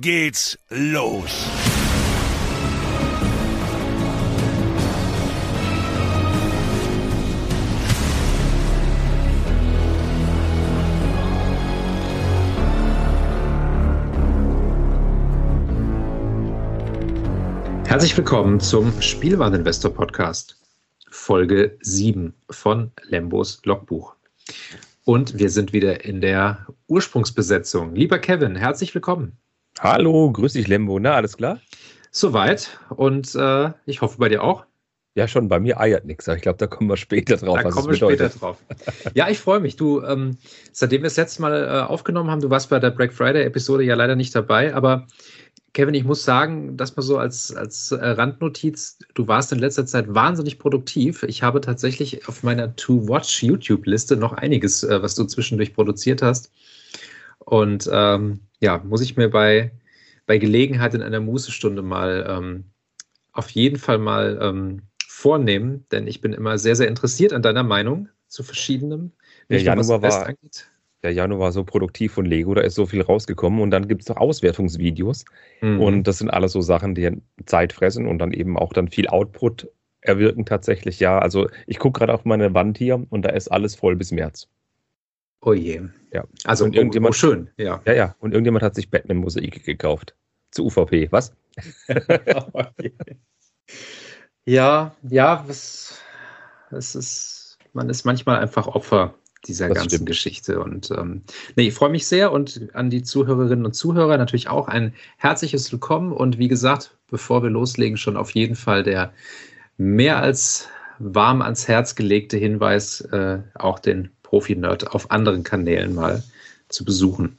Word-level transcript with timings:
geht's 0.00 0.58
los. 0.70 1.46
Herzlich 17.84 18.16
willkommen 18.16 18.58
zum 18.60 19.02
Spielwareninvestor 19.02 19.92
Podcast, 19.92 20.56
Folge 21.10 21.76
7 21.82 22.32
von 22.48 22.90
Lembos 23.02 23.60
Logbuch. 23.64 24.14
Und 25.04 25.38
wir 25.38 25.50
sind 25.50 25.74
wieder 25.74 26.04
in 26.04 26.22
der 26.22 26.66
Ursprungsbesetzung. 26.86 27.94
Lieber 27.94 28.18
Kevin, 28.18 28.56
herzlich 28.56 28.94
willkommen. 28.94 29.36
Hallo, 29.82 30.30
grüß 30.30 30.52
dich, 30.52 30.68
Lembo. 30.68 30.98
Na, 31.00 31.14
alles 31.14 31.38
klar? 31.38 31.58
Soweit. 32.10 32.78
Und 32.90 33.34
äh, 33.34 33.70
ich 33.86 34.02
hoffe 34.02 34.18
bei 34.18 34.28
dir 34.28 34.44
auch. 34.44 34.66
Ja, 35.14 35.26
schon, 35.26 35.48
bei 35.48 35.58
mir 35.58 35.80
eiert 35.80 36.04
nichts. 36.04 36.28
Ich 36.28 36.42
glaube, 36.42 36.58
da 36.58 36.66
kommen 36.66 36.90
wir 36.90 36.98
später 36.98 37.38
drauf. 37.38 37.60
Da 37.62 37.70
kommen 37.70 37.88
wir 37.88 37.96
später 37.96 38.28
drauf. 38.28 38.58
Ja, 39.14 39.30
ich 39.30 39.38
freue 39.38 39.58
mich. 39.58 39.76
Du, 39.76 40.02
ähm, 40.02 40.36
seitdem 40.70 41.00
wir 41.00 41.08
das 41.08 41.16
letzte 41.16 41.40
Mal 41.40 41.64
äh, 41.64 41.80
aufgenommen 41.80 42.30
haben, 42.30 42.42
du 42.42 42.50
warst 42.50 42.68
bei 42.68 42.78
der 42.78 42.90
Black 42.90 43.14
Friday-Episode 43.14 43.82
ja 43.82 43.94
leider 43.94 44.16
nicht 44.16 44.34
dabei, 44.34 44.74
aber 44.74 45.06
Kevin, 45.72 45.94
ich 45.94 46.04
muss 46.04 46.24
sagen, 46.24 46.76
dass 46.76 46.94
man 46.94 47.06
so 47.06 47.16
als, 47.16 47.56
als 47.56 47.90
äh, 47.90 48.06
Randnotiz, 48.06 48.98
du 49.14 49.28
warst 49.28 49.50
in 49.50 49.60
letzter 49.60 49.86
Zeit 49.86 50.14
wahnsinnig 50.14 50.58
produktiv. 50.58 51.22
Ich 51.22 51.42
habe 51.42 51.62
tatsächlich 51.62 52.28
auf 52.28 52.42
meiner 52.42 52.76
To-Watch 52.76 53.42
YouTube-Liste 53.42 54.18
noch 54.18 54.34
einiges, 54.34 54.84
äh, 54.84 55.02
was 55.02 55.14
du 55.14 55.24
zwischendurch 55.24 55.72
produziert 55.72 56.20
hast. 56.20 56.52
Und 57.50 57.90
ähm, 57.92 58.40
ja, 58.60 58.78
muss 58.78 59.00
ich 59.02 59.16
mir 59.16 59.28
bei, 59.28 59.72
bei 60.24 60.38
Gelegenheit 60.38 60.94
in 60.94 61.02
einer 61.02 61.18
Mußestunde 61.18 61.82
mal 61.82 62.24
ähm, 62.28 62.64
auf 63.32 63.50
jeden 63.50 63.76
Fall 63.76 63.98
mal 63.98 64.38
ähm, 64.40 64.82
vornehmen, 65.08 65.84
denn 65.90 66.06
ich 66.06 66.20
bin 66.20 66.32
immer 66.32 66.58
sehr, 66.58 66.76
sehr 66.76 66.86
interessiert 66.86 67.32
an 67.32 67.42
deiner 67.42 67.64
Meinung 67.64 68.08
zu 68.28 68.44
verschiedenem. 68.44 69.10
Der 69.48 69.56
Nicht 69.56 69.66
nur, 69.66 69.76
was 69.78 69.88
Januar 69.88 70.02
war- 70.02 70.26
angeht. 70.28 70.70
Der 71.02 71.12
Januar 71.12 71.40
war 71.40 71.52
so 71.52 71.64
produktiv 71.64 72.12
von 72.12 72.24
Lego, 72.24 72.54
da 72.54 72.60
ist 72.60 72.74
so 72.76 72.86
viel 72.86 73.00
rausgekommen 73.00 73.60
und 73.62 73.70
dann 73.72 73.88
gibt 73.88 74.02
es 74.02 74.08
noch 74.08 74.18
Auswertungsvideos 74.18 75.24
Mhm. 75.60 75.80
und 75.80 76.02
das 76.04 76.18
sind 76.18 76.28
alles 76.28 76.52
so 76.52 76.60
Sachen, 76.60 76.94
die 76.94 77.10
Zeit 77.46 77.72
fressen 77.72 78.06
und 78.06 78.18
dann 78.18 78.32
eben 78.32 78.56
auch 78.56 78.72
dann 78.72 78.86
viel 78.88 79.08
Output 79.08 79.68
erwirken 80.02 80.44
tatsächlich. 80.44 81.00
Ja, 81.00 81.18
also 81.18 81.48
ich 81.66 81.78
gucke 81.80 81.98
gerade 81.98 82.14
auf 82.14 82.24
meine 82.24 82.54
Wand 82.54 82.78
hier 82.78 83.04
und 83.10 83.22
da 83.22 83.30
ist 83.30 83.48
alles 83.48 83.74
voll 83.74 83.96
bis 83.96 84.12
März. 84.12 84.46
Oh 85.42 85.52
je. 85.54 85.82
Ja. 86.12 86.24
Also 86.44 86.64
Und 86.64 86.72
oh, 86.72 86.76
irgendjemand- 86.78 87.14
oh, 87.14 87.18
schön, 87.18 87.50
ja. 87.56 87.80
Ja, 87.86 87.92
ja, 87.92 88.16
und 88.20 88.32
irgendjemand 88.32 88.62
hat 88.62 88.74
sich 88.74 88.90
Batman-Mosaik 88.90 89.64
gekauft. 89.64 90.14
Zu 90.50 90.66
UVP, 90.66 91.08
was? 91.10 91.34
Ja, 94.46 94.94
ja, 95.02 95.44
was, 95.46 95.98
es 96.70 96.94
ist, 96.94 97.58
man 97.72 97.88
ist 97.88 98.04
manchmal 98.04 98.38
einfach 98.40 98.66
Opfer 98.66 99.14
dieser 99.46 99.68
Das 99.68 99.76
ganzen 99.76 99.90
stimmt. 99.90 100.06
Geschichte. 100.08 100.60
Und 100.60 100.90
ähm, 100.90 101.22
nee, 101.56 101.68
ich 101.68 101.74
freue 101.74 101.90
mich 101.90 102.06
sehr 102.06 102.32
und 102.32 102.68
an 102.74 102.90
die 102.90 103.02
Zuhörerinnen 103.02 103.64
und 103.64 103.74
Zuhörer 103.74 104.16
natürlich 104.18 104.48
auch 104.48 104.66
ein 104.68 104.94
herzliches 105.18 105.70
Willkommen. 105.72 106.12
Und 106.12 106.38
wie 106.38 106.48
gesagt, 106.48 106.96
bevor 107.10 107.42
wir 107.42 107.50
loslegen, 107.50 107.96
schon 107.96 108.16
auf 108.16 108.30
jeden 108.32 108.56
Fall 108.56 108.82
der 108.82 109.12
mehr 109.76 110.18
als 110.20 110.68
warm 110.98 111.42
ans 111.42 111.68
Herz 111.68 111.94
gelegte 111.94 112.36
Hinweis, 112.36 113.00
äh, 113.02 113.38
auch 113.54 113.78
den 113.78 114.10
Profi-Nerd 114.30 114.94
auf 114.94 115.10
anderen 115.10 115.42
Kanälen 115.42 115.94
mal 115.94 116.22
zu 116.68 116.84
besuchen. 116.84 117.36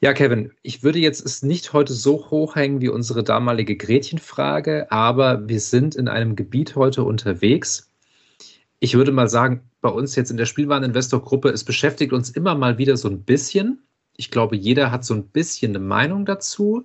Ja, 0.00 0.12
Kevin, 0.12 0.52
ich 0.62 0.82
würde 0.82 0.98
jetzt 0.98 1.24
es 1.24 1.42
nicht 1.42 1.72
heute 1.72 1.94
so 1.94 2.28
hochhängen 2.28 2.80
wie 2.80 2.88
unsere 2.88 3.22
damalige 3.22 3.76
Gretchenfrage, 3.76 4.90
aber 4.90 5.48
wir 5.48 5.60
sind 5.60 5.94
in 5.94 6.08
einem 6.08 6.36
Gebiet 6.36 6.76
heute 6.76 7.04
unterwegs. 7.04 7.88
Ich 8.78 8.94
würde 8.94 9.12
mal 9.12 9.28
sagen, 9.28 9.62
bei 9.80 9.88
uns 9.88 10.16
jetzt 10.16 10.30
in 10.30 10.36
der 10.36 10.44
Spielwareninvestor-Gruppe, 10.46 11.48
es 11.50 11.64
beschäftigt 11.64 12.12
uns 12.12 12.30
immer 12.30 12.56
mal 12.56 12.78
wieder 12.78 12.96
so 12.96 13.08
ein 13.08 13.22
bisschen. 13.22 13.82
Ich 14.16 14.30
glaube, 14.30 14.56
jeder 14.56 14.90
hat 14.90 15.04
so 15.04 15.14
ein 15.14 15.28
bisschen 15.28 15.70
eine 15.70 15.84
Meinung 15.84 16.26
dazu. 16.26 16.84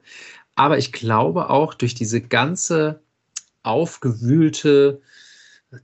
Aber 0.55 0.77
ich 0.77 0.91
glaube 0.91 1.49
auch 1.49 1.73
durch 1.73 1.95
diese 1.95 2.21
ganze 2.21 3.01
aufgewühlte, 3.63 5.01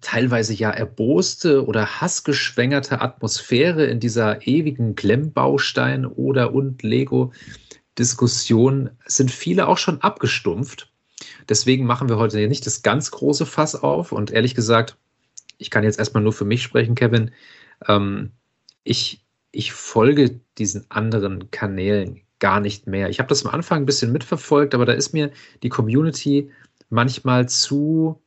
teilweise 0.02 0.54
ja 0.54 0.72
erboste 0.72 1.66
oder 1.66 2.02
hassgeschwängerte 2.02 3.00
Atmosphäre 3.02 3.86
in 3.86 4.02
dieser 4.02 4.46
ewigen 4.46 4.96
Klemmbaustein 4.96 6.06
oder 6.06 6.54
und 6.54 6.84
Lego-Diskussion 6.84 8.90
sind 9.06 9.32
viele 9.32 9.68
auch 9.68 9.78
schon 9.78 10.02
abgestumpft. 10.02 10.92
Deswegen 11.48 11.86
machen 11.86 12.10
wir 12.10 12.18
heute 12.18 12.46
nicht 12.48 12.66
das 12.66 12.84
ganz 12.84 13.12
große 13.12 13.46
Fass 13.46 13.76
auf. 13.76 14.12
Und 14.12 14.32
ehrlich 14.32 14.56
gesagt, 14.56 14.98
ich 15.58 15.70
kann 15.70 15.86
jetzt 15.86 16.00
erstmal 16.00 16.24
nur 16.24 16.34
für 16.34 16.46
mich 16.46 16.64
sprechen, 16.64 16.96
Kevin. 16.96 17.32
Ähm, 17.88 18.32
ich, 18.84 19.24
ich 19.52 19.72
folge 19.72 20.42
diesen 20.58 20.86
anderen 20.90 21.50
Kanälen 21.52 22.22
gar 22.40 22.60
nicht 22.60 22.88
mehr. 22.88 23.10
Ich 23.10 23.20
habe 23.20 23.30
das 23.30 23.46
am 23.46 23.54
Anfang 23.54 23.84
ein 23.84 23.86
bisschen 23.86 24.12
mitverfolgt, 24.12 24.76
aber 24.76 24.86
da 24.86 24.92
ist 24.94 25.14
mir 25.14 25.32
die 25.64 25.70
Community 25.70 26.52
manchmal 26.90 27.48
zu 27.50 28.22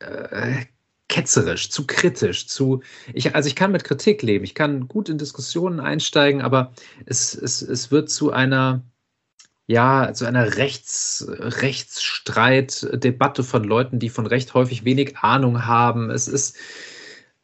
äh, 0.00 0.64
ketzerisch, 1.08 1.70
zu 1.70 1.86
kritisch, 1.86 2.48
zu. 2.48 2.82
Ich, 3.12 3.34
also 3.34 3.46
ich 3.46 3.56
kann 3.56 3.72
mit 3.72 3.84
Kritik 3.84 4.22
leben, 4.22 4.44
ich 4.44 4.54
kann 4.54 4.88
gut 4.88 5.08
in 5.08 5.18
Diskussionen 5.18 5.80
einsteigen, 5.80 6.42
aber 6.42 6.72
es, 7.06 7.34
es, 7.34 7.62
es 7.62 7.90
wird 7.90 8.10
zu 8.10 8.32
einer, 8.32 8.84
ja, 9.66 10.12
zu 10.12 10.26
einer 10.26 10.56
Rechts, 10.56 11.26
Rechtsstreit-Debatte 11.28 13.44
von 13.44 13.64
Leuten, 13.64 13.98
die 13.98 14.08
von 14.08 14.26
Recht 14.26 14.54
häufig 14.54 14.84
wenig 14.84 15.18
Ahnung 15.18 15.66
haben. 15.66 16.10
Es 16.10 16.28
ist, 16.28 16.56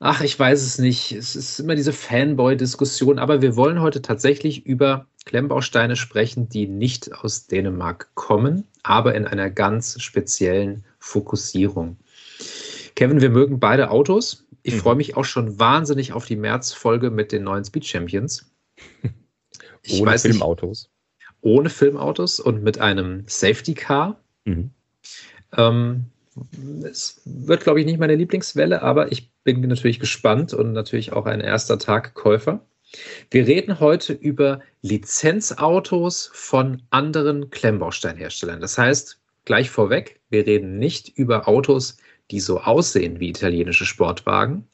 ach, 0.01 0.23
ich 0.23 0.39
weiß 0.39 0.63
es 0.63 0.79
nicht. 0.79 1.13
Es 1.13 1.37
ist 1.37 1.61
immer 1.61 1.75
diese 1.75 1.93
Fanboy-Diskussion, 1.93 3.19
aber 3.19 3.43
wir 3.43 3.57
wollen 3.57 3.81
heute 3.81 4.03
tatsächlich 4.03 4.67
über 4.67 5.07
Klemmbausteine 5.27 5.97
sprechen, 5.97 6.49
die 6.49 6.67
nicht 6.67 7.13
aus 7.13 7.47
Dänemark 7.47 8.11
kommen, 8.15 8.67
aber 8.83 9.15
in 9.15 9.27
einer 9.27 9.51
ganz 9.51 10.01
speziellen 10.01 10.85
Fokussierung. 10.99 11.99
Kevin, 13.01 13.23
wir 13.23 13.31
mögen 13.31 13.59
beide 13.61 13.91
Autos. 13.91 14.45
Ich 14.63 14.75
Mhm. 14.75 14.79
freue 14.81 14.95
mich 14.97 15.17
auch 15.17 15.25
schon 15.25 15.59
wahnsinnig 15.59 16.13
auf 16.13 16.27
die 16.27 16.37
März-Folge 16.37 17.11
mit 17.11 17.33
den 17.33 17.45
neuen 17.45 17.65
Speed 17.65 17.87
Champions. 17.87 18.53
Ich 19.83 20.03
Ohne 20.03 20.11
weiß 20.11 20.25
nicht, 20.25 20.33
Filmautos. 20.35 20.91
ohne 21.41 21.71
Filmautos 21.71 22.41
und 22.41 22.63
mit 22.63 22.79
einem 22.79 23.25
Safety 23.27 23.73
Car. 23.73 24.21
Mhm. 24.45 24.69
Ähm, 25.57 26.05
es 26.85 27.23
wird, 27.25 27.63
glaube 27.65 27.81
ich, 27.81 27.87
nicht 27.87 27.99
meine 27.99 28.17
Lieblingswelle, 28.17 28.83
aber 28.83 29.11
ich 29.11 29.33
bin 29.45 29.63
natürlich 29.63 29.99
gespannt 29.99 30.53
und 30.53 30.75
natürlich 30.75 31.15
auch 31.15 31.25
ein 31.25 31.41
erster 31.41 31.79
Tag 31.79 32.13
Käufer. 32.13 32.61
Wir 33.31 33.47
reden 33.47 33.81
heute 33.81 34.13
über 34.13 34.61
Lizenzautos 34.83 36.31
von 36.35 36.83
anderen 36.91 37.49
Klemmbausteinherstellern. 37.49 38.61
Das 38.61 38.77
heißt, 38.77 39.19
gleich 39.47 39.71
vorweg, 39.71 40.21
wir 40.29 40.45
reden 40.47 40.79
nicht 40.79 41.09
über 41.17 41.49
Autos, 41.49 41.97
die 42.31 42.41
so 42.41 42.61
aussehen 42.61 43.21
wie 43.21 43.31
italienische 43.31 43.87
Sportwagen 43.87 44.67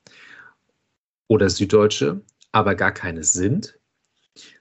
oder 1.29 1.50
süddeutsche, 1.50 2.20
aber 2.53 2.75
gar 2.75 2.93
keine 2.93 3.25
sind, 3.25 3.79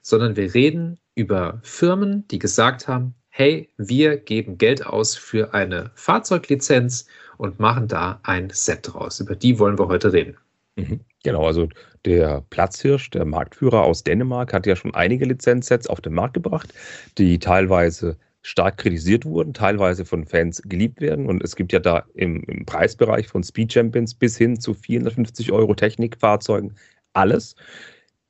sondern 0.02 0.36
wir 0.36 0.54
reden 0.54 0.98
über 1.14 1.60
Firmen, 1.62 2.26
die 2.28 2.38
gesagt 2.38 2.88
haben, 2.88 3.14
hey, 3.28 3.68
wir 3.76 4.16
geben 4.16 4.58
Geld 4.58 4.86
aus 4.86 5.14
für 5.14 5.52
eine 5.54 5.90
Fahrzeuglizenz 5.94 7.06
und 7.36 7.60
machen 7.60 7.86
da 7.86 8.20
ein 8.22 8.50
Set 8.50 8.80
draus. 8.82 9.20
Über 9.20 9.36
die 9.36 9.58
wollen 9.58 9.78
wir 9.78 9.88
heute 9.88 10.12
reden. 10.12 10.36
Mhm. 10.76 11.00
Genau, 11.22 11.46
also 11.46 11.68
der 12.04 12.44
Platzhirsch, 12.50 13.10
der 13.10 13.24
Marktführer 13.24 13.82
aus 13.82 14.04
Dänemark, 14.04 14.52
hat 14.52 14.66
ja 14.66 14.76
schon 14.76 14.94
einige 14.94 15.24
Lizenzsets 15.24 15.86
auf 15.86 16.00
den 16.00 16.14
Markt 16.14 16.34
gebracht, 16.34 16.72
die 17.18 17.38
teilweise 17.38 18.16
stark 18.46 18.76
kritisiert 18.76 19.24
wurden, 19.24 19.52
teilweise 19.54 20.04
von 20.04 20.24
Fans 20.24 20.62
geliebt 20.64 21.00
werden. 21.00 21.26
Und 21.26 21.42
es 21.42 21.56
gibt 21.56 21.72
ja 21.72 21.80
da 21.80 22.04
im, 22.14 22.44
im 22.44 22.64
Preisbereich 22.64 23.26
von 23.26 23.42
Speed 23.42 23.72
Champions 23.72 24.14
bis 24.14 24.38
hin 24.38 24.60
zu 24.60 24.72
450 24.72 25.50
Euro 25.50 25.74
Technikfahrzeugen 25.74 26.76
alles. 27.12 27.56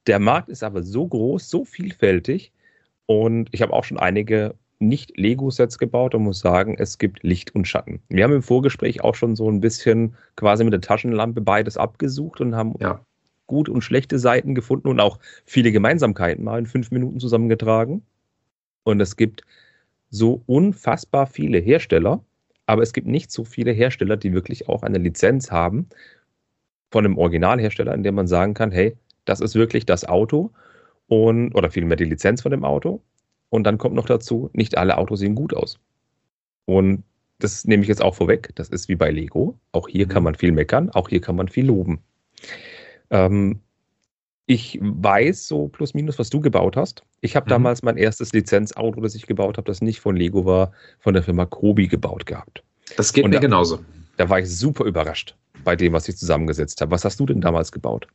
Der 0.06 0.18
Markt 0.18 0.48
ist 0.48 0.62
aber 0.62 0.82
so 0.82 1.06
groß, 1.06 1.50
so 1.50 1.66
vielfältig. 1.66 2.50
Und 3.04 3.50
ich 3.52 3.60
habe 3.60 3.74
auch 3.74 3.84
schon 3.84 3.98
einige 3.98 4.54
nicht-Lego-Sets 4.78 5.76
gebaut 5.76 6.14
und 6.14 6.22
muss 6.22 6.40
sagen, 6.40 6.76
es 6.78 6.96
gibt 6.96 7.22
Licht 7.22 7.54
und 7.54 7.68
Schatten. 7.68 8.00
Wir 8.08 8.24
haben 8.24 8.32
im 8.32 8.42
Vorgespräch 8.42 9.02
auch 9.04 9.14
schon 9.14 9.36
so 9.36 9.50
ein 9.50 9.60
bisschen 9.60 10.14
quasi 10.36 10.64
mit 10.64 10.72
der 10.72 10.80
Taschenlampe 10.80 11.42
beides 11.42 11.76
abgesucht 11.76 12.40
und 12.40 12.56
haben 12.56 12.74
Ja. 12.80 13.04
gut 13.46 13.68
und 13.68 13.82
schlechte 13.82 14.18
Seiten 14.18 14.54
gefunden 14.54 14.88
und 14.88 14.98
auch 14.98 15.18
viele 15.44 15.72
Gemeinsamkeiten 15.72 16.42
mal 16.42 16.58
in 16.58 16.66
fünf 16.66 16.90
Minuten 16.90 17.20
zusammengetragen. 17.20 18.02
Und 18.84 19.00
es 19.00 19.16
gibt 19.16 19.42
so 20.10 20.42
unfassbar 20.46 21.26
viele 21.26 21.58
Hersteller, 21.58 22.24
aber 22.66 22.82
es 22.82 22.92
gibt 22.92 23.06
nicht 23.06 23.30
so 23.30 23.44
viele 23.44 23.72
Hersteller, 23.72 24.16
die 24.16 24.32
wirklich 24.32 24.68
auch 24.68 24.82
eine 24.82 24.98
Lizenz 24.98 25.50
haben 25.50 25.88
von 26.90 27.04
einem 27.04 27.18
Originalhersteller, 27.18 27.94
in 27.94 28.02
dem 28.02 28.14
man 28.14 28.26
sagen 28.26 28.54
kann, 28.54 28.70
hey, 28.72 28.96
das 29.24 29.40
ist 29.40 29.54
wirklich 29.54 29.86
das 29.86 30.04
Auto 30.04 30.52
und 31.08 31.54
oder 31.54 31.70
vielmehr 31.70 31.96
die 31.96 32.04
Lizenz 32.04 32.42
von 32.42 32.50
dem 32.50 32.64
Auto. 32.64 33.02
Und 33.50 33.64
dann 33.64 33.78
kommt 33.78 33.94
noch 33.94 34.06
dazu, 34.06 34.50
nicht 34.52 34.76
alle 34.78 34.98
Autos 34.98 35.20
sehen 35.20 35.34
gut 35.34 35.54
aus. 35.54 35.78
Und 36.66 37.04
das 37.38 37.64
nehme 37.64 37.82
ich 37.82 37.88
jetzt 37.88 38.02
auch 38.02 38.14
vorweg. 38.14 38.50
Das 38.56 38.68
ist 38.68 38.88
wie 38.88 38.96
bei 38.96 39.10
Lego. 39.10 39.58
Auch 39.72 39.88
hier 39.88 40.06
Mhm. 40.06 40.10
kann 40.10 40.22
man 40.24 40.34
viel 40.34 40.52
meckern, 40.52 40.90
auch 40.90 41.08
hier 41.08 41.20
kann 41.20 41.36
man 41.36 41.48
viel 41.48 41.66
loben. 41.66 42.00
Ähm, 43.10 43.60
ich 44.46 44.78
weiß 44.80 45.48
so 45.48 45.68
plus 45.68 45.92
minus, 45.94 46.18
was 46.18 46.30
du 46.30 46.40
gebaut 46.40 46.76
hast. 46.76 47.02
Ich 47.20 47.34
habe 47.34 47.46
Mhm. 47.46 47.50
damals 47.50 47.82
mein 47.82 47.96
erstes 47.96 48.32
Lizenzauto, 48.32 49.00
das 49.00 49.14
ich 49.14 49.26
gebaut 49.26 49.56
habe, 49.58 49.66
das 49.66 49.80
nicht 49.82 50.00
von 50.00 50.16
Lego 50.16 50.44
war, 50.46 50.72
von 51.00 51.14
der 51.14 51.22
Firma 51.22 51.46
Kobi 51.46 51.88
gebaut 51.88 52.26
gehabt. 52.26 52.62
Das 52.96 53.12
geht 53.12 53.24
Und 53.24 53.30
mir 53.30 53.36
da- 53.36 53.40
genauso. 53.40 53.80
Da 54.16 54.28
war 54.30 54.38
ich 54.38 54.48
super 54.48 54.84
überrascht 54.84 55.34
bei 55.64 55.74
dem, 55.76 55.92
was 55.92 56.08
ich 56.08 56.16
zusammengesetzt 56.16 56.80
habe. 56.80 56.92
Was 56.92 57.04
hast 57.04 57.18
du 57.20 57.26
denn 57.26 57.40
damals 57.40 57.72
gebaut? 57.72 58.06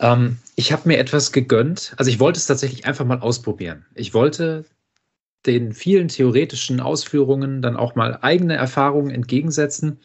Ähm, 0.00 0.38
ich 0.56 0.72
habe 0.72 0.88
mir 0.88 0.98
etwas 0.98 1.30
gegönnt. 1.32 1.94
Also 1.96 2.10
ich 2.10 2.18
wollte 2.20 2.38
es 2.38 2.46
tatsächlich 2.46 2.84
einfach 2.84 3.04
mal 3.04 3.20
ausprobieren. 3.20 3.86
Ich 3.94 4.12
wollte 4.12 4.64
den 5.46 5.72
vielen 5.72 6.08
theoretischen 6.08 6.80
Ausführungen 6.80 7.62
dann 7.62 7.76
auch 7.76 7.94
mal 7.94 8.18
eigene 8.22 8.56
Erfahrungen 8.56 9.10
entgegensetzen. 9.10 10.00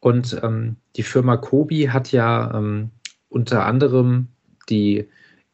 Und 0.00 0.40
ähm, 0.42 0.76
die 0.96 1.02
Firma 1.02 1.36
Kobi 1.36 1.88
hat 1.90 2.12
ja 2.12 2.56
ähm, 2.56 2.90
unter 3.28 3.66
anderem 3.66 4.28
die 4.70 5.08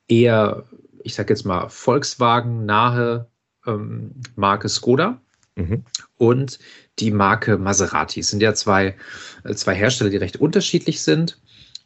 eher, 0.09 0.65
ich 1.03 1.15
sage 1.15 1.33
jetzt 1.33 1.45
mal, 1.45 1.69
Volkswagen-nahe 1.69 3.27
ähm, 3.67 4.13
Marke 4.37 4.69
Skoda 4.69 5.21
Mhm. 5.57 5.85
und 6.17 6.59
die 6.99 7.13
Marke 7.13 7.59
Maserati. 7.59 8.21
Es 8.21 8.31
sind 8.31 8.43
ja 8.43 8.55
zwei, 8.55 8.97
äh, 9.45 9.55
zwei 9.55 9.75
Hersteller, 9.75 10.11
die 10.11 10.17
recht 10.17 10.37
unterschiedlich 10.37 11.01
sind. 11.03 11.41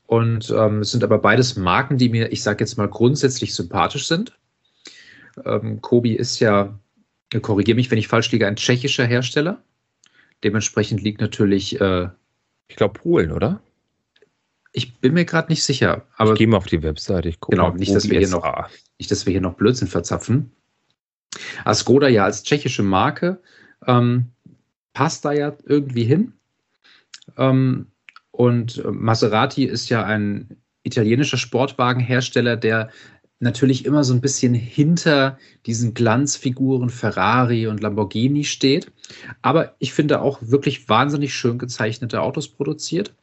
Und 0.07 0.51
ähm, 0.57 0.81
es 0.81 0.91
sind 0.93 1.05
aber 1.05 1.19
beides 1.19 1.57
Marken, 1.57 1.99
die 1.99 2.09
mir, 2.09 2.33
ich 2.33 2.43
sage 2.43 2.65
jetzt 2.65 2.79
mal, 2.79 2.89
grundsätzlich 2.89 3.55
sympathisch 3.55 4.07
sind. 4.07 4.39
Ähm, 5.45 5.83
Kobi 5.83 6.15
ist 6.15 6.41
ja, 6.41 6.79
korrigiere 7.43 7.77
mich, 7.77 7.91
wenn 7.91 7.99
ich 7.99 8.09
falsch 8.09 8.33
liege, 8.33 8.47
ein 8.47 8.57
tschechischer 8.57 9.05
Hersteller. 9.05 9.63
Dementsprechend 10.45 11.03
liegt 11.03 11.21
natürlich 11.21 11.79
äh, 11.79 12.09
Ich 12.69 12.77
glaube 12.77 12.99
Polen, 12.99 13.33
oder? 13.33 13.61
Ich 14.73 14.99
bin 14.99 15.15
mir 15.15 15.25
gerade 15.25 15.49
nicht 15.51 15.65
sicher. 15.65 16.07
Aber 16.17 16.33
ich 16.33 16.39
gehe 16.39 16.47
mal 16.47 16.59
auf 16.59 16.67
die 16.67 16.83
Webseite. 16.83 17.29
Ich 17.29 17.41
gucke 17.41 17.57
genau, 17.57 17.71
mal, 17.71 17.79
nicht, 17.79 17.95
dass 17.95 18.09
wir 18.09 18.19
hier 18.19 18.29
noch, 18.29 18.69
nicht, 18.99 19.11
dass 19.11 19.27
wir 19.27 19.33
hier 19.33 19.41
noch 19.41 19.55
Blödsinn 19.55 19.89
verzapfen. 19.89 20.53
Ah, 21.65 21.75
Skoda 21.75 22.09
ja 22.09 22.25
als 22.25 22.43
tschechische 22.43 22.83
Marke 22.83 23.41
ähm, 23.87 24.27
passt 24.93 25.25
da 25.25 25.33
ja 25.33 25.57
irgendwie 25.65 26.05
hin. 26.05 26.33
Ähm, 27.37 27.87
und 28.31 28.83
Maserati 28.85 29.65
ist 29.65 29.89
ja 29.89 30.05
ein 30.05 30.57
italienischer 30.85 31.39
Sportwagenhersteller, 31.39 32.57
der 32.57 32.91
natürlich 33.41 33.85
immer 33.85 34.05
so 34.05 34.15
ein 34.15 34.21
bisschen 34.21 34.55
hinter 34.55 35.39
diesen 35.67 35.95
Glanzfiguren 35.95 36.91
Ferrari 36.91 37.67
und 37.67 37.81
Lamborghini 37.81 38.45
steht. 38.45 38.91
Aber 39.43 39.75
ich 39.79 39.93
finde 39.93 40.21
auch 40.21 40.39
wirklich 40.43 40.89
wahnsinnig 40.89 41.35
schön 41.35 41.59
gezeichnete 41.59 42.21
Autos 42.21 42.49
produziert. 42.49 43.15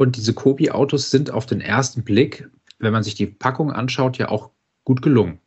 Und 0.00 0.16
diese 0.16 0.32
Kobi-Autos 0.32 1.10
sind 1.10 1.30
auf 1.30 1.44
den 1.44 1.60
ersten 1.60 2.04
Blick, 2.04 2.48
wenn 2.78 2.90
man 2.90 3.02
sich 3.02 3.16
die 3.16 3.26
Packung 3.26 3.70
anschaut, 3.70 4.16
ja 4.16 4.30
auch 4.30 4.48
gut 4.82 5.02
gelungen. 5.02 5.40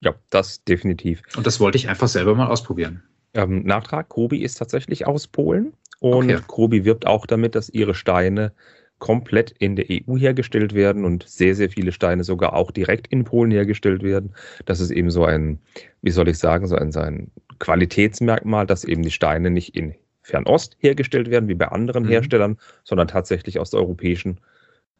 Ja, 0.00 0.14
das 0.30 0.64
definitiv. 0.64 1.20
Und 1.36 1.46
das 1.46 1.60
wollte 1.60 1.76
ich 1.76 1.90
einfach 1.90 2.08
selber 2.08 2.34
mal 2.34 2.46
ausprobieren. 2.46 3.02
Ähm, 3.34 3.62
Nachtrag, 3.64 4.08
Kobi 4.08 4.38
ist 4.38 4.54
tatsächlich 4.54 5.06
aus 5.06 5.26
Polen 5.26 5.74
und 6.00 6.30
Okay. 6.30 6.40
Kobi 6.46 6.86
wirbt 6.86 7.06
auch 7.06 7.26
damit, 7.26 7.54
dass 7.54 7.68
ihre 7.68 7.94
Steine 7.94 8.52
komplett 9.00 9.50
in 9.58 9.76
der 9.76 9.84
EU 9.90 10.16
hergestellt 10.16 10.72
werden 10.72 11.04
und 11.04 11.28
sehr, 11.28 11.54
sehr 11.54 11.68
viele 11.68 11.92
Steine 11.92 12.24
sogar 12.24 12.54
auch 12.54 12.70
direkt 12.70 13.08
in 13.08 13.24
Polen 13.24 13.50
hergestellt 13.50 14.02
werden. 14.02 14.32
Das 14.64 14.80
ist 14.80 14.92
eben 14.92 15.10
so 15.10 15.26
ein, 15.26 15.58
wie 16.00 16.10
soll 16.10 16.28
ich 16.28 16.38
sagen, 16.38 16.66
so 16.68 16.76
ein, 16.76 16.90
so 16.90 17.00
ein 17.00 17.30
Qualitätsmerkmal, 17.58 18.66
dass 18.66 18.84
eben 18.84 19.02
die 19.02 19.10
Steine 19.10 19.50
nicht 19.50 19.76
in 19.76 19.94
Fernost 20.24 20.76
hergestellt 20.80 21.30
werden, 21.30 21.48
wie 21.48 21.54
bei 21.54 21.68
anderen 21.68 22.04
Mhm. 22.04 22.08
Herstellern, 22.08 22.58
sondern 22.82 23.08
tatsächlich 23.08 23.58
aus 23.58 23.70
der 23.70 23.80
Europäischen 23.80 24.40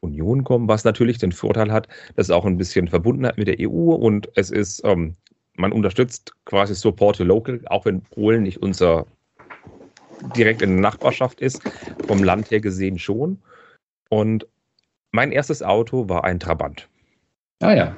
Union 0.00 0.45
kommen, 0.45 0.69
was 0.69 0.85
natürlich 0.85 1.19
den 1.19 1.33
Vorteil 1.33 1.73
hat, 1.73 1.88
dass 2.14 2.26
es 2.26 2.31
auch 2.31 2.45
ein 2.45 2.59
bisschen 2.59 2.88
Verbundenheit 2.88 3.38
mit 3.38 3.49
der 3.49 3.59
EU 3.59 3.95
und 3.95 4.28
es 4.37 4.50
ist, 4.50 4.83
ähm, 4.85 5.16
man 5.57 5.73
unterstützt 5.73 6.33
quasi 6.45 6.75
Support 6.75 7.16
to 7.16 7.25
Local, 7.25 7.61
auch 7.66 7.87
wenn 7.87 8.02
Polen 8.02 8.43
nicht 8.43 8.62
unser 8.62 9.07
direkt 10.37 10.62
in 10.62 10.71
der 10.71 10.81
Nachbarschaft 10.81 11.40
ist, 11.40 11.62
vom 12.07 12.23
Land 12.23 12.50
her 12.50 12.61
gesehen 12.61 12.99
schon. 12.99 13.38
Und 14.11 14.47
mein 15.12 15.33
erstes 15.33 15.62
Auto 15.62 16.09
war 16.09 16.25
ein 16.25 16.40
Trabant. 16.40 16.88
Ah 17.61 17.75
ja. 17.75 17.97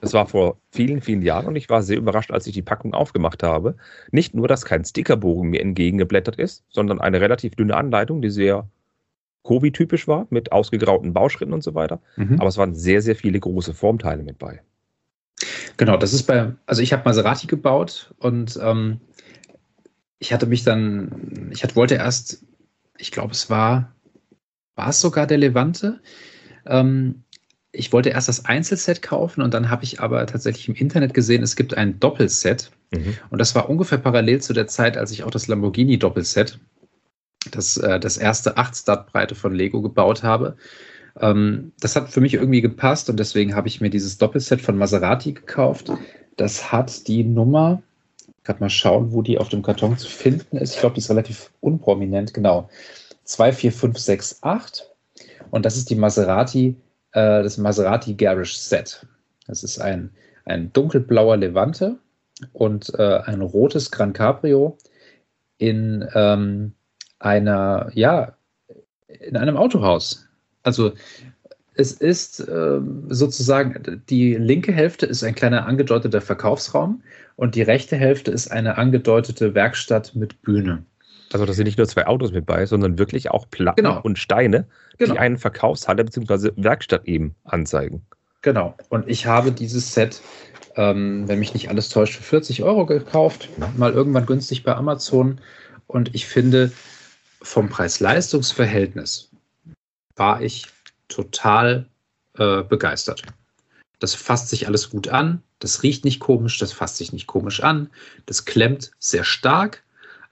Das 0.00 0.14
war 0.14 0.26
vor 0.26 0.58
vielen, 0.70 1.00
vielen 1.00 1.22
Jahren 1.22 1.46
und 1.46 1.56
ich 1.56 1.68
war 1.68 1.82
sehr 1.82 1.98
überrascht, 1.98 2.30
als 2.30 2.46
ich 2.46 2.54
die 2.54 2.62
Packung 2.62 2.94
aufgemacht 2.94 3.42
habe. 3.42 3.76
Nicht 4.10 4.34
nur, 4.34 4.48
dass 4.48 4.64
kein 4.64 4.84
Stickerbogen 4.84 5.50
mir 5.50 5.60
entgegengeblättert 5.60 6.36
ist, 6.36 6.64
sondern 6.70 7.00
eine 7.00 7.20
relativ 7.20 7.54
dünne 7.54 7.76
Anleitung, 7.76 8.22
die 8.22 8.30
sehr 8.30 8.68
Kobi-typisch 9.42 10.06
war, 10.08 10.26
mit 10.30 10.52
ausgegrauten 10.52 11.12
Bauschritten 11.12 11.52
und 11.52 11.62
so 11.62 11.74
weiter. 11.74 12.00
Mhm. 12.16 12.40
Aber 12.40 12.48
es 12.48 12.58
waren 12.58 12.74
sehr, 12.74 13.02
sehr 13.02 13.16
viele 13.16 13.40
große 13.40 13.74
Formteile 13.74 14.22
mit 14.22 14.38
bei. 14.38 14.62
Genau, 15.76 15.96
das 15.96 16.12
ist 16.12 16.24
bei, 16.24 16.52
also 16.66 16.82
ich 16.82 16.92
habe 16.92 17.04
Maserati 17.06 17.46
gebaut 17.46 18.14
und 18.18 18.58
ähm, 18.62 19.00
ich 20.18 20.32
hatte 20.32 20.46
mich 20.46 20.64
dann, 20.64 21.50
ich 21.52 21.62
hatte, 21.62 21.76
wollte 21.76 21.94
erst, 21.94 22.44
ich 22.98 23.10
glaube, 23.10 23.32
es 23.32 23.48
war, 23.48 23.94
war 24.74 24.90
es 24.90 25.00
sogar 25.00 25.26
der 25.26 25.38
Levante? 25.38 26.00
Ähm, 26.66 27.24
ich 27.72 27.92
wollte 27.92 28.10
erst 28.10 28.28
das 28.28 28.44
Einzelset 28.44 29.02
kaufen 29.02 29.42
und 29.42 29.54
dann 29.54 29.70
habe 29.70 29.84
ich 29.84 30.00
aber 30.00 30.26
tatsächlich 30.26 30.68
im 30.68 30.74
Internet 30.74 31.14
gesehen, 31.14 31.42
es 31.42 31.56
gibt 31.56 31.76
ein 31.76 32.00
Doppelset 32.00 32.70
Mhm. 32.92 33.16
und 33.30 33.38
das 33.38 33.54
war 33.54 33.68
ungefähr 33.70 33.98
parallel 33.98 34.40
zu 34.40 34.52
der 34.52 34.66
Zeit, 34.66 34.96
als 34.96 35.12
ich 35.12 35.22
auch 35.22 35.30
das 35.30 35.46
Lamborghini 35.46 35.98
Doppelset, 35.98 36.58
das, 37.52 37.76
äh, 37.76 38.00
das 38.00 38.16
erste 38.16 38.56
8-Start-Breite 38.56 39.34
von 39.34 39.54
Lego 39.54 39.80
gebaut 39.80 40.22
habe. 40.22 40.56
Ähm, 41.20 41.72
das 41.80 41.96
hat 41.96 42.10
für 42.10 42.20
mich 42.20 42.34
irgendwie 42.34 42.60
gepasst 42.60 43.08
und 43.08 43.18
deswegen 43.18 43.54
habe 43.54 43.68
ich 43.68 43.80
mir 43.80 43.90
dieses 43.90 44.18
Doppelset 44.18 44.60
von 44.60 44.76
Maserati 44.76 45.32
gekauft. 45.32 45.92
Das 46.36 46.72
hat 46.72 47.06
die 47.06 47.22
Nummer, 47.24 47.82
gerade 48.44 48.60
mal 48.60 48.70
schauen, 48.70 49.12
wo 49.12 49.22
die 49.22 49.38
auf 49.38 49.48
dem 49.48 49.62
Karton 49.62 49.96
zu 49.96 50.08
finden 50.08 50.56
ist. 50.56 50.74
Ich 50.74 50.80
glaube, 50.80 50.94
die 50.94 51.00
ist 51.00 51.10
relativ 51.10 51.50
unprominent, 51.60 52.34
genau. 52.34 52.68
24568 53.24 54.86
und 55.50 55.64
das 55.64 55.76
ist 55.76 55.90
die 55.90 55.94
Maserati, 55.94 56.76
äh, 57.12 57.42
das 57.42 57.58
Maserati 57.58 58.14
Garage 58.14 58.54
Set. 58.54 59.06
Das 59.46 59.62
ist 59.62 59.80
ein, 59.80 60.10
ein 60.44 60.72
dunkelblauer 60.72 61.36
Levante 61.36 61.98
und 62.52 62.92
äh, 62.98 63.20
ein 63.24 63.40
rotes 63.40 63.90
Gran 63.90 64.12
Cabrio 64.12 64.78
in 65.58 66.08
ähm, 66.14 66.72
einer, 67.18 67.90
ja, 67.94 68.36
in 69.08 69.36
einem 69.36 69.56
Autohaus. 69.56 70.26
Also 70.62 70.92
es 71.74 71.92
ist 71.92 72.46
ähm, 72.48 73.06
sozusagen, 73.08 74.02
die 74.08 74.34
linke 74.34 74.72
Hälfte 74.72 75.06
ist 75.06 75.22
ein 75.22 75.34
kleiner 75.34 75.66
angedeuteter 75.66 76.20
Verkaufsraum 76.20 77.02
und 77.36 77.54
die 77.54 77.62
rechte 77.62 77.96
Hälfte 77.96 78.30
ist 78.30 78.50
eine 78.50 78.76
angedeutete 78.76 79.54
Werkstatt 79.54 80.14
mit 80.14 80.42
Bühne. 80.42 80.84
Also 81.32 81.46
da 81.46 81.52
sind 81.52 81.64
nicht 81.64 81.78
nur 81.78 81.86
zwei 81.86 82.06
Autos 82.06 82.32
mit 82.32 82.46
bei, 82.46 82.66
sondern 82.66 82.98
wirklich 82.98 83.30
auch 83.30 83.48
Platten 83.50 83.84
Genau. 83.84 84.00
und 84.00 84.18
Steine, 84.18 84.66
Genau. 84.98 85.12
die 85.14 85.18
einen 85.18 85.38
Verkaufshalle 85.38 86.04
bzw. 86.04 86.50
Werkstatt 86.56 87.06
eben 87.06 87.34
anzeigen. 87.44 88.04
Genau. 88.42 88.74
Und 88.88 89.08
ich 89.08 89.26
habe 89.26 89.52
dieses 89.52 89.94
Set, 89.94 90.20
ähm, 90.76 91.28
wenn 91.28 91.38
mich 91.38 91.54
nicht 91.54 91.68
alles 91.68 91.88
täuscht, 91.88 92.16
für 92.16 92.22
40 92.22 92.62
Euro 92.62 92.86
gekauft. 92.86 93.48
Mal 93.76 93.92
irgendwann 93.92 94.26
günstig 94.26 94.64
bei 94.64 94.74
Amazon. 94.74 95.40
Und 95.86 96.14
ich 96.14 96.26
finde, 96.26 96.72
vom 97.42 97.68
Preis-Leistungs-Verhältnis 97.68 99.30
war 100.16 100.42
ich 100.42 100.66
total 101.08 101.86
äh, 102.38 102.62
begeistert. 102.62 103.22
Das 103.98 104.14
fasst 104.14 104.48
sich 104.48 104.66
alles 104.66 104.90
gut 104.90 105.08
an. 105.08 105.42
Das 105.58 105.82
riecht 105.82 106.04
nicht 106.04 106.20
komisch. 106.20 106.58
Das 106.58 106.72
fasst 106.72 106.96
sich 106.96 107.12
nicht 107.12 107.26
komisch 107.26 107.62
an. 107.62 107.90
Das 108.26 108.46
klemmt 108.46 108.92
sehr 108.98 109.24
stark. 109.24 109.82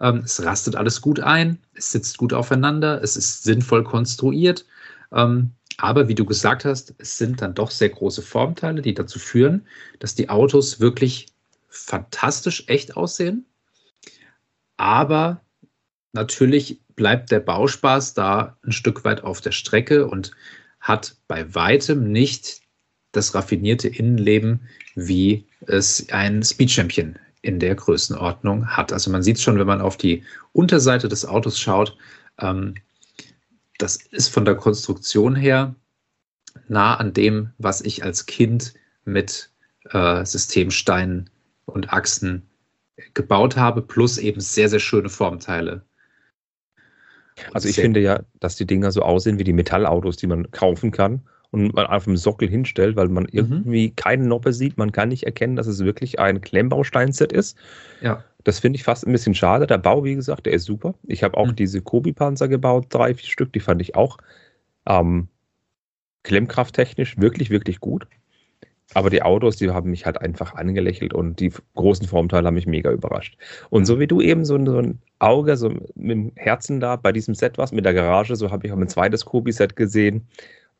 Ähm, 0.00 0.22
es 0.24 0.42
rastet 0.42 0.76
alles 0.76 1.00
gut 1.00 1.20
ein. 1.20 1.58
Es 1.74 1.92
sitzt 1.92 2.18
gut 2.18 2.32
aufeinander. 2.32 3.02
Es 3.02 3.16
ist 3.16 3.44
sinnvoll 3.44 3.84
konstruiert. 3.84 4.64
Ähm, 5.12 5.52
aber 5.78 6.08
wie 6.08 6.14
du 6.14 6.24
gesagt 6.24 6.64
hast, 6.64 6.94
es 6.98 7.18
sind 7.18 7.40
dann 7.40 7.54
doch 7.54 7.70
sehr 7.70 7.88
große 7.88 8.22
Formteile, 8.22 8.82
die 8.82 8.94
dazu 8.94 9.18
führen, 9.18 9.66
dass 10.00 10.14
die 10.14 10.28
Autos 10.28 10.80
wirklich 10.80 11.26
fantastisch 11.68 12.64
echt 12.66 12.96
aussehen. 12.96 13.46
Aber 14.76 15.40
natürlich 16.12 16.80
bleibt 16.96 17.30
der 17.30 17.40
Bauspaß 17.40 18.14
da 18.14 18.56
ein 18.64 18.72
Stück 18.72 19.04
weit 19.04 19.22
auf 19.22 19.40
der 19.40 19.52
Strecke 19.52 20.06
und 20.06 20.32
hat 20.80 21.16
bei 21.28 21.54
weitem 21.54 22.10
nicht 22.10 22.60
das 23.12 23.34
raffinierte 23.34 23.88
Innenleben, 23.88 24.68
wie 24.94 25.46
es 25.66 26.08
ein 26.10 26.42
Speed 26.42 26.70
Champion 26.70 27.18
in 27.42 27.58
der 27.60 27.74
Größenordnung 27.74 28.66
hat. 28.68 28.92
Also 28.92 29.10
man 29.10 29.22
sieht 29.22 29.40
schon, 29.40 29.58
wenn 29.58 29.66
man 29.66 29.80
auf 29.80 29.96
die 29.96 30.24
Unterseite 30.52 31.08
des 31.08 31.24
Autos 31.24 31.58
schaut, 31.58 31.96
ähm, 32.40 32.74
das 33.78 33.96
ist 33.96 34.28
von 34.28 34.44
der 34.44 34.56
Konstruktion 34.56 35.36
her 35.36 35.74
nah 36.66 36.96
an 36.96 37.12
dem, 37.12 37.50
was 37.58 37.80
ich 37.80 38.02
als 38.02 38.26
Kind 38.26 38.74
mit 39.04 39.50
äh, 39.90 40.24
Systemsteinen 40.24 41.30
und 41.66 41.92
Achsen 41.92 42.48
gebaut 43.14 43.56
habe, 43.56 43.82
plus 43.82 44.18
eben 44.18 44.40
sehr, 44.40 44.68
sehr 44.68 44.80
schöne 44.80 45.08
Formteile. 45.08 45.82
Also 47.52 47.68
ich 47.68 47.76
finde 47.76 48.00
ja, 48.00 48.24
dass 48.40 48.56
die 48.56 48.66
Dinger 48.66 48.90
so 48.90 49.02
aussehen 49.02 49.38
wie 49.38 49.44
die 49.44 49.52
Metallautos, 49.52 50.16
die 50.16 50.26
man 50.26 50.50
kaufen 50.50 50.90
kann 50.90 51.22
und 51.50 51.74
man 51.74 51.86
auf 51.86 52.04
dem 52.04 52.16
Sockel 52.16 52.48
hinstellt, 52.48 52.96
weil 52.96 53.08
Mhm. 53.08 53.14
man 53.14 53.26
irgendwie 53.30 53.90
keine 53.90 54.26
Noppe 54.26 54.52
sieht. 54.52 54.76
Man 54.76 54.92
kann 54.92 55.08
nicht 55.08 55.24
erkennen, 55.24 55.56
dass 55.56 55.66
es 55.66 55.84
wirklich 55.84 56.18
ein 56.18 56.40
Klemmbausteinset 56.40 57.32
ist. 57.32 57.56
Ja. 58.02 58.22
Das 58.44 58.60
finde 58.60 58.76
ich 58.76 58.84
fast 58.84 59.06
ein 59.06 59.12
bisschen 59.12 59.34
schade. 59.34 59.66
Der 59.66 59.78
Bau, 59.78 60.04
wie 60.04 60.14
gesagt, 60.14 60.46
der 60.46 60.52
ist 60.52 60.64
super. 60.64 60.94
Ich 61.06 61.22
habe 61.22 61.36
auch 61.36 61.48
Mhm. 61.48 61.56
diese 61.56 61.80
Kobi-Panzer 61.82 62.48
gebaut, 62.48 62.86
drei, 62.90 63.14
vier 63.14 63.28
Stück. 63.30 63.52
Die 63.52 63.60
fand 63.60 63.80
ich 63.82 63.94
auch 63.96 64.18
ähm, 64.86 65.28
klemmkrafttechnisch 66.22 67.18
wirklich, 67.18 67.50
wirklich 67.50 67.80
gut. 67.80 68.06
Aber 68.94 69.10
die 69.10 69.22
Autos, 69.22 69.56
die 69.56 69.68
haben 69.70 69.90
mich 69.90 70.06
halt 70.06 70.18
einfach 70.20 70.54
angelächelt 70.54 71.12
und 71.12 71.40
die 71.40 71.52
großen 71.74 72.06
Formteile 72.08 72.46
haben 72.46 72.54
mich 72.54 72.66
mega 72.66 72.90
überrascht. 72.90 73.36
Und 73.68 73.84
so 73.84 74.00
wie 74.00 74.06
du 74.06 74.22
eben 74.22 74.46
so 74.46 74.54
ein, 74.54 74.64
so 74.64 74.78
ein 74.78 74.98
Auge, 75.18 75.58
so 75.58 75.68
mit 75.68 76.10
dem 76.10 76.32
Herzen 76.36 76.80
da 76.80 76.96
bei 76.96 77.12
diesem 77.12 77.34
Set 77.34 77.58
warst, 77.58 77.74
mit 77.74 77.84
der 77.84 77.92
Garage, 77.92 78.34
so 78.34 78.50
habe 78.50 78.66
ich 78.66 78.72
auch 78.72 78.78
ein 78.78 78.88
zweites 78.88 79.26
Kobi-Set 79.26 79.76
gesehen. 79.76 80.26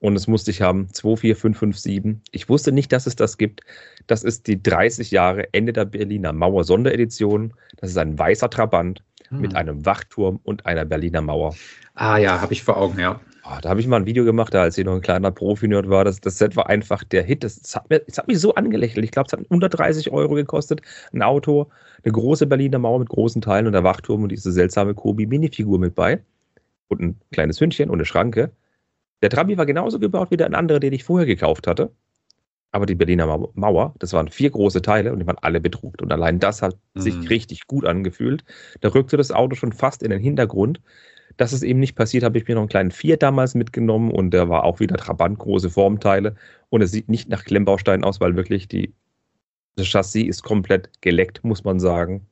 Und 0.00 0.14
das 0.14 0.28
musste 0.28 0.50
ich 0.50 0.62
haben, 0.62 0.88
24557. 0.92 2.22
Ich 2.30 2.48
wusste 2.48 2.70
nicht, 2.70 2.92
dass 2.92 3.06
es 3.06 3.16
das 3.16 3.36
gibt. 3.36 3.62
Das 4.06 4.22
ist 4.22 4.46
die 4.46 4.62
30 4.62 5.10
Jahre 5.10 5.52
Ende 5.52 5.72
der 5.72 5.86
Berliner 5.86 6.32
Mauer 6.32 6.64
Sonderedition. 6.64 7.52
Das 7.78 7.90
ist 7.90 7.98
ein 7.98 8.18
weißer 8.18 8.48
Trabant 8.48 9.02
mit 9.30 9.56
einem 9.56 9.84
Wachturm 9.84 10.40
und 10.44 10.66
einer 10.66 10.84
Berliner 10.84 11.20
Mauer. 11.20 11.54
Ah 11.94 12.16
ja, 12.16 12.40
habe 12.40 12.52
ich 12.52 12.62
vor 12.62 12.76
Augen, 12.76 12.98
ja. 12.98 13.20
Ah, 13.42 13.60
da 13.60 13.70
habe 13.70 13.80
ich 13.80 13.86
mal 13.86 13.96
ein 13.96 14.06
Video 14.06 14.24
gemacht, 14.24 14.52
da 14.52 14.62
als 14.62 14.76
ich 14.76 14.84
noch 14.84 14.94
ein 14.94 15.00
kleiner 15.00 15.30
Profi-Nerd 15.30 15.88
war. 15.88 16.04
Das, 16.04 16.20
das 16.20 16.38
Set 16.38 16.54
war 16.54 16.68
einfach 16.68 17.02
der 17.04 17.22
Hit. 17.22 17.44
Das, 17.44 17.60
das, 17.60 17.76
hat 17.76 17.88
mir, 17.88 18.00
das 18.00 18.18
hat 18.18 18.28
mich 18.28 18.40
so 18.40 18.54
angelächelt. 18.54 19.04
Ich 19.04 19.10
glaube, 19.10 19.26
es 19.26 19.32
hat 19.32 19.40
130 19.40 20.10
Euro 20.10 20.34
gekostet. 20.34 20.82
Ein 21.12 21.22
Auto, 21.22 21.70
eine 22.04 22.12
große 22.12 22.46
Berliner 22.46 22.78
Mauer 22.78 22.98
mit 22.98 23.08
großen 23.08 23.40
Teilen 23.40 23.66
und 23.66 23.72
der 23.72 23.84
Wachturm 23.84 24.22
und 24.22 24.30
diese 24.30 24.52
seltsame 24.52 24.94
Kobi-Minifigur 24.94 25.78
mit 25.78 25.94
bei. 25.94 26.22
und 26.88 27.00
ein 27.00 27.20
kleines 27.32 27.60
Hündchen 27.60 27.90
und 27.90 27.96
eine 27.96 28.04
Schranke. 28.04 28.50
Der 29.22 29.30
Trabi 29.30 29.58
war 29.58 29.66
genauso 29.66 29.98
gebaut 29.98 30.30
wie 30.30 30.36
der 30.36 30.52
andere, 30.54 30.80
den 30.80 30.92
ich 30.92 31.04
vorher 31.04 31.26
gekauft 31.26 31.66
hatte. 31.66 31.92
Aber 32.70 32.86
die 32.86 32.94
Berliner 32.94 33.26
Mauer, 33.54 33.94
das 33.98 34.12
waren 34.12 34.28
vier 34.28 34.50
große 34.50 34.82
Teile 34.82 35.12
und 35.12 35.20
die 35.20 35.26
waren 35.26 35.38
alle 35.40 35.60
bedruckt. 35.60 36.02
Und 36.02 36.12
allein 36.12 36.38
das 36.38 36.60
hat 36.60 36.76
mhm. 36.94 37.00
sich 37.00 37.30
richtig 37.30 37.66
gut 37.66 37.86
angefühlt. 37.86 38.44
Da 38.82 38.90
rückte 38.90 39.16
das 39.16 39.32
Auto 39.32 39.56
schon 39.56 39.72
fast 39.72 40.02
in 40.02 40.10
den 40.10 40.20
Hintergrund. 40.20 40.80
Dass 41.38 41.52
es 41.52 41.62
eben 41.62 41.78
nicht 41.78 41.94
passiert, 41.94 42.24
habe 42.24 42.36
ich 42.36 42.46
mir 42.46 42.54
noch 42.54 42.62
einen 42.62 42.68
kleinen 42.68 42.90
Fiat 42.90 43.22
damals 43.22 43.54
mitgenommen 43.54 44.10
und 44.10 44.32
der 44.32 44.48
war 44.48 44.64
auch 44.64 44.80
wieder 44.80 44.96
Trabant, 44.96 45.38
große 45.38 45.70
Formteile. 45.70 46.34
Und 46.68 46.82
es 46.82 46.90
sieht 46.90 47.08
nicht 47.08 47.28
nach 47.28 47.44
Klemmbaustein 47.44 48.04
aus, 48.04 48.20
weil 48.20 48.36
wirklich 48.36 48.68
die, 48.68 48.92
das 49.76 49.86
Chassis 49.86 50.26
ist 50.26 50.42
komplett 50.42 50.90
geleckt, 51.00 51.44
muss 51.44 51.64
man 51.64 51.80
sagen. 51.80 52.26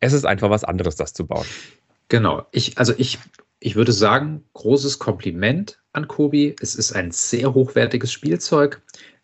Es 0.00 0.12
ist 0.12 0.24
einfach 0.24 0.50
was 0.50 0.64
anderes, 0.64 0.96
das 0.96 1.12
zu 1.12 1.26
bauen. 1.26 1.46
Genau. 2.08 2.46
Ich, 2.52 2.78
also 2.78 2.94
ich, 2.96 3.18
ich 3.64 3.76
würde 3.76 3.92
sagen, 3.92 4.44
großes 4.52 4.98
Kompliment 4.98 5.80
an 5.94 6.06
Kobi. 6.06 6.54
Es 6.60 6.74
ist 6.74 6.92
ein 6.92 7.12
sehr 7.12 7.54
hochwertiges 7.54 8.12
Spielzeug. 8.12 8.82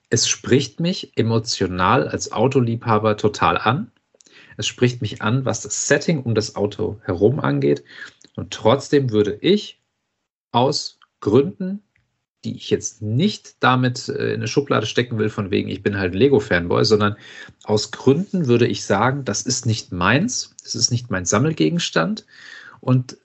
Es 0.09 0.31
spricht 0.31 0.81
mich 0.81 1.13
emotional 1.17 2.09
als 2.09 2.33
Autoliebhaber 2.33 3.19
total 3.19 3.59
an. 3.59 3.93
Es 4.57 4.67
spricht 4.67 5.03
mich 5.03 5.21
an, 5.21 5.45
was 5.45 5.61
das 5.61 5.87
Setting 5.87 6.23
um 6.23 6.35
das 6.35 6.57
Auto 6.57 6.99
herum 7.05 7.39
angeht. 7.39 7.85
Und 8.35 8.51
trotzdem 8.51 9.11
würde 9.11 9.37
ich 9.43 9.83
aus 10.53 10.99
Gründen, 11.21 11.83
die 12.43 12.57
ich 12.57 12.71
jetzt 12.71 13.03
nicht 13.03 13.63
damit 13.63 14.09
äh, 14.09 14.31
in 14.31 14.37
eine 14.37 14.49
Schublade 14.49 14.87
stecken 14.87 15.19
will, 15.19 15.29
von 15.29 15.51
wegen, 15.51 15.69
ich 15.69 15.83
bin 15.83 15.99
halt 15.99 16.15
Lego-Fanboy, 16.15 16.87
sondern 16.87 17.17
aus 17.65 17.91
Gründen 17.91 18.47
würde 18.47 18.67
ich 18.67 18.87
sagen, 18.87 19.27
das 19.27 19.43
ist 19.43 19.67
nicht 19.67 19.93
meins, 19.93 20.57
das 20.63 20.75
ist 20.75 20.91
nicht 20.91 21.11
mein 21.11 21.27
Sammelgegenstand. 21.27 22.25
Und 22.81 23.19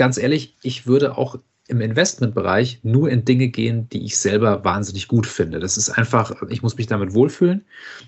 ganz 0.00 0.16
ehrlich, 0.16 0.56
ich 0.62 0.86
würde 0.86 1.18
auch 1.18 1.38
im 1.68 1.82
Investmentbereich 1.82 2.80
nur 2.82 3.10
in 3.10 3.26
Dinge 3.26 3.48
gehen, 3.48 3.86
die 3.90 4.02
ich 4.06 4.16
selber 4.16 4.64
wahnsinnig 4.64 5.08
gut 5.08 5.26
finde. 5.26 5.60
Das 5.60 5.76
ist 5.76 5.90
einfach, 5.90 6.40
ich 6.48 6.62
muss 6.62 6.78
mich 6.78 6.86
damit 6.86 7.12
wohlfühlen. 7.12 7.66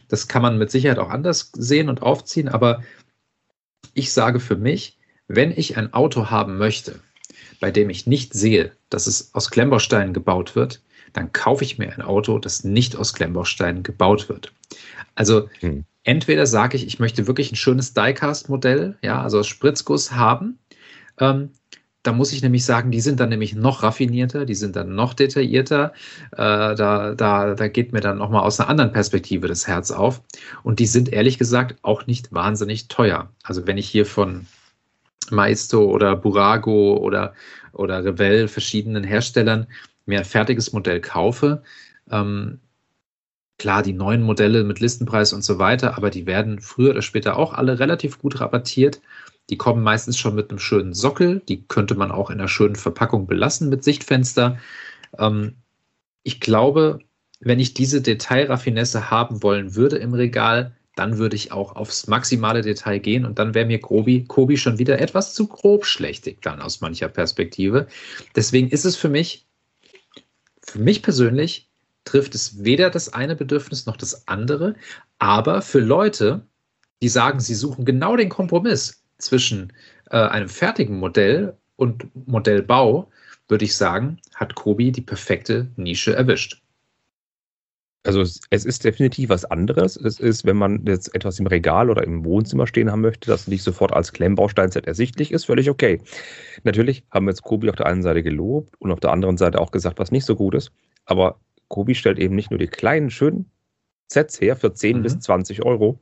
Das 0.09 0.27
kann 0.27 0.41
man 0.41 0.57
mit 0.57 0.71
Sicherheit 0.71 0.99
auch 0.99 1.11
anders 1.11 1.53
sehen 1.55 1.91
und 1.91 2.01
aufziehen, 2.01 2.49
aber 2.49 2.83
ich 3.93 4.11
sage 4.11 4.41
für 4.41 4.57
mich, 4.57 4.97
wenn 5.29 5.51
ich 5.51 5.77
ein 5.77 5.93
Auto 5.93 6.31
haben 6.31 6.57
möchte, 6.57 6.99
bei 7.61 7.71
dem 7.71 7.91
ich 7.91 8.07
nicht 8.07 8.33
sehe, 8.33 8.73
dass 8.89 9.07
es 9.07 9.35
aus 9.35 9.51
Klemmbausteinen 9.51 10.15
gebaut 10.15 10.57
wird, 10.57 10.81
dann 11.13 11.31
kaufe 11.33 11.63
ich 11.63 11.77
mir 11.77 11.93
ein 11.93 12.01
Auto, 12.01 12.39
das 12.39 12.65
nicht 12.65 12.97
aus 12.97 13.13
Klemmbausteinen 13.13 13.83
gebaut 13.83 14.31
wird. 14.31 14.51
Also 15.15 15.51
hm. 15.61 15.85
entweder 16.05 16.47
sage 16.47 16.79
ich, 16.79 16.87
ich 16.87 16.99
möchte 17.01 17.27
wirklich 17.27 17.53
ein 17.53 17.57
schönes 17.57 17.93
Diecast-Modell, 17.93 18.97
ja, 19.03 19.21
also 19.23 19.41
aus 19.41 19.47
Spritzguss 19.47 20.13
haben, 20.13 20.59
ähm, 21.19 21.51
da 22.03 22.13
muss 22.13 22.33
ich 22.33 22.43
nämlich 22.43 22.65
sagen, 22.65 22.91
die 22.91 23.01
sind 23.01 23.21
dann 23.21 23.29
nämlich 23.29 23.55
noch 23.55 23.83
raffinierter, 23.83 24.45
die 24.45 24.55
sind 24.55 24.75
dann 24.75 24.95
noch 24.95 25.15
detaillierter. 25.15 25.93
Äh, 26.33 26.75
da, 26.75 27.15
da, 27.15 27.55
da 27.55 27.69
geht 27.69 27.93
mir 27.93 28.01
dann 28.01 28.19
nochmal 28.19 28.43
aus 28.43 28.59
einer 28.59 28.69
anderen 28.69 28.93
Perspektive 28.93 29.47
das 29.47 29.69
Herz 29.69 29.93
auf. 29.93 30.21
Und 30.65 30.81
die 30.81 30.87
sind 30.87 31.13
ehrlich 31.13 31.39
gesagt 31.39 31.77
auch 31.83 32.07
nicht 32.07 32.33
wahnsinnig 32.33 32.89
teuer. 32.89 33.31
Also 33.45 33.67
wenn 33.67 33.79
ich 33.79 33.89
hier 33.89 34.05
von 34.05 34.47
Maisto 35.31 35.85
oder 35.85 36.17
Burago 36.17 36.97
oder, 36.97 37.35
oder 37.73 38.05
Revell, 38.05 38.49
verschiedenen 38.49 39.05
Herstellern, 39.05 39.69
mir 40.05 40.19
ein 40.19 40.25
fertiges 40.25 40.73
Modell 40.73 41.01
kaufe, 41.01 41.63
ähm, 42.11 42.59
klar, 43.59 43.85
die 43.85 43.93
neuen 43.93 44.23
Modelle 44.23 44.65
mit 44.65 44.81
Listenpreis 44.81 45.33
und 45.33 45.45
so 45.45 45.61
weiter, 45.61 45.97
aber 45.97 46.11
die 46.11 46.27
werden 46.27 46.59
früher 46.59 46.91
oder 46.91 47.03
später 47.03 47.37
auch 47.37 47.53
alle 47.53 47.79
relativ 47.79 48.19
gut 48.19 48.41
rabattiert. 48.41 49.01
Die 49.51 49.57
kommen 49.57 49.83
meistens 49.83 50.19
schon 50.19 50.35
mit 50.35 50.51
einem 50.51 50.59
schönen 50.59 50.95
Sockel. 50.95 51.41
Die 51.49 51.67
könnte 51.67 51.95
man 51.95 52.11
auch 52.11 52.31
in 52.31 52.39
einer 52.39 52.49
schönen 52.49 52.77
Verpackung 52.77 53.27
belassen 53.27 53.69
mit 53.69 53.85
Sichtfenster. 53.85 54.59
Ähm, 55.19 55.57
ich 56.23 56.41
glaube, 56.41 57.01
wenn 57.41 57.59
ich 57.59 57.75
diese 57.75 58.01
Detailraffinesse 58.01 59.11
haben 59.11 59.43
wollen 59.43 59.75
würde 59.75 59.97
im 59.99 60.15
Regal, 60.15 60.77
dann 60.95 61.19
würde 61.19 61.37
ich 61.37 61.53
auch 61.53 61.75
aufs 61.75 62.07
maximale 62.07 62.63
Detail 62.63 62.99
gehen 62.99 63.25
und 63.25 63.39
dann 63.39 63.55
wäre 63.55 63.67
mir 63.67 63.81
Kobi, 63.81 64.25
Kobi 64.25 64.57
schon 64.57 64.79
wieder 64.79 65.01
etwas 65.01 65.35
zu 65.35 65.49
grobschlächtig 65.49 66.39
dann 66.43 66.61
aus 66.61 66.81
mancher 66.81 67.09
Perspektive. 67.09 67.87
Deswegen 68.37 68.69
ist 68.69 68.85
es 68.85 68.97
für 68.97 69.09
mich, 69.09 69.47
für 70.65 70.79
mich 70.79 71.03
persönlich 71.03 71.71
trifft 72.05 72.35
es 72.35 72.63
weder 72.63 72.91
das 72.91 73.13
eine 73.13 73.37
Bedürfnis 73.37 73.87
noch 73.87 73.97
das 73.97 74.29
andere, 74.29 74.75
aber 75.19 75.63
für 75.63 75.81
Leute, 75.81 76.47
die 77.01 77.09
sagen, 77.09 77.41
sie 77.41 77.55
suchen 77.55 77.85
genau 77.85 78.17
den 78.17 78.29
Kompromiss, 78.29 79.02
zwischen 79.23 79.73
äh, 80.11 80.17
einem 80.17 80.49
fertigen 80.49 80.99
Modell 80.99 81.57
und 81.77 82.07
Modellbau, 82.27 83.11
würde 83.49 83.65
ich 83.65 83.77
sagen, 83.77 84.19
hat 84.35 84.55
Kobi 84.55 84.93
die 84.93 85.01
perfekte 85.01 85.71
Nische 85.77 86.15
erwischt. 86.15 86.63
Also 88.05 88.21
es, 88.21 88.65
ist 88.65 88.85
definitiv 88.85 89.29
was 89.29 89.45
anderes. 89.45 89.97
Es 89.97 90.19
ist, 90.19 90.45
wenn 90.45 90.57
man 90.57 90.85
jetzt 90.87 91.15
etwas 91.15 91.39
im 91.39 91.47
Regal 91.47 91.89
oder 91.89 92.03
im 92.03 92.25
Wohnzimmer 92.25 92.67
stehen 92.67 92.91
haben 92.91 93.01
möchte, 93.01 93.31
das 93.31 93.47
nicht 93.47 93.63
sofort 93.63 93.93
als 93.93 94.13
Klemmbausteinset 94.13 94.87
ersichtlich 94.89 95.31
ist, 95.31 95.45
völlig 95.45 95.71
okay. 95.71 96.01
Natürlich 96.65 97.05
haben 97.13 97.27
wir 97.27 97.31
jetzt 97.31 97.43
Kobi 97.43 97.71
auf 97.71 97.77
der 97.77 97.87
einen 97.87 98.03
Seite 98.03 98.25
gelobt 98.25 98.75
und 98.81 98.91
auf 98.91 98.99
der 98.99 99.13
anderen 99.13 99.37
Seite 99.37 99.61
auch 99.61 99.71
gesagt, 99.71 100.01
was 100.01 100.11
nicht 100.11 100.25
so 100.25 100.35
gut 100.35 100.55
ist. 100.55 100.73
Aber 101.05 101.39
Kobi 101.69 101.95
stellt 101.95 102.19
eben 102.19 102.35
nicht 102.35 102.51
nur 102.51 102.59
die 102.59 102.67
kleinen, 102.67 103.09
schönen 103.09 103.51
Sets 104.09 104.41
her 104.41 104.57
für 104.57 104.75
10 104.75 104.99
mhm. 104.99 105.03
bis 105.03 105.21
20 105.21 105.65
Euro, 105.65 106.01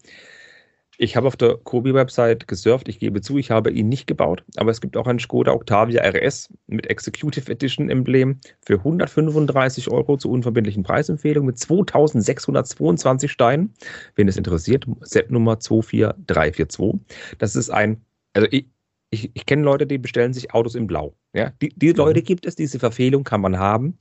ich 1.02 1.16
habe 1.16 1.26
auf 1.26 1.36
der 1.36 1.56
Kobi-Website 1.56 2.46
gesurft. 2.46 2.86
Ich 2.86 2.98
gebe 2.98 3.22
zu, 3.22 3.38
ich 3.38 3.50
habe 3.50 3.70
ihn 3.70 3.88
nicht 3.88 4.06
gebaut, 4.06 4.44
aber 4.56 4.70
es 4.70 4.82
gibt 4.82 4.98
auch 4.98 5.06
einen 5.06 5.18
Skoda 5.18 5.52
Octavia 5.52 6.02
RS 6.02 6.52
mit 6.66 6.90
Executive 6.90 7.50
Edition 7.50 7.88
Emblem 7.88 8.38
für 8.60 8.74
135 8.74 9.90
Euro 9.90 10.18
zur 10.18 10.30
unverbindlichen 10.30 10.82
Preisempfehlung 10.82 11.46
mit 11.46 11.58
2622 11.58 13.32
Steinen. 13.32 13.72
Wen 14.14 14.28
es 14.28 14.36
interessiert, 14.36 14.84
Set 15.00 15.30
Nummer 15.30 15.58
24342. 15.58 17.00
Das 17.38 17.56
ist 17.56 17.70
ein, 17.70 18.04
also 18.34 18.46
ich, 18.50 18.66
ich, 19.08 19.30
ich 19.32 19.46
kenne 19.46 19.62
Leute, 19.62 19.86
die 19.86 19.96
bestellen 19.96 20.34
sich 20.34 20.52
Autos 20.52 20.74
in 20.74 20.86
Blau. 20.86 21.14
Ja, 21.32 21.50
die, 21.62 21.70
die 21.70 21.92
Leute 21.92 22.20
gibt 22.20 22.44
es, 22.44 22.56
diese 22.56 22.78
Verfehlung 22.78 23.24
kann 23.24 23.40
man 23.40 23.58
haben. 23.58 23.96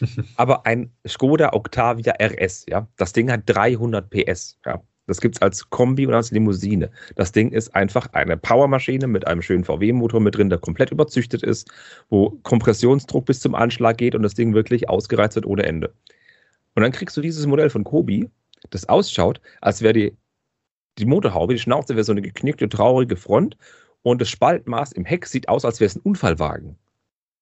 Aber 0.36 0.64
ein 0.64 0.92
Skoda 1.08 1.54
Octavia 1.54 2.14
RS, 2.22 2.66
ja, 2.68 2.86
das 2.96 3.12
Ding 3.12 3.32
hat 3.32 3.42
300 3.46 4.08
PS. 4.08 4.58
Ja, 4.64 4.80
das 5.06 5.20
gibt 5.20 5.36
es 5.36 5.42
als 5.42 5.70
Kombi 5.70 6.06
und 6.06 6.14
als 6.14 6.30
Limousine. 6.30 6.90
Das 7.14 7.32
Ding 7.32 7.50
ist 7.50 7.74
einfach 7.74 8.12
eine 8.12 8.36
Powermaschine 8.36 9.06
mit 9.06 9.26
einem 9.26 9.42
schönen 9.42 9.64
VW-Motor 9.64 10.20
mit 10.20 10.36
drin, 10.36 10.50
der 10.50 10.58
komplett 10.58 10.90
überzüchtet 10.90 11.42
ist, 11.42 11.70
wo 12.10 12.30
Kompressionsdruck 12.42 13.26
bis 13.26 13.40
zum 13.40 13.54
Anschlag 13.54 13.98
geht 13.98 14.14
und 14.14 14.22
das 14.22 14.34
Ding 14.34 14.54
wirklich 14.54 14.88
ausgereizt 14.88 15.36
wird 15.36 15.46
ohne 15.46 15.64
Ende. 15.64 15.92
Und 16.74 16.82
dann 16.82 16.92
kriegst 16.92 17.16
du 17.16 17.20
dieses 17.20 17.46
Modell 17.46 17.70
von 17.70 17.84
Kobi, 17.84 18.28
das 18.70 18.88
ausschaut, 18.88 19.40
als 19.60 19.82
wäre 19.82 19.92
die, 19.92 20.16
die 20.98 21.06
Motorhaube, 21.06 21.54
die 21.54 21.60
Schnauze 21.60 21.94
wäre 21.94 22.04
so 22.04 22.12
eine 22.12 22.22
geknickte, 22.22 22.68
traurige 22.68 23.16
Front 23.16 23.56
und 24.02 24.20
das 24.20 24.28
Spaltmaß 24.28 24.92
im 24.92 25.04
Heck 25.04 25.26
sieht 25.26 25.48
aus, 25.48 25.64
als 25.64 25.80
wäre 25.80 25.86
es 25.86 25.96
ein 25.96 26.02
Unfallwagen 26.02 26.76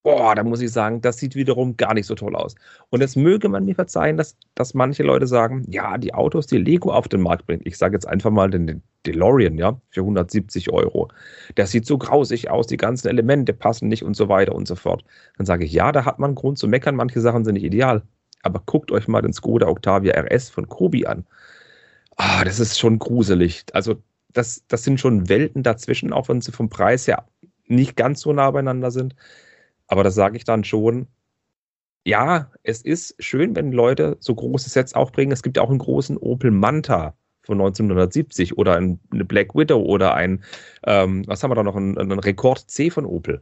boah, 0.05 0.35
da 0.35 0.45
muss 0.45 0.61
ich 0.61 0.71
sagen, 0.71 1.01
das 1.01 1.17
sieht 1.17 1.35
wiederum 1.35 1.77
gar 1.79 1.95
nicht 1.95 2.07
so 2.07 2.14
toll 2.14 2.37
aus. 2.37 2.55
Und 2.90 3.03
es 3.03 3.17
möge 3.17 3.49
man 3.49 3.64
mir 3.64 3.75
verzeihen, 3.75 4.19
dass, 4.19 4.37
dass 4.55 4.75
manche 4.75 5.03
Leute 5.03 5.27
sagen, 5.27 5.64
ja, 5.69 5.97
die 5.99 6.12
Autos, 6.14 6.47
die 6.47 6.59
Lego 6.59 6.93
auf 6.93 7.09
den 7.09 7.23
Markt 7.23 7.47
bringt, 7.47 7.67
ich 7.67 7.79
sage 7.79 7.95
jetzt 7.95 8.07
einfach 8.07 8.31
mal 8.31 8.51
den 8.51 8.83
DeLorean, 9.07 9.57
ja, 9.57 9.81
für 9.88 10.03
170 10.03 10.71
Euro. 10.71 11.09
Der 11.57 11.67
sieht 11.67 11.87
so 11.87 11.97
grausig 11.97 12.51
aus, 12.51 12.67
die 12.67 12.77
ganzen 12.77 13.09
Elemente 13.09 13.55
passen 13.55 13.88
nicht 13.88 14.05
und 14.05 14.14
so 14.14 14.29
weiter 14.29 14.55
und 14.55 14.69
so 14.69 14.77
fort. 14.77 15.05
Dann 15.38 15.47
sage 15.47 15.64
ich, 15.64 15.73
ja, 15.73 15.90
da 15.90 16.05
hat 16.05 16.19
man 16.19 16.35
Grund 16.35 16.59
zu 16.59 16.69
meckern, 16.69 16.97
manche 16.97 17.21
Sachen 17.23 17.45
sind 17.45 17.55
nicht 17.55 17.64
ideal. 17.64 18.03
Aber 18.43 18.62
guckt 18.67 18.93
euch 18.93 19.09
mal 19.09 19.23
den 19.23 19.33
Skoda 19.33 19.69
Octavia 19.69 20.12
RS 20.21 20.51
von 20.51 20.69
Kobi 20.69 21.07
an. 21.07 21.27
Ah, 22.17 22.45
das 22.45 22.61
ist 22.61 22.79
schon 22.79 22.99
gruselig. 22.99 23.64
Also, 23.73 23.97
das, 24.35 24.64
das 24.69 24.85
sind 24.85 25.01
schon 25.01 25.29
Welten 25.31 25.62
dazwischen, 25.62 26.12
auch 26.12 26.29
wenn 26.29 26.43
sie 26.43 26.53
vom 26.53 26.69
Preis 26.69 27.07
her 27.09 27.27
nicht 27.67 27.97
ganz 27.97 28.21
so 28.21 28.33
nah 28.35 28.51
beieinander 28.51 28.90
sind. 28.90 29.14
Aber 29.87 30.05
das 30.05 30.14
sage 30.14 30.37
ich 30.37 30.44
dann 30.44 30.64
schon. 30.64 31.07
Ja, 32.07 32.51
es 32.62 32.83
ist 32.83 33.14
schön, 33.18 33.57
wenn 33.57 33.73
Leute 33.73 34.18
so 34.20 34.35
große 34.35 34.68
Sets 34.68 34.94
auch 34.94 35.11
bringen. 35.11 35.33
Es 35.33 35.42
gibt 35.42 35.57
ja 35.57 35.62
auch 35.62 35.70
einen 35.70 35.79
großen 35.79 36.18
Opel 36.18 36.51
Manta 36.51 37.14
von 37.44 37.59
1970 37.59 38.59
oder 38.59 38.77
eine 38.77 38.99
Black 39.25 39.55
Widow 39.55 39.81
oder 39.81 40.14
ein, 40.14 40.42
ähm, 40.87 41.25
was 41.27 41.42
haben 41.42 41.51
wir 41.51 41.55
da 41.55 41.62
noch, 41.62 41.77
ein, 41.77 41.97
ein 41.97 42.18
Rekord 42.18 42.70
C 42.70 42.90
von 42.90 43.07
Opel. 43.07 43.40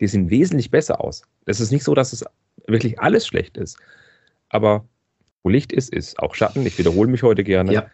Die 0.00 0.06
sehen 0.06 0.30
wesentlich 0.30 0.70
besser 0.70 1.00
aus. 1.00 1.22
Es 1.46 1.60
ist 1.60 1.70
nicht 1.70 1.84
so, 1.84 1.94
dass 1.94 2.12
es 2.12 2.24
wirklich 2.66 3.00
alles 3.00 3.26
schlecht 3.26 3.56
ist. 3.56 3.78
Aber 4.48 4.86
wo 5.42 5.48
Licht 5.48 5.72
ist, 5.72 5.92
ist 5.92 6.18
auch 6.18 6.34
Schatten. 6.34 6.66
Ich 6.66 6.78
wiederhole 6.78 7.10
mich 7.10 7.22
heute 7.22 7.44
gerne. 7.44 7.72
Ja. 7.72 7.86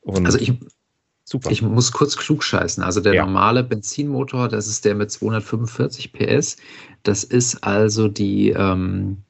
Und 0.00 0.26
also 0.26 0.38
ich, 0.38 0.52
Super. 1.28 1.50
Ich 1.50 1.60
muss 1.60 1.90
kurz 1.90 2.16
klug 2.16 2.44
scheißen. 2.44 2.84
Also 2.84 3.00
der 3.00 3.14
ja. 3.14 3.26
normale 3.26 3.64
Benzinmotor, 3.64 4.48
das 4.48 4.68
ist 4.68 4.84
der 4.84 4.94
mit 4.94 5.10
245 5.10 6.12
PS. 6.12 6.56
Das 7.02 7.24
ist 7.24 7.64
also 7.64 8.06
die, 8.06 8.50
ähm, 8.50 9.24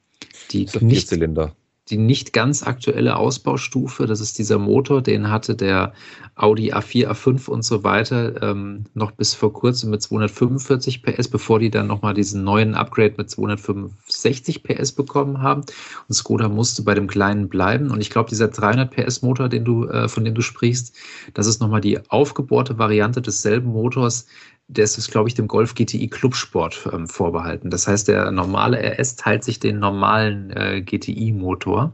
die 0.51 0.65
nicht, 0.65 0.77
Vierzylinder. 0.77 1.55
Die 1.89 1.97
nicht 1.97 2.33
ganz 2.33 2.63
aktuelle 2.63 3.15
Ausbaustufe. 3.15 4.05
Das 4.05 4.19
ist 4.19 4.37
dieser 4.37 4.57
Motor, 4.57 5.01
den 5.01 5.29
hatte 5.29 5.55
der 5.55 5.93
Audi 6.35 6.73
A4, 6.73 7.07
A5 7.07 7.49
und 7.49 7.63
so 7.63 7.83
weiter 7.83 8.41
ähm, 8.41 8.85
noch 8.93 9.11
bis 9.11 9.33
vor 9.33 9.53
kurzem 9.53 9.89
mit 9.89 10.01
245 10.01 11.01
PS, 11.01 11.27
bevor 11.27 11.59
die 11.59 11.71
dann 11.71 11.87
nochmal 11.87 12.13
diesen 12.13 12.43
neuen 12.43 12.75
Upgrade 12.75 13.15
mit 13.17 13.29
265 13.29 14.63
PS 14.63 14.91
bekommen 14.91 15.41
haben. 15.41 15.61
Und 16.07 16.13
Skoda 16.13 16.49
musste 16.49 16.83
bei 16.83 16.93
dem 16.93 17.07
kleinen 17.07 17.49
bleiben. 17.49 17.89
Und 17.89 18.01
ich 18.01 18.09
glaube, 18.09 18.29
dieser 18.29 18.49
300 18.49 18.91
PS 18.91 19.21
Motor, 19.21 19.49
den 19.49 19.65
du, 19.65 19.87
äh, 19.87 20.07
von 20.07 20.25
dem 20.25 20.35
du 20.35 20.41
sprichst, 20.41 20.95
das 21.33 21.47
ist 21.47 21.59
nochmal 21.59 21.81
die 21.81 21.99
aufgebohrte 22.09 22.77
Variante 22.77 23.21
desselben 23.21 23.71
Motors, 23.71 24.27
der 24.67 24.83
ist, 24.83 25.11
glaube 25.11 25.29
ich, 25.29 25.35
dem 25.35 25.47
Golf 25.47 25.75
GTI 25.75 26.07
Clubsport 26.07 26.89
ähm, 26.91 27.07
vorbehalten. 27.07 27.69
Das 27.69 27.87
heißt, 27.87 28.07
der 28.07 28.31
normale 28.31 28.77
RS 28.77 29.15
teilt 29.15 29.43
sich 29.43 29.59
den 29.59 29.79
normalen 29.79 30.51
äh, 30.51 30.81
GTI-Motor 30.81 31.93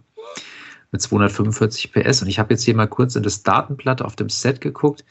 mit 0.91 1.01
245 1.01 1.91
PS. 1.93 2.21
Und 2.21 2.27
ich 2.29 2.39
habe 2.39 2.53
jetzt 2.53 2.63
hier 2.63 2.75
mal 2.75 2.87
kurz 2.87 3.15
in 3.15 3.23
das 3.23 3.43
Datenblatt 3.43 4.01
auf 4.01 4.15
dem 4.15 4.29
Set 4.29 4.59
geguckt. 4.61 5.05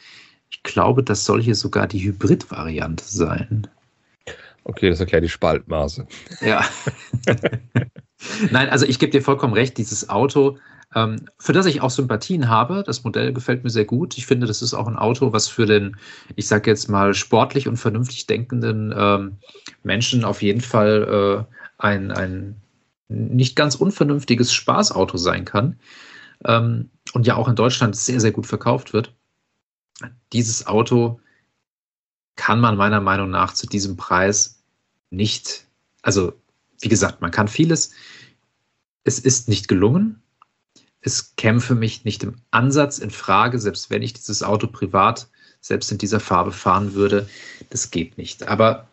Ich 0.51 0.62
glaube, 0.62 1.03
das 1.03 1.25
soll 1.25 1.40
hier 1.40 1.55
sogar 1.55 1.87
die 1.87 2.01
Hybrid-Variante 2.01 3.05
sein. 3.05 3.68
Okay, 4.64 4.90
das 4.90 5.01
erklärt 5.01 5.25
die 5.25 5.29
Spaltmaße. 5.29 6.07
Ja. 6.40 6.64
Nein, 8.51 8.68
also 8.68 8.87
ich 8.87 8.98
gebe 8.98 9.11
dir 9.11 9.22
vollkommen 9.22 9.55
recht, 9.55 9.79
dieses 9.79 10.09
Auto 10.09 10.59
für 10.94 11.52
das 11.52 11.66
ich 11.66 11.81
auch 11.81 11.90
Sympathien 11.90 12.48
habe. 12.48 12.83
Das 12.85 13.02
Modell 13.02 13.33
gefällt 13.33 13.64
mir 13.64 13.70
sehr 13.70 13.87
gut. 13.87 14.18
Ich 14.18 14.26
finde, 14.26 14.46
das 14.46 14.61
ist 14.61 14.74
auch 14.74 14.87
ein 14.87 14.96
Auto, 14.96 15.33
was 15.33 15.48
für 15.48 15.64
den, 15.64 15.96
ich 16.37 16.46
sage 16.46 16.70
jetzt 16.70 16.88
mal, 16.88 17.14
sportlich 17.14 17.66
und 17.66 17.78
vernünftig 17.78 18.26
denkenden 18.26 18.92
ähm, 18.94 19.38
Menschen 19.83 20.24
auf 20.24 20.42
jeden 20.42 20.61
Fall 20.61 21.46
äh, 21.48 21.55
ein, 21.78 22.11
ein 22.11 22.57
nicht 23.09 23.57
ganz 23.57 23.74
unvernünftiges 23.74 24.52
Spaßauto 24.52 25.16
sein 25.16 25.44
kann. 25.44 25.78
Ähm, 26.44 26.90
und 27.14 27.26
ja 27.26 27.37
auch 27.37 27.48
in 27.48 27.57
Deutschland 27.57 27.96
sehr, 27.96 28.20
sehr 28.20 28.33
gut 28.33 28.46
verkauft 28.46 28.92
wird. 28.92 29.14
Dieses 30.33 30.66
Auto 30.66 31.20
kann 32.37 32.61
man 32.61 32.76
meiner 32.76 33.00
Meinung 33.00 33.31
nach 33.31 33.55
zu 33.55 33.66
diesem 33.66 33.96
Preis 33.96 34.62
nicht, 35.11 35.66
also 36.02 36.33
wie 36.81 36.88
gesagt, 36.88 37.20
man 37.20 37.31
kann 37.31 37.48
vieles. 37.48 37.92
Es 39.05 39.18
ist 39.18 39.48
nicht 39.48 39.68
gelungen 39.68 40.21
es 41.02 41.34
käme 41.36 41.60
für 41.60 41.74
mich 41.74 42.04
nicht 42.04 42.22
im 42.22 42.36
Ansatz 42.52 42.98
in 42.98 43.10
Frage, 43.10 43.58
selbst 43.58 43.90
wenn 43.90 44.02
ich 44.02 44.14
dieses 44.14 44.42
Auto 44.42 44.68
privat 44.68 45.28
selbst 45.60 45.92
in 45.92 45.98
dieser 45.98 46.20
Farbe 46.20 46.52
fahren 46.52 46.94
würde. 46.94 47.28
Das 47.70 47.90
geht 47.90 48.18
nicht. 48.18 48.48
Aber 48.48 48.88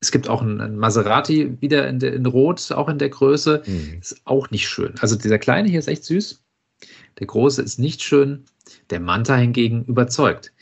es 0.00 0.10
gibt 0.10 0.28
auch 0.28 0.42
einen 0.42 0.76
Maserati 0.76 1.60
wieder 1.60 1.88
in, 1.88 1.98
der, 1.98 2.12
in 2.14 2.26
Rot, 2.26 2.70
auch 2.72 2.88
in 2.88 2.98
der 2.98 3.08
Größe. 3.08 3.62
Mhm. 3.66 3.98
Ist 4.00 4.20
auch 4.24 4.50
nicht 4.50 4.68
schön. 4.68 4.94
Also 5.00 5.16
dieser 5.16 5.38
kleine 5.38 5.68
hier 5.68 5.78
ist 5.78 5.88
echt 5.88 6.04
süß. 6.04 6.42
Der 7.18 7.26
große 7.26 7.62
ist 7.62 7.78
nicht 7.78 8.02
schön. 8.02 8.44
Der 8.90 9.00
Manta 9.00 9.36
hingegen 9.36 9.84
überzeugt. 9.84 10.52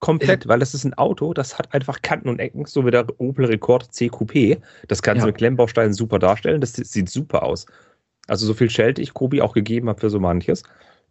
Komplett, 0.00 0.48
weil 0.48 0.58
das 0.58 0.72
ist 0.72 0.84
ein 0.84 0.94
Auto, 0.94 1.34
das 1.34 1.58
hat 1.58 1.74
einfach 1.74 2.00
Kanten 2.00 2.30
und 2.30 2.38
Ecken, 2.38 2.64
so 2.64 2.86
wie 2.86 2.90
der 2.90 3.06
Opel 3.20 3.44
Rekord 3.44 3.92
C 3.92 4.06
Coupé. 4.06 4.58
Das 4.88 5.02
kannst 5.02 5.18
ja. 5.18 5.24
du 5.24 5.28
mit 5.28 5.36
Klemmbausteinen 5.36 5.92
super 5.92 6.18
darstellen. 6.18 6.62
Das 6.62 6.72
sieht 6.72 7.10
super 7.10 7.42
aus. 7.42 7.66
Also 8.30 8.46
so 8.46 8.54
viel 8.54 8.70
Schelte 8.70 9.02
ich 9.02 9.12
Kobi 9.12 9.42
auch 9.42 9.52
gegeben 9.52 9.88
habe 9.88 10.00
für 10.00 10.08
so 10.08 10.20
manches. 10.20 10.62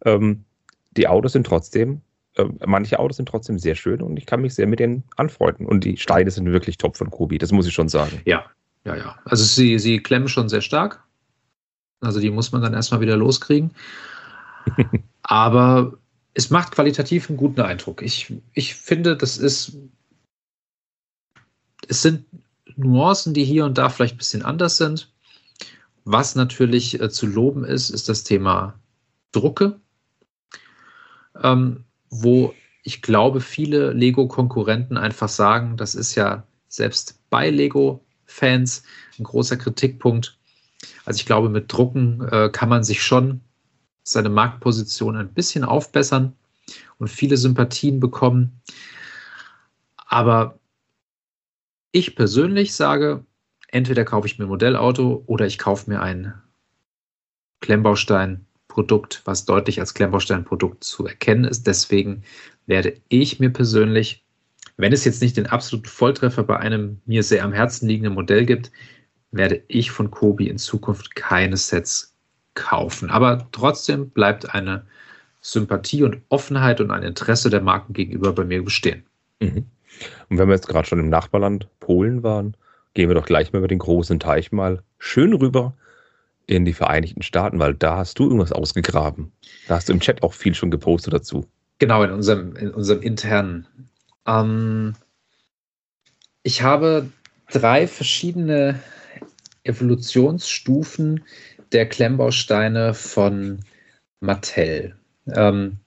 Ähm, 0.06 0.44
die 0.92 1.06
Autos 1.06 1.32
sind 1.32 1.46
trotzdem, 1.46 2.00
äh, 2.34 2.44
manche 2.66 2.98
Autos 2.98 3.18
sind 3.18 3.28
trotzdem 3.28 3.58
sehr 3.58 3.74
schön 3.74 4.00
und 4.00 4.16
ich 4.16 4.24
kann 4.24 4.40
mich 4.40 4.54
sehr 4.54 4.66
mit 4.66 4.80
denen 4.80 5.04
anfreunden. 5.16 5.66
Und 5.66 5.84
die 5.84 5.98
Steine 5.98 6.30
sind 6.30 6.50
wirklich 6.50 6.78
top 6.78 6.96
von 6.96 7.10
Kobi, 7.10 7.36
das 7.36 7.52
muss 7.52 7.66
ich 7.66 7.74
schon 7.74 7.90
sagen. 7.90 8.22
Ja, 8.24 8.46
ja, 8.84 8.96
ja. 8.96 9.18
Also 9.26 9.44
sie, 9.44 9.78
sie 9.78 10.02
klemmen 10.02 10.28
schon 10.28 10.48
sehr 10.48 10.62
stark. 10.62 11.04
Also 12.00 12.20
die 12.20 12.30
muss 12.30 12.52
man 12.52 12.62
dann 12.62 12.72
erstmal 12.72 13.02
wieder 13.02 13.18
loskriegen. 13.18 13.72
Aber 15.22 15.98
es 16.32 16.48
macht 16.48 16.72
qualitativ 16.72 17.28
einen 17.28 17.36
guten 17.36 17.60
Eindruck. 17.60 18.00
Ich, 18.00 18.32
ich 18.54 18.74
finde, 18.74 19.14
das 19.14 19.36
ist. 19.36 19.76
Es 21.86 22.00
sind 22.00 22.24
Nuancen, 22.76 23.34
die 23.34 23.44
hier 23.44 23.66
und 23.66 23.76
da 23.76 23.90
vielleicht 23.90 24.14
ein 24.14 24.18
bisschen 24.18 24.42
anders 24.42 24.78
sind. 24.78 25.12
Was 26.12 26.34
natürlich 26.34 27.00
äh, 27.00 27.08
zu 27.08 27.24
loben 27.24 27.64
ist, 27.64 27.88
ist 27.88 28.08
das 28.08 28.24
Thema 28.24 28.74
Drucke, 29.30 29.78
ähm, 31.40 31.84
wo 32.08 32.52
ich 32.82 33.00
glaube, 33.00 33.40
viele 33.40 33.92
Lego-Konkurrenten 33.92 34.96
einfach 34.96 35.28
sagen, 35.28 35.76
das 35.76 35.94
ist 35.94 36.16
ja 36.16 36.42
selbst 36.66 37.20
bei 37.30 37.48
Lego-Fans 37.48 38.82
ein 39.20 39.22
großer 39.22 39.56
Kritikpunkt. 39.56 40.36
Also 41.04 41.18
ich 41.18 41.26
glaube, 41.26 41.48
mit 41.48 41.72
Drucken 41.72 42.26
äh, 42.28 42.50
kann 42.52 42.68
man 42.68 42.82
sich 42.82 43.04
schon 43.04 43.40
seine 44.02 44.30
Marktposition 44.30 45.14
ein 45.14 45.32
bisschen 45.32 45.62
aufbessern 45.62 46.32
und 46.98 47.06
viele 47.06 47.36
Sympathien 47.36 48.00
bekommen. 48.00 48.60
Aber 50.08 50.58
ich 51.92 52.16
persönlich 52.16 52.74
sage, 52.74 53.24
entweder 53.72 54.04
kaufe 54.04 54.26
ich 54.26 54.38
mir 54.38 54.46
ein 54.46 54.48
Modellauto 54.48 55.22
oder 55.26 55.46
ich 55.46 55.58
kaufe 55.58 55.90
mir 55.90 56.00
ein 56.02 56.34
Klemmbaustein-Produkt, 57.60 59.22
was 59.24 59.44
deutlich 59.44 59.80
als 59.80 59.94
Klemmbaustein-Produkt 59.94 60.84
zu 60.84 61.06
erkennen 61.06 61.44
ist. 61.44 61.66
Deswegen 61.66 62.22
werde 62.66 62.94
ich 63.08 63.40
mir 63.40 63.50
persönlich, 63.50 64.24
wenn 64.76 64.92
es 64.92 65.04
jetzt 65.04 65.22
nicht 65.22 65.36
den 65.36 65.46
absoluten 65.46 65.88
Volltreffer 65.88 66.42
bei 66.42 66.56
einem 66.56 67.00
mir 67.04 67.22
sehr 67.22 67.44
am 67.44 67.52
Herzen 67.52 67.88
liegenden 67.88 68.14
Modell 68.14 68.46
gibt, 68.46 68.72
werde 69.30 69.62
ich 69.68 69.90
von 69.90 70.10
Kobi 70.10 70.48
in 70.48 70.58
Zukunft 70.58 71.14
keine 71.14 71.56
Sets 71.56 72.16
kaufen. 72.54 73.10
Aber 73.10 73.46
trotzdem 73.52 74.10
bleibt 74.10 74.54
eine 74.54 74.86
Sympathie 75.40 76.02
und 76.02 76.20
Offenheit 76.28 76.80
und 76.80 76.90
ein 76.90 77.02
Interesse 77.02 77.50
der 77.50 77.62
Marken 77.62 77.92
gegenüber 77.92 78.32
bei 78.32 78.44
mir 78.44 78.62
bestehen. 78.62 79.04
Mhm. 79.40 79.66
Und 80.28 80.38
wenn 80.38 80.48
wir 80.48 80.54
jetzt 80.54 80.68
gerade 80.68 80.88
schon 80.88 80.98
im 80.98 81.08
Nachbarland 81.08 81.68
Polen 81.80 82.22
waren, 82.22 82.56
gehen 82.94 83.08
wir 83.08 83.14
doch 83.14 83.26
gleich 83.26 83.52
mal 83.52 83.58
über 83.58 83.68
den 83.68 83.78
großen 83.78 84.20
Teich 84.20 84.52
mal 84.52 84.82
schön 84.98 85.32
rüber 85.32 85.74
in 86.46 86.64
die 86.64 86.72
Vereinigten 86.72 87.22
Staaten, 87.22 87.58
weil 87.58 87.74
da 87.74 87.98
hast 87.98 88.18
du 88.18 88.24
irgendwas 88.24 88.52
ausgegraben. 88.52 89.32
Da 89.68 89.76
hast 89.76 89.88
du 89.88 89.92
im 89.92 90.00
Chat 90.00 90.22
auch 90.22 90.32
viel 90.32 90.54
schon 90.54 90.70
gepostet 90.70 91.14
dazu. 91.14 91.46
Genau, 91.78 92.02
in 92.02 92.10
unserem, 92.10 92.56
in 92.56 92.70
unserem 92.72 93.02
internen. 93.02 93.66
Ähm, 94.26 94.94
ich 96.42 96.62
habe 96.62 97.08
drei 97.50 97.86
verschiedene 97.86 98.80
Evolutionsstufen 99.64 101.24
der 101.72 101.88
Klemmbausteine 101.88 102.94
von 102.94 103.60
Mattel. 104.20 104.96
Ähm, 105.32 105.78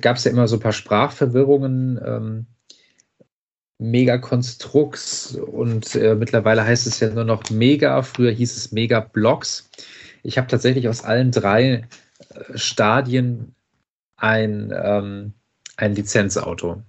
Gab 0.00 0.16
es 0.16 0.24
ja 0.24 0.30
immer 0.30 0.46
so 0.46 0.56
ein 0.56 0.60
paar 0.60 0.72
Sprachverwirrungen. 0.72 1.98
Ähm, 2.04 2.46
Megakonstrukts 3.78 5.36
und 5.36 5.94
äh, 5.94 6.16
mittlerweile 6.16 6.64
heißt 6.64 6.86
es 6.86 7.00
ja 7.00 7.10
nur 7.10 7.24
noch 7.24 7.48
Mega. 7.50 8.02
Früher 8.02 8.32
hieß 8.32 8.56
es 8.56 8.72
Mega 8.72 9.00
Blocks. 9.00 9.70
Ich 10.22 10.36
habe 10.36 10.48
tatsächlich 10.48 10.88
aus 10.88 11.04
allen 11.04 11.30
drei 11.30 11.86
äh, 12.30 12.58
Stadien 12.58 13.54
ein, 14.16 14.72
ähm, 14.74 15.32
ein 15.76 15.94
Lizenzauto. 15.94 16.82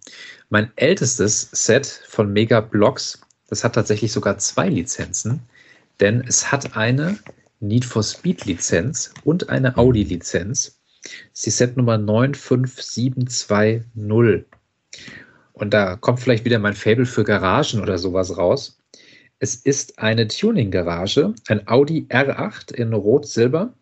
Mein 0.49 0.71
ältestes 0.75 1.49
Set 1.51 1.85
von 2.07 2.33
Mega 2.33 2.59
Blocks, 2.59 3.21
das 3.47 3.63
hat 3.63 3.75
tatsächlich 3.75 4.11
sogar 4.11 4.39
zwei 4.39 4.67
Lizenzen, 4.67 5.43
denn 5.99 6.23
es 6.27 6.51
hat 6.51 6.75
eine 6.75 7.19
Need 7.59 7.85
for 7.85 8.01
Speed 8.01 8.45
Lizenz 8.45 9.13
und 9.23 9.49
eine 9.49 9.77
Audi 9.77 10.03
Lizenz. 10.03 10.79
Das 11.03 11.11
ist 11.33 11.45
die 11.45 11.51
Set 11.51 11.77
Nummer 11.77 11.99
95720. 11.99 14.45
Und 15.59 15.73
da 15.73 15.97
kommt 15.97 16.21
vielleicht 16.21 16.45
wieder 16.45 16.57
mein 16.57 16.73
Fable 16.73 17.05
für 17.05 17.25
Garagen 17.25 17.81
oder 17.81 17.97
sowas 17.97 18.37
raus. 18.37 18.79
Es 19.39 19.55
ist 19.55 19.99
eine 19.99 20.27
Tuning-Garage, 20.27 21.33
ein 21.49 21.67
Audi 21.67 22.07
R8 22.09 22.73
in 22.73 22.93
Rot-Silber. 22.93 23.73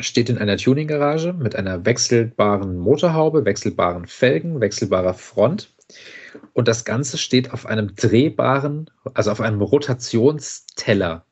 Steht 0.00 0.30
in 0.30 0.38
einer 0.38 0.56
Tuning-Garage 0.56 1.34
mit 1.34 1.56
einer 1.56 1.84
wechselbaren 1.84 2.78
Motorhaube, 2.78 3.44
wechselbaren 3.44 4.06
Felgen, 4.06 4.62
wechselbarer 4.62 5.12
Front. 5.12 5.74
Und 6.54 6.68
das 6.68 6.86
Ganze 6.86 7.18
steht 7.18 7.52
auf 7.52 7.66
einem 7.66 7.94
drehbaren, 7.94 8.90
also 9.12 9.30
auf 9.30 9.42
einem 9.42 9.60
Rotationsteller. 9.60 11.26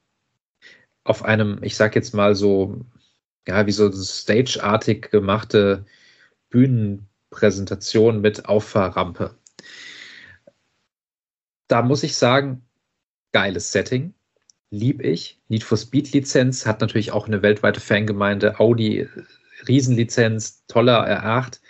Auf 1.04 1.24
einem, 1.24 1.58
ich 1.62 1.76
sag 1.76 1.96
jetzt 1.96 2.12
mal 2.12 2.34
so, 2.34 2.84
ja, 3.48 3.66
wie 3.66 3.72
so 3.72 3.90
stageartig 3.90 5.10
gemachte 5.10 5.86
Bühnenpräsentation 6.50 8.20
mit 8.20 8.44
Auffahrrampe 8.46 9.34
da 11.72 11.80
muss 11.80 12.02
ich 12.02 12.16
sagen, 12.16 12.60
geiles 13.32 13.72
Setting. 13.72 14.12
Lieb 14.70 15.02
ich. 15.02 15.40
Need 15.48 15.64
for 15.64 15.78
Speed 15.78 16.12
Lizenz 16.12 16.66
hat 16.66 16.82
natürlich 16.82 17.12
auch 17.12 17.26
eine 17.26 17.40
weltweite 17.40 17.80
Fangemeinde. 17.80 18.60
Audi 18.60 19.08
Riesenlizenz, 19.66 20.66
toller 20.66 21.06
R8. 21.08 21.60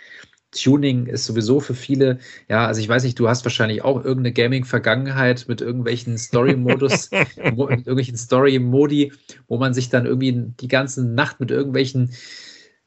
Tuning 0.50 1.06
ist 1.06 1.24
sowieso 1.24 1.60
für 1.60 1.74
viele, 1.74 2.18
ja, 2.48 2.66
also 2.66 2.80
ich 2.80 2.88
weiß 2.88 3.04
nicht, 3.04 3.18
du 3.18 3.28
hast 3.28 3.44
wahrscheinlich 3.44 3.82
auch 3.82 4.04
irgendeine 4.04 4.32
Gaming-Vergangenheit 4.32 5.46
mit 5.46 5.60
irgendwelchen 5.60 6.18
Story-Modus, 6.18 7.10
mit 7.36 7.58
irgendwelchen 7.60 8.16
Story-Modi, 8.16 9.12
wo 9.46 9.56
man 9.56 9.72
sich 9.72 9.88
dann 9.88 10.04
irgendwie 10.04 10.52
die 10.60 10.68
ganze 10.68 11.06
Nacht 11.06 11.38
mit 11.38 11.52
irgendwelchen 11.52 12.10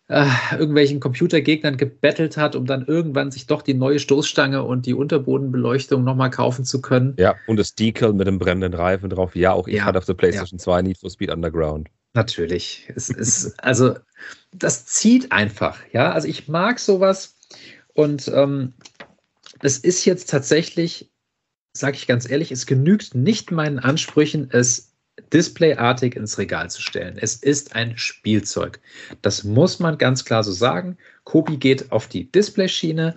äh, 0.07 0.27
irgendwelchen 0.51 0.99
Computergegnern 0.99 1.77
gebettelt 1.77 2.37
hat, 2.37 2.55
um 2.55 2.65
dann 2.65 2.85
irgendwann 2.85 3.31
sich 3.31 3.47
doch 3.47 3.61
die 3.61 3.73
neue 3.73 3.99
Stoßstange 3.99 4.63
und 4.63 4.85
die 4.85 4.93
Unterbodenbeleuchtung 4.93 6.03
nochmal 6.03 6.29
kaufen 6.29 6.63
zu 6.63 6.81
können. 6.81 7.15
Ja, 7.17 7.35
und 7.47 7.57
das 7.57 7.75
Decal 7.75 8.13
mit 8.13 8.27
dem 8.27 8.37
brennenden 8.37 8.73
Reifen 8.73 9.09
drauf. 9.09 9.35
Ja, 9.35 9.53
auch 9.53 9.67
ich 9.67 9.75
Ja, 9.77 9.85
hatte 9.85 9.97
auf 9.97 10.05
der 10.05 10.13
PlayStation 10.13 10.59
2 10.59 10.81
Need 10.83 10.97
for 10.99 11.09
Speed 11.09 11.31
Underground. 11.31 11.89
Natürlich. 12.13 12.89
Es 12.95 13.09
ist, 13.09 13.55
also, 13.63 13.95
das 14.53 14.85
zieht 14.85 15.31
einfach, 15.31 15.79
ja. 15.91 16.11
Also 16.11 16.27
ich 16.27 16.47
mag 16.47 16.79
sowas 16.79 17.35
und 17.93 18.27
ähm, 18.33 18.73
es 19.61 19.79
ist 19.79 20.05
jetzt 20.05 20.29
tatsächlich, 20.29 21.11
sage 21.73 21.97
ich 21.97 22.07
ganz 22.07 22.29
ehrlich, 22.29 22.51
es 22.51 22.65
genügt 22.65 23.15
nicht 23.15 23.51
meinen 23.51 23.79
Ansprüchen, 23.79 24.49
es 24.51 24.94
displayartig 25.31 26.15
ins 26.15 26.37
Regal 26.37 26.69
zu 26.69 26.81
stellen. 26.81 27.17
Es 27.19 27.35
ist 27.35 27.75
ein 27.75 27.97
Spielzeug. 27.97 28.79
Das 29.21 29.43
muss 29.43 29.79
man 29.79 29.97
ganz 29.97 30.25
klar 30.25 30.43
so 30.43 30.51
sagen. 30.51 30.97
Kobi 31.23 31.57
geht 31.57 31.91
auf 31.91 32.07
die 32.07 32.31
Displayschiene, 32.31 33.15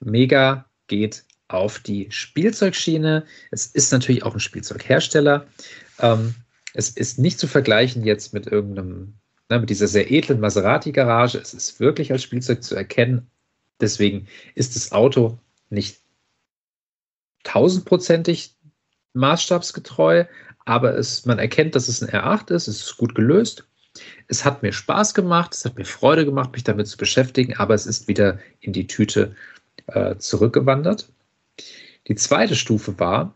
Mega 0.00 0.66
geht 0.86 1.24
auf 1.48 1.78
die 1.78 2.10
Spielzeugschiene. 2.10 3.24
Es 3.50 3.66
ist 3.66 3.92
natürlich 3.92 4.22
auch 4.22 4.34
ein 4.34 4.40
Spielzeughersteller. 4.40 5.46
Ähm, 6.00 6.34
es 6.72 6.90
ist 6.90 7.18
nicht 7.18 7.38
zu 7.38 7.46
vergleichen 7.46 8.04
jetzt 8.04 8.32
mit 8.32 8.46
irgendeinem, 8.46 9.14
ne, 9.50 9.60
mit 9.60 9.70
dieser 9.70 9.86
sehr 9.86 10.10
edlen 10.10 10.40
Maserati-Garage. 10.40 11.38
Es 11.38 11.54
ist 11.54 11.78
wirklich 11.78 12.10
als 12.10 12.22
Spielzeug 12.22 12.62
zu 12.62 12.74
erkennen. 12.74 13.30
Deswegen 13.80 14.26
ist 14.54 14.76
das 14.76 14.92
Auto 14.92 15.38
nicht 15.68 16.00
tausendprozentig 17.44 18.56
maßstabsgetreu, 19.12 20.24
aber 20.64 20.96
es, 20.96 21.26
man 21.26 21.38
erkennt, 21.38 21.74
dass 21.74 21.88
es 21.88 22.02
ein 22.02 22.08
R8 22.08 22.50
ist. 22.52 22.68
Es 22.68 22.80
ist 22.82 22.96
gut 22.96 23.14
gelöst. 23.14 23.64
Es 24.28 24.44
hat 24.44 24.62
mir 24.62 24.72
Spaß 24.72 25.14
gemacht, 25.14 25.54
es 25.54 25.64
hat 25.64 25.76
mir 25.76 25.84
Freude 25.84 26.24
gemacht, 26.24 26.52
mich 26.52 26.64
damit 26.64 26.88
zu 26.88 26.96
beschäftigen, 26.96 27.54
aber 27.56 27.74
es 27.74 27.86
ist 27.86 28.08
wieder 28.08 28.38
in 28.60 28.72
die 28.72 28.86
Tüte 28.86 29.36
äh, 29.86 30.16
zurückgewandert. 30.16 31.08
Die 32.08 32.16
zweite 32.16 32.56
Stufe 32.56 32.98
war, 32.98 33.34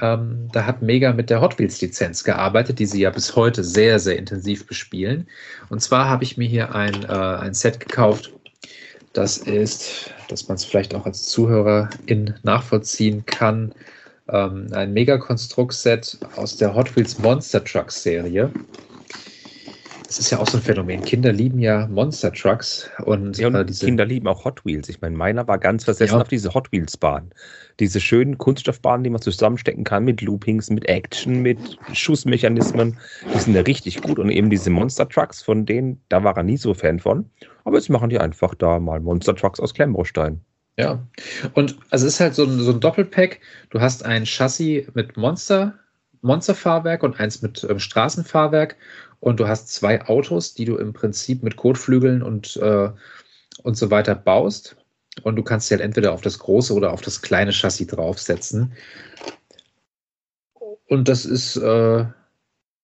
ähm, 0.00 0.48
da 0.52 0.66
hat 0.66 0.82
Mega 0.82 1.12
mit 1.12 1.30
der 1.30 1.40
Hot 1.40 1.58
Wheels 1.58 1.80
Lizenz 1.80 2.24
gearbeitet, 2.24 2.78
die 2.78 2.86
sie 2.86 3.00
ja 3.00 3.10
bis 3.10 3.34
heute 3.36 3.64
sehr, 3.64 3.98
sehr 3.98 4.18
intensiv 4.18 4.66
bespielen. 4.66 5.28
Und 5.68 5.80
zwar 5.80 6.08
habe 6.08 6.24
ich 6.24 6.36
mir 6.36 6.48
hier 6.48 6.74
ein, 6.74 7.04
äh, 7.04 7.08
ein 7.08 7.54
Set 7.54 7.80
gekauft. 7.80 8.32
Das 9.12 9.38
ist, 9.38 10.10
dass 10.28 10.48
man 10.48 10.56
es 10.56 10.64
vielleicht 10.64 10.94
auch 10.94 11.06
als 11.06 11.24
Zuhörerin 11.24 12.34
nachvollziehen 12.42 13.24
kann, 13.26 13.74
ähm, 14.28 14.68
ein 14.72 14.92
Mega-Konstrukt-Set 14.92 16.18
aus 16.36 16.56
der 16.56 16.74
Hot 16.74 16.94
Wheels 16.96 17.18
Monster 17.18 17.62
Trucks 17.62 18.02
Serie. 18.02 18.50
Das 20.06 20.20
ist 20.20 20.30
ja 20.30 20.38
auch 20.38 20.46
so 20.46 20.58
ein 20.58 20.62
Phänomen. 20.62 21.02
Kinder 21.02 21.32
lieben 21.32 21.58
ja 21.58 21.88
Monster 21.88 22.32
Trucks 22.32 22.88
und, 23.04 23.38
Ja, 23.38 23.48
und 23.48 23.56
äh, 23.56 23.64
diese 23.64 23.86
Kinder 23.86 24.04
lieben 24.04 24.28
auch 24.28 24.44
Hot 24.44 24.64
Wheels. 24.64 24.88
Ich 24.88 25.00
meine, 25.00 25.16
meiner 25.16 25.48
war 25.48 25.58
ganz 25.58 25.82
versessen 25.84 26.14
Ja. 26.14 26.20
auf 26.22 26.28
diese 26.28 26.54
Hot 26.54 26.70
Wheels 26.70 26.96
Bahn. 26.96 27.30
Diese 27.80 28.00
schönen 28.00 28.38
Kunststoffbahnen, 28.38 29.02
die 29.02 29.10
man 29.10 29.20
zusammenstecken 29.20 29.82
kann 29.82 30.04
mit 30.04 30.22
Loopings, 30.22 30.70
mit 30.70 30.88
Action, 30.88 31.42
mit 31.42 31.58
Schussmechanismen. 31.92 32.96
Die 33.34 33.38
sind 33.38 33.54
ja 33.54 33.62
richtig 33.62 34.00
gut. 34.00 34.20
Und 34.20 34.30
eben 34.30 34.48
diese 34.48 34.70
Monster 34.70 35.08
Trucks, 35.08 35.42
von 35.42 35.66
denen, 35.66 36.00
da 36.08 36.22
war 36.22 36.36
er 36.36 36.44
nie 36.44 36.56
so 36.56 36.72
Fan 36.72 37.00
von. 37.00 37.28
Aber 37.64 37.76
jetzt 37.76 37.90
machen 37.90 38.08
die 38.08 38.18
einfach 38.20 38.54
da 38.54 38.78
mal 38.78 39.00
Monster 39.00 39.34
Trucks 39.34 39.58
aus 39.58 39.74
Klemmbaustein. 39.74 40.40
Ja, 40.78 41.06
und 41.54 41.76
also 41.90 42.06
es 42.06 42.14
ist 42.14 42.20
halt 42.20 42.34
so 42.34 42.44
ein, 42.44 42.60
so 42.60 42.70
ein 42.70 42.80
Doppelpack. 42.80 43.40
Du 43.70 43.80
hast 43.80 44.04
ein 44.04 44.26
Chassis 44.26 44.86
mit 44.94 45.16
Monster, 45.16 45.78
Monsterfahrwerk 46.20 47.02
und 47.02 47.18
eins 47.18 47.40
mit 47.42 47.64
ähm, 47.68 47.78
Straßenfahrwerk. 47.78 48.76
Und 49.20 49.40
du 49.40 49.48
hast 49.48 49.70
zwei 49.70 50.02
Autos, 50.06 50.54
die 50.54 50.66
du 50.66 50.76
im 50.76 50.92
Prinzip 50.92 51.42
mit 51.42 51.56
Kotflügeln 51.56 52.22
und, 52.22 52.56
äh, 52.56 52.90
und 53.62 53.76
so 53.76 53.90
weiter 53.90 54.14
baust. 54.14 54.76
Und 55.22 55.36
du 55.36 55.42
kannst 55.42 55.68
sie 55.68 55.74
halt 55.74 55.82
entweder 55.82 56.12
auf 56.12 56.20
das 56.20 56.38
große 56.38 56.74
oder 56.74 56.92
auf 56.92 57.00
das 57.00 57.22
kleine 57.22 57.52
Chassis 57.52 57.86
draufsetzen. 57.86 58.74
Und 60.88 61.08
das 61.08 61.24
ist, 61.24 61.56
äh, 61.56 62.04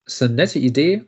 ist 0.07 0.23
eine 0.23 0.35
nette 0.35 0.59
Idee. 0.59 1.05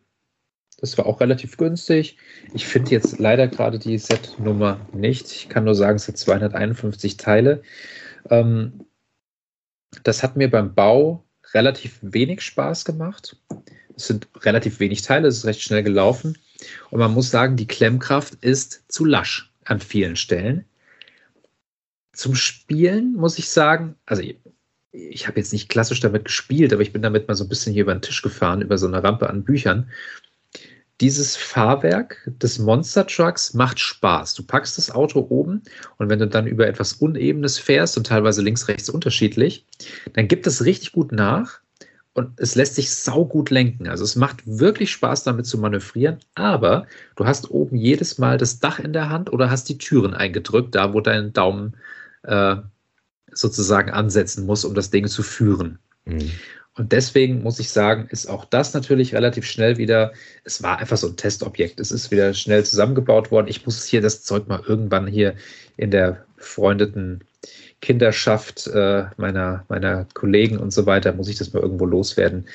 Das 0.85 0.99
war 0.99 1.07
auch 1.07 1.21
relativ 1.21 1.57
günstig. 1.57 2.19
Ich 2.53 2.67
finde 2.67 2.91
jetzt 2.91 3.19
leider 3.19 3.49
gerade 3.49 3.79
die 3.79 3.97
Set-Nummer 3.97 4.79
nicht. 4.93 5.33
Ich 5.33 5.49
kann 5.49 5.65
nur 5.65 5.75
sagen, 5.75 5.97
es 5.97 6.07
hat 6.09 6.19
251 6.19 7.17
Teile. 7.17 7.63
Ähm, 8.29 8.85
das 10.03 10.23
hat 10.23 10.37
mir 10.37 10.51
beim 10.51 10.75
Bau 10.75 11.25
relativ 11.55 12.01
wenig 12.03 12.43
Spaß 12.43 12.85
gemacht. 12.85 13.35
Es 13.97 14.09
sind 14.09 14.29
relativ 14.41 14.79
wenig 14.79 15.01
Teile, 15.01 15.27
es 15.27 15.39
ist 15.39 15.47
recht 15.47 15.63
schnell 15.63 15.83
gelaufen. 15.83 16.37
Und 16.91 16.99
man 16.99 17.15
muss 17.15 17.31
sagen, 17.31 17.57
die 17.57 17.67
Klemmkraft 17.67 18.35
ist 18.43 18.85
zu 18.89 19.07
lasch 19.07 19.51
an 19.65 19.81
vielen 19.81 20.17
Stellen. 20.17 20.67
Zum 22.13 22.35
Spielen 22.35 23.15
muss 23.15 23.39
ich 23.39 23.49
sagen, 23.49 23.95
also 24.05 24.21
ich, 24.21 24.37
ich 24.93 25.27
habe 25.29 25.41
jetzt 25.41 25.55
nicht 25.55 25.71
klassisch 25.71 26.01
damit 26.01 26.27
gespielt, 26.27 26.75
aber 26.75 26.83
ich 26.83 26.93
bin 26.93 27.01
damit 27.01 27.27
mal 27.27 27.35
so 27.37 27.45
ein 27.45 27.49
bisschen 27.49 27.73
hier 27.73 27.85
über 27.85 27.95
den 27.95 28.03
Tisch 28.03 28.21
gefahren, 28.21 28.61
über 28.61 28.77
so 28.77 28.87
eine 28.87 29.03
Rampe 29.03 29.31
an 29.31 29.45
Büchern 29.45 29.89
dieses 31.01 31.37
Fahrwerk 31.37 32.19
des 32.27 32.59
Monster 32.59 33.07
Trucks 33.07 33.53
macht 33.55 33.81
Spaß. 33.81 34.35
Du 34.35 34.45
packst 34.45 34.79
das 34.79 34.91
Auto 34.91 35.27
oben 35.29 35.63
und 35.99 36.09
wenn 36.09 36.21
du 36.21 36.29
dann 36.29 36.47
über 36.47 36.67
etwas 36.67 36.95
Unebenes 36.95 37.59
fährst 37.59 37.97
und 37.97 38.07
teilweise 38.07 38.43
links, 38.43 38.69
rechts 38.69 38.89
unterschiedlich, 38.89 39.67
dann 40.13 40.29
gibt 40.29 40.47
es 40.47 40.65
richtig 40.65 40.93
gut 40.93 41.11
nach 41.11 41.61
und 42.13 42.39
es 42.39 42.55
lässt 42.55 42.77
sich 42.77 42.95
saugut 42.95 43.51
lenken. 43.51 43.89
Also 43.89 44.05
es 44.05 44.15
macht 44.15 44.43
wirklich 44.47 44.93
Spaß, 44.93 45.25
damit 45.25 45.47
zu 45.47 45.59
manövrieren, 45.59 46.19
aber 46.37 46.87
du 47.17 47.27
hast 47.27 47.51
oben 47.51 47.77
jedes 47.77 48.19
Mal 48.19 48.39
das 48.39 48.61
Dach 48.61 48.79
in 48.79 48.93
der 48.93 49.11
Hand 49.11 49.33
oder 49.33 49.51
hast 49.51 49.69
die 49.69 49.79
Türen 49.79 50.15
eingedrückt, 50.15 50.77
da 50.77 50.95
wo 50.95 51.01
dein 51.01 51.33
Daumen 51.33 51.77
äh, 52.23 52.57
sozusagen 53.33 53.91
ansetzen 53.91 54.47
muss, 54.47 54.65
um 54.65 54.75
das 54.75 54.91
Ding 54.91 55.09
zu 55.09 55.25
führen. 55.25 55.81
Und 56.77 56.91
deswegen 56.91 57.43
muss 57.43 57.61
ich 57.61 57.71
sagen, 57.71 58.09
ist 58.11 58.27
auch 58.27 58.45
das 58.45 58.75
natürlich 58.75 59.15
relativ 59.15 59.47
schnell 59.47 59.79
wieder, 59.79 60.13
es 60.43 60.63
war 60.63 60.79
einfach 60.79 60.97
so 60.97 61.09
ein 61.09 61.17
Testobjekt. 61.17 61.79
Es 61.79 61.93
ist 61.93 62.11
wieder 62.11 62.35
schnell 62.35 62.65
zusammengebaut 62.65 63.31
worden. 63.31 63.47
Ich 63.47 63.65
muss 63.65 63.85
hier 63.85 64.01
das 64.01 64.25
Zeug 64.25 64.49
mal 64.49 64.63
irgendwann 64.67 65.07
hier 65.07 65.37
in 65.77 65.93
der 65.93 66.25
befreundeten 66.37 67.23
Kinderschaft 67.81 68.67
äh, 68.67 69.05
meiner, 69.17 69.65
meiner 69.69 70.07
Kollegen 70.15 70.59
und 70.59 70.73
so 70.73 70.85
weiter, 70.87 71.13
muss 71.13 71.29
ich 71.29 71.37
das 71.37 71.53
mal 71.53 71.63
irgendwo 71.63 71.87
loswerden, 71.87 72.47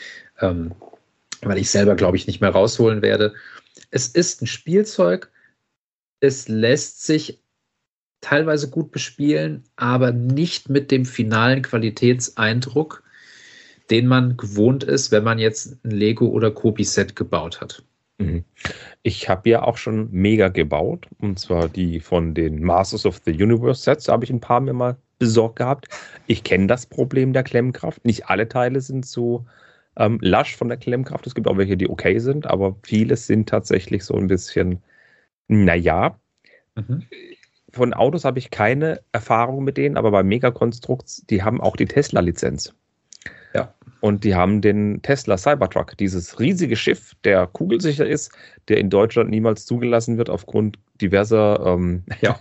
ähm, 0.41 0.73
weil 1.41 1.57
ich 1.57 1.69
selber, 1.69 1.95
glaube 1.95 2.17
ich, 2.17 2.27
nicht 2.27 2.41
mehr 2.41 2.49
rausholen 2.49 3.01
werde. 3.01 3.33
Es 3.91 4.07
ist 4.07 4.41
ein 4.41 4.47
Spielzeug. 4.47 5.31
Es 6.19 6.49
lässt 6.49 7.05
sich 7.05 7.39
teilweise 8.19 8.69
gut 8.69 8.91
bespielen, 8.91 9.63
aber 9.77 10.11
nicht 10.11 10.67
mit 10.67 10.91
dem 10.91 11.05
finalen 11.05 11.61
Qualitätseindruck, 11.61 13.03
den 13.89 14.07
man 14.07 14.37
gewohnt 14.37 14.83
ist, 14.83 15.11
wenn 15.11 15.23
man 15.23 15.39
jetzt 15.39 15.83
ein 15.83 15.91
Lego 15.91 16.27
oder 16.27 16.51
Kopi-Set 16.51 17.15
gebaut 17.15 17.61
hat. 17.61 17.83
Mhm. 18.19 18.43
Ich 19.01 19.29
habe 19.29 19.49
ja 19.49 19.63
auch 19.63 19.77
schon 19.77 20.09
mega 20.11 20.49
gebaut, 20.49 21.07
und 21.19 21.39
zwar 21.39 21.69
die 21.69 21.99
von 21.99 22.33
den 22.33 22.61
Masters 22.61 23.05
of 23.05 23.21
the 23.25 23.31
Universe 23.31 23.83
Sets, 23.83 24.05
da 24.05 24.13
habe 24.13 24.25
ich 24.25 24.29
ein 24.29 24.41
paar 24.41 24.59
mir 24.59 24.73
mal 24.73 24.97
besorgt 25.17 25.57
gehabt. 25.57 25.87
Ich 26.27 26.43
kenne 26.43 26.67
das 26.67 26.85
Problem 26.85 27.33
der 27.33 27.43
Klemmkraft. 27.43 28.05
Nicht 28.05 28.29
alle 28.29 28.47
Teile 28.47 28.81
sind 28.81 29.05
so 29.05 29.45
ähm, 29.97 30.17
lasch 30.21 30.55
von 30.55 30.69
der 30.69 30.77
Klemmkraft. 30.77 31.27
Es 31.27 31.35
gibt 31.35 31.47
auch 31.47 31.57
welche, 31.57 31.77
die 31.77 31.89
okay 31.89 32.19
sind, 32.19 32.47
aber 32.47 32.75
viele 32.83 33.17
sind 33.17 33.49
tatsächlich 33.49 34.03
so 34.03 34.15
ein 34.15 34.27
bisschen, 34.27 34.81
naja. 35.47 36.17
Mhm. 36.75 37.03
Von 37.71 37.93
Autos 37.93 38.25
habe 38.25 38.39
ich 38.39 38.49
keine 38.49 39.01
Erfahrung 39.11 39.63
mit 39.63 39.77
denen, 39.77 39.97
aber 39.97 40.11
bei 40.11 40.23
Megakonstrukts, 40.23 41.25
die 41.29 41.43
haben 41.43 41.61
auch 41.61 41.75
die 41.75 41.85
Tesla-Lizenz. 41.85 42.73
Und 44.01 44.23
die 44.23 44.35
haben 44.35 44.61
den 44.61 45.01
Tesla 45.01 45.37
Cybertruck, 45.37 45.97
dieses 45.97 46.39
riesige 46.39 46.75
Schiff, 46.75 47.13
der 47.23 47.47
kugelsicher 47.47 48.05
ist, 48.05 48.31
der 48.67 48.77
in 48.77 48.89
Deutschland 48.89 49.29
niemals 49.29 49.65
zugelassen 49.65 50.17
wird 50.17 50.29
aufgrund 50.29 50.77
diverser 51.01 51.59
ähm, 51.65 52.03
ja, 52.21 52.39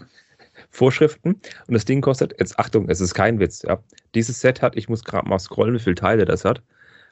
Vorschriften. 0.70 1.40
Und 1.66 1.74
das 1.74 1.84
Ding 1.84 2.00
kostet, 2.00 2.34
jetzt 2.38 2.58
Achtung, 2.58 2.88
es 2.88 3.00
ist 3.00 3.14
kein 3.14 3.40
Witz, 3.40 3.62
ja. 3.62 3.78
Dieses 4.14 4.40
Set 4.40 4.62
hat, 4.62 4.76
ich 4.76 4.88
muss 4.88 5.04
gerade 5.04 5.28
mal 5.28 5.38
scrollen, 5.38 5.74
wie 5.74 5.80
viele 5.80 5.96
Teile 5.96 6.24
das 6.24 6.44
hat. 6.44 6.62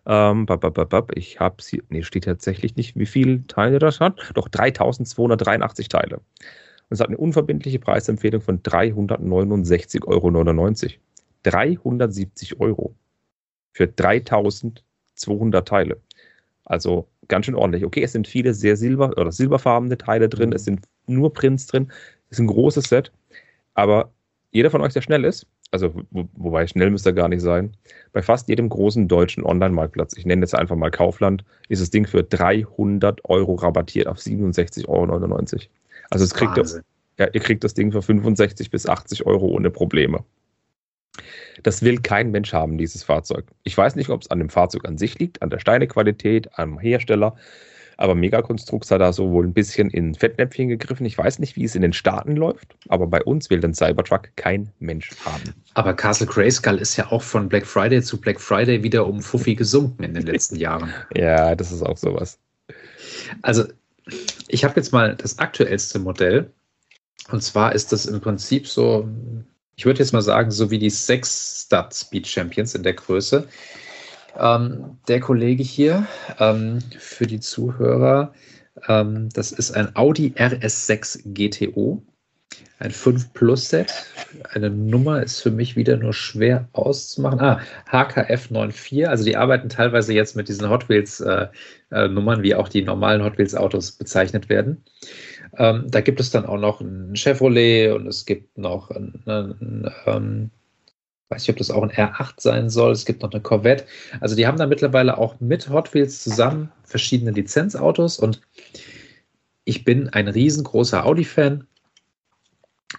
Ähm, 0.07 0.47
bap, 0.47 0.61
bap, 0.61 0.89
bap, 0.89 1.13
ich 1.17 1.41
habe 1.41 1.61
sie, 1.61 1.83
nee, 1.89 2.03
steht 2.03 2.25
tatsächlich 2.25 2.77
nicht, 2.77 2.97
wie 2.97 3.07
viele 3.07 3.45
Teile 3.49 3.81
das 3.81 4.01
hat. 4.01 4.19
Doch 4.35 4.49
3283 4.49 5.89
Teile. 5.89 6.17
Und 6.17 6.95
es 6.95 7.01
hat 7.01 7.09
eine 7.09 7.17
unverbindliche 7.17 7.81
Preisempfehlung 7.81 8.41
von 8.41 8.63
369,99 8.63 10.07
Euro. 10.07 10.31
370 11.43 12.61
Euro 12.61 12.95
für 13.77 13.87
3200 13.89 15.69
Teile. 15.69 15.99
Also 16.65 17.07
ganz 17.29 17.45
schön 17.45 17.55
ordentlich. 17.55 17.85
Okay, 17.85 18.03
es 18.03 18.13
sind 18.13 18.27
viele 18.27 18.55
sehr 18.55 18.75
silber- 18.77 19.13
oder 19.19 19.31
silberfarbene 19.31 19.99
Teile 19.99 20.31
drin, 20.31 20.53
es 20.53 20.65
sind 20.65 20.81
nur 21.07 21.33
Prints 21.33 21.67
drin, 21.67 21.93
es 22.31 22.39
ist 22.39 22.41
ein 22.41 22.47
großes 22.47 22.89
Set, 22.89 23.13
Aber 23.75 24.13
jeder 24.51 24.71
von 24.71 24.81
euch, 24.81 24.95
der 24.95 25.03
schnell 25.03 25.25
ist, 25.25 25.47
also 25.73 25.93
wo, 26.11 26.27
wobei 26.33 26.67
schnell 26.67 26.91
müsste 26.91 27.11
er 27.11 27.13
gar 27.13 27.29
nicht 27.29 27.43
sein, 27.43 27.77
bei 28.15 28.23
fast 28.23 28.49
jedem 28.49 28.71
großen 28.71 29.09
deutschen 29.09 29.45
Online-Marktplatz, 29.45 30.17
ich 30.17 30.25
nenne 30.25 30.43
jetzt 30.43 30.55
einfach 30.55 30.77
mal 30.77 30.91
Kaufland, 30.91 31.45
ist 31.69 31.83
das 31.83 31.91
Ding 31.91 32.07
für 32.07 32.23
300 32.23 33.27
Euro 33.27 33.57
rabattiert 33.57 34.07
auf 34.07 34.17
67,99 34.17 34.89
Euro. 34.89 35.13
Also 36.09 36.25
es 36.25 36.33
kriegt 36.33 36.57
ihr, 36.57 36.65
ja, 37.19 37.29
ihr 37.31 37.41
kriegt 37.41 37.63
das 37.63 37.75
Ding 37.75 37.93
für 37.93 38.01
65 38.01 38.71
bis 38.71 38.87
80 38.87 39.27
Euro 39.27 39.49
ohne 39.49 39.71
Probleme. 39.71 40.25
Das 41.63 41.83
will 41.83 42.01
kein 42.01 42.31
Mensch 42.31 42.53
haben, 42.53 42.79
dieses 42.79 43.03
Fahrzeug. 43.03 43.47
Ich 43.65 43.77
weiß 43.77 43.97
nicht, 43.97 44.11
ob 44.11 44.23
es 44.23 44.31
an 44.31 44.39
dem 44.39 44.49
Fahrzeug 44.49 44.87
an 44.87 44.99
sich 44.99 45.19
liegt, 45.19 45.43
an 45.43 45.51
der 45.51 45.59
Steinequalität, 45.59 46.49
am 46.59 46.79
Hersteller. 46.79 47.37
Aber 47.99 48.15
Megakonstrukt 48.15 48.91
hat 48.91 49.01
da 49.01 49.13
so 49.13 49.31
wohl 49.31 49.47
ein 49.47 49.55
bisschen 49.55 49.89
in 49.91 50.15
Fettnäpfchen 50.15 50.69
gegriffen. 50.69 51.07
Ich 51.07 51.17
weiß 51.17 51.39
nicht, 51.39 51.57
wie 51.57 51.65
es 51.65 51.75
in 51.75 51.83
den 51.83 51.95
Staaten 51.95 52.37
läuft, 52.37 52.77
aber 52.89 53.07
bei 53.07 53.23
uns 53.23 53.49
will 53.49 53.61
den 53.61 53.75
Cybertruck 53.75 54.37
kein 54.37 54.71
Mensch 54.79 55.11
haben. 55.25 55.55
Aber 55.75 55.95
Castle 55.95 56.27
Grayskull 56.27 56.77
ist 56.77 56.97
ja 56.97 57.11
auch 57.11 57.23
von 57.23 57.49
Black 57.49 57.67
Friday 57.67 58.03
zu 58.03 58.21
Black 58.21 58.41
Friday 58.41 58.83
wieder 58.83 59.07
um 59.07 59.23
Fuffi 59.23 59.55
gesunken 59.55 60.03
in 60.03 60.15
den 60.15 60.25
letzten 60.25 60.57
Jahren. 60.57 60.93
ja, 61.15 61.55
das 61.55 61.73
ist 61.73 61.83
auch 61.83 61.97
sowas. 61.97 62.39
Also, 63.41 63.65
ich 64.49 64.65
habe 64.65 64.75
jetzt 64.77 64.93
mal 64.93 65.15
das 65.17 65.39
aktuellste 65.39 65.99
Modell. 65.99 66.51
Und 67.31 67.43
zwar 67.43 67.75
ist 67.75 67.93
das 67.93 68.07
im 68.07 68.21
Prinzip 68.21 68.69
so, 68.69 69.09
ich 69.77 69.85
würde 69.85 69.99
jetzt 69.99 70.13
mal 70.13 70.23
sagen, 70.23 70.51
so 70.51 70.71
wie 70.71 70.79
die 70.79 70.91
sechs 70.91 71.67
Stud 71.67 71.95
Speed 71.95 72.27
Champions 72.27 72.75
in 72.75 72.83
der 72.83 72.95
Größe. 72.95 73.47
Ähm, 74.39 74.99
der 75.09 75.21
Kollege 75.21 75.63
hier, 75.63 76.07
ähm, 76.39 76.81
für 76.99 77.27
die 77.27 77.41
Zuhörer, 77.41 78.33
ähm, 78.89 79.29
das 79.35 79.53
ist 79.53 79.73
ein 79.73 79.95
Audi 79.95 80.33
RS6 80.37 81.23
GTO, 81.35 82.03
ein 82.79 82.91
5 82.91 83.33
Plus 83.33 83.69
Set. 83.69 83.93
Eine 84.53 84.71
Nummer 84.71 85.23
ist 85.23 85.41
für 85.41 85.51
mich 85.51 85.77
wieder 85.77 85.97
nur 85.97 86.13
schwer 86.13 86.69
auszumachen. 86.73 87.41
Ah, 87.41 87.61
HKF 87.91 88.49
94, 88.49 89.09
also 89.09 89.25
die 89.25 89.37
arbeiten 89.37 89.69
teilweise 89.69 90.13
jetzt 90.13 90.37
mit 90.37 90.49
diesen 90.49 90.69
Hot 90.69 90.89
Wheels 90.89 91.21
äh, 91.21 91.49
äh, 91.91 92.09
Nummern, 92.09 92.43
wie 92.43 92.55
auch 92.55 92.69
die 92.69 92.83
normalen 92.83 93.23
Hot 93.23 93.39
Wheels 93.39 93.55
Autos 93.55 93.93
bezeichnet 93.93 94.49
werden. 94.49 94.85
Ähm, 95.59 95.91
da 95.91 96.01
gibt 96.01 96.21
es 96.21 96.31
dann 96.31 96.47
auch 96.47 96.59
noch 96.59 96.81
ein 96.81 97.15
Chevrolet 97.15 97.93
und 97.93 98.07
es 98.07 98.27
gibt 98.27 98.59
noch 98.59 98.91
ein, 98.91 99.23
ein, 99.27 99.55
ein 99.61 99.91
ähm, 100.07 100.51
weiß 101.29 101.43
nicht, 101.43 101.51
ob 101.51 101.57
das 101.57 101.71
auch 101.71 101.83
ein 101.83 101.91
R8 101.91 102.35
sein 102.39 102.71
soll. 102.71 102.93
Es 102.93 103.05
gibt 103.05 103.23
noch 103.23 103.33
eine 103.33 103.43
Corvette. 103.43 103.85
Also 104.21 104.37
die 104.37 104.47
haben 104.47 104.59
da 104.59 104.67
mittlerweile 104.67 105.19
auch 105.19 105.41
mit 105.41 105.69
Hot 105.69 105.93
Wheels 105.95 106.23
zusammen 106.23 106.71
verschiedene 106.85 107.33
Lizenzautos 107.33 108.19
und 108.19 108.41
ich 109.65 109.85
bin 109.85 110.09
ein 110.11 110.29
riesengroßer 110.29 111.05
Audi-Fan. 111.05 111.67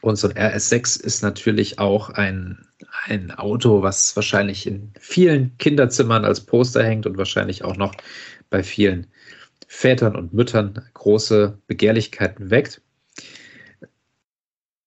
Und 0.02 0.17
so 0.17 0.28
ein 0.28 0.36
RS6 0.36 1.02
ist 1.02 1.24
natürlich 1.24 1.80
auch 1.80 2.10
ein, 2.10 2.67
ein 3.06 3.32
Auto, 3.32 3.82
was 3.82 4.15
wahrscheinlich 4.17 4.67
in 4.67 4.91
vielen 5.00 5.58
Kinderzimmern 5.58 6.26
als 6.26 6.41
Poster 6.41 6.84
hängt 6.84 7.06
und 7.06 7.17
wahrscheinlich 7.17 7.63
auch 7.63 7.78
noch 7.78 7.96
bei 8.50 8.63
vielen 8.63 9.08
Vätern 9.67 10.15
und 10.15 10.34
Müttern 10.34 10.82
große 10.93 11.60
Begehrlichkeiten 11.67 12.49
weckt. 12.49 12.82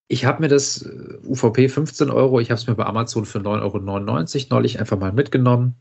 Ich 0.09 0.25
habe 0.25 0.41
mir 0.41 0.49
das 0.49 0.83
äh, 0.83 1.19
UVP 1.25 1.69
15 1.69 2.11
Euro, 2.11 2.41
ich 2.41 2.51
habe 2.51 2.59
es 2.59 2.67
mir 2.67 2.75
bei 2.75 2.87
Amazon 2.87 3.27
für 3.27 3.39
9,99 3.39 4.45
Euro 4.45 4.55
neulich 4.55 4.81
einfach 4.81 4.99
mal 4.99 5.13
mitgenommen. 5.13 5.77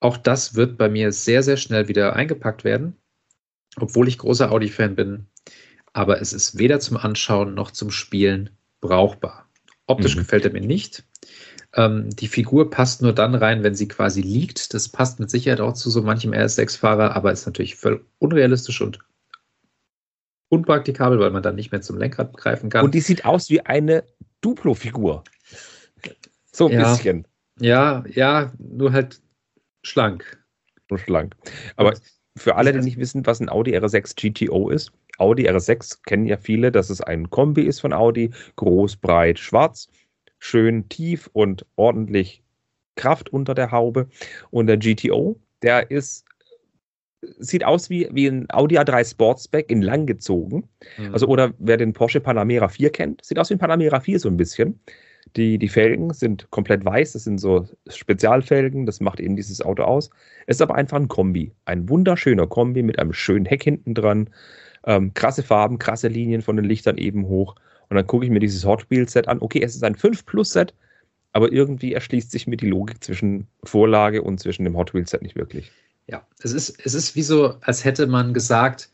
Auch 0.00 0.16
das 0.16 0.54
wird 0.56 0.76
bei 0.76 0.88
mir 0.88 1.12
sehr, 1.12 1.42
sehr 1.42 1.56
schnell 1.56 1.88
wieder 1.88 2.16
eingepackt 2.16 2.64
werden, 2.64 2.96
obwohl 3.76 4.08
ich 4.08 4.18
großer 4.18 4.50
Audi-Fan 4.50 4.96
bin. 4.96 5.26
Aber 5.92 6.20
es 6.20 6.32
ist 6.32 6.58
weder 6.58 6.80
zum 6.80 6.96
Anschauen 6.96 7.54
noch 7.54 7.70
zum 7.70 7.90
Spielen 7.90 8.50
brauchbar. 8.80 9.48
Optisch 9.86 10.16
mhm. 10.16 10.20
gefällt 10.20 10.44
er 10.44 10.52
mir 10.52 10.60
nicht. 10.60 11.04
Ähm, 11.76 12.08
die 12.08 12.28
Figur 12.28 12.70
passt 12.70 13.02
nur 13.02 13.12
dann 13.12 13.34
rein, 13.34 13.62
wenn 13.62 13.74
sie 13.74 13.86
quasi 13.86 14.22
liegt. 14.22 14.72
Das 14.72 14.88
passt 14.88 15.20
mit 15.20 15.30
Sicherheit 15.30 15.60
auch 15.60 15.74
zu 15.74 15.90
so 15.90 16.02
manchem 16.02 16.32
RS6-Fahrer, 16.32 17.14
aber 17.14 17.32
ist 17.32 17.44
natürlich 17.44 17.76
völlig 17.76 18.00
unrealistisch 18.18 18.80
und 18.80 18.98
unpraktikabel, 20.48 21.20
weil 21.20 21.30
man 21.30 21.42
dann 21.42 21.54
nicht 21.54 21.72
mehr 21.72 21.82
zum 21.82 21.98
Lenkrad 21.98 22.34
greifen 22.36 22.70
kann. 22.70 22.84
Und 22.84 22.94
die 22.94 23.00
sieht 23.00 23.26
aus 23.26 23.50
wie 23.50 23.60
eine 23.60 24.04
Duplo-Figur. 24.40 25.24
So 26.50 26.68
ein 26.68 26.72
ja, 26.72 26.90
bisschen. 26.90 27.26
Ja, 27.60 28.04
ja, 28.08 28.52
nur 28.58 28.92
halt 28.92 29.20
schlank. 29.82 30.42
Nur 30.88 30.98
schlank. 30.98 31.36
Aber 31.76 31.94
für 32.38 32.56
alle, 32.56 32.72
die 32.72 32.80
nicht 32.80 32.98
wissen, 32.98 33.26
was 33.26 33.40
ein 33.40 33.50
Audi 33.50 33.76
R6 33.76 34.14
GTO 34.14 34.70
ist, 34.70 34.92
Audi 35.18 35.48
R6 35.48 35.98
kennen 36.06 36.26
ja 36.26 36.38
viele, 36.38 36.72
dass 36.72 36.88
es 36.88 37.02
ein 37.02 37.28
Kombi 37.28 37.62
ist 37.62 37.80
von 37.80 37.92
Audi, 37.92 38.30
groß, 38.56 38.96
breit, 38.96 39.38
schwarz 39.38 39.88
schön 40.38 40.88
tief 40.88 41.28
und 41.32 41.66
ordentlich 41.76 42.42
Kraft 42.96 43.30
unter 43.30 43.54
der 43.54 43.70
Haube. 43.70 44.08
Und 44.50 44.66
der 44.66 44.76
GTO, 44.76 45.38
der 45.62 45.90
ist 45.90 46.24
sieht 47.38 47.64
aus 47.64 47.90
wie, 47.90 48.08
wie 48.12 48.26
ein 48.26 48.46
Audi 48.50 48.78
A3 48.78 49.08
Sportsback 49.08 49.70
in 49.70 49.82
lang 49.82 50.06
gezogen. 50.06 50.68
Mhm. 50.98 51.12
Also, 51.12 51.26
oder 51.26 51.52
wer 51.58 51.76
den 51.76 51.92
Porsche 51.92 52.20
Panamera 52.20 52.68
4 52.68 52.90
kennt, 52.90 53.24
sieht 53.24 53.38
aus 53.38 53.50
wie 53.50 53.54
ein 53.54 53.58
Panamera 53.58 54.00
4 54.00 54.20
so 54.20 54.28
ein 54.28 54.36
bisschen. 54.36 54.78
Die, 55.34 55.58
die 55.58 55.68
Felgen 55.68 56.12
sind 56.14 56.48
komplett 56.50 56.84
weiß, 56.84 57.12
das 57.12 57.24
sind 57.24 57.38
so 57.38 57.68
Spezialfelgen, 57.88 58.86
das 58.86 59.00
macht 59.00 59.18
eben 59.18 59.36
dieses 59.36 59.60
Auto 59.60 59.82
aus. 59.82 60.08
Es 60.46 60.56
ist 60.56 60.62
aber 60.62 60.76
einfach 60.76 60.96
ein 60.96 61.08
Kombi. 61.08 61.52
Ein 61.64 61.88
wunderschöner 61.88 62.46
Kombi 62.46 62.82
mit 62.82 62.98
einem 62.98 63.12
schönen 63.12 63.44
Heck 63.44 63.64
hinten 63.64 63.94
dran. 63.94 64.30
Ähm, 64.84 65.12
krasse 65.14 65.42
Farben, 65.42 65.78
krasse 65.78 66.08
Linien 66.08 66.42
von 66.42 66.56
den 66.56 66.64
Lichtern 66.64 66.96
eben 66.96 67.26
hoch. 67.26 67.56
Und 67.88 67.96
dann 67.96 68.06
gucke 68.06 68.24
ich 68.24 68.30
mir 68.30 68.40
dieses 68.40 68.64
Hot 68.64 68.88
Wheels 68.90 69.12
Set 69.12 69.28
an. 69.28 69.38
Okay, 69.40 69.62
es 69.62 69.74
ist 69.74 69.84
ein 69.84 69.94
5 69.94 70.26
Plus 70.26 70.52
Set, 70.52 70.74
aber 71.32 71.52
irgendwie 71.52 71.92
erschließt 71.92 72.30
sich 72.30 72.46
mir 72.46 72.56
die 72.56 72.68
Logik 72.68 73.02
zwischen 73.02 73.46
Vorlage 73.64 74.22
und 74.22 74.40
zwischen 74.40 74.64
dem 74.64 74.76
Hot 74.76 74.94
Wheels 74.94 75.10
Set 75.10 75.22
nicht 75.22 75.36
wirklich. 75.36 75.70
Ja, 76.08 76.26
es 76.40 76.52
ist, 76.52 76.78
es 76.84 76.94
ist 76.94 77.16
wie 77.16 77.22
so, 77.22 77.56
als 77.60 77.84
hätte 77.84 78.06
man 78.06 78.32
gesagt, 78.32 78.90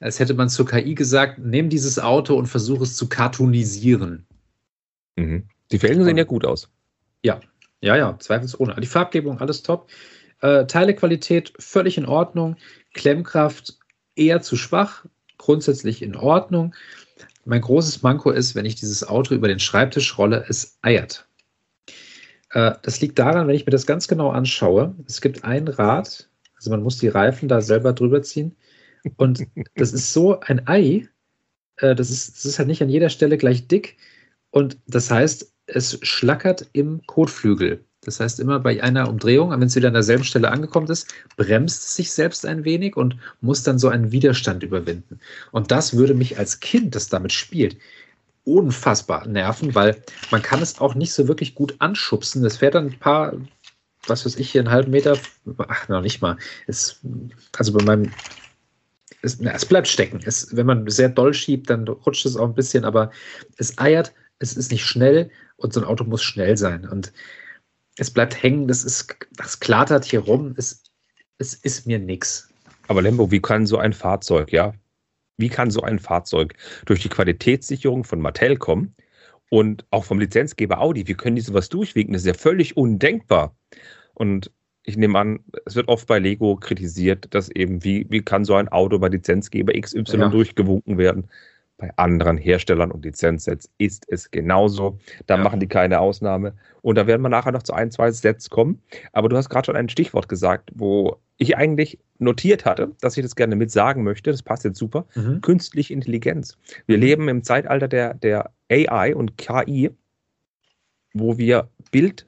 als 0.00 0.18
hätte 0.18 0.34
man 0.34 0.48
zur 0.48 0.66
KI 0.66 0.94
gesagt, 0.94 1.38
nimm 1.38 1.68
dieses 1.68 1.98
Auto 1.98 2.36
und 2.36 2.46
versuche 2.46 2.84
es 2.84 2.96
zu 2.96 3.08
cartoonisieren. 3.08 4.26
Mhm. 5.16 5.44
Die 5.70 5.78
Felgen 5.78 6.04
sehen 6.04 6.16
ja 6.16 6.24
gut 6.24 6.44
aus. 6.44 6.68
Ja, 7.22 7.40
ja, 7.80 7.96
ja, 7.96 8.18
zweifelsohne. 8.18 8.76
Die 8.80 8.86
Farbgebung, 8.86 9.40
alles 9.40 9.62
top. 9.62 9.88
Äh, 10.40 10.66
Teilequalität 10.66 11.52
völlig 11.58 11.98
in 11.98 12.06
Ordnung. 12.06 12.56
Klemmkraft 12.92 13.78
eher 14.16 14.42
zu 14.42 14.56
schwach, 14.56 15.04
grundsätzlich 15.38 16.02
in 16.02 16.16
Ordnung. 16.16 16.74
Mein 17.44 17.60
großes 17.60 18.02
Manko 18.02 18.30
ist, 18.30 18.54
wenn 18.54 18.64
ich 18.64 18.76
dieses 18.76 19.06
Auto 19.06 19.34
über 19.34 19.48
den 19.48 19.60
Schreibtisch 19.60 20.16
rolle, 20.18 20.44
es 20.48 20.78
eiert. 20.82 21.26
Äh, 22.50 22.72
das 22.82 23.00
liegt 23.00 23.18
daran, 23.18 23.46
wenn 23.46 23.54
ich 23.54 23.66
mir 23.66 23.72
das 23.72 23.86
ganz 23.86 24.08
genau 24.08 24.30
anschaue, 24.30 24.94
es 25.06 25.20
gibt 25.20 25.44
ein 25.44 25.68
Rad, 25.68 26.28
also 26.56 26.70
man 26.70 26.82
muss 26.82 26.98
die 26.98 27.08
Reifen 27.08 27.48
da 27.48 27.60
selber 27.60 27.92
drüber 27.92 28.22
ziehen 28.22 28.56
und 29.16 29.46
das 29.76 29.92
ist 29.92 30.12
so 30.12 30.40
ein 30.40 30.66
Ei, 30.66 31.08
äh, 31.76 31.94
das, 31.94 32.10
ist, 32.10 32.36
das 32.36 32.44
ist 32.44 32.58
halt 32.58 32.68
nicht 32.68 32.82
an 32.82 32.88
jeder 32.88 33.10
Stelle 33.10 33.36
gleich 33.36 33.68
dick 33.68 33.96
und 34.50 34.78
das 34.86 35.10
heißt, 35.10 35.52
es 35.66 35.98
schlackert 36.02 36.68
im 36.72 37.02
Kotflügel. 37.06 37.84
Das 38.04 38.20
heißt, 38.20 38.40
immer 38.40 38.60
bei 38.60 38.82
einer 38.82 39.08
Umdrehung, 39.08 39.50
wenn 39.50 39.62
es 39.62 39.76
wieder 39.76 39.88
an 39.88 39.94
derselben 39.94 40.24
Stelle 40.24 40.50
angekommen 40.50 40.88
ist, 40.88 41.12
bremst 41.36 41.84
es 41.84 41.96
sich 41.96 42.12
selbst 42.12 42.46
ein 42.46 42.64
wenig 42.64 42.96
und 42.96 43.16
muss 43.40 43.62
dann 43.62 43.78
so 43.78 43.88
einen 43.88 44.12
Widerstand 44.12 44.62
überwinden. 44.62 45.20
Und 45.50 45.70
das 45.70 45.96
würde 45.96 46.14
mich 46.14 46.38
als 46.38 46.60
Kind, 46.60 46.94
das 46.94 47.08
damit 47.08 47.32
spielt, 47.32 47.76
unfassbar 48.44 49.26
nerven, 49.26 49.74
weil 49.74 50.02
man 50.30 50.42
kann 50.42 50.62
es 50.62 50.78
auch 50.78 50.94
nicht 50.94 51.12
so 51.12 51.28
wirklich 51.28 51.54
gut 51.54 51.74
anschubsen. 51.78 52.42
Das 52.42 52.58
fährt 52.58 52.74
dann 52.74 52.86
ein 52.86 52.98
paar, 52.98 53.34
was 54.06 54.24
weiß 54.24 54.36
ich, 54.36 54.50
hier 54.50 54.60
einen 54.60 54.70
halben 54.70 54.90
Meter, 54.90 55.18
ach, 55.58 55.88
noch 55.88 56.02
nicht 56.02 56.20
mal. 56.20 56.36
Es, 56.66 57.00
also 57.56 57.72
bei 57.72 57.82
meinem, 57.84 58.12
es, 59.22 59.40
na, 59.40 59.52
es 59.52 59.64
bleibt 59.64 59.88
stecken. 59.88 60.20
Es, 60.24 60.54
wenn 60.54 60.66
man 60.66 60.88
sehr 60.88 61.08
doll 61.08 61.32
schiebt, 61.32 61.70
dann 61.70 61.88
rutscht 61.88 62.26
es 62.26 62.36
auch 62.36 62.48
ein 62.48 62.54
bisschen, 62.54 62.84
aber 62.84 63.10
es 63.56 63.78
eiert, 63.78 64.12
es 64.38 64.56
ist 64.56 64.70
nicht 64.70 64.84
schnell 64.84 65.30
und 65.56 65.72
so 65.72 65.80
ein 65.80 65.86
Auto 65.86 66.04
muss 66.04 66.22
schnell 66.22 66.56
sein. 66.56 66.86
Und 66.86 67.12
es 67.98 68.10
bleibt 68.10 68.42
hängen, 68.42 68.68
das 68.68 68.84
ist, 68.84 69.16
das 69.36 69.60
klatert 69.60 70.04
hier 70.04 70.20
rum, 70.20 70.54
es, 70.56 70.82
es 71.38 71.54
ist 71.54 71.86
mir 71.86 71.98
nix. 71.98 72.48
Aber 72.88 73.02
Lembo, 73.02 73.30
wie 73.30 73.40
kann 73.40 73.66
so 73.66 73.78
ein 73.78 73.92
Fahrzeug, 73.92 74.52
ja, 74.52 74.74
wie 75.36 75.48
kann 75.48 75.70
so 75.70 75.82
ein 75.82 75.98
Fahrzeug 75.98 76.54
durch 76.86 77.00
die 77.00 77.08
Qualitätssicherung 77.08 78.04
von 78.04 78.20
Mattel 78.20 78.56
kommen 78.56 78.94
und 79.50 79.84
auch 79.90 80.04
vom 80.04 80.18
Lizenzgeber 80.18 80.80
Audi, 80.80 81.06
wie 81.06 81.14
können 81.14 81.36
die 81.36 81.42
sowas 81.42 81.68
durchwinken? 81.68 82.12
Das 82.12 82.22
ist 82.22 82.28
ja 82.28 82.34
völlig 82.34 82.76
undenkbar. 82.76 83.56
Und 84.14 84.50
ich 84.84 84.96
nehme 84.96 85.18
an, 85.18 85.40
es 85.64 85.76
wird 85.76 85.88
oft 85.88 86.06
bei 86.06 86.18
Lego 86.18 86.56
kritisiert, 86.56 87.28
dass 87.34 87.48
eben, 87.48 87.82
wie, 87.84 88.06
wie 88.10 88.22
kann 88.22 88.44
so 88.44 88.54
ein 88.54 88.68
Auto 88.68 88.98
bei 88.98 89.08
Lizenzgeber 89.08 89.72
XY 89.72 90.02
ja. 90.18 90.28
durchgewunken 90.28 90.98
werden? 90.98 91.28
Bei 91.84 91.92
anderen 91.96 92.38
Herstellern 92.38 92.90
und 92.90 93.04
Lizenzsets 93.04 93.68
ist 93.76 94.06
es 94.08 94.30
genauso. 94.30 94.98
Da 95.26 95.36
Ja. 95.36 95.42
machen 95.42 95.60
die 95.60 95.66
keine 95.66 96.00
Ausnahme. 96.00 96.54
Und 96.80 96.96
da 96.96 97.06
werden 97.06 97.20
wir 97.20 97.28
nachher 97.28 97.52
noch 97.52 97.62
zu 97.62 97.74
ein, 97.74 97.90
zwei 97.90 98.10
Sets 98.10 98.48
kommen. 98.48 98.80
Aber 99.12 99.28
du 99.28 99.36
hast 99.36 99.50
gerade 99.50 99.66
schon 99.66 99.76
ein 99.76 99.90
Stichwort 99.90 100.26
gesagt, 100.30 100.70
wo 100.74 101.18
ich 101.36 101.58
eigentlich 101.58 101.98
notiert 102.18 102.64
hatte, 102.64 102.92
dass 103.02 103.18
ich 103.18 103.22
das 103.22 103.36
gerne 103.36 103.54
mit 103.54 103.70
sagen 103.70 104.02
möchte. 104.02 104.30
Das 104.30 104.42
passt 104.42 104.64
jetzt 104.64 104.78
super. 104.78 105.04
Mhm. 105.14 105.42
Künstliche 105.42 105.92
Intelligenz. 105.92 106.56
Wir 106.86 106.96
leben 106.96 107.28
im 107.28 107.42
Zeitalter 107.42 107.88
der, 107.88 108.14
der 108.14 108.50
AI 108.70 109.14
und 109.14 109.36
KI, 109.36 109.90
wo 111.12 111.36
wir 111.36 111.68
Bild 111.90 112.26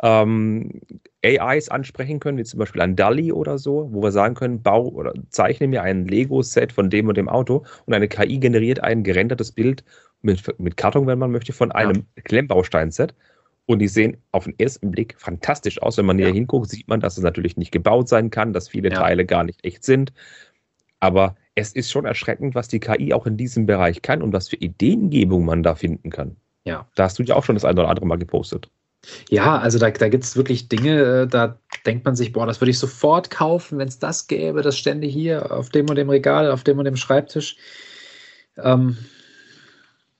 ähm, 0.00 0.80
AIs 1.26 1.68
ansprechen 1.68 2.20
können, 2.20 2.38
wie 2.38 2.44
zum 2.44 2.58
Beispiel 2.58 2.80
ein 2.82 2.94
DALI 2.96 3.32
oder 3.32 3.58
so, 3.58 3.88
wo 3.92 4.02
wir 4.02 4.12
sagen 4.12 4.34
können, 4.34 4.62
bau 4.62 4.86
oder 4.88 5.12
zeichne 5.30 5.66
mir 5.66 5.82
ein 5.82 6.06
Lego-Set 6.06 6.72
von 6.72 6.88
dem 6.90 7.08
und 7.08 7.16
dem 7.16 7.28
Auto 7.28 7.64
und 7.86 7.94
eine 7.94 8.08
KI 8.08 8.38
generiert 8.38 8.82
ein 8.82 9.02
gerendertes 9.02 9.52
Bild 9.52 9.84
mit, 10.22 10.42
mit 10.58 10.76
Karton, 10.76 11.06
wenn 11.06 11.18
man 11.18 11.30
möchte, 11.32 11.52
von 11.52 11.72
einem 11.72 12.06
Klemmbaustein-Set. 12.24 13.14
Und 13.68 13.80
die 13.80 13.88
sehen 13.88 14.16
auf 14.30 14.44
den 14.44 14.56
ersten 14.58 14.92
Blick 14.92 15.16
fantastisch 15.18 15.82
aus. 15.82 15.98
Wenn 15.98 16.06
man 16.06 16.16
näher 16.16 16.28
Ja. 16.28 16.34
hinguckt, 16.34 16.70
sieht 16.70 16.86
man, 16.86 17.00
dass 17.00 17.16
es 17.18 17.24
natürlich 17.24 17.56
nicht 17.56 17.72
gebaut 17.72 18.08
sein 18.08 18.30
kann, 18.30 18.52
dass 18.52 18.68
viele 18.68 18.90
Ja. 18.90 19.00
Teile 19.00 19.26
gar 19.26 19.42
nicht 19.42 19.64
echt 19.64 19.82
sind. 19.84 20.12
Aber 21.00 21.34
es 21.56 21.72
ist 21.72 21.90
schon 21.90 22.04
erschreckend, 22.04 22.54
was 22.54 22.68
die 22.68 22.80
KI 22.80 23.12
auch 23.12 23.26
in 23.26 23.36
diesem 23.36 23.66
Bereich 23.66 24.02
kann 24.02 24.22
und 24.22 24.32
was 24.32 24.48
für 24.48 24.56
Ideengebung 24.56 25.44
man 25.44 25.62
da 25.62 25.74
finden 25.74 26.10
kann. 26.10 26.36
Ja. 26.64 26.86
Da 26.94 27.04
hast 27.04 27.18
du 27.18 27.22
ja 27.24 27.34
auch 27.34 27.44
schon 27.44 27.56
das 27.56 27.64
eine 27.64 27.80
oder 27.80 27.88
andere 27.88 28.06
Mal 28.06 28.18
gepostet. 28.18 28.70
Ja, 29.30 29.58
also 29.58 29.78
da, 29.78 29.90
da 29.90 30.08
gibt 30.08 30.24
es 30.24 30.36
wirklich 30.36 30.68
Dinge, 30.68 31.22
äh, 31.22 31.26
da 31.26 31.58
denkt 31.84 32.04
man 32.04 32.16
sich, 32.16 32.32
boah, 32.32 32.46
das 32.46 32.60
würde 32.60 32.70
ich 32.70 32.78
sofort 32.78 33.30
kaufen, 33.30 33.78
wenn 33.78 33.88
es 33.88 33.98
das 33.98 34.26
gäbe, 34.26 34.62
das 34.62 34.78
stände 34.78 35.06
hier 35.06 35.52
auf 35.52 35.68
dem 35.70 35.88
und 35.88 35.96
dem 35.96 36.10
Regal, 36.10 36.50
auf 36.50 36.64
dem 36.64 36.78
und 36.78 36.84
dem 36.84 36.96
Schreibtisch. 36.96 37.56
Ähm, 38.56 38.96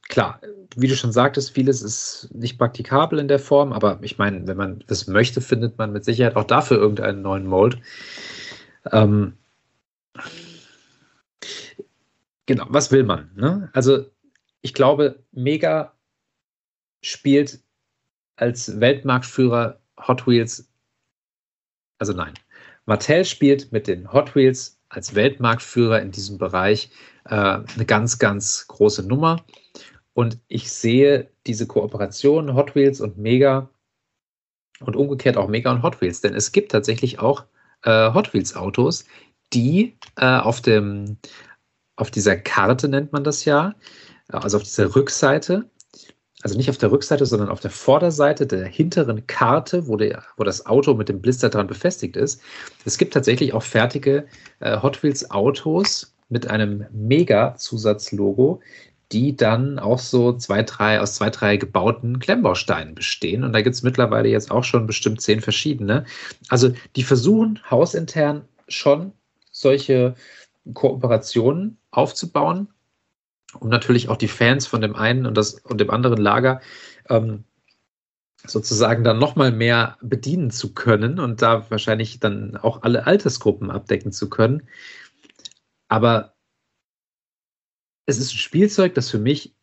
klar, 0.03 0.41
wie 0.77 0.87
du 0.87 0.95
schon 0.95 1.13
sagtest, 1.13 1.53
vieles 1.53 1.83
ist 1.83 2.29
nicht 2.33 2.59
praktikabel 2.59 3.19
in 3.19 3.29
der 3.29 3.39
Form, 3.39 3.73
aber 3.73 3.99
ich 4.03 4.19
meine, 4.19 4.47
wenn 4.47 4.57
man 4.57 4.85
das 4.87 5.07
möchte, 5.07 5.41
findet 5.41 5.79
man 5.79 5.93
mit 5.93 6.05
Sicherheit 6.05 6.37
auch 6.37 6.45
dafür 6.45 6.77
irgendeinen 6.77 7.23
neuen 7.23 7.47
Mold. 7.47 7.79
Ähm, 8.93 9.37
genau, 12.47 12.67
was 12.69 12.93
will 12.93 13.05
man? 13.05 13.31
Ne? 13.35 13.71
Also 13.73 14.07
ich 14.61 14.75
glaube, 14.75 15.23
Mega 15.33 15.93
spielt 17.01 17.61
als 18.37 18.81
Weltmarktführer 18.81 19.81
Hot 20.07 20.27
Wheels, 20.27 20.69
also 21.99 22.13
nein, 22.13 22.35
Mattel 22.85 23.25
spielt 23.25 23.73
mit 23.73 23.87
den 23.87 24.13
Hot 24.13 24.35
Wheels 24.35 24.81
als 24.89 25.15
Weltmarktführer 25.15 26.01
in 26.01 26.13
diesem 26.13 26.39
Bereich 26.39 26.91
äh, 27.25 27.35
eine 27.35 27.87
ganz, 27.87 28.19
ganz 28.19 28.67
große 28.69 29.07
Nummer. 29.07 29.45
Und 30.15 30.39
ich 30.49 30.71
sehe 30.71 31.31
diese 31.47 31.67
Kooperation 31.67 32.55
Hot 32.55 32.75
Wheels 32.75 33.01
und 33.01 33.19
Mega 33.19 33.69
und 34.81 34.97
umgekehrt 34.97 35.37
auch 35.37 35.49
Mega 35.49 35.73
und 35.73 35.83
Hot 35.83 36.01
Wheels, 36.01 36.21
denn 36.21 36.35
es 36.35 36.53
gibt 36.53 36.73
tatsächlich 36.73 37.19
auch 37.19 37.45
äh, 37.83 38.13
Hot 38.13 38.33
Wheels 38.33 38.55
Autos, 38.55 39.05
die 39.53 39.99
äh, 40.17 40.39
auf 40.39 40.61
dem 40.61 41.19
auf 41.97 42.11
dieser 42.11 42.37
Karte 42.37 42.89
nennt 42.89 43.13
man 43.13 43.25
das 43.25 43.47
ja, 43.47 43.75
also 44.29 44.59
auf 44.59 44.65
dieser 44.65 44.95
Rückseite, 44.95 45.71
also 46.47 46.57
nicht 46.57 46.71
auf 46.71 46.79
der 46.79 46.93
Rückseite, 46.93 47.27
sondern 47.27 47.49
auf 47.49 47.59
der 47.59 47.73
Vorderseite 47.73 48.47
der 48.47 48.67
hinteren 48.67 49.27
Karte, 49.27 49.89
wo, 49.89 49.97
der, 49.97 50.23
wo 50.37 50.45
das 50.45 50.65
Auto 50.65 50.95
mit 50.95 51.09
dem 51.09 51.21
Blister 51.21 51.49
dran 51.49 51.67
befestigt 51.67 52.15
ist. 52.15 52.41
Es 52.85 52.99
gibt 52.99 53.15
tatsächlich 53.15 53.53
auch 53.53 53.65
fertige 53.65 54.29
äh, 54.61 54.81
Hot 54.81 55.03
Wheels 55.03 55.29
Autos 55.33 56.15
mit 56.29 56.49
einem 56.49 56.87
Mega-Zusatzlogo, 56.93 58.61
die 59.11 59.35
dann 59.35 59.81
auch 59.81 59.99
so 59.99 60.35
zwei, 60.35 60.63
drei, 60.63 61.01
aus 61.01 61.17
zwei, 61.17 61.31
drei 61.31 61.57
gebauten 61.57 62.21
Klemmbausteinen 62.21 62.95
bestehen. 62.95 63.43
Und 63.43 63.53
da 63.53 63.61
gibt 63.61 63.75
es 63.75 63.83
mittlerweile 63.83 64.29
jetzt 64.29 64.53
auch 64.53 64.63
schon 64.63 64.87
bestimmt 64.87 65.21
zehn 65.21 65.41
verschiedene. 65.41 66.05
Also 66.49 66.71
die 66.95 67.03
versuchen 67.03 67.59
hausintern 67.69 68.45
schon 68.69 69.11
solche 69.51 70.15
Kooperationen 70.75 71.77
aufzubauen, 71.91 72.69
um 73.61 73.69
natürlich 73.69 74.09
auch 74.09 74.17
die 74.17 74.29
Fans 74.29 74.67
von 74.67 74.81
dem 74.81 74.97
einen 74.97 75.27
und, 75.27 75.37
das, 75.37 75.55
und 75.55 75.81
dem 75.81 75.91
anderen 75.91 76.19
Lager 76.19 76.61
ähm, 77.09 77.45
sozusagen 78.45 79.05
dann 79.05 79.19
nochmal 79.19 79.53
mehr 79.53 79.99
bedienen 80.03 80.51
zu 80.51 80.75
können 80.75 81.19
und 81.19 81.43
da 81.43 81.69
wahrscheinlich 81.71 82.21
dann 82.21 82.57
auch 82.57 82.83
alle 82.83 83.07
Altersgruppen 83.07 83.71
abdecken 83.71 84.13
zu 84.13 84.29
können. 84.29 84.69
Aber 85.89 86.35
es 88.07 88.19
ist 88.19 88.33
ein 88.33 88.39
Spielzeug, 88.39 88.95
das 88.95 89.11
für 89.11 89.19
mich 89.19 89.55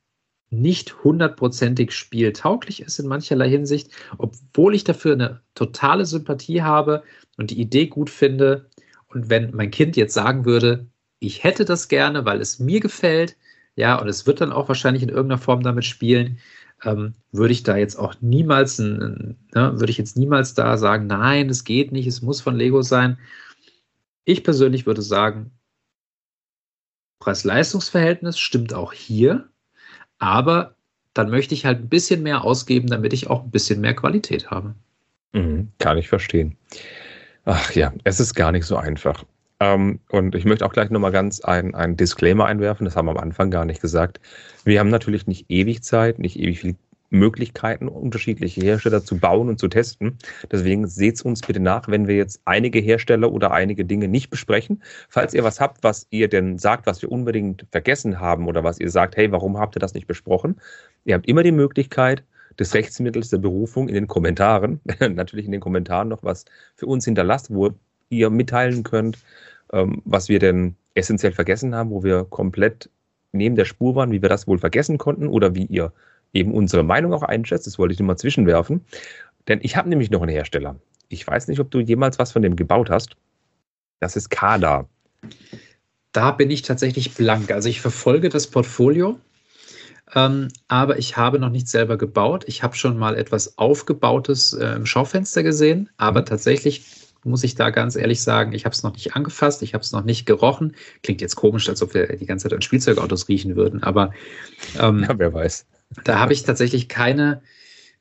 nicht 0.50 1.04
hundertprozentig 1.04 1.92
spieltauglich 1.92 2.82
ist 2.82 3.00
in 3.00 3.08
mancherlei 3.08 3.50
Hinsicht, 3.50 3.92
obwohl 4.18 4.76
ich 4.76 4.84
dafür 4.84 5.14
eine 5.14 5.42
totale 5.56 6.06
Sympathie 6.06 6.62
habe 6.62 7.04
und 7.38 7.50
die 7.50 7.60
Idee 7.60 7.88
gut 7.88 8.10
finde. 8.10 8.70
Und 9.08 9.30
wenn 9.30 9.56
mein 9.56 9.72
Kind 9.72 9.96
jetzt 9.96 10.14
sagen 10.14 10.46
würde, 10.46 10.88
ich 11.20 11.44
hätte 11.44 11.66
das 11.66 11.88
gerne, 11.88 12.26
weil 12.26 12.42
es 12.42 12.60
mir 12.60 12.82
gefällt, 12.82 13.36
ja, 13.76 14.00
und 14.00 14.08
es 14.08 14.28
wird 14.28 14.42
dann 14.42 14.52
auch 14.52 14.68
wahrscheinlich 14.68 15.04
in 15.04 15.10
irgendeiner 15.10 15.42
Form 15.42 15.64
damit 15.64 15.86
spielen, 15.86 16.40
ähm, 16.84 17.14
würde 17.32 17.54
ich 17.54 17.64
da 17.64 17.78
jetzt 17.78 17.96
auch 17.96 18.16
niemals, 18.22 18.78
ne, 18.80 19.36
würde 19.54 19.90
ich 19.90 19.98
jetzt 19.98 20.18
niemals 20.18 20.54
da 20.54 20.78
sagen, 20.78 21.08
nein, 21.08 21.50
es 21.50 21.64
geht 21.64 21.92
nicht, 21.92 22.08
es 22.08 22.22
muss 22.22 22.42
von 22.42 22.56
Lego 22.56 22.82
sein. 22.82 23.18
Ich 24.26 24.44
persönlich 24.44 24.86
würde 24.86 25.02
sagen, 25.02 25.52
Preis-Leistungs-Verhältnis 27.20 28.38
stimmt 28.38 28.74
auch 28.74 28.94
hier, 28.94 29.50
aber 30.20 30.76
dann 31.14 31.30
möchte 31.30 31.54
ich 31.54 31.66
halt 31.66 31.80
ein 31.80 31.90
bisschen 31.90 32.24
mehr 32.24 32.44
ausgeben, 32.44 32.88
damit 32.88 33.14
ich 33.14 33.28
auch 33.30 33.44
ein 33.44 33.52
bisschen 33.52 33.82
mehr 33.82 33.96
Qualität 33.96 34.52
habe. 34.52 34.76
Mhm, 35.32 35.72
kann 35.80 35.98
ich 35.98 36.10
verstehen. 36.10 36.58
Ach 37.46 37.72
ja, 37.74 37.94
es 38.04 38.20
ist 38.20 38.36
gar 38.36 38.52
nicht 38.52 38.66
so 38.66 38.78
einfach. 38.78 39.24
Ähm, 39.60 40.00
und 40.10 40.36
ich 40.36 40.46
möchte 40.46 40.66
auch 40.66 40.74
gleich 40.74 40.90
nochmal 40.90 41.12
ganz 41.12 41.42
ein, 41.42 41.76
ein 41.76 41.98
Disclaimer 41.98 42.46
einwerfen, 42.46 42.86
das 42.86 42.96
haben 42.96 43.08
wir 43.08 43.12
am 43.12 43.18
Anfang 43.18 43.52
gar 43.52 43.66
nicht 43.66 43.82
gesagt. 43.82 44.20
Wir 44.64 44.80
haben 44.80 44.90
natürlich 44.90 45.28
nicht 45.28 45.46
ewig 45.50 45.84
Zeit, 45.84 46.20
nicht 46.20 46.40
ewig 46.40 46.60
viel 46.60 46.76
Möglichkeiten, 47.14 47.88
unterschiedliche 47.88 48.62
Hersteller 48.62 49.06
zu 49.06 49.18
bauen 49.20 49.48
und 49.48 49.60
zu 49.60 49.68
testen. 49.68 50.18
Deswegen 50.52 50.88
seht 50.88 51.22
uns 51.22 51.42
bitte 51.42 51.60
nach, 51.60 51.88
wenn 51.88 52.08
wir 52.08 52.16
jetzt 52.16 52.42
einige 52.44 52.80
Hersteller 52.80 53.32
oder 53.32 53.52
einige 53.52 53.86
Dinge 53.86 54.08
nicht 54.08 54.30
besprechen. 54.32 54.82
Falls 55.10 55.34
ihr 55.34 55.44
was 55.44 55.62
habt, 55.62 55.84
was 55.84 56.08
ihr 56.10 56.28
denn 56.28 56.58
sagt, 56.58 56.88
was 56.88 57.02
wir 57.02 57.12
unbedingt 57.12 57.68
vergessen 57.72 58.20
haben 58.20 58.48
oder 58.48 58.64
was 58.64 58.80
ihr 58.80 58.90
sagt, 58.90 59.16
hey, 59.16 59.32
warum 59.32 59.60
habt 59.60 59.78
ihr 59.78 59.80
das 59.80 59.94
nicht 59.94 60.08
besprochen? 60.08 60.60
Ihr 61.06 61.14
habt 61.14 61.28
immer 61.28 61.44
die 61.44 61.52
Möglichkeit, 61.52 62.24
des 62.60 62.74
Rechtsmittels 62.74 63.30
der 63.30 63.40
Berufung 63.40 63.88
in 63.88 63.96
den 63.96 64.08
Kommentaren, 64.08 64.80
natürlich 65.00 65.46
in 65.46 65.52
den 65.52 65.62
Kommentaren 65.62 66.08
noch 66.08 66.24
was 66.24 66.46
für 66.76 66.86
uns 66.86 67.06
hinterlasst, 67.06 67.54
wo 67.54 67.72
ihr 68.18 68.30
mitteilen 68.30 68.84
könnt, 68.84 69.18
ähm, 69.72 70.02
was 70.06 70.30
wir 70.30 70.40
denn 70.40 70.76
essentiell 70.96 71.32
vergessen 71.32 71.76
haben, 71.76 71.90
wo 71.90 72.04
wir 72.04 72.26
komplett 72.26 72.90
neben 73.32 73.56
der 73.56 73.66
Spur 73.66 73.96
waren, 73.96 74.12
wie 74.12 74.22
wir 74.22 74.30
das 74.30 74.48
wohl 74.48 74.60
vergessen 74.60 74.98
konnten 74.98 75.28
oder 75.28 75.56
wie 75.56 75.66
ihr 75.66 75.92
eben 76.34 76.54
unsere 76.54 76.84
Meinung 76.84 77.14
auch 77.14 77.24
einschätzt. 77.24 77.68
Das 77.68 77.80
wollte 77.80 77.94
ich 77.94 78.00
nur 78.00 78.08
mal 78.08 78.18
zwischenwerfen. 78.18 78.82
Denn 79.48 79.60
ich 79.62 79.76
habe 79.76 79.90
nämlich 79.90 80.12
noch 80.12 80.22
einen 80.22 80.32
Hersteller. 80.32 80.76
Ich 81.10 81.26
weiß 81.28 81.48
nicht, 81.48 81.60
ob 81.60 81.70
du 81.72 81.80
jemals 81.80 82.20
was 82.20 82.32
von 82.32 82.42
dem 82.42 82.56
gebaut 82.56 82.90
hast. 82.90 83.16
Das 84.00 84.16
ist 84.16 84.30
Kada. 84.30 84.88
Da 86.12 86.32
bin 86.32 86.52
ich 86.52 86.62
tatsächlich 86.62 87.16
blank. 87.16 87.52
Also 87.52 87.70
ich 87.70 87.82
verfolge 87.82 88.30
das 88.30 88.48
Portfolio, 88.48 89.20
ähm, 90.16 90.50
aber 90.68 91.00
ich 91.00 91.18
habe 91.18 91.40
noch 91.40 91.50
nicht 91.50 91.68
selber 91.68 91.98
gebaut. 91.98 92.44
Ich 92.48 92.64
habe 92.64 92.76
schon 92.76 92.98
mal 92.98 93.16
etwas 93.16 93.58
Aufgebautes 93.58 94.54
äh, 94.54 94.76
im 94.76 94.86
Schaufenster 94.86 95.44
gesehen, 95.44 95.90
aber 95.98 96.22
Mhm. 96.22 96.26
tatsächlich 96.26 96.86
muss 97.24 97.44
ich 97.44 97.56
da 97.56 97.70
ganz 97.70 97.96
ehrlich 97.96 98.22
sagen, 98.22 98.54
ich 98.54 98.66
habe 98.66 98.74
es 98.74 98.84
noch 98.84 98.94
nicht 98.94 99.16
angefasst, 99.16 99.62
ich 99.64 99.74
habe 99.74 99.84
es 99.84 99.92
noch 99.92 100.04
nicht 100.04 100.26
gerochen. 100.26 100.76
Klingt 101.04 101.22
jetzt 101.22 101.36
komisch, 101.36 101.70
als 101.70 101.82
ob 101.82 101.94
wir 101.94 102.08
die 102.18 102.26
ganze 102.26 102.44
Zeit 102.50 102.54
an 102.54 102.62
Spielzeugautos 102.62 103.28
riechen 103.30 103.56
würden, 103.56 103.84
aber 103.84 104.14
ähm, 104.80 105.04
Ja, 105.04 105.18
wer 105.18 105.34
weiß. 105.34 105.66
da 106.04 106.20
habe 106.20 106.34
ich 106.34 106.44
tatsächlich 106.44 106.90
keine, 106.90 107.42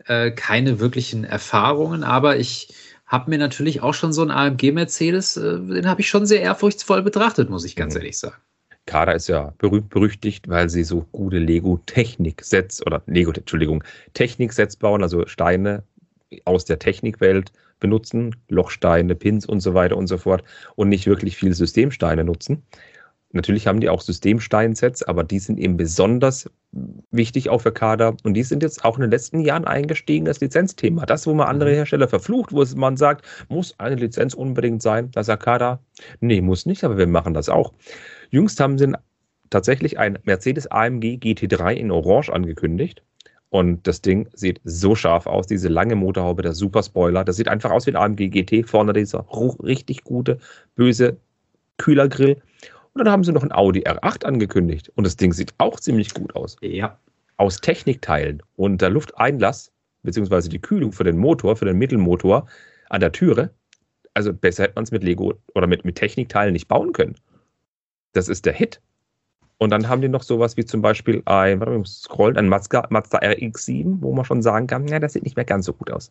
äh, 0.06 0.30
keine 0.32 0.80
wirklichen 0.80 1.24
Erfahrungen, 1.24 2.04
aber 2.04 2.36
ich 2.38 2.74
habe 3.06 3.30
mir 3.30 3.38
natürlich 3.38 3.82
auch 3.82 3.94
schon 3.94 4.12
so 4.12 4.22
einen 4.22 4.30
AMG 4.30 4.72
Mercedes, 4.72 5.36
äh, 5.36 5.58
den 5.60 5.88
habe 5.88 6.00
ich 6.00 6.08
schon 6.08 6.26
sehr 6.26 6.40
ehrfurchtsvoll 6.42 7.02
betrachtet, 7.02 7.50
muss 7.50 7.64
ich 7.64 7.76
ganz 7.76 7.94
Mhm. 7.94 8.00
ehrlich 8.00 8.18
sagen. 8.18 8.36
Kada 8.86 9.12
ist 9.12 9.28
ja 9.28 9.54
berühmt 9.58 9.90
berüchtigt, 9.90 10.48
weil 10.48 10.68
sie 10.68 10.82
so 10.82 11.06
gute 11.12 11.38
Lego-Technik-Sets 11.38 12.84
oder 12.84 13.02
Lego, 13.06 13.30
Entschuldigung, 13.32 13.84
Technik-Sets 14.14 14.76
bauen, 14.76 15.02
also 15.04 15.26
Steine 15.26 15.84
aus 16.45 16.64
der 16.64 16.78
Technikwelt 16.78 17.53
benutzen, 17.80 18.37
Lochsteine, 18.49 19.14
Pins 19.14 19.47
und 19.47 19.61
so 19.61 19.74
weiter 19.74 19.97
und 19.97 20.07
so 20.07 20.18
fort 20.18 20.45
und 20.76 20.89
nicht 20.89 21.07
wirklich 21.07 21.37
viel 21.37 21.53
Systemsteine 21.53 22.24
nutzen. 22.24 22.62
Natürlich 23.33 23.66
haben 23.66 23.80
die 23.80 23.89
auch 23.89 24.03
Systemsteinsets, 24.03 25.03
aber 25.03 25.24
die 25.24 25.39
sind 25.39 25.59
eben 25.59 25.78
besonders 25.78 26.51
wichtig 27.11 27.49
auch 27.49 27.62
für 27.62 27.72
Kader. 27.72 28.14
Und 28.24 28.35
die 28.35 28.43
sind 28.43 28.62
jetzt 28.62 28.85
auch 28.85 28.97
in 28.97 29.03
den 29.03 29.11
letzten 29.11 29.41
Jahren 29.41 29.64
eingestiegen, 29.64 30.26
das 30.26 30.41
Lizenzthema. 30.41 31.07
Das, 31.07 31.26
wo 31.26 31.33
man 31.33 31.49
andere 31.49 31.72
Hersteller 31.74 32.09
verflucht, 32.09 32.53
wo 32.53 32.64
man 32.76 32.99
sagt, 32.99 33.24
muss 33.49 33.74
eine 33.78 33.97
Lizenz 33.97 34.35
unbedingt 34.35 34.83
sein. 34.83 35.11
Da 35.12 35.24
sagt 35.24 35.43
Kader, 35.45 35.80
nee, 36.20 36.43
muss 36.43 36.66
nicht, 36.66 36.85
aber 36.85 36.99
wir 36.99 37.07
machen 37.07 37.33
das 37.33 37.49
auch. 37.49 37.72
Jüngst 38.30 38.61
haben 38.61 38.76
sie 38.76 38.93
tatsächlich 39.49 39.99
ein 39.99 40.18
Mercedes 40.24 40.66
AMG 40.70 41.18
GT3 41.18 41.72
in 41.72 41.91
Orange 41.91 42.30
angekündigt. 42.30 43.03
Und 43.53 43.86
das 43.86 44.00
Ding 44.00 44.30
sieht 44.32 44.62
so 44.64 44.94
scharf 44.94 45.26
aus, 45.26 45.46
diese 45.46 45.68
lange 45.68 45.94
Motorhaube, 45.94 46.40
der 46.40 46.55
Super 46.55 46.82
Spoiler. 46.82 47.22
Das 47.22 47.36
sieht 47.36 47.48
einfach 47.48 47.70
aus 47.70 47.86
wie 47.86 47.90
ein 47.90 47.96
AMG 47.96 48.30
GT. 48.30 48.66
Vorne 48.66 48.94
dieser 48.94 49.26
richtig 49.62 50.05
gute, 50.05 50.38
böse 50.74 51.18
Kühlergrill. 51.76 52.40
Und 52.94 53.05
dann 53.05 53.11
haben 53.11 53.24
sie 53.24 53.32
noch 53.32 53.42
ein 53.42 53.53
Audi 53.53 53.80
R8 53.80 54.24
angekündigt. 54.24 54.90
Und 54.94 55.07
das 55.07 55.16
Ding 55.16 55.34
sieht 55.34 55.53
auch 55.59 55.78
ziemlich 55.80 56.14
gut 56.14 56.34
aus. 56.34 56.57
Ja. 56.62 56.98
Aus 57.36 57.61
Technikteilen 57.61 58.42
und 58.57 58.80
der 58.80 58.88
Lufteinlass, 58.88 59.70
beziehungsweise 60.03 60.48
die 60.48 60.62
Kühlung 60.62 60.92
für 60.92 61.05
den 61.05 61.18
Motor, 61.18 61.55
für 61.55 61.66
den 61.66 61.76
Mittelmotor 61.76 62.46
an 62.88 63.00
der 63.03 63.12
Türe. 63.12 63.50
Also 64.14 64.32
besser 64.32 64.62
hätte 64.62 64.76
man 64.76 64.84
es 64.84 64.92
mit 64.92 65.05
Lego 65.05 65.34
oder 65.55 65.66
mit, 65.66 65.84
mit 65.84 65.96
Technikteilen 65.96 66.55
nicht 66.55 66.68
bauen 66.68 66.94
können. 66.94 67.16
Das 68.14 68.30
ist 68.30 68.46
der 68.46 68.55
Hit. 68.55 68.80
Und 69.62 69.70
dann 69.70 69.88
haben 69.88 70.02
die 70.02 70.08
noch 70.08 70.24
sowas 70.24 70.56
wie 70.56 70.64
zum 70.64 70.82
Beispiel 70.82 71.22
ein, 71.24 71.60
warte, 71.60 71.78
muss 71.78 72.02
scrollen, 72.02 72.36
ein 72.36 72.48
Mazda, 72.48 72.84
Mazda 72.90 73.18
RX7, 73.18 73.98
wo 74.00 74.12
man 74.12 74.24
schon 74.24 74.42
sagen 74.42 74.66
kann, 74.66 74.88
ja, 74.88 74.98
das 74.98 75.12
sieht 75.12 75.22
nicht 75.22 75.36
mehr 75.36 75.44
ganz 75.44 75.66
so 75.66 75.72
gut 75.72 75.92
aus. 75.92 76.10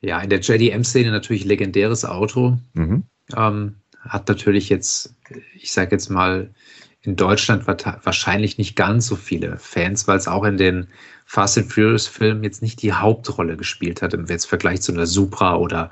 Ja, 0.00 0.20
in 0.20 0.30
der 0.30 0.38
JDM-Szene 0.38 1.10
natürlich 1.10 1.44
legendäres 1.44 2.04
Auto. 2.04 2.58
Mhm. 2.74 3.02
Ähm, 3.36 3.74
hat 3.98 4.28
natürlich 4.28 4.68
jetzt, 4.68 5.16
ich 5.56 5.72
sage 5.72 5.90
jetzt 5.90 6.10
mal, 6.10 6.54
in 7.00 7.16
Deutschland 7.16 7.66
wahrscheinlich 7.66 8.56
nicht 8.56 8.76
ganz 8.76 9.08
so 9.08 9.16
viele 9.16 9.58
Fans, 9.58 10.06
weil 10.06 10.16
es 10.16 10.28
auch 10.28 10.44
in 10.44 10.58
den 10.58 10.86
Fast 11.26 11.58
and 11.58 11.72
Furious 11.72 12.06
Filmen 12.06 12.44
jetzt 12.44 12.62
nicht 12.62 12.82
die 12.82 12.92
Hauptrolle 12.92 13.56
gespielt 13.56 14.00
hat 14.00 14.14
im 14.14 14.28
Vergleich 14.28 14.80
zu 14.80 14.92
einer 14.92 15.06
Supra 15.06 15.56
oder 15.56 15.90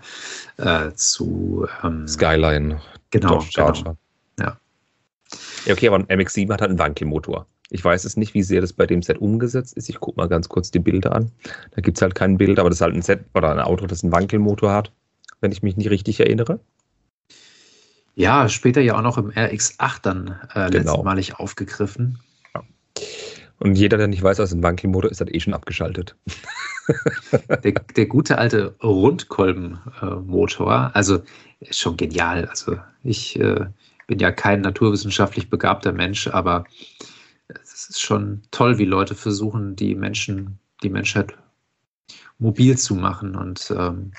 äh, 0.59 0.93
zu 0.93 1.67
ähm, 1.83 2.07
Skyline. 2.07 2.81
Genau, 3.11 3.45
genau. 3.53 3.97
Ja. 5.67 5.75
Okay, 5.75 5.89
aber 5.89 5.99
ein 5.99 6.07
MX-7 6.07 6.53
hat 6.53 6.61
halt 6.61 6.71
einen 6.71 6.79
Wankelmotor. 6.79 7.47
Ich 7.71 7.85
weiß 7.85 8.05
es 8.05 8.17
nicht, 8.17 8.35
wie 8.35 8.43
sehr 8.43 8.61
das 8.61 8.73
bei 8.73 8.87
dem 8.87 9.03
Set 9.03 9.19
umgesetzt 9.19 9.77
ist. 9.77 9.89
Ich 9.89 9.99
gucke 9.99 10.21
mal 10.21 10.29
ganz 10.29 10.49
kurz 10.49 10.71
die 10.71 10.79
Bilder 10.79 11.15
an. 11.15 11.31
Da 11.75 11.81
gibt 11.81 11.97
es 11.97 12.03
halt 12.03 12.15
kein 12.15 12.37
Bild, 12.37 12.59
aber 12.59 12.69
das 12.69 12.79
ist 12.79 12.83
halt 12.83 12.95
ein 12.95 13.03
Set 13.03 13.25
oder 13.35 13.51
ein 13.51 13.61
Auto, 13.61 13.87
das 13.87 14.03
einen 14.03 14.13
Wankelmotor 14.13 14.73
hat, 14.73 14.93
wenn 15.41 15.53
ich 15.53 15.63
mich 15.63 15.77
nicht 15.77 15.91
richtig 15.91 16.21
erinnere. 16.21 16.61
Ja, 18.15 18.49
später 18.49 18.83
ja 18.83 18.99
auch 18.99 19.03
noch 19.03 19.17
im 19.17 19.31
RX8 19.31 20.03
dann 20.03 20.39
äh, 20.55 20.71
genau. 20.71 20.93
letztmalig 20.93 21.37
aufgegriffen. 21.37 22.19
Ja. 22.55 22.63
Und 23.59 23.77
jeder, 23.77 23.97
der 23.97 24.09
nicht 24.09 24.23
weiß, 24.23 24.39
was 24.39 24.53
ein 24.53 24.63
Wankelmotor 24.63 25.11
ist, 25.11 25.23
hat 25.23 25.35
eh 25.35 25.41
schon 25.41 25.55
abgeschaltet. 25.55 26.15
der, 27.65 27.73
der 27.73 28.07
gute 28.07 28.39
alte 28.39 28.75
Rundkolbenmotor, 28.83 30.91
also 30.95 31.23
schon 31.71 31.97
genial. 31.97 32.47
Also 32.47 32.77
ich 33.03 33.41
äh, 33.41 33.65
bin 34.13 34.19
ja 34.19 34.31
kein 34.31 34.61
naturwissenschaftlich 34.61 35.49
begabter 35.49 35.91
Mensch, 35.91 36.29
aber 36.29 36.67
es 37.49 37.89
ist 37.89 38.03
schon 38.03 38.43
toll, 38.51 38.77
wie 38.77 38.85
Leute 38.85 39.15
versuchen, 39.15 39.75
die 39.75 39.95
Menschen, 39.95 40.59
die 40.83 40.91
Menschheit 40.91 41.33
mobil 42.39 42.77
zu 42.77 42.95
machen. 42.95 43.35
Und 43.35 43.75
ähm, 43.75 44.13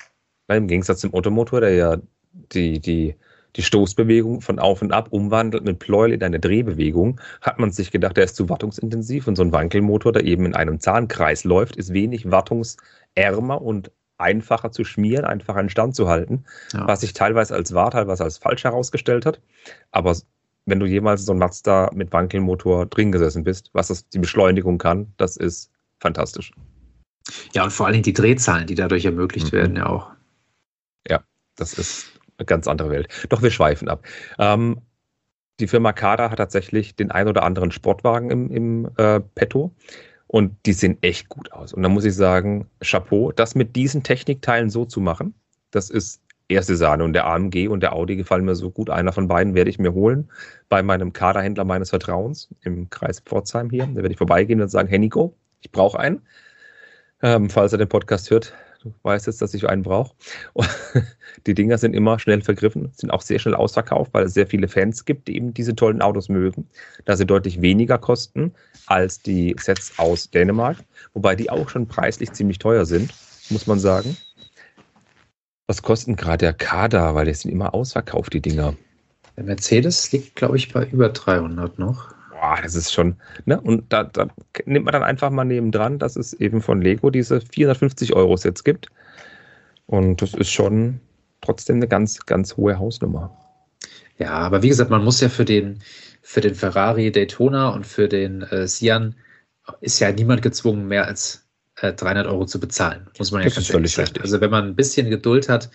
im 0.48 0.66
Gegensatz 0.66 0.98
zum 0.98 1.14
Automotor, 1.14 1.60
der 1.60 1.74
ja 1.74 1.96
die, 2.32 2.80
die, 2.80 3.14
die 3.54 3.62
Stoßbewegung 3.62 4.40
von 4.40 4.58
auf 4.58 4.82
und 4.82 4.90
ab 4.90 5.12
umwandelt 5.12 5.64
mit 5.64 5.78
Pleuel 5.78 6.12
in 6.12 6.24
eine 6.24 6.40
Drehbewegung, 6.40 7.20
hat 7.40 7.60
man 7.60 7.70
sich 7.70 7.92
gedacht, 7.92 8.16
der 8.16 8.24
ist 8.24 8.34
zu 8.34 8.48
wartungsintensiv 8.48 9.28
und 9.28 9.36
so 9.36 9.44
ein 9.44 9.52
Wankelmotor, 9.52 10.10
der 10.10 10.24
eben 10.24 10.44
in 10.44 10.56
einem 10.56 10.80
Zahnkreis 10.80 11.44
läuft, 11.44 11.76
ist 11.76 11.92
wenig 11.92 12.28
wartungsärmer 12.32 13.62
und 13.62 13.92
einfacher 14.24 14.72
zu 14.72 14.84
schmieren, 14.84 15.24
einfacher 15.24 15.60
in 15.60 15.68
Stand 15.68 15.94
zu 15.94 16.08
halten, 16.08 16.44
ja. 16.72 16.88
was 16.88 17.02
sich 17.02 17.12
teilweise 17.12 17.54
als 17.54 17.74
wahr, 17.74 17.90
teilweise 17.90 18.24
als 18.24 18.38
falsch 18.38 18.64
herausgestellt 18.64 19.26
hat. 19.26 19.40
Aber 19.92 20.16
wenn 20.66 20.80
du 20.80 20.86
jemals 20.86 21.24
so 21.24 21.32
ein 21.32 21.38
Mazda 21.38 21.90
mit 21.94 22.12
Wankelmotor 22.12 22.86
drin 22.86 23.12
gesessen 23.12 23.44
bist, 23.44 23.70
was 23.74 23.88
das 23.88 24.08
die 24.08 24.18
Beschleunigung 24.18 24.78
kann, 24.78 25.12
das 25.18 25.36
ist 25.36 25.70
fantastisch. 26.00 26.52
Ja, 27.52 27.64
und 27.64 27.70
vor 27.70 27.86
allem 27.86 28.02
die 28.02 28.12
Drehzahlen, 28.12 28.66
die 28.66 28.74
dadurch 28.74 29.04
ermöglicht 29.04 29.52
mhm. 29.52 29.56
werden, 29.56 29.76
ja 29.76 29.86
auch. 29.86 30.10
Ja, 31.08 31.22
das 31.56 31.74
ist 31.74 32.18
eine 32.38 32.46
ganz 32.46 32.66
andere 32.66 32.90
Welt. 32.90 33.08
Doch 33.28 33.42
wir 33.42 33.50
schweifen 33.50 33.88
ab. 33.88 34.04
Ähm, 34.38 34.80
die 35.60 35.68
Firma 35.68 35.92
Kada 35.92 36.30
hat 36.30 36.38
tatsächlich 36.38 36.96
den 36.96 37.10
ein 37.10 37.28
oder 37.28 37.44
anderen 37.44 37.70
Sportwagen 37.70 38.30
im, 38.30 38.50
im 38.50 38.90
äh, 38.96 39.20
Petto 39.20 39.72
und 40.34 40.56
die 40.66 40.72
sehen 40.72 40.98
echt 41.00 41.28
gut 41.28 41.52
aus. 41.52 41.72
Und 41.72 41.84
da 41.84 41.88
muss 41.88 42.04
ich 42.04 42.16
sagen, 42.16 42.68
Chapeau, 42.82 43.30
das 43.30 43.54
mit 43.54 43.76
diesen 43.76 44.02
Technikteilen 44.02 44.68
so 44.68 44.84
zu 44.84 45.00
machen, 45.00 45.32
das 45.70 45.90
ist 45.90 46.22
erste 46.48 46.74
Sahne. 46.74 47.04
Und 47.04 47.12
der 47.12 47.24
AMG 47.24 47.68
und 47.68 47.84
der 47.84 47.92
Audi 47.92 48.16
gefallen 48.16 48.44
mir 48.44 48.56
so 48.56 48.72
gut. 48.72 48.90
Einer 48.90 49.12
von 49.12 49.28
beiden 49.28 49.54
werde 49.54 49.70
ich 49.70 49.78
mir 49.78 49.94
holen 49.94 50.28
bei 50.68 50.82
meinem 50.82 51.12
Kaderhändler 51.12 51.64
meines 51.64 51.90
Vertrauens 51.90 52.48
im 52.62 52.90
Kreis 52.90 53.20
Pforzheim 53.20 53.70
hier. 53.70 53.86
Da 53.86 53.94
werde 53.94 54.10
ich 54.10 54.18
vorbeigehen 54.18 54.60
und 54.60 54.66
sagen, 54.66 54.88
hey 54.88 54.98
Nico, 54.98 55.36
ich 55.60 55.70
brauche 55.70 56.00
einen. 56.00 56.22
Ähm, 57.22 57.48
falls 57.48 57.70
er 57.70 57.78
den 57.78 57.88
Podcast 57.88 58.28
hört, 58.32 58.54
du 58.84 58.94
weißt 59.02 59.26
jetzt, 59.26 59.42
dass 59.42 59.54
ich 59.54 59.68
einen 59.68 59.82
brauche. 59.82 60.14
Die 61.46 61.54
Dinger 61.54 61.78
sind 61.78 61.94
immer 61.94 62.18
schnell 62.18 62.42
vergriffen, 62.42 62.90
sind 62.94 63.10
auch 63.10 63.22
sehr 63.22 63.38
schnell 63.38 63.54
ausverkauft, 63.54 64.12
weil 64.14 64.24
es 64.24 64.34
sehr 64.34 64.46
viele 64.46 64.68
Fans 64.68 65.04
gibt, 65.04 65.28
die 65.28 65.36
eben 65.36 65.52
diese 65.52 65.74
tollen 65.74 66.02
Autos 66.02 66.28
mögen, 66.28 66.68
da 67.04 67.16
sie 67.16 67.26
deutlich 67.26 67.60
weniger 67.60 67.98
kosten 67.98 68.52
als 68.86 69.20
die 69.20 69.56
Sets 69.58 69.98
aus 69.98 70.30
Dänemark, 70.30 70.78
wobei 71.14 71.34
die 71.34 71.50
auch 71.50 71.68
schon 71.68 71.86
preislich 71.86 72.32
ziemlich 72.32 72.58
teuer 72.58 72.84
sind, 72.84 73.12
muss 73.50 73.66
man 73.66 73.78
sagen. 73.78 74.16
Was 75.66 75.82
kosten 75.82 76.16
gerade 76.16 76.44
der 76.44 76.52
Kader? 76.52 77.14
Weil 77.14 77.26
die 77.26 77.34
sind 77.34 77.50
immer 77.50 77.74
ausverkauft, 77.74 78.34
die 78.34 78.42
Dinger. 78.42 78.76
Der 79.36 79.44
Mercedes 79.44 80.12
liegt, 80.12 80.36
glaube 80.36 80.56
ich, 80.56 80.72
bei 80.72 80.86
über 80.86 81.08
300 81.08 81.78
noch. 81.78 82.14
Boah, 82.44 82.58
das 82.62 82.74
ist 82.74 82.92
schon, 82.92 83.16
ne? 83.46 83.58
Und 83.58 83.90
da, 83.90 84.04
da 84.04 84.28
nimmt 84.66 84.84
man 84.84 84.92
dann 84.92 85.02
einfach 85.02 85.30
mal 85.30 85.46
nebendran, 85.46 85.98
dass 85.98 86.14
es 86.14 86.34
eben 86.34 86.60
von 86.60 86.82
Lego 86.82 87.08
diese 87.08 87.40
450 87.40 88.14
Euro 88.14 88.36
Sets 88.36 88.64
gibt. 88.64 88.88
Und 89.86 90.20
das 90.20 90.34
ist 90.34 90.50
schon 90.50 91.00
trotzdem 91.40 91.76
eine 91.76 91.88
ganz, 91.88 92.26
ganz 92.26 92.58
hohe 92.58 92.78
Hausnummer. 92.78 93.34
Ja, 94.18 94.32
aber 94.32 94.62
wie 94.62 94.68
gesagt, 94.68 94.90
man 94.90 95.02
muss 95.02 95.22
ja 95.22 95.30
für 95.30 95.46
den, 95.46 95.78
für 96.20 96.42
den 96.42 96.54
Ferrari 96.54 97.10
Daytona 97.10 97.70
und 97.70 97.86
für 97.86 98.08
den 98.08 98.42
äh, 98.42 98.68
Sian 98.68 99.14
ist 99.80 99.98
ja 100.00 100.12
niemand 100.12 100.42
gezwungen, 100.42 100.86
mehr 100.86 101.06
als 101.06 101.46
300 101.76 102.26
äh, 102.26 102.28
Euro 102.28 102.44
zu 102.44 102.60
bezahlen, 102.60 103.08
muss 103.18 103.32
man 103.32 103.40
ja 103.40 103.46
das 103.46 103.54
ganz 103.54 103.70
ehrlich 103.70 103.92
sagen. 103.92 104.08
Richtig. 104.08 104.22
Also 104.22 104.42
wenn 104.42 104.50
man 104.50 104.66
ein 104.66 104.76
bisschen 104.76 105.08
Geduld 105.08 105.48
hat, 105.48 105.70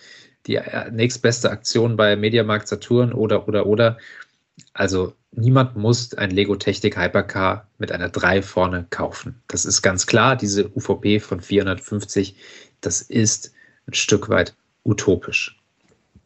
die 0.46 0.54
äh, 0.54 0.90
nächstbeste 0.92 1.50
Aktion 1.50 1.96
bei 1.96 2.14
Mediamarkt 2.14 2.68
Saturn 2.68 3.12
oder, 3.12 3.48
oder, 3.48 3.66
oder, 3.66 3.98
also 4.72 5.14
niemand 5.32 5.76
muss 5.76 6.14
ein 6.14 6.30
Lego 6.30 6.56
Technik 6.56 6.96
Hypercar 6.96 7.68
mit 7.78 7.92
einer 7.92 8.08
3 8.08 8.42
vorne 8.42 8.86
kaufen. 8.90 9.40
Das 9.48 9.64
ist 9.64 9.82
ganz 9.82 10.06
klar, 10.06 10.36
diese 10.36 10.68
UVP 10.76 11.20
von 11.20 11.40
450, 11.40 12.36
das 12.80 13.02
ist 13.02 13.52
ein 13.86 13.94
Stück 13.94 14.28
weit 14.28 14.54
utopisch. 14.84 15.56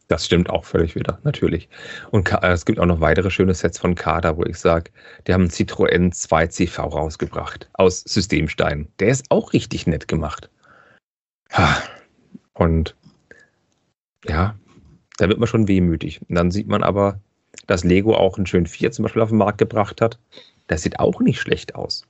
Das 0.07 0.25
stimmt 0.25 0.51
auch 0.51 0.65
völlig 0.65 0.93
wieder, 0.93 1.19
natürlich. 1.23 1.67
Und 2.11 2.31
es 2.43 2.65
gibt 2.65 2.79
auch 2.79 2.85
noch 2.85 3.01
weitere 3.01 3.31
schöne 3.31 3.55
Sets 3.55 3.79
von 3.79 3.95
Kada, 3.95 4.37
wo 4.37 4.43
ich 4.43 4.57
sage, 4.57 4.91
die 5.25 5.33
haben 5.33 5.41
einen 5.41 5.49
Citroën 5.49 6.13
2CV 6.13 6.79
rausgebracht 6.79 7.67
aus 7.73 8.01
Systemstein. 8.01 8.87
Der 8.99 9.07
ist 9.07 9.25
auch 9.29 9.53
richtig 9.53 9.87
nett 9.87 10.07
gemacht. 10.07 10.49
Und 12.53 12.95
ja, 14.27 14.55
da 15.17 15.27
wird 15.27 15.39
man 15.39 15.47
schon 15.47 15.67
wehmütig. 15.67 16.21
Und 16.29 16.35
dann 16.35 16.51
sieht 16.51 16.67
man 16.67 16.83
aber, 16.83 17.19
dass 17.67 17.83
Lego 17.83 18.15
auch 18.15 18.37
einen 18.37 18.45
schönen 18.45 18.65
4 18.65 18.91
zum 18.91 19.03
Beispiel 19.03 19.21
auf 19.21 19.29
den 19.29 19.37
Markt 19.37 19.57
gebracht 19.57 20.01
hat. 20.01 20.19
Das 20.67 20.81
sieht 20.81 20.99
auch 20.99 21.19
nicht 21.19 21.39
schlecht 21.39 21.75
aus. 21.75 22.05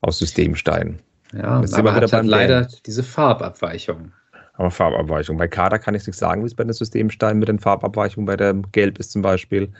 Aus 0.00 0.18
Systemstein. 0.18 0.98
Ja, 1.32 1.62
aber 1.72 1.94
hat 1.94 2.12
halt 2.12 2.26
leider 2.26 2.68
diese 2.86 3.02
Farbabweichung. 3.02 4.12
Aber 4.54 4.70
Farbabweichung. 4.70 5.36
Bei 5.36 5.48
Kader 5.48 5.78
kann 5.78 5.94
ich 5.94 6.06
nichts 6.06 6.20
sagen, 6.20 6.42
wie 6.42 6.46
es 6.46 6.54
bei 6.54 6.62
den 6.62 6.72
Systemsteinen 6.72 7.38
mit 7.38 7.48
den 7.48 7.58
Farbabweichungen 7.58 8.26
bei 8.26 8.36
der 8.36 8.54
Gelb 8.72 8.98
ist 8.98 9.12
zum 9.12 9.22
Beispiel. 9.22 9.72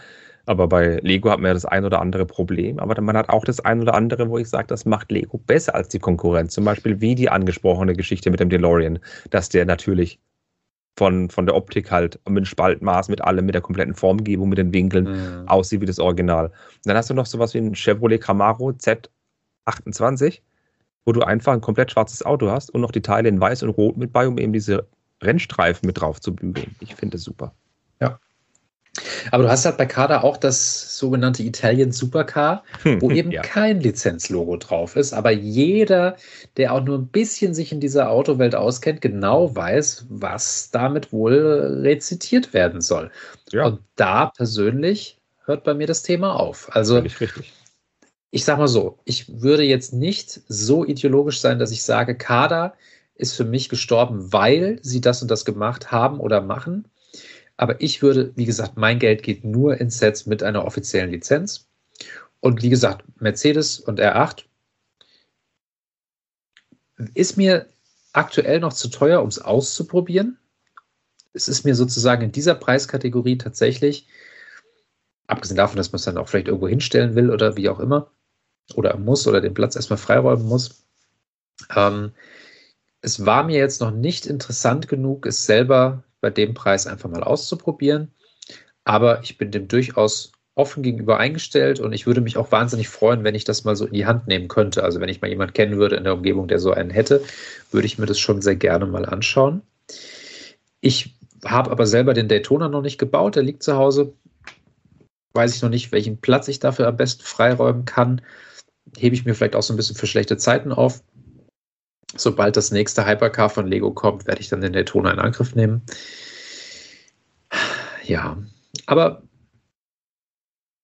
Aber 0.47 0.67
bei 0.69 0.99
Lego 1.03 1.31
hat 1.31 1.39
man 1.39 1.49
ja 1.49 1.55
das 1.55 1.65
ein 1.65 1.85
oder 1.85 2.01
andere 2.01 2.27
Problem. 2.27 2.79
Aber 2.79 3.01
man 3.01 3.17
hat 3.17 3.29
auch 3.29 3.45
das 3.45 3.61
ein 3.61 3.81
oder 3.81 3.95
andere, 3.95 4.29
wo 4.29 4.39
ich 4.39 4.49
sage, 4.49 4.67
das 4.67 4.85
macht 4.85 5.13
Lego 5.13 5.39
besser 5.39 5.75
als 5.75 5.89
die 5.89 5.99
Konkurrenz. 5.99 6.55
Zum 6.55 6.65
Beispiel 6.65 7.01
wie 7.01 7.15
die 7.15 7.31
angesprochene 7.31 7.95
Geschichte 7.95 8.31
mit 8.31 8.41
dem 8.41 8.51
DeLorean, 8.51 8.99
dass 9.31 9.49
der 9.49 9.65
natürlich 9.65 10.19
von, 10.97 11.29
von 11.31 11.47
der 11.47 11.57
Optik 11.57 11.91
halt 11.91 12.21
mit 12.29 12.47
Spaltmaß, 12.47 13.09
mit 13.09 13.21
allem, 13.21 13.47
mit 13.47 13.55
der 13.55 13.63
kompletten 13.63 13.95
Formgebung, 13.95 14.49
mit 14.49 14.59
den 14.59 14.73
Winkeln 14.73 15.05
mhm. 15.43 15.49
aussieht 15.49 15.81
wie 15.81 15.87
das 15.87 15.99
Original. 15.99 16.47
Und 16.47 16.87
dann 16.87 16.97
hast 16.97 17.11
du 17.11 17.15
noch 17.15 17.27
sowas 17.27 17.55
wie 17.55 17.59
ein 17.59 17.75
Chevrolet 17.75 18.21
Camaro 18.21 18.71
Z28 18.71 20.41
wo 21.05 21.13
du 21.13 21.23
einfach 21.23 21.53
ein 21.53 21.61
komplett 21.61 21.93
schwarzes 21.93 22.25
Auto 22.25 22.51
hast 22.51 22.71
und 22.71 22.81
noch 22.81 22.91
die 22.91 23.03
Teile 23.03 23.29
in 23.29 23.41
weiß 23.41 23.63
und 23.63 23.71
rot 23.71 23.97
mit 23.97 24.13
bei, 24.13 24.27
um 24.27 24.39
eben 24.39 24.53
diese 24.53 24.87
Rennstreifen 25.23 25.87
mit 25.87 26.01
drauf 26.01 26.21
zu 26.21 26.35
bügeln. 26.35 26.75
Ich 26.81 26.95
finde 26.95 27.17
es 27.17 27.25
super. 27.25 27.55
Ja. 28.01 28.19
Aber 29.33 29.43
du 29.43 29.49
hast 29.49 29.65
halt 29.65 29.77
bei 29.77 29.87
Kada 29.87 30.23
auch 30.23 30.37
das 30.37 30.97
sogenannte 30.99 31.43
Italian 31.43 31.93
Supercar, 31.93 32.63
wo 33.01 33.11
eben 33.11 33.31
Ja. 33.33 33.43
kein 33.43 33.81
Lizenzlogo 33.81 34.57
drauf 34.57 34.97
ist. 34.97 35.13
Aber 35.13 35.31
jeder, 35.31 36.17
der 36.57 36.73
auch 36.73 36.83
nur 36.83 36.99
ein 36.99 37.09
bisschen 37.09 37.55
sich 37.55 37.73
in 37.73 37.81
dieser 37.81 38.11
Autowelt 38.11 38.55
auskennt, 38.55 39.01
genau 39.01 39.55
weiß, 39.55 40.07
was 40.09 40.71
damit 40.71 41.13
wohl 41.13 41.81
rezitiert 41.83 42.55
werden 42.55 42.81
soll. 42.81 43.11
Ja, 43.51 43.67
Und 43.67 43.81
da 43.97 44.27
persönlich 44.27 45.19
hört 45.45 45.65
bei 45.65 45.75
mir 45.75 45.87
das 45.87 46.03
Thema 46.03 46.35
auf. 46.39 46.75
Also 46.75 47.03
ich 48.31 48.45
sag 48.45 48.59
mal 48.59 48.69
so, 48.69 48.99
ich 49.05 49.41
würde 49.43 49.63
jetzt 49.63 49.93
nicht 49.93 50.41
so 50.49 50.85
ideologisch 50.85 51.41
sein, 51.41 51.59
dass 51.59 51.71
ich 51.71 51.83
sage, 51.83 52.17
Kada 52.17 52.75
ist 53.17 53.37
für 53.37 53.45
mich 53.45 53.69
gestorben, 53.69 54.33
weil 54.33 54.79
sie 54.83 55.01
das 55.01 55.23
und 55.23 55.31
das 55.31 55.45
gemacht 55.45 55.93
haben 55.93 56.19
oder 56.19 56.41
machen. 56.41 56.89
Aber 57.57 57.81
ich 57.81 58.03
würde, 58.03 58.33
wie 58.37 58.47
gesagt, 58.47 58.77
mein 58.77 58.99
Geld 58.99 59.23
geht 59.23 59.45
nur 59.45 59.81
in 59.81 59.91
Sets 59.91 60.27
mit 60.27 60.43
einer 60.43 60.65
offiziellen 60.65 61.11
Lizenz. 61.11 61.69
Und 62.41 62.63
wie 62.63 62.69
gesagt, 62.69 63.05
Mercedes 63.21 63.79
und 63.79 64.01
R8 64.01 64.45
ist 67.15 67.37
mir 67.37 67.67
aktuell 68.13 68.61
noch 68.61 68.73
zu 68.73 68.89
teuer, 68.89 69.23
um 69.23 69.29
es 69.29 69.39
auszuprobieren. 69.39 70.39
Es 71.33 71.49
ist 71.49 71.65
mir 71.65 71.75
sozusagen 71.75 72.23
in 72.23 72.33
dieser 72.33 72.55
Preiskategorie 72.55 73.39
tatsächlich, 73.39 74.09
abgesehen 75.27 75.57
davon, 75.57 75.77
dass 75.77 75.91
man 75.91 75.97
es 75.97 76.05
dann 76.05 76.19
auch 76.19 76.29
vielleicht 76.29 76.49
irgendwo 76.49 76.69
hinstellen 76.69 77.15
will 77.15 77.31
oder 77.31 77.57
wie 77.57 77.69
auch 77.69 77.81
immer, 77.81 78.11
oder 78.75 78.97
muss 78.97 79.27
oder 79.27 79.41
den 79.41 79.55
Platz 79.55 79.77
erstmal 79.77 79.99
freiräumen 79.99 80.47
muss. 80.47 80.85
Ähm, 81.75 82.13
es 83.01 83.27
war 83.27 83.45
mir 83.45 83.59
jetzt 83.59 83.81
noch 83.81 83.91
nicht 83.91 84.27
interessant 84.27 84.89
genug, 84.89 85.27
es 85.27 85.45
selber 85.45 86.05
bei 86.25 86.31
dem 86.31 86.55
Preis 86.55 86.87
einfach 86.87 87.11
mal 87.11 87.23
auszuprobieren. 87.23 88.11
Aber 88.85 89.23
ich 89.23 89.37
bin 89.37 89.51
dem 89.51 89.69
durchaus 89.69 90.33
offen 90.55 90.83
gegenüber 90.83 91.19
eingestellt 91.19 91.81
und 91.81 91.93
ich 91.93 92.07
würde 92.07 92.23
mich 92.23 92.39
auch 92.39 92.51
wahnsinnig 92.51 92.89
freuen, 92.89 93.25
wenn 93.25 93.35
ich 93.35 93.45
das 93.45 93.65
mal 93.65 93.77
so 93.77 93.85
in 93.85 93.93
die 93.93 94.07
Hand 94.07 94.27
nehmen 94.27 94.49
könnte. 94.49 94.85
Also 94.85 95.01
wenn 95.01 95.11
ich 95.11 95.21
mal 95.21 95.29
jemanden 95.29 95.53
kennen 95.53 95.77
würde 95.77 95.97
in 95.97 96.05
der 96.05 96.15
Umgebung, 96.15 96.49
der 96.49 96.61
so 96.61 96.71
einen 96.71 96.89
hätte, 96.89 97.23
würde 97.71 97.87
ich 97.87 97.99
mir 97.99 98.07
das 98.07 98.19
schon 98.19 98.41
sehr 98.41 98.57
gerne 98.57 98.87
mal 98.87 99.05
anschauen. 99.05 99.61
Ich 100.81 101.15
habe 101.45 101.71
aber 101.71 101.85
selber 101.85 102.15
den 102.15 102.29
Daytona 102.29 102.71
noch 102.71 102.81
nicht 102.81 102.97
gebaut, 102.97 103.37
der 103.37 103.43
liegt 103.43 103.63
zu 103.63 103.77
Hause. 103.77 104.15
Weiß 105.35 105.55
ich 105.55 105.61
noch 105.61 105.69
nicht, 105.69 105.93
welchen 105.93 106.23
Platz 106.23 106.49
ich 106.49 106.59
dafür 106.59 106.89
am 106.89 106.97
besten 106.97 107.23
freiräumen 107.23 107.85
kann. 107.85 108.23
Hebe 108.97 109.15
ich 109.15 109.27
mir 109.27 109.35
vielleicht 109.35 109.57
auch 109.57 109.63
so 109.63 109.75
ein 109.75 109.77
bisschen 109.77 109.97
für 109.97 110.07
schlechte 110.07 110.39
Zeiten 110.39 110.73
auf. 110.73 111.03
Sobald 112.17 112.57
das 112.57 112.71
nächste 112.71 113.07
Hypercar 113.07 113.51
von 113.51 113.67
Lego 113.67 113.91
kommt, 113.93 114.27
werde 114.27 114.41
ich 114.41 114.49
dann 114.49 114.61
den 114.61 114.73
Daytona 114.73 115.11
in 115.11 115.19
Angriff 115.19 115.55
nehmen. 115.55 115.83
Ja, 118.05 118.37
aber 118.87 119.23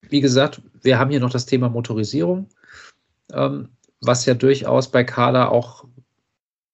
wie 0.08 0.20
gesagt, 0.20 0.60
wir 0.82 0.98
haben 0.98 1.10
hier 1.10 1.20
noch 1.20 1.30
das 1.30 1.46
Thema 1.46 1.68
Motorisierung, 1.68 2.48
ähm, 3.32 3.68
was 4.00 4.26
ja 4.26 4.34
durchaus 4.34 4.90
bei 4.90 5.04
Kala 5.04 5.48
auch 5.48 5.84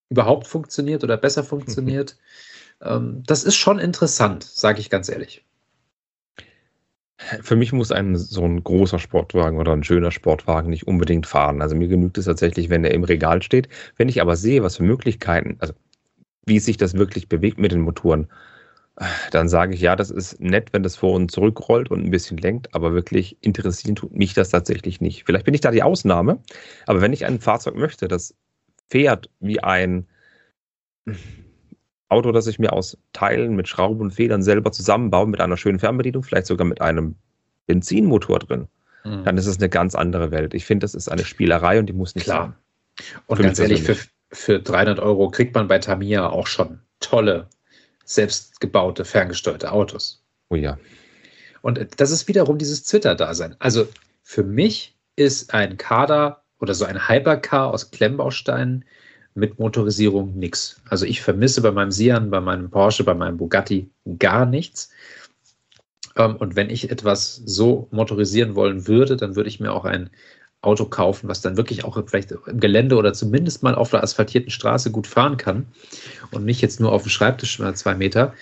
überhaupt 0.08 0.46
funktioniert 0.46 1.04
oder 1.04 1.16
besser 1.16 1.44
funktioniert. 1.44 2.16
ähm, 2.80 3.22
das 3.26 3.44
ist 3.44 3.56
schon 3.56 3.78
interessant, 3.78 4.44
sage 4.44 4.80
ich 4.80 4.90
ganz 4.90 5.08
ehrlich. 5.08 5.45
Für 7.18 7.56
mich 7.56 7.72
muss 7.72 7.92
ein 7.92 8.16
so 8.16 8.44
ein 8.44 8.62
großer 8.62 8.98
Sportwagen 8.98 9.58
oder 9.58 9.72
ein 9.72 9.84
schöner 9.84 10.10
Sportwagen 10.10 10.68
nicht 10.68 10.86
unbedingt 10.86 11.26
fahren. 11.26 11.62
Also 11.62 11.74
mir 11.74 11.88
genügt 11.88 12.18
es 12.18 12.26
tatsächlich, 12.26 12.68
wenn 12.68 12.84
er 12.84 12.92
im 12.92 13.04
Regal 13.04 13.42
steht. 13.42 13.68
Wenn 13.96 14.08
ich 14.08 14.20
aber 14.20 14.36
sehe, 14.36 14.62
was 14.62 14.76
für 14.76 14.82
Möglichkeiten, 14.82 15.56
also 15.60 15.72
wie 16.44 16.58
sich 16.58 16.76
das 16.76 16.94
wirklich 16.94 17.28
bewegt 17.28 17.58
mit 17.58 17.72
den 17.72 17.80
Motoren, 17.80 18.28
dann 19.30 19.48
sage 19.48 19.74
ich, 19.74 19.80
ja, 19.80 19.96
das 19.96 20.10
ist 20.10 20.40
nett, 20.40 20.72
wenn 20.72 20.82
das 20.82 20.96
vor 20.96 21.14
und 21.14 21.30
zurückrollt 21.30 21.90
und 21.90 22.04
ein 22.04 22.10
bisschen 22.10 22.38
lenkt, 22.38 22.74
aber 22.74 22.94
wirklich 22.94 23.36
interessieren 23.42 23.96
tut 23.96 24.12
mich 24.12 24.32
das 24.34 24.50
tatsächlich 24.50 25.00
nicht. 25.00 25.24
Vielleicht 25.24 25.44
bin 25.44 25.54
ich 25.54 25.60
da 25.60 25.70
die 25.70 25.82
Ausnahme, 25.82 26.38
aber 26.86 27.00
wenn 27.02 27.12
ich 27.12 27.26
ein 27.26 27.40
Fahrzeug 27.40 27.76
möchte, 27.76 28.08
das 28.08 28.34
fährt 28.90 29.30
wie 29.40 29.60
ein 29.62 30.06
Auto, 32.08 32.32
das 32.32 32.46
ich 32.46 32.58
mir 32.58 32.72
aus 32.72 32.96
Teilen 33.12 33.56
mit 33.56 33.68
Schrauben 33.68 34.00
und 34.00 34.10
Federn 34.12 34.42
selber 34.42 34.72
zusammenbaue, 34.72 35.26
mit 35.26 35.40
einer 35.40 35.56
schönen 35.56 35.78
Fernbedienung, 35.78 36.22
vielleicht 36.22 36.46
sogar 36.46 36.66
mit 36.66 36.80
einem 36.80 37.16
Benzinmotor 37.66 38.38
drin, 38.38 38.68
Mhm. 39.06 39.24
dann 39.24 39.38
ist 39.38 39.46
es 39.46 39.58
eine 39.58 39.68
ganz 39.68 39.94
andere 39.94 40.30
Welt. 40.30 40.54
Ich 40.54 40.64
finde, 40.64 40.84
das 40.84 40.94
ist 40.94 41.08
eine 41.08 41.24
Spielerei 41.24 41.78
und 41.78 41.86
die 41.86 41.92
muss 41.92 42.14
nicht 42.14 42.24
Klar. 42.24 42.56
sein. 42.98 43.14
Und 43.26 43.36
Für 43.36 43.42
ganz 43.44 43.58
ehrlich, 43.58 43.82
für, 43.82 43.96
für 44.32 44.58
300 44.58 44.98
Euro 44.98 45.30
kriegt 45.30 45.54
man 45.54 45.68
bei 45.68 45.78
Tamiya 45.78 46.28
auch 46.28 46.46
schon 46.46 46.80
tolle, 47.00 47.48
selbstgebaute, 48.04 49.04
ferngesteuerte 49.04 49.70
Autos. 49.72 50.22
Oh 50.48 50.56
ja. 50.56 50.78
Und 51.62 52.00
das 52.00 52.10
ist 52.10 52.28
wiederum 52.28 52.58
dieses 52.58 52.84
Twitter-Dasein. 52.84 53.56
Also 53.58 53.88
für 54.22 54.44
mich 54.44 54.96
ist 55.16 55.52
ein 55.54 55.76
Kader 55.76 56.42
oder 56.60 56.74
so 56.74 56.84
ein 56.84 57.08
Hypercar 57.08 57.72
aus 57.72 57.90
Klemmbausteinen 57.90 58.84
mit 59.36 59.58
Motorisierung 59.58 60.36
nix. 60.38 60.80
Also 60.88 61.06
ich 61.06 61.20
vermisse 61.20 61.60
bei 61.60 61.70
meinem 61.70 61.90
Sian, 61.90 62.30
bei 62.30 62.40
meinem 62.40 62.70
Porsche, 62.70 63.04
bei 63.04 63.14
meinem 63.14 63.36
Bugatti 63.36 63.90
gar 64.18 64.46
nichts. 64.46 64.90
Ähm, 66.16 66.36
Und 66.36 66.56
wenn 66.56 66.70
ich 66.70 66.90
etwas 66.90 67.42
so 67.44 67.88
motorisieren 67.90 68.54
wollen 68.54 68.86
würde, 68.88 69.16
dann 69.16 69.36
würde 69.36 69.48
ich 69.48 69.60
mir 69.60 69.72
auch 69.72 69.84
ein 69.84 70.10
Auto 70.62 70.86
kaufen, 70.86 71.28
was 71.28 71.42
dann 71.42 71.56
wirklich 71.56 71.84
auch 71.84 72.02
vielleicht 72.08 72.32
im 72.32 72.58
Gelände 72.58 72.96
oder 72.96 73.12
zumindest 73.12 73.62
mal 73.62 73.74
auf 73.74 73.90
der 73.90 74.02
asphaltierten 74.02 74.50
Straße 74.50 74.90
gut 74.90 75.06
fahren 75.06 75.36
kann 75.36 75.66
und 76.32 76.44
nicht 76.44 76.60
jetzt 76.60 76.80
nur 76.80 76.92
auf 76.92 77.02
dem 77.02 77.10
Schreibtisch 77.10 77.58
mal 77.58 77.76
zwei 77.76 77.94
Meter. 77.94 78.34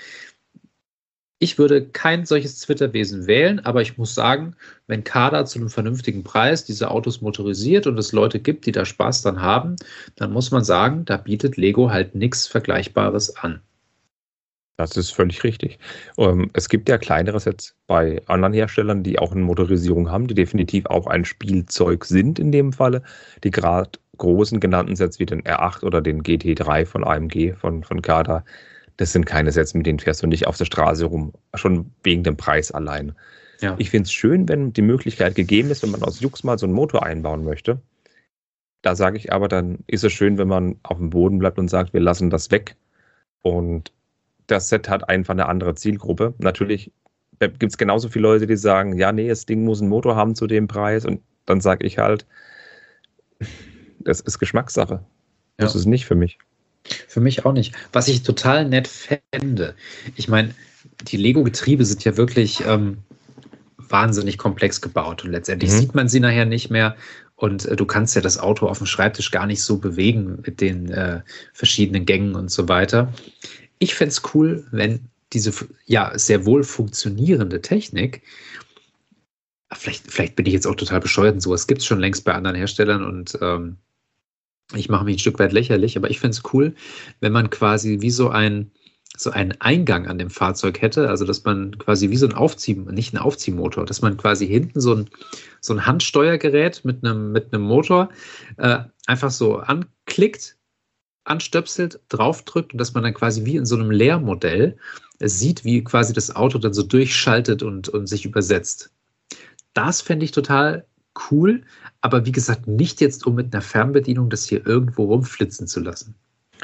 Ich 1.45 1.59
würde 1.59 1.85
kein 1.85 2.25
solches 2.25 2.59
Twitter-Wesen 2.61 3.27
wählen, 3.27 3.61
aber 3.61 3.83
ich 3.83 3.99
muss 3.99 4.15
sagen, 4.15 4.57
wenn 4.87 5.05
Kada 5.05 5.45
zu 5.45 5.59
einem 5.59 5.69
vernünftigen 5.69 6.25
Preis 6.25 6.65
diese 6.65 6.91
Autos 6.91 7.21
motorisiert 7.21 7.87
und 7.87 7.99
es 7.99 8.13
Leute 8.13 8.41
gibt, 8.41 8.65
die 8.65 8.73
da 8.73 8.87
Spaß 8.87 9.21
dran 9.21 9.43
haben, 9.43 9.77
dann 10.17 10.33
muss 10.33 10.53
man 10.53 10.65
sagen, 10.65 11.05
da 11.05 11.19
bietet 11.19 11.59
Lego 11.59 11.91
halt 11.91 12.15
nichts 12.15 12.47
Vergleichbares 12.47 13.37
an. 13.37 13.61
Das 14.79 14.97
ist 14.97 15.11
völlig 15.11 15.45
richtig. 15.45 15.79
Ähm, 16.17 16.49
es 16.55 16.71
gibt 16.71 16.89
ja 16.89 16.97
kleinere 16.97 17.39
Sets 17.39 17.77
bei 17.87 18.23
anderen 18.25 18.55
Herstellern, 18.55 19.03
die 19.03 19.19
auch 19.19 19.33
eine 19.33 19.43
Motorisierung 19.43 20.11
haben, 20.11 20.29
die 20.29 20.35
definitiv 20.35 20.87
auch 20.87 21.07
ein 21.07 21.27
Spielzeug 21.27 22.07
sind 22.07 22.39
in 22.39 22.53
dem 22.53 22.73
Falle. 22.73 23.03
Die 23.45 23.51
gerade 23.51 23.91
großen 24.17 24.61
genannten 24.61 24.97
Sets 24.97 25.19
wie 25.19 25.27
den 25.27 25.43
R8 25.43 25.85
oder 25.85 26.01
den 26.01 26.23
GT3 26.23 26.87
von 26.87 27.05
AMG, 27.05 27.53
von, 27.53 27.85
von 27.85 28.01
Kada, 28.01 28.47
das 28.97 29.13
sind 29.13 29.27
keine 29.27 29.51
Sets, 29.53 29.75
mit 29.75 29.87
denen 29.87 29.99
fährst 29.99 30.23
du 30.23 30.27
nicht 30.27 30.47
auf 30.47 30.57
der 30.57 30.65
Straße 30.67 31.05
rum, 31.07 31.33
schon 31.55 31.91
wegen 32.03 32.23
dem 32.23 32.37
Preis 32.37 32.71
allein. 32.71 33.15
Ja. 33.61 33.75
Ich 33.79 33.91
finde 33.91 34.05
es 34.07 34.13
schön, 34.13 34.49
wenn 34.49 34.73
die 34.73 34.83
Möglichkeit 34.83 35.35
gegeben 35.35 35.71
ist, 35.71 35.83
wenn 35.83 35.91
man 35.91 36.03
aus 36.03 36.21
Jux 36.21 36.45
mal 36.45 36.59
so 36.59 36.67
einen 36.67 36.75
Motor 36.75 37.05
einbauen 37.05 37.45
möchte. 37.45 37.81
Da 38.83 38.95
sage 38.95 39.17
ich 39.17 39.33
aber, 39.33 39.49
dann 39.49 39.79
ist 39.87 40.05
es 40.05 40.13
schön, 40.13 40.37
wenn 40.39 40.49
man 40.49 40.77
auf 40.83 40.99
dem 40.99 41.11
Boden 41.11 41.39
bleibt 41.39 41.59
und 41.59 41.69
sagt, 41.69 41.95
wir 41.95 42.01
lassen 42.01 42.31
das 42.31 42.51
weg. 42.51 42.77
Und 43.43 43.93
das 44.47 44.69
Set 44.69 44.89
hat 44.89 45.09
einfach 45.09 45.33
eine 45.33 45.47
andere 45.47 45.75
Zielgruppe. 45.75 46.35
Natürlich 46.39 46.93
gibt 47.41 47.63
es 47.63 47.79
genauso 47.79 48.09
viele 48.09 48.25
Leute, 48.25 48.47
die 48.47 48.57
sagen, 48.57 48.99
ja, 48.99 49.11
nee, 49.13 49.29
das 49.29 49.47
Ding 49.47 49.65
muss 49.65 49.81
einen 49.81 49.89
Motor 49.89 50.17
haben 50.17 50.35
zu 50.35 50.47
dem 50.47 50.69
Preis. 50.69 51.07
Und 51.07 51.23
dann 51.47 51.61
sage 51.61 51.87
ich 51.87 51.99
halt, 51.99 52.27
das 54.01 54.21
ist 54.21 54.39
Geschmackssache. 54.39 55.03
Das 55.57 55.73
Ja. 55.75 55.81
ist 55.81 55.87
nicht 55.87 56.05
für 56.05 56.15
mich. 56.15 56.39
Für 57.09 57.21
mich 57.21 57.45
auch 57.45 57.53
nicht. 57.53 57.75
Was 57.93 58.09
ich 58.09 58.23
total 58.23 58.69
nett 58.69 58.89
fände, 58.89 59.75
ich 60.17 60.29
meine, 60.29 60.55
die 61.03 61.17
Lego-Getriebe 61.17 61.85
sind 61.85 62.05
ja 62.05 62.17
wirklich 62.17 62.63
ähm, 62.67 62.99
wahnsinnig 63.77 64.39
komplex 64.39 64.81
gebaut 64.81 65.25
und 65.25 65.31
letztendlich 65.31 65.71
Mhm. 65.71 65.79
sieht 65.79 65.95
man 65.95 66.09
sie 66.09 66.21
nachher 66.21 66.45
nicht 66.47 66.71
mehr 66.71 66.97
und 67.37 67.67
äh, 67.67 67.77
du 67.77 67.87
kannst 67.87 68.15
ja 68.15 68.21
das 68.21 68.39
Auto 68.39 68.67
auf 68.67 68.79
dem 68.79 68.87
Schreibtisch 68.87 69.31
gar 69.31 69.47
nicht 69.47 69.63
so 69.63 69.79
bewegen 69.79 70.41
mit 70.45 70.61
den 70.61 70.91
äh, 70.91 71.23
verschiedenen 71.53 72.07
Gängen 72.07 72.35
und 72.35 72.51
so 72.51 72.69
weiter. 72.69 73.13
Ich 73.79 73.95
fände 73.95 74.11
es 74.11 74.23
cool, 74.35 74.67
wenn 74.71 75.01
diese 75.33 75.53
ja 75.87 76.17
sehr 76.17 76.47
wohl 76.47 76.65
funktionierende 76.65 77.61
Technik, 77.61 78.23
vielleicht, 79.73 80.11
vielleicht 80.11 80.37
bin 80.37 80.47
ich 80.47 80.53
jetzt 80.53 80.67
auch 80.67 80.77
total 80.77 81.01
bescheuert 81.01 81.35
und 81.35 81.41
sowas 81.41 81.67
gibt 81.67 81.81
es 81.81 81.87
schon 81.87 81.99
längst 81.99 82.25
bei 82.25 82.33
anderen 82.35 82.57
Herstellern 82.57 83.05
und 83.05 83.37
ähm, 83.41 83.77
ich 84.75 84.89
mache 84.89 85.05
mich 85.05 85.17
ein 85.17 85.21
Stück 85.21 85.39
weit 85.39 85.53
lächerlich, 85.53 85.97
aber 85.97 86.11
ich 86.11 86.21
finde 86.21 86.37
es 86.37 86.43
cool, 86.53 86.75
wenn 87.21 87.33
man 87.33 87.51
quasi 87.51 88.01
wie 88.01 88.11
so 88.11 88.29
ein 88.29 88.71
so 89.17 89.31
einen 89.31 89.53
Eingang 89.61 90.09
an 90.09 90.19
dem 90.19 90.31
Fahrzeug 90.31 90.83
hätte, 90.83 91.09
also 91.09 91.25
dass 91.25 91.45
man 91.45 91.79
quasi 91.79 92.11
wie 92.11 92.17
so 92.17 92.27
ein 92.27 92.35
Aufzieh, 92.35 92.75
nicht 92.75 93.15
ein 93.15 93.19
Aufziehmotor, 93.19 93.85
dass 93.85 94.03
man 94.03 94.17
quasi 94.17 94.47
hinten 94.47 94.81
so 94.81 94.95
ein, 94.95 95.11
so 95.61 95.73
ein 95.73 95.87
Handsteuergerät 95.87 96.85
mit 96.85 97.05
einem, 97.05 97.31
mit 97.31 97.55
einem 97.55 97.63
Motor 97.63 98.09
äh, 98.57 98.81
einfach 99.07 99.31
so 99.31 99.59
anklickt, 99.59 100.57
anstöpselt, 101.23 102.01
draufdrückt 102.09 102.73
und 102.73 102.79
dass 102.79 102.95
man 102.95 103.05
dann 103.05 103.15
quasi 103.15 103.45
wie 103.45 103.57
in 103.57 103.67
so 103.67 103.77
einem 103.77 103.93
Leermodell 103.93 104.77
äh, 105.21 105.29
sieht, 105.29 105.65
wie 105.65 105.85
quasi 105.85 106.13
das 106.13 106.35
Auto 106.35 106.59
dann 106.59 106.75
so 106.75 106.83
durchschaltet 106.83 107.63
und, 107.63 107.89
und 107.89 108.09
sich 108.09 108.25
übersetzt. 108.25 108.91
Das 109.75 110.01
fände 110.01 110.25
ich 110.25 110.33
total 110.33 110.87
cool, 111.31 111.63
aber 112.05 112.27
wie 112.27 112.33
gesagt, 112.33 112.67
nicht 112.69 113.01
jetzt, 113.01 113.27
um 113.27 113.35
mit 113.35 113.55
einer 113.55 113.63
Fernbedienung 113.63 114.29
das 114.29 114.45
hier 114.47 114.65
irgendwo 114.67 115.05
rumflitzen 115.05 115.67
zu 115.67 115.81
lassen. 115.81 116.15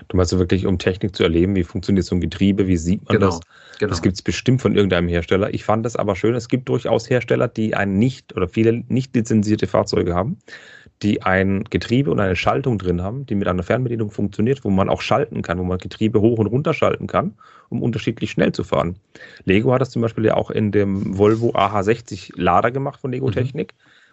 Du 0.09 0.17
meinst 0.19 0.37
wirklich, 0.39 0.67
um 0.67 0.79
Technik 0.79 1.17
zu 1.17 1.23
erleben, 1.23 1.57
wie 1.57 1.65
funktioniert 1.65 2.05
so 2.05 2.15
ein 2.15 2.21
Getriebe, 2.21 2.67
wie 2.67 2.77
sieht 2.77 3.09
man 3.09 3.19
Genau, 3.19 3.27
das? 3.27 3.41
genau. 3.79 3.89
Das 3.89 4.03
gibt 4.03 4.17
es 4.17 4.23
bestimmt 4.23 4.61
von 4.61 4.77
irgendeinem 4.77 5.09
Hersteller. 5.09 5.53
Ich 5.55 5.65
fand 5.65 5.87
das 5.87 5.97
aber 5.97 6.15
schön. 6.15 6.35
Es 6.35 6.49
gibt 6.49 6.69
durchaus 6.69 7.09
Hersteller, 7.09 7.49
die 7.49 7.75
ein 7.75 7.99
nicht 7.99 8.37
oder 8.37 8.49
viele 8.49 8.85
nicht 8.89 9.15
lizenzierte 9.17 9.67
Fahrzeuge 9.67 10.15
haben, 10.15 10.37
die 11.03 11.23
ein 11.23 11.65
Getriebe 11.71 12.11
und 12.11 12.21
eine 12.21 12.37
Schaltung 12.37 12.77
drin 12.77 13.01
haben, 13.03 13.25
die 13.25 13.35
mit 13.35 13.49
einer 13.49 13.63
Fernbedienung 13.63 14.11
funktioniert, 14.11 14.63
wo 14.63 14.69
man 14.71 14.91
auch 14.91 15.01
schalten 15.01 15.41
kann, 15.41 15.59
wo 15.59 15.65
man 15.65 15.79
Getriebe 15.79 16.21
hoch 16.21 16.39
und 16.39 16.49
runter 16.49 16.75
schalten 16.75 17.07
kann, 17.07 17.35
um 17.71 17.83
unterschiedlich 17.83 18.31
schnell 18.31 18.53
zu 18.53 18.63
fahren. 18.63 18.97
Lego 19.45 19.73
hat 19.73 19.81
das 19.81 19.91
zum 19.91 20.03
Beispiel 20.03 20.27
ja 20.27 20.35
auch 20.35 20.51
in 20.51 20.71
dem 20.71 21.17
Volvo 21.17 21.53
AH60 21.53 22.33
Lader 22.37 22.71
gemacht 22.71 23.01
von 23.01 23.11
Lego 23.11 23.29
Mhm. 23.29 23.33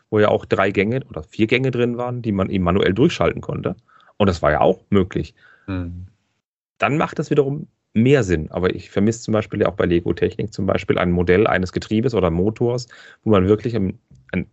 Wo 0.10 0.20
ja 0.20 0.30
auch 0.30 0.46
drei 0.46 0.72
Gänge 0.72 1.02
oder 1.10 1.24
vier 1.24 1.48
Gänge 1.48 1.72
drin 1.72 1.98
waren, 1.98 2.22
die 2.22 2.32
man 2.32 2.50
eben 2.50 2.64
manuell 2.64 2.94
durchschalten 2.94 3.42
konnte. 3.42 3.76
Und 4.18 4.28
das 4.28 4.42
war 4.42 4.52
ja 4.52 4.62
auch 4.62 4.80
möglich 4.90 5.34
Hm. 5.66 6.08
dann 6.78 6.98
macht 6.98 7.20
das 7.20 7.30
wiederum 7.30 7.68
mehr 7.94 8.24
Sinn. 8.24 8.50
Aber 8.52 8.74
ich 8.74 8.90
vermisse 8.90 9.22
zum 9.22 9.34
Beispiel 9.34 9.62
ja 9.62 9.68
auch 9.68 9.76
bei 9.76 9.86
Lego 9.86 10.14
Technik 10.14 10.54
zum 10.54 10.66
Beispiel 10.66 10.98
ein 10.98 11.12
Modell 11.12 11.46
eines 11.48 11.72
Getriebes 11.74 12.14
oder 12.14 12.30
Motors, 12.30 12.88
wo 13.24 13.32
man 13.32 13.48
wirklich 13.48 13.76
ein, 13.76 13.98
ein, 14.32 14.46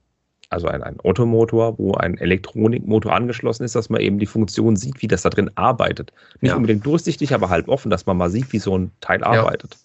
also 0.48 0.66
ein, 0.66 0.82
ein 0.82 0.96
Ottomotor, 1.02 1.78
wo 1.78 1.94
ein 1.94 2.16
Elektronikmotor 2.18 3.12
angeschlossen 3.12 3.64
ist, 3.64 3.74
dass 3.76 3.90
man 3.90 4.00
eben 4.00 4.18
die 4.18 4.26
Funktion 4.26 4.76
sieht, 4.76 5.02
wie 5.02 5.08
das 5.08 5.22
da 5.22 5.30
drin 5.30 5.50
arbeitet. 5.56 6.12
Nicht 6.40 6.50
Ja. 6.50 6.56
unbedingt 6.56 6.84
durchsichtig, 6.86 7.34
aber 7.34 7.48
halb 7.50 7.68
offen, 7.68 7.90
dass 7.90 8.06
man 8.06 8.16
mal 8.16 8.30
sieht, 8.30 8.52
wie 8.52 8.58
so 8.58 8.76
ein 8.76 8.90
Teil 9.00 9.22
arbeitet. 9.22 9.76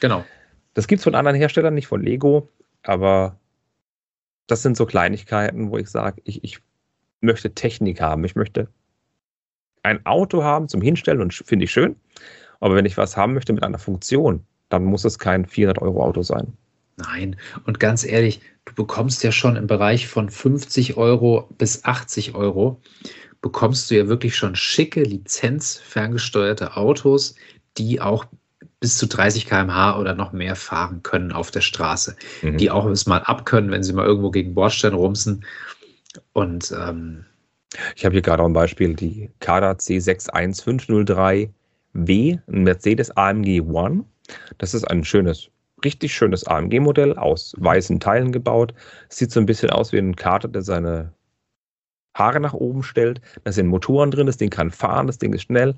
Genau. 0.00 0.24
Das 0.74 0.88
gibt 0.88 1.00
es 1.00 1.04
von 1.04 1.14
anderen 1.14 1.36
Herstellern, 1.36 1.74
nicht 1.74 1.86
von 1.86 2.02
Lego, 2.02 2.48
aber 2.82 3.36
das 4.52 4.62
sind 4.62 4.76
so 4.76 4.84
Kleinigkeiten, 4.84 5.70
wo 5.70 5.78
ich 5.78 5.88
sage, 5.88 6.20
ich, 6.24 6.44
ich 6.44 6.58
möchte 7.22 7.54
Technik 7.54 8.02
haben. 8.02 8.22
Ich 8.24 8.36
möchte 8.36 8.68
ein 9.82 10.04
Auto 10.04 10.44
haben 10.44 10.68
zum 10.68 10.82
Hinstellen 10.82 11.22
und 11.22 11.32
finde 11.32 11.64
ich 11.64 11.72
schön. 11.72 11.96
Aber 12.60 12.74
wenn 12.74 12.84
ich 12.84 12.98
was 12.98 13.16
haben 13.16 13.32
möchte 13.32 13.54
mit 13.54 13.62
einer 13.62 13.78
Funktion, 13.78 14.44
dann 14.68 14.84
muss 14.84 15.06
es 15.06 15.18
kein 15.18 15.46
400-Euro-Auto 15.46 16.22
sein. 16.22 16.52
Nein, 16.96 17.36
und 17.64 17.80
ganz 17.80 18.04
ehrlich, 18.04 18.42
du 18.66 18.74
bekommst 18.74 19.24
ja 19.24 19.32
schon 19.32 19.56
im 19.56 19.66
Bereich 19.66 20.06
von 20.06 20.28
50 20.28 20.98
Euro 20.98 21.48
bis 21.56 21.86
80 21.86 22.34
Euro, 22.34 22.78
bekommst 23.40 23.90
du 23.90 23.96
ja 23.96 24.06
wirklich 24.06 24.36
schon 24.36 24.54
schicke 24.54 25.02
lizenzferngesteuerte 25.02 26.76
Autos, 26.76 27.36
die 27.78 28.02
auch 28.02 28.26
bis 28.82 28.98
zu 28.98 29.06
30 29.06 29.46
km/h 29.46 29.98
oder 29.98 30.14
noch 30.14 30.32
mehr 30.32 30.54
fahren 30.56 31.02
können 31.02 31.32
auf 31.32 31.50
der 31.50 31.62
Straße, 31.62 32.16
Mhm. 32.42 32.58
die 32.58 32.70
auch 32.70 32.84
es 32.86 33.06
mal 33.06 33.22
abkönnen, 33.22 33.70
wenn 33.70 33.82
sie 33.82 33.94
mal 33.94 34.04
irgendwo 34.04 34.30
gegen 34.30 34.54
Bordstein 34.54 34.92
rumsen. 34.92 35.44
Und 36.34 36.74
ähm, 36.78 37.24
Ich 37.94 38.04
habe 38.04 38.12
hier 38.12 38.20
gerade 38.22 38.42
auch 38.42 38.46
ein 38.46 38.52
Beispiel, 38.52 38.94
die 38.94 39.30
Kada 39.40 39.70
C61503W, 39.72 41.48
ein 41.94 42.62
Mercedes 42.62 43.10
AMG 43.16 43.60
One. 43.62 44.04
Das 44.58 44.74
ist 44.74 44.84
ein 44.84 45.04
schönes, 45.04 45.48
richtig 45.84 46.14
schönes 46.14 46.46
AMG-Modell 46.46 47.16
aus 47.16 47.54
weißen 47.58 47.98
Teilen 48.00 48.30
gebaut. 48.32 48.74
Sieht 49.08 49.30
so 49.32 49.40
ein 49.40 49.46
bisschen 49.46 49.70
aus 49.70 49.92
wie 49.92 49.98
ein 49.98 50.16
Kater, 50.16 50.48
der 50.48 50.62
seine 50.62 51.12
Haare 52.14 52.40
nach 52.40 52.52
oben 52.54 52.82
stellt. 52.82 53.20
Da 53.44 53.52
sind 53.52 53.68
Motoren 53.68 54.10
drin, 54.10 54.26
das 54.26 54.36
Ding 54.36 54.50
kann 54.50 54.70
fahren, 54.70 55.06
das 55.06 55.18
Ding 55.18 55.32
ist 55.32 55.42
schnell. 55.42 55.76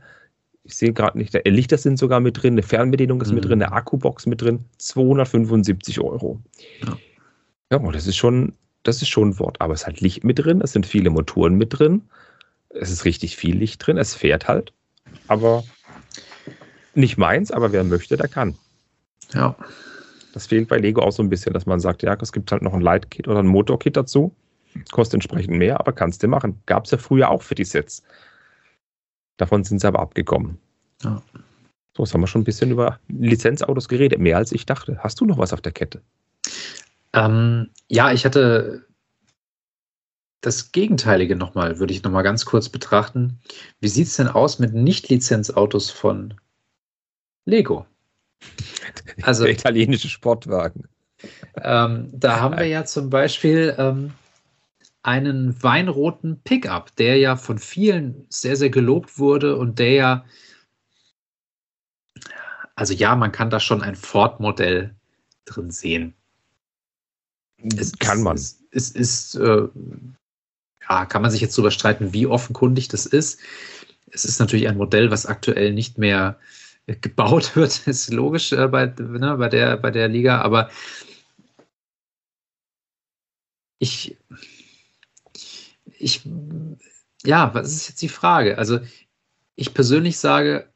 Ich 0.66 0.76
sehe 0.76 0.92
gerade 0.94 1.18
nicht, 1.18 1.34
der 1.34 1.42
Lichter 1.44 1.76
sind 1.76 1.98
sogar 1.98 2.20
mit 2.20 2.42
drin, 2.42 2.54
eine 2.54 2.62
Fernbedienung 2.62 3.20
ist 3.20 3.32
mit 3.32 3.44
Mhm. 3.44 3.48
drin, 3.48 3.62
eine 3.62 3.72
Akkubox 3.72 4.24
mit 4.26 4.40
drin. 4.40 4.64
275 4.78 6.00
Euro. 6.00 6.40
Ja. 6.82 6.96
Ja, 7.70 7.78
das 7.92 8.06
ist 8.06 8.16
schon, 8.16 8.54
das 8.82 9.02
ist 9.02 9.08
schon 9.08 9.30
ein 9.30 9.38
Wort. 9.38 9.60
Aber 9.60 9.74
es 9.74 9.80
ist 9.82 9.86
halt 9.86 10.00
Licht 10.00 10.24
mit 10.24 10.38
drin, 10.38 10.60
es 10.62 10.72
sind 10.72 10.86
viele 10.86 11.10
Motoren 11.10 11.54
mit 11.56 11.78
drin. 11.78 12.02
Es 12.70 12.90
ist 12.90 13.04
richtig 13.04 13.36
viel 13.36 13.56
Licht 13.56 13.86
drin, 13.86 13.98
es 13.98 14.14
fährt 14.14 14.48
halt. 14.48 14.72
Aber 15.28 15.64
nicht 16.94 17.18
meins, 17.18 17.50
aber 17.50 17.72
wer 17.72 17.84
möchte, 17.84 18.16
der 18.16 18.28
kann. 18.28 18.56
ja, 19.32 19.54
Das 20.32 20.46
fehlt 20.46 20.68
bei 20.68 20.78
Lego 20.78 21.02
auch 21.02 21.12
so 21.12 21.22
ein 21.22 21.28
bisschen, 21.28 21.52
dass 21.52 21.66
man 21.66 21.78
sagt, 21.80 22.02
ja, 22.02 22.16
es 22.20 22.32
gibt 22.32 22.50
halt 22.52 22.62
noch 22.62 22.74
ein 22.74 22.80
Lightkit 22.80 23.28
oder 23.28 23.38
ein 23.40 23.46
Motorkit 23.46 23.96
dazu. 23.96 24.34
Kostet 24.90 25.14
entsprechend 25.14 25.56
mehr, 25.56 25.78
aber 25.78 25.92
kannst 25.92 26.22
du 26.22 26.28
machen. 26.28 26.60
Gab 26.66 26.84
es 26.86 26.90
ja 26.90 26.98
früher 26.98 27.30
auch 27.30 27.42
für 27.42 27.54
die 27.54 27.64
Sets. 27.64 28.02
Davon 29.36 29.64
sind 29.64 29.80
sie 29.80 29.86
aber 29.86 30.00
abgekommen. 30.00 30.58
Ja. 31.02 31.22
So, 31.96 32.02
jetzt 32.02 32.12
haben 32.14 32.20
wir 32.22 32.26
schon 32.26 32.42
ein 32.42 32.44
bisschen 32.44 32.70
über 32.70 32.98
Lizenzautos 33.08 33.88
geredet. 33.88 34.18
Mehr 34.18 34.36
als 34.36 34.52
ich 34.52 34.66
dachte. 34.66 34.98
Hast 35.00 35.20
du 35.20 35.26
noch 35.26 35.38
was 35.38 35.52
auf 35.52 35.60
der 35.60 35.72
Kette? 35.72 36.02
Ähm, 37.12 37.70
ja, 37.88 38.12
ich 38.12 38.24
hatte 38.24 38.86
das 40.40 40.72
Gegenteilige 40.72 41.36
nochmal, 41.36 41.78
würde 41.78 41.94
ich 41.94 42.02
nochmal 42.02 42.22
ganz 42.22 42.44
kurz 42.44 42.68
betrachten. 42.68 43.38
Wie 43.80 43.88
sieht 43.88 44.08
es 44.08 44.16
denn 44.16 44.28
aus 44.28 44.58
mit 44.58 44.74
Nicht-Lizenzautos 44.74 45.90
von 45.90 46.34
Lego? 47.46 47.86
Also- 49.22 49.46
italienische 49.46 50.08
Sportwagen. 50.08 50.88
Ähm, 51.62 52.10
da 52.12 52.40
haben 52.40 52.58
wir 52.58 52.66
ja 52.66 52.84
zum 52.84 53.08
Beispiel 53.08 53.74
ähm, 53.78 54.12
einen 55.04 55.62
weinroten 55.62 56.40
Pickup, 56.42 56.96
der 56.96 57.18
ja 57.18 57.36
von 57.36 57.58
vielen 57.58 58.26
sehr, 58.30 58.56
sehr 58.56 58.70
gelobt 58.70 59.18
wurde 59.18 59.56
und 59.56 59.78
der 59.78 59.92
ja, 59.92 60.24
also 62.74 62.94
ja, 62.94 63.14
man 63.14 63.30
kann 63.30 63.50
da 63.50 63.60
schon 63.60 63.82
ein 63.82 63.94
Ford-Modell 63.94 64.94
drin 65.44 65.70
sehen. 65.70 66.14
Es 67.76 67.92
kann 67.98 68.22
man. 68.22 68.36
Es, 68.36 68.62
es 68.70 68.90
ist, 68.90 69.34
äh, 69.36 69.68
ja, 70.88 71.06
kann 71.06 71.22
man 71.22 71.30
sich 71.30 71.40
jetzt 71.40 71.56
drüber 71.56 71.70
streiten, 71.70 72.12
wie 72.12 72.26
offenkundig 72.26 72.88
das 72.88 73.06
ist. 73.06 73.40
Es 74.10 74.24
ist 74.24 74.40
natürlich 74.40 74.68
ein 74.68 74.76
Modell, 74.76 75.10
was 75.10 75.26
aktuell 75.26 75.72
nicht 75.72 75.98
mehr 75.98 76.38
äh, 76.86 76.96
gebaut 76.96 77.56
wird, 77.56 77.86
ist 77.86 78.12
logisch 78.12 78.52
äh, 78.52 78.68
bei, 78.68 78.86
ne, 78.86 79.36
bei, 79.36 79.48
der, 79.48 79.76
bei 79.76 79.90
der 79.90 80.08
Liga, 80.08 80.40
aber 80.40 80.70
ich, 83.78 84.16
ich, 86.04 86.22
ja, 87.24 87.54
was 87.54 87.72
ist 87.72 87.88
jetzt 87.88 88.02
die 88.02 88.08
Frage? 88.08 88.58
Also, 88.58 88.80
ich 89.56 89.72
persönlich 89.72 90.18
sage, 90.18 90.70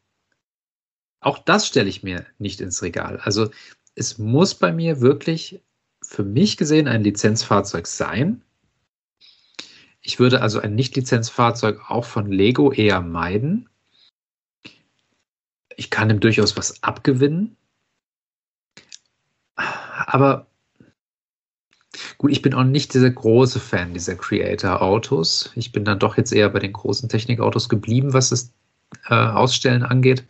auch 1.21 1.39
das 1.39 1.67
stelle 1.67 1.89
ich 1.89 2.03
mir 2.03 2.25
nicht 2.39 2.61
ins 2.61 2.83
Regal. 2.83 3.19
Also, 3.19 3.51
es 3.95 4.19
muss 4.19 4.55
bei 4.55 4.73
mir 4.73 5.01
wirklich 5.01 5.61
für 6.03 6.25
mich 6.25 6.57
gesehen 6.57 6.89
ein 6.89 7.03
Lizenzfahrzeug 7.03 7.87
sein. 7.87 8.43
Ich 10.01 10.19
würde 10.19 10.41
also 10.41 10.61
ein 10.61 10.75
Nicht-Lizenzfahrzeug 10.75 11.91
auch 11.91 12.05
von 12.05 12.33
Lego 12.33 12.73
eher 12.73 13.03
meiden. 13.03 13.69
Ich 15.77 15.91
kann 15.91 16.09
ihm 16.09 16.21
durchaus 16.21 16.57
was 16.57 16.83
abgewinnen. 16.83 17.57
Aber 19.57 20.48
gut, 22.19 22.33
ich 22.33 22.43
bin 22.43 22.53
auch 22.55 22.65
nicht 22.65 22.93
dieser 22.95 23.11
große 23.11 23.61
Fan 23.61 23.95
dieser 23.95 24.17
Creator-Autos. 24.17 25.53
Ich 25.55 25.73
bin 25.73 25.85
dann 25.85 26.01
doch 26.01 26.17
jetzt 26.17 26.33
eher 26.33 26.49
bei 26.49 26.59
den 26.59 26.73
großen 26.73 27.09
Technikautos 27.09 27.69
geblieben, 27.69 28.13
was 28.13 28.31
das 28.31 28.53
äh, 29.09 29.15
Ausstellen 29.15 29.85
angeht. 29.85 30.25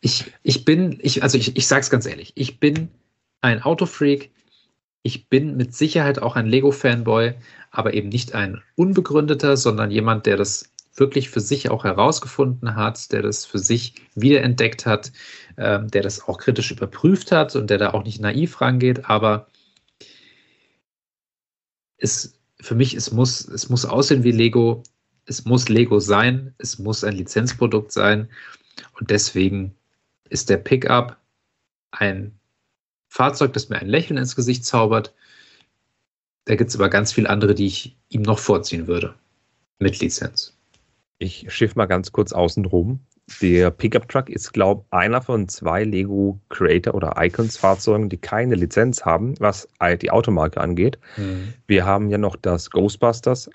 Ich, 0.00 0.32
ich 0.42 0.64
bin, 0.64 0.98
ich, 1.00 1.22
also 1.22 1.38
ich, 1.38 1.56
ich 1.56 1.66
sage 1.66 1.80
es 1.80 1.90
ganz 1.90 2.06
ehrlich, 2.06 2.32
ich 2.36 2.60
bin 2.60 2.90
ein 3.40 3.62
Autofreak. 3.62 4.30
Ich 5.02 5.28
bin 5.28 5.56
mit 5.56 5.74
Sicherheit 5.74 6.20
auch 6.20 6.36
ein 6.36 6.46
Lego-Fanboy, 6.46 7.34
aber 7.70 7.94
eben 7.94 8.08
nicht 8.08 8.34
ein 8.34 8.60
unbegründeter, 8.74 9.56
sondern 9.56 9.90
jemand, 9.90 10.26
der 10.26 10.36
das 10.36 10.72
wirklich 10.96 11.30
für 11.30 11.40
sich 11.40 11.70
auch 11.70 11.84
herausgefunden 11.84 12.74
hat, 12.74 13.12
der 13.12 13.22
das 13.22 13.46
für 13.46 13.58
sich 13.58 13.94
wiederentdeckt 14.14 14.86
hat, 14.86 15.12
ähm, 15.56 15.88
der 15.90 16.02
das 16.02 16.26
auch 16.28 16.38
kritisch 16.38 16.70
überprüft 16.70 17.32
hat 17.32 17.56
und 17.56 17.70
der 17.70 17.78
da 17.78 17.90
auch 17.90 18.04
nicht 18.04 18.20
naiv 18.20 18.60
rangeht. 18.60 19.08
Aber 19.08 19.48
es, 21.98 22.38
für 22.60 22.74
mich, 22.74 22.94
es 22.94 23.12
muss, 23.12 23.46
es 23.46 23.68
muss 23.68 23.84
aussehen 23.84 24.24
wie 24.24 24.32
Lego, 24.32 24.82
es 25.26 25.44
muss 25.44 25.68
Lego 25.68 25.98
sein, 25.98 26.54
es 26.58 26.78
muss 26.78 27.04
ein 27.04 27.14
Lizenzprodukt 27.14 27.92
sein 27.92 28.28
und 28.98 29.10
deswegen 29.10 29.74
ist 30.28 30.50
der 30.50 30.58
Pickup 30.58 31.16
ein 31.90 32.38
Fahrzeug, 33.08 33.52
das 33.52 33.68
mir 33.68 33.78
ein 33.78 33.88
Lächeln 33.88 34.18
ins 34.18 34.36
Gesicht 34.36 34.64
zaubert. 34.64 35.14
Da 36.44 36.54
gibt 36.54 36.70
es 36.70 36.76
aber 36.76 36.88
ganz 36.88 37.12
viele 37.12 37.30
andere, 37.30 37.54
die 37.54 37.66
ich 37.66 37.96
ihm 38.08 38.22
noch 38.22 38.38
vorziehen 38.38 38.86
würde. 38.86 39.14
Mit 39.78 39.98
Lizenz. 40.00 40.56
Ich 41.18 41.46
schiff 41.52 41.76
mal 41.76 41.86
ganz 41.86 42.12
kurz 42.12 42.32
außen 42.32 42.62
drum. 42.62 43.00
Der 43.40 43.70
Pickup 43.70 44.08
Truck 44.08 44.28
ist, 44.30 44.52
glaube 44.52 44.84
ich, 44.86 44.92
einer 44.92 45.20
von 45.20 45.48
zwei 45.48 45.82
Lego 45.82 46.38
Creator 46.48 46.94
oder 46.94 47.14
Icons 47.18 47.56
Fahrzeugen, 47.56 48.08
die 48.08 48.18
keine 48.18 48.54
Lizenz 48.54 49.04
haben, 49.04 49.34
was 49.40 49.68
die 50.00 50.10
Automarke 50.10 50.60
angeht. 50.60 50.98
Mhm. 51.16 51.52
Wir 51.66 51.84
haben 51.84 52.08
ja 52.08 52.18
noch 52.18 52.36
das 52.36 52.70
Ghostbusters, 52.70 53.50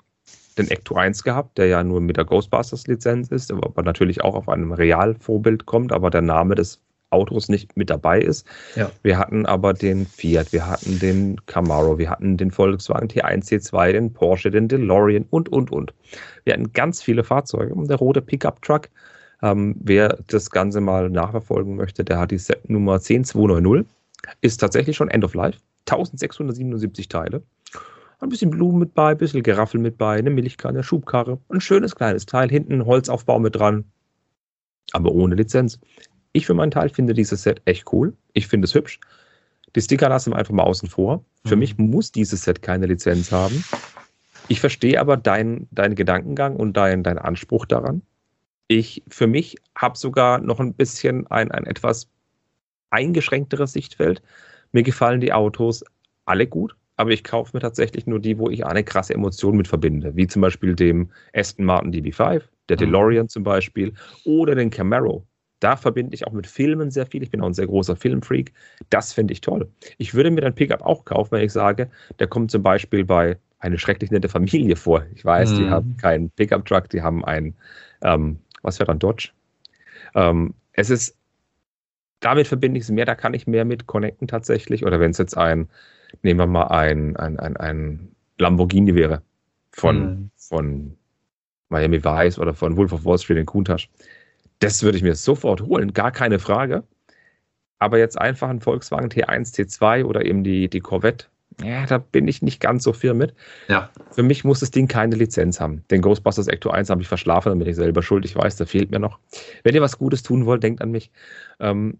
den 0.58 0.70
Ecto 0.70 0.96
1 0.96 1.24
gehabt, 1.24 1.56
der 1.56 1.66
ja 1.68 1.82
nur 1.82 2.02
mit 2.02 2.18
der 2.18 2.26
Ghostbusters 2.26 2.86
Lizenz 2.86 3.28
ist, 3.28 3.50
aber 3.50 3.82
natürlich 3.82 4.22
auch 4.22 4.34
auf 4.34 4.48
einem 4.48 4.72
Realvorbild 4.72 5.64
kommt, 5.64 5.92
aber 5.92 6.10
der 6.10 6.22
Name 6.22 6.54
des 6.54 6.80
Autos 7.12 7.48
nicht 7.48 7.76
mit 7.76 7.90
dabei 7.90 8.20
ist. 8.20 8.46
Ja. 8.74 8.90
Wir 9.02 9.18
hatten 9.18 9.46
aber 9.46 9.74
den 9.74 10.06
Fiat, 10.06 10.52
wir 10.52 10.66
hatten 10.66 10.98
den 10.98 11.44
Camaro, 11.46 11.98
wir 11.98 12.10
hatten 12.10 12.36
den 12.36 12.50
Volkswagen 12.50 13.08
T1, 13.08 13.48
T2, 13.48 13.92
den 13.92 14.12
Porsche, 14.12 14.50
den 14.50 14.68
DeLorean 14.68 15.26
und, 15.30 15.50
und, 15.50 15.70
und. 15.70 15.94
Wir 16.44 16.54
hatten 16.54 16.72
ganz 16.72 17.02
viele 17.02 17.22
Fahrzeuge. 17.22 17.74
Und 17.74 17.88
der 17.88 17.98
rote 17.98 18.22
Pickup-Truck, 18.22 18.88
ähm, 19.42 19.76
wer 19.80 20.18
das 20.28 20.50
Ganze 20.50 20.80
mal 20.80 21.10
nachverfolgen 21.10 21.76
möchte, 21.76 22.04
der 22.04 22.18
hat 22.18 22.30
die 22.30 22.38
Set-Nummer 22.38 23.00
10290, 23.00 23.86
ist 24.40 24.58
tatsächlich 24.58 24.96
schon 24.96 25.10
End 25.10 25.24
of 25.24 25.34
Life. 25.34 25.58
1677 25.88 27.08
Teile. 27.08 27.42
Ein 28.20 28.28
bisschen 28.28 28.50
Blumen 28.50 28.78
mit 28.78 28.94
bei, 28.94 29.10
ein 29.10 29.18
bisschen 29.18 29.42
Geraffel 29.42 29.80
mit 29.80 29.98
bei, 29.98 30.16
eine 30.16 30.30
Milchkanne, 30.30 30.84
Schubkarre, 30.84 31.38
ein 31.48 31.60
schönes 31.60 31.96
kleines 31.96 32.24
Teil, 32.24 32.48
hinten 32.48 32.86
Holzaufbau 32.86 33.40
mit 33.40 33.56
dran, 33.56 33.84
aber 34.92 35.10
ohne 35.10 35.34
Lizenz. 35.34 35.80
Ich 36.32 36.46
für 36.46 36.54
meinen 36.54 36.70
Teil 36.70 36.88
finde 36.88 37.14
dieses 37.14 37.42
Set 37.42 37.60
echt 37.64 37.92
cool. 37.92 38.14
Ich 38.32 38.46
finde 38.46 38.66
es 38.66 38.74
hübsch. 38.74 39.00
Die 39.74 39.80
Sticker 39.80 40.08
lassen 40.08 40.32
wir 40.32 40.36
einfach 40.36 40.54
mal 40.54 40.62
außen 40.62 40.88
vor. 40.88 41.24
Für 41.44 41.56
Mhm. 41.56 41.60
mich 41.60 41.78
muss 41.78 42.12
dieses 42.12 42.42
Set 42.42 42.62
keine 42.62 42.86
Lizenz 42.86 43.32
haben. 43.32 43.64
Ich 44.48 44.60
verstehe 44.60 45.00
aber 45.00 45.16
deinen 45.16 45.66
dein 45.72 45.94
Gedankengang 45.94 46.54
und 46.56 46.76
deinen 46.76 47.02
dein 47.02 47.18
Anspruch 47.18 47.66
daran. 47.66 48.02
Ich 48.74 49.02
für 49.08 49.26
mich 49.26 49.56
habe 49.76 49.98
sogar 49.98 50.38
noch 50.38 50.58
ein 50.58 50.72
bisschen 50.72 51.26
ein, 51.26 51.50
ein 51.50 51.66
etwas 51.66 52.08
eingeschränkteres 52.90 53.72
Sichtfeld. 53.72 54.22
Mir 54.72 54.82
gefallen 54.82 55.20
die 55.20 55.32
Autos 55.32 55.84
alle 56.24 56.46
gut, 56.46 56.74
aber 56.96 57.10
ich 57.10 57.22
kaufe 57.24 57.50
mir 57.54 57.60
tatsächlich 57.60 58.06
nur 58.06 58.18
die, 58.20 58.38
wo 58.38 58.48
ich 58.48 58.64
eine 58.64 58.82
krasse 58.84 59.12
Emotion 59.14 59.56
mit 59.56 59.68
verbinde, 59.68 60.16
wie 60.16 60.26
zum 60.26 60.40
Beispiel 60.42 60.74
dem 60.74 61.10
Aston 61.34 61.66
Martin 61.66 61.92
DB5, 61.92 62.48
der 62.70 62.76
Mhm. 62.76 62.80
DeLorean 62.80 63.28
zum 63.28 63.42
Beispiel 63.44 63.92
oder 64.24 64.54
den 64.54 64.70
Camaro. 64.70 65.26
Da 65.60 65.76
verbinde 65.76 66.14
ich 66.14 66.26
auch 66.26 66.32
mit 66.32 66.46
Filmen 66.46 66.90
sehr 66.90 67.06
viel. 67.06 67.22
Ich 67.22 67.30
bin 67.30 67.42
auch 67.42 67.46
ein 67.46 67.54
sehr 67.54 67.66
großer 67.66 67.94
Filmfreak. 67.94 68.52
Das 68.90 69.12
finde 69.12 69.32
ich 69.32 69.42
toll. 69.42 69.70
Ich 69.98 70.14
würde 70.14 70.30
mir 70.30 70.40
dann 70.40 70.54
Pickup 70.54 70.82
auch 70.82 71.04
kaufen, 71.04 71.32
wenn 71.32 71.44
ich 71.44 71.52
sage, 71.52 71.90
der 72.18 72.26
kommt 72.26 72.50
zum 72.50 72.62
Beispiel 72.62 73.04
bei 73.04 73.38
eine 73.58 73.78
schrecklich 73.78 74.10
nette 74.10 74.28
Familie 74.30 74.76
vor. 74.76 75.04
Ich 75.14 75.24
weiß, 75.24 75.54
die 75.54 75.66
Mhm. 75.66 75.70
haben 75.70 75.96
keinen 75.98 76.30
Pickup-Truck, 76.30 76.88
die 76.90 77.02
haben 77.02 77.24
einen, 77.24 77.54
ähm, 78.02 78.38
was 78.62 78.78
wäre 78.78 78.86
dann 78.88 78.98
Dodge? 78.98 79.30
Ähm, 80.14 80.54
es 80.72 80.90
ist, 80.90 81.16
damit 82.20 82.46
verbinde 82.46 82.78
ich 82.78 82.84
es 82.84 82.90
mehr, 82.90 83.04
da 83.04 83.14
kann 83.14 83.34
ich 83.34 83.46
mehr 83.46 83.64
mit 83.64 83.86
connecten 83.86 84.28
tatsächlich. 84.28 84.84
Oder 84.84 85.00
wenn 85.00 85.10
es 85.10 85.18
jetzt 85.18 85.36
ein, 85.36 85.68
nehmen 86.22 86.40
wir 86.40 86.46
mal 86.46 86.68
ein, 86.68 87.16
ein, 87.16 87.38
ein, 87.38 87.56
ein 87.56 88.14
Lamborghini 88.38 88.94
wäre 88.94 89.22
von, 89.72 90.14
Mhm. 90.14 90.30
von 90.36 90.98
Miami 91.70 92.04
Vice 92.04 92.38
oder 92.38 92.54
von 92.54 92.76
Wolf 92.76 92.92
of 92.92 93.04
Wall 93.04 93.18
Street 93.18 93.38
in 93.38 93.46
Countach. 93.46 93.88
Das 94.60 94.82
würde 94.82 94.98
ich 94.98 95.04
mir 95.04 95.14
sofort 95.16 95.62
holen, 95.62 95.92
gar 95.94 96.12
keine 96.12 96.38
Frage. 96.38 96.84
Aber 97.78 97.98
jetzt 97.98 98.18
einfach 98.18 98.48
ein 98.48 98.60
Volkswagen 98.60 99.10
T1, 99.10 99.54
T2 99.54 100.04
oder 100.04 100.24
eben 100.24 100.44
die, 100.44 100.68
die 100.70 100.80
Corvette, 100.80 101.26
ja, 101.64 101.86
da 101.86 101.98
bin 101.98 102.28
ich 102.28 102.42
nicht 102.42 102.60
ganz 102.60 102.84
so 102.84 102.92
firm 102.92 103.18
mit. 103.18 103.34
Ja. 103.68 103.90
Für 104.10 104.22
mich 104.22 104.44
muss 104.44 104.60
das 104.60 104.70
Ding 104.70 104.88
keine 104.88 105.16
Lizenz 105.16 105.60
haben. 105.60 105.84
Den 105.90 106.02
Ghostbusters 106.02 106.48
Ecto 106.48 106.70
1 106.70 106.90
habe 106.90 107.02
ich 107.02 107.08
verschlafen, 107.08 107.50
dann 107.50 107.58
bin 107.58 107.68
ich 107.68 107.76
selber 107.76 108.02
schuld. 108.02 108.24
Ich 108.24 108.36
weiß, 108.36 108.56
da 108.56 108.66
fehlt 108.66 108.90
mir 108.90 108.98
noch. 108.98 109.18
Wenn 109.62 109.74
ihr 109.74 109.82
was 109.82 109.98
Gutes 109.98 110.22
tun 110.22 110.46
wollt, 110.46 110.62
denkt 110.62 110.82
an 110.82 110.90
mich. 110.90 111.10
Ähm, 111.60 111.98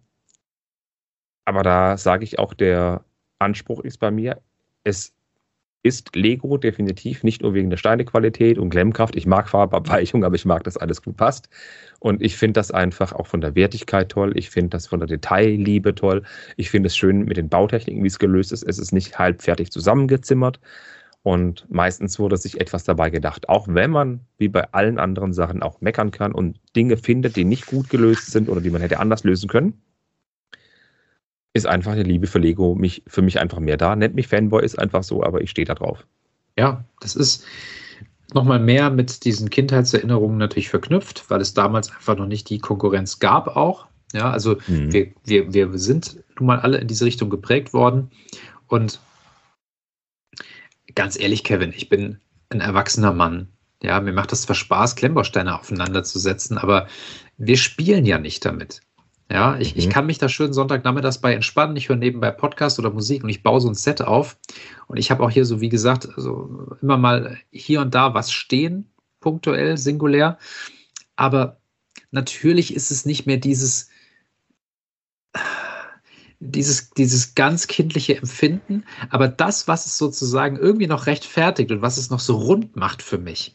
aber 1.45 1.63
da 1.63 1.97
sage 1.97 2.25
ich 2.25 2.39
auch, 2.39 2.55
der 2.55 3.05
Anspruch 3.39 3.81
ist 3.81 3.99
bei 3.99 4.11
mir, 4.11 4.41
es 4.85 5.13
ist 5.83 6.15
Lego 6.15 6.57
definitiv, 6.57 7.25
nicht 7.25 7.43
nur 7.43 7.55
wegen 7.55 7.71
der 7.71 7.77
Steinequalität 7.77 8.59
und 8.59 8.71
Glemmkraft. 8.71 9.17
Ich 9.17 9.27
mag 9.27 9.49
Farbabweichung, 9.49 10.25
aber 10.25 10.37
ich 10.37 10.45
mag, 10.45 10.63
dass 10.65 10.77
alles 10.77 11.03
gut 11.03 11.17
passt. 11.17 11.49
Und 11.99 12.23
ich 12.23 12.37
finde 12.37 12.55
das 12.55 12.71
einfach 12.71 13.13
auch 13.13 13.27
von 13.27 13.41
der 13.41 13.55
Wertigkeit 13.55 14.09
toll. 14.09 14.37
Ich 14.37 14.51
finde 14.51 14.71
das 14.71 14.87
von 14.87 15.01
der 15.01 15.09
Detailliebe 15.09 15.95
toll. 15.95 16.23
Ich 16.57 16.71
finde 16.71 16.87
es 16.87 16.97
schön 16.97 17.25
mit 17.25 17.37
den 17.37 17.49
Bautechniken, 17.49 18.03
wie 18.03 18.09
es 18.09 18.19
gelöst 18.19 18.53
ist. 18.53 18.63
Es 18.63 18.79
ist 18.79 18.93
nicht 18.93 19.19
halbfertig 19.19 19.71
zusammengezimmert. 19.71 20.61
Und 21.25 21.67
meistens 21.69 22.19
wurde 22.19 22.37
sich 22.37 22.61
etwas 22.61 22.85
dabei 22.85 23.11
gedacht. 23.11 23.49
Auch 23.49 23.67
wenn 23.69 23.91
man, 23.91 24.21
wie 24.39 24.49
bei 24.49 24.73
allen 24.73 24.99
anderen 24.99 25.33
Sachen, 25.33 25.63
auch 25.63 25.81
meckern 25.81 26.11
kann 26.11 26.33
und 26.33 26.59
Dinge 26.75 26.97
findet, 26.97 27.37
die 27.37 27.45
nicht 27.45 27.67
gut 27.67 27.91
gelöst 27.91 28.33
sind 28.33 28.49
oder 28.49 28.61
die 28.61 28.71
man 28.71 28.81
hätte 28.83 28.99
anders 28.99 29.23
lösen 29.23 29.49
können, 29.49 29.81
ist 31.55 31.67
einfach 31.67 31.93
eine 31.93 32.03
Liebe 32.03 32.27
für 32.27 32.39
Lego 32.39 32.75
mich, 32.75 33.03
für 33.07 33.23
mich 33.23 33.39
einfach 33.39 33.59
mehr 33.59 33.77
da. 33.77 33.95
Nennt 33.95 34.15
mich 34.15 34.29
Fanboy, 34.29 34.65
ist 34.65 34.79
einfach 34.79 35.03
so, 35.03 35.23
aber 35.23 35.41
ich 35.43 35.51
stehe 35.51 35.67
da 35.67 35.75
drauf. 35.75 36.07
Ja, 36.59 36.85
das 37.01 37.17
ist 37.17 37.45
nochmal 38.35 38.61
mehr 38.61 38.91
mit 38.91 39.25
diesen 39.25 39.51
Kindheitserinnerungen 39.51 40.39
natürlich 40.39 40.71
verknüpft, 40.71 41.29
weil 41.29 41.41
es 41.41 41.55
damals 41.55 41.91
einfach 41.91 42.17
noch 42.17 42.27
nicht 42.27 42.49
die 42.49 42.59
Konkurrenz 42.59 43.19
gab 43.19 43.49
auch. 43.57 43.87
Ja, 44.13 44.31
also 44.31 44.57
Mhm. 44.67 44.93
wir, 44.93 45.13
wir, 45.25 45.53
wir 45.53 45.79
sind 45.79 46.23
nun 46.39 46.47
mal 46.47 46.61
alle 46.61 46.79
in 46.79 46.89
diese 46.89 47.05
Richtung 47.05 47.31
geprägt 47.31 47.73
worden. 47.73 48.11
Und 48.69 49.01
ganz 50.95 51.19
ehrlich, 51.19 51.45
Kevin, 51.45 51.73
ich 51.75 51.89
bin 51.89 52.19
ein 52.51 52.61
erwachsener 52.61 53.13
Mann. 53.13 53.49
Ja, 53.83 54.01
mir 54.01 54.13
macht 54.13 54.33
das 54.33 54.43
zwar 54.43 54.55
Spaß, 54.55 54.97
Klemmbausteine 54.97 55.59
aufeinander 55.59 56.05
zu 56.05 56.19
setzen, 56.19 56.57
aber 56.57 56.87
wir 57.37 57.57
spielen 57.57 58.07
ja 58.07 58.19
nicht 58.19 58.45
damit. 58.45 58.81
Ja, 59.33 59.57
ich, 59.59 59.77
ich 59.79 59.87
Mhm. 59.87 59.91
kann 59.91 60.07
mich 60.07 60.19
da 60.19 60.29
schön 60.29 60.53
Sonntagnachmittags 60.53 61.19
bei 61.19 61.33
entspannen. 61.33 61.75
Ich 61.77 61.89
höre 61.89 61.97
nebenbei 61.97 62.31
Podcast 62.31 62.79
oder 62.79 62.91
Musik 62.91 63.25
und 63.25 63.31
ich 63.31 63.43
baue 63.43 63.63
so 63.63 63.69
ein 63.69 63.75
Set 63.75 64.03
auf. 64.03 64.37
Und 64.89 64.99
ich 64.99 65.11
habe 65.11 65.23
auch 65.23 65.31
hier 65.31 65.47
so, 65.47 65.63
wie 65.63 65.71
gesagt, 65.71 66.07
so 66.17 66.77
immer 66.83 66.99
mal 66.99 67.39
hier 67.51 67.81
und 67.81 67.95
da 67.95 68.13
was 68.13 68.31
stehen, 68.31 68.91
punktuell, 69.21 69.79
singulär. 69.79 70.37
Aber 71.17 71.57
natürlich 72.11 72.75
ist 72.75 72.91
es 72.91 73.07
nicht 73.07 73.25
mehr 73.27 73.39
dieses, 73.39 73.89
dieses, 76.39 76.91
dieses 76.91 77.35
ganz 77.35 77.69
kindliche 77.69 78.19
Empfinden, 78.19 78.85
aber 79.09 79.29
das, 79.29 79.67
was 79.67 79.87
es 79.87 79.97
sozusagen 79.97 80.57
irgendwie 80.59 80.89
noch 80.89 81.07
rechtfertigt 81.07 81.71
und 81.71 81.81
was 81.81 81.97
es 81.97 82.11
noch 82.11 82.21
so 82.21 82.37
rund 82.37 82.77
macht 82.77 83.01
für 83.01 83.19
mich, 83.19 83.55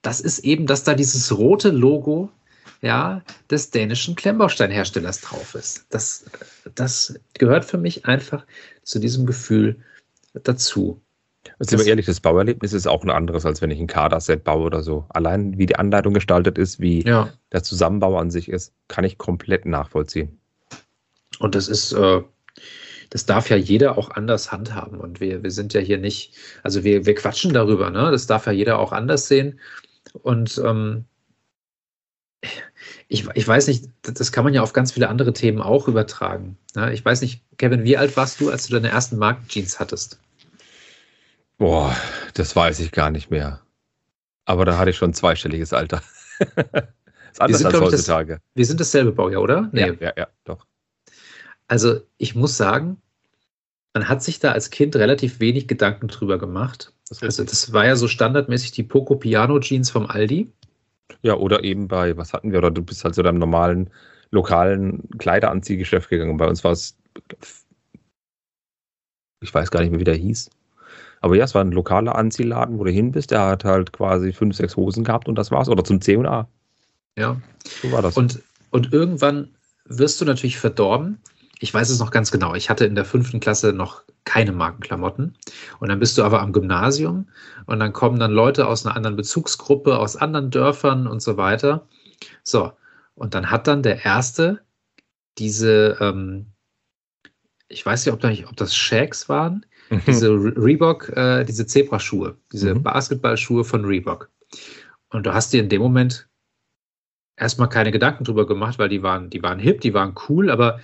das 0.00 0.22
ist 0.22 0.38
eben, 0.38 0.66
dass 0.66 0.84
da 0.84 0.94
dieses 0.94 1.36
rote 1.36 1.70
Logo 1.70 2.30
ja, 2.80 3.22
des 3.50 3.70
dänischen 3.70 4.14
Klemmbausteinherstellers 4.14 5.20
drauf 5.20 5.54
ist. 5.54 5.86
Das, 5.90 6.24
das 6.74 7.18
gehört 7.34 7.64
für 7.64 7.78
mich 7.78 8.06
einfach 8.06 8.44
zu 8.82 8.98
diesem 8.98 9.26
Gefühl 9.26 9.76
dazu. 10.44 11.00
Also 11.58 11.76
Das- 11.76 11.86
ehrlich, 11.86 12.06
das 12.06 12.20
Bauerlebnis 12.20 12.72
ist 12.72 12.86
auch 12.86 13.02
ein 13.02 13.10
anderes, 13.10 13.44
als 13.46 13.62
wenn 13.62 13.70
ich 13.70 13.80
ein 13.80 13.86
Kader-Set 13.86 14.44
baue 14.44 14.64
oder 14.64 14.82
so. 14.82 15.06
Allein 15.08 15.58
wie 15.58 15.66
die 15.66 15.76
Anleitung 15.76 16.14
gestaltet 16.14 16.58
ist, 16.58 16.78
wie 16.78 17.02
Ja. 17.02 17.32
der 17.52 17.62
Zusammenbau 17.62 18.16
an 18.18 18.30
sich 18.30 18.48
ist, 18.48 18.72
kann 18.86 19.04
ich 19.04 19.18
komplett 19.18 19.64
nachvollziehen. 19.66 20.38
Und 21.40 21.54
das 21.54 21.68
ist, 21.68 21.92
äh, 21.92 22.22
das 23.10 23.24
darf 23.26 23.48
ja 23.50 23.56
jeder 23.56 23.96
auch 23.96 24.10
anders 24.10 24.52
handhaben. 24.52 25.00
Und 25.00 25.20
wir, 25.20 25.42
wir 25.42 25.50
sind 25.50 25.72
ja 25.74 25.80
hier 25.80 25.98
nicht, 25.98 26.34
also 26.62 26.84
wir, 26.84 27.06
wir 27.06 27.14
quatschen 27.14 27.52
darüber, 27.54 27.90
ne? 27.90 28.10
Das 28.10 28.26
darf 28.26 28.46
ja 28.46 28.52
jeder 28.52 28.78
auch 28.78 28.92
anders 28.92 29.26
sehen. 29.28 29.58
Und 30.22 30.60
ähm, 30.64 31.04
ich, 33.08 33.26
ich 33.34 33.48
weiß 33.48 33.66
nicht, 33.66 33.86
das 34.02 34.32
kann 34.32 34.44
man 34.44 34.54
ja 34.54 34.62
auf 34.62 34.72
ganz 34.72 34.92
viele 34.92 35.08
andere 35.08 35.32
Themen 35.32 35.60
auch 35.60 35.88
übertragen. 35.88 36.56
Ne? 36.74 36.92
Ich 36.92 37.04
weiß 37.04 37.20
nicht, 37.20 37.42
Kevin, 37.56 37.84
wie 37.84 37.96
alt 37.96 38.16
warst 38.16 38.40
du, 38.40 38.50
als 38.50 38.66
du 38.66 38.74
deine 38.74 38.88
ersten 38.90 39.16
Markenjeans 39.18 39.80
hattest? 39.80 40.18
Boah, 41.56 41.96
das 42.34 42.54
weiß 42.54 42.78
ich 42.80 42.92
gar 42.92 43.10
nicht 43.10 43.30
mehr. 43.30 43.60
Aber 44.44 44.64
da 44.64 44.78
hatte 44.78 44.90
ich 44.90 44.96
schon 44.96 45.10
ein 45.10 45.14
zweistelliges 45.14 45.72
Alter. 45.72 46.02
ist 46.38 47.40
anders 47.40 47.58
sind, 47.58 47.66
als 47.66 47.74
ich, 47.74 47.80
das- 47.80 47.80
heutzutage. 47.80 48.40
Wir 48.54 48.64
sind 48.66 48.80
dasselbe 48.80 49.12
Baujahr, 49.12 49.42
oder? 49.42 49.70
Ja, 49.72 49.92
ja, 50.00 50.12
ja, 50.16 50.28
doch. 50.44 50.64
Also 51.66 52.00
ich 52.16 52.34
muss 52.34 52.56
sagen, 52.56 52.96
man 53.92 54.08
hat 54.08 54.22
sich 54.22 54.38
da 54.38 54.52
als 54.52 54.70
Kind 54.70 54.96
relativ 54.96 55.40
wenig 55.40 55.66
Gedanken 55.66 56.08
drüber 56.08 56.38
gemacht. 56.38 56.92
Das 57.08 57.22
Also 57.22 57.44
das 57.44 57.72
war 57.72 57.86
ja 57.86 57.96
so 57.96 58.06
standardmäßig 58.06 58.70
die 58.72 58.84
Poco 58.84 59.16
Piano 59.16 59.58
Jeans 59.60 59.90
vom 59.90 60.06
Aldi. 60.06 60.52
Ja, 61.22 61.34
oder 61.34 61.64
eben 61.64 61.88
bei, 61.88 62.16
was 62.16 62.32
hatten 62.32 62.52
wir? 62.52 62.58
Oder 62.58 62.70
du 62.70 62.82
bist 62.82 63.04
halt 63.04 63.14
zu 63.14 63.22
deinem 63.22 63.38
normalen 63.38 63.90
lokalen 64.30 65.08
Kleideranziehgeschäft 65.18 66.10
gegangen. 66.10 66.36
Bei 66.36 66.46
uns 66.46 66.64
war 66.64 66.72
es, 66.72 66.96
ich 69.40 69.52
weiß 69.52 69.70
gar 69.70 69.80
nicht 69.80 69.90
mehr, 69.90 70.00
wie 70.00 70.04
der 70.04 70.14
hieß. 70.14 70.50
Aber 71.20 71.36
ja, 71.36 71.44
es 71.44 71.54
war 71.54 71.64
ein 71.64 71.72
lokaler 71.72 72.14
Anziehladen, 72.14 72.78
wo 72.78 72.84
du 72.84 72.90
hin 72.90 73.12
bist. 73.12 73.30
Der 73.30 73.40
hat 73.40 73.64
halt 73.64 73.92
quasi 73.92 74.32
fünf, 74.32 74.56
sechs 74.56 74.76
Hosen 74.76 75.04
gehabt 75.04 75.28
und 75.28 75.36
das 75.36 75.50
war's. 75.50 75.68
Oder 75.68 75.82
zum 75.82 76.00
C&A. 76.00 76.46
Ja. 77.16 77.40
So 77.64 77.90
war 77.90 78.02
das. 78.02 78.16
Und, 78.16 78.40
und 78.70 78.92
irgendwann 78.92 79.54
wirst 79.86 80.20
du 80.20 80.24
natürlich 80.24 80.58
verdorben. 80.58 81.18
Ich 81.60 81.72
weiß 81.74 81.90
es 81.90 81.98
noch 81.98 82.10
ganz 82.10 82.30
genau. 82.30 82.54
Ich 82.54 82.70
hatte 82.70 82.84
in 82.84 82.94
der 82.94 83.04
fünften 83.04 83.40
Klasse 83.40 83.72
noch 83.72 84.04
keine 84.24 84.52
Markenklamotten. 84.52 85.36
Und 85.80 85.88
dann 85.88 85.98
bist 85.98 86.16
du 86.16 86.22
aber 86.22 86.40
am 86.40 86.52
Gymnasium 86.52 87.28
und 87.66 87.80
dann 87.80 87.92
kommen 87.92 88.18
dann 88.18 88.32
Leute 88.32 88.66
aus 88.66 88.84
einer 88.86 88.94
anderen 88.96 89.16
Bezugsgruppe, 89.16 89.98
aus 89.98 90.16
anderen 90.16 90.50
Dörfern 90.50 91.06
und 91.06 91.20
so 91.20 91.36
weiter. 91.36 91.88
So, 92.42 92.72
und 93.14 93.34
dann 93.34 93.50
hat 93.50 93.66
dann 93.66 93.82
der 93.82 94.04
Erste 94.04 94.60
diese, 95.38 95.96
ähm, 96.00 96.46
ich 97.68 97.84
weiß 97.84 98.04
nicht, 98.04 98.14
ob, 98.14 98.20
da 98.20 98.28
nicht, 98.28 98.48
ob 98.48 98.56
das 98.56 98.74
Shacks 98.74 99.28
waren, 99.28 99.64
diese 100.06 100.28
Re- 100.30 100.54
Reebok, 100.56 101.08
äh, 101.10 101.44
diese 101.44 101.66
Zebraschuhe, 101.66 102.36
diese 102.52 102.74
Mhm. 102.74 102.82
Basketballschuhe 102.82 103.64
von 103.64 103.84
Reebok. 103.84 104.30
Und 105.10 105.26
du 105.26 105.32
hast 105.32 105.52
dir 105.52 105.60
in 105.62 105.68
dem 105.68 105.80
Moment 105.80 106.28
erstmal 107.36 107.68
keine 107.68 107.90
Gedanken 107.90 108.24
drüber 108.24 108.46
gemacht, 108.46 108.78
weil 108.78 108.88
die 108.88 109.02
waren, 109.02 109.30
die 109.30 109.42
waren 109.42 109.58
hip, 109.58 109.80
die 109.80 109.94
waren 109.94 110.14
cool, 110.28 110.50
aber 110.50 110.80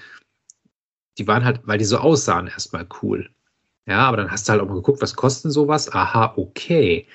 die 1.18 1.26
waren 1.26 1.44
halt, 1.44 1.60
weil 1.64 1.78
die 1.78 1.84
so 1.84 1.98
aussahen, 1.98 2.46
erstmal 2.46 2.86
cool. 3.02 3.30
Ja, 3.86 3.98
aber 3.98 4.16
dann 4.16 4.30
hast 4.30 4.48
du 4.48 4.52
halt 4.52 4.62
auch 4.62 4.68
mal 4.68 4.74
geguckt, 4.74 5.02
was 5.02 5.14
kosten 5.14 5.50
sowas? 5.50 5.92
Aha, 5.92 6.34
okay. 6.36 7.06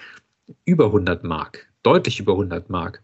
Über 0.65 0.85
100 0.85 1.23
Mark. 1.23 1.67
Deutlich 1.83 2.19
über 2.19 2.33
100 2.33 2.69
Mark. 2.69 3.03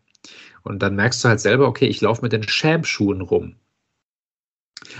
Und 0.63 0.79
dann 0.79 0.95
merkst 0.95 1.23
du 1.23 1.29
halt 1.29 1.39
selber, 1.39 1.67
okay, 1.67 1.87
ich 1.87 2.01
laufe 2.01 2.21
mit 2.21 2.31
den 2.31 2.47
Sham-Schuhen 2.47 3.21
rum. 3.21 3.55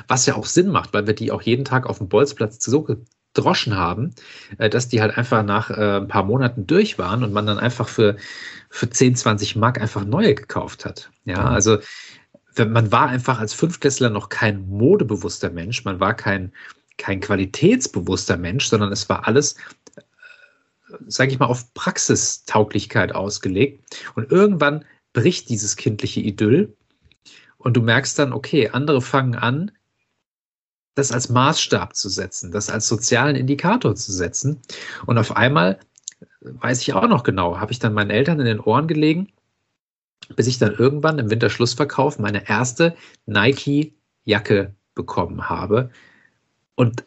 Was 0.08 0.26
ja 0.26 0.36
auch 0.36 0.46
Sinn 0.46 0.70
macht, 0.70 0.94
weil 0.94 1.08
wir 1.08 1.14
die 1.14 1.32
auch 1.32 1.42
jeden 1.42 1.66
Tag 1.66 1.86
auf 1.86 2.00
dem 2.00 2.10
Bolzplatz 2.10 2.64
so 2.64 2.84
gedroschen 2.84 3.76
haben, 3.76 4.14
äh, 4.58 4.70
dass 4.70 4.88
die 4.88 5.02
halt 5.02 5.18
einfach 5.18 5.44
nach 5.44 5.70
äh, 5.70 5.98
ein 5.98 6.08
paar 6.08 6.24
Monaten 6.24 6.66
durch 6.66 6.98
waren 6.98 7.24
und 7.24 7.34
man 7.34 7.46
dann 7.46 7.60
einfach 7.60 7.88
für, 7.88 8.16
für 8.70 8.90
10, 8.90 9.16
20 9.16 9.56
Mark 9.56 9.80
einfach 9.80 10.06
neue 10.06 10.34
gekauft 10.34 10.86
hat. 10.86 11.12
Ja, 11.26 11.46
also 11.46 11.80
man 12.58 12.92
war 12.92 13.08
einfach 13.08 13.40
als 13.40 13.54
Fünftklässler 13.54 14.10
noch 14.10 14.30
kein 14.30 14.68
modebewusster 14.70 15.50
Mensch, 15.50 15.84
man 15.84 16.00
war 16.00 16.14
kein, 16.14 16.52
kein 16.98 17.20
qualitätsbewusster 17.20 18.38
Mensch, 18.38 18.68
sondern 18.68 18.92
es 18.92 19.10
war 19.10 19.28
alles, 19.28 19.56
sage 21.08 21.32
ich 21.32 21.40
mal, 21.40 21.48
auf 21.48 21.74
Praxistauglichkeit 21.74 23.14
ausgelegt. 23.14 24.08
Und 24.16 24.32
irgendwann 24.32 24.86
bricht 25.14 25.50
dieses 25.50 25.76
kindliche 25.76 26.22
Idyll 26.22 26.74
und 27.58 27.76
du 27.76 27.82
merkst 27.82 28.20
dann, 28.20 28.34
okay, 28.34 28.70
andere 28.70 29.02
fangen 29.02 29.36
an, 29.36 29.72
das 30.94 31.12
als 31.12 31.30
Maßstab 31.30 31.96
zu 31.96 32.10
setzen, 32.10 32.52
das 32.52 32.70
als 32.70 32.88
sozialen 32.88 33.36
Indikator 33.36 33.96
zu 33.96 34.14
setzen. 34.14 34.62
Und 35.06 35.18
auf 35.18 35.36
einmal, 35.36 35.80
weiß 36.40 36.82
ich 36.82 36.94
auch 36.94 37.08
noch 37.08 37.24
genau, 37.24 37.60
habe 37.60 37.72
ich 37.72 37.80
dann 37.80 37.94
meinen 37.94 38.12
Eltern 38.12 38.40
in 38.40 38.46
den 38.46 38.60
Ohren 38.62 38.88
gelegen, 38.88 39.28
bis 40.36 40.48
ich 40.48 40.58
dann 40.58 40.76
irgendwann 40.76 41.20
im 41.20 41.30
Winterschlussverkauf 41.30 42.20
meine 42.20 42.48
erste 42.50 42.96
Nike-Jacke 43.26 44.74
bekommen 44.94 45.50
habe. 45.50 45.90
Und 46.76 47.06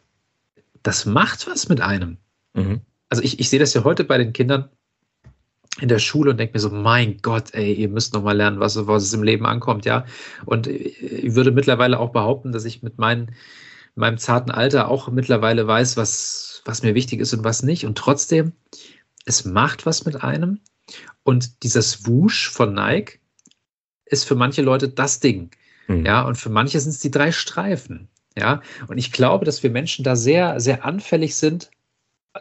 das 0.82 1.06
macht 1.06 1.46
was 1.46 1.68
mit 1.68 1.80
einem. 1.80 2.18
Mhm. 2.54 2.80
Also 3.08 3.22
ich, 3.22 3.40
ich 3.40 3.48
sehe 3.50 3.58
das 3.58 3.74
ja 3.74 3.84
heute 3.84 4.04
bei 4.04 4.18
den 4.18 4.32
Kindern 4.32 4.68
in 5.80 5.88
der 5.88 5.98
Schule 5.98 6.30
und 6.30 6.38
denke 6.38 6.54
mir 6.54 6.60
so, 6.60 6.70
mein 6.70 7.18
Gott, 7.22 7.54
ey, 7.54 7.72
ihr 7.72 7.88
müsst 7.88 8.12
noch 8.14 8.22
mal 8.22 8.36
lernen, 8.36 8.60
was, 8.60 8.86
was 8.86 9.04
es 9.04 9.12
im 9.12 9.22
Leben 9.22 9.46
ankommt, 9.46 9.84
ja. 9.84 10.04
Und 10.44 10.66
ich 10.66 11.34
würde 11.34 11.52
mittlerweile 11.52 12.00
auch 12.00 12.10
behaupten, 12.10 12.52
dass 12.52 12.64
ich 12.64 12.82
mit 12.82 12.98
meinen 12.98 13.32
meinem 13.98 14.18
zarten 14.18 14.50
Alter 14.50 14.88
auch 14.88 15.10
mittlerweile 15.10 15.66
weiß, 15.66 15.96
was, 15.96 16.62
was 16.64 16.82
mir 16.82 16.94
wichtig 16.94 17.20
ist 17.20 17.34
und 17.34 17.44
was 17.44 17.62
nicht. 17.62 17.84
Und 17.84 17.98
trotzdem, 17.98 18.52
es 19.26 19.44
macht 19.44 19.86
was 19.86 20.04
mit 20.04 20.22
einem. 20.22 20.60
Und 21.22 21.62
dieser 21.62 21.82
Swoosh 21.82 22.48
von 22.48 22.74
Nike 22.74 23.20
ist 24.04 24.24
für 24.24 24.34
manche 24.34 24.62
Leute 24.62 24.88
das 24.88 25.20
Ding. 25.20 25.50
Mhm. 25.86 26.06
Ja, 26.06 26.22
und 26.22 26.36
für 26.36 26.50
manche 26.50 26.80
sind 26.80 26.90
es 26.90 27.00
die 27.00 27.10
drei 27.10 27.32
Streifen. 27.32 28.08
Ja, 28.36 28.62
und 28.86 28.98
ich 28.98 29.12
glaube, 29.12 29.44
dass 29.44 29.62
wir 29.62 29.70
Menschen 29.70 30.04
da 30.04 30.14
sehr, 30.14 30.60
sehr 30.60 30.84
anfällig 30.84 31.34
sind. 31.34 31.70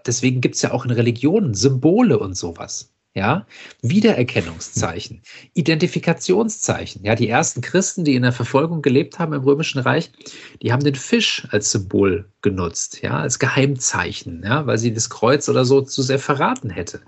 Deswegen 0.05 0.41
gibt 0.41 0.55
es 0.55 0.61
ja 0.61 0.71
auch 0.71 0.85
in 0.85 0.91
Religionen 0.91 1.55
Symbole 1.55 2.19
und 2.19 2.35
sowas 2.35 2.93
ja, 3.17 3.47
Wiedererkennungszeichen, 3.81 5.23
Identifikationszeichen. 5.55 7.03
Ja, 7.03 7.15
die 7.15 7.27
ersten 7.27 7.61
Christen, 7.61 8.05
die 8.05 8.13
in 8.13 8.21
der 8.21 8.31
Verfolgung 8.31 8.83
gelebt 8.83 9.17
haben 9.17 9.33
im 9.33 9.41
Römischen 9.41 9.79
Reich, 9.79 10.11
die 10.61 10.71
haben 10.71 10.83
den 10.83 10.93
Fisch 10.93 11.47
als 11.49 11.71
Symbol 11.71 12.29
genutzt, 12.43 13.01
ja, 13.01 13.17
als 13.17 13.39
Geheimzeichen, 13.39 14.43
ja, 14.43 14.67
weil 14.67 14.77
sie 14.77 14.93
das 14.93 15.09
Kreuz 15.09 15.49
oder 15.49 15.65
so 15.65 15.81
zu 15.81 16.03
sehr 16.03 16.19
verraten 16.19 16.69
hätte. 16.69 17.01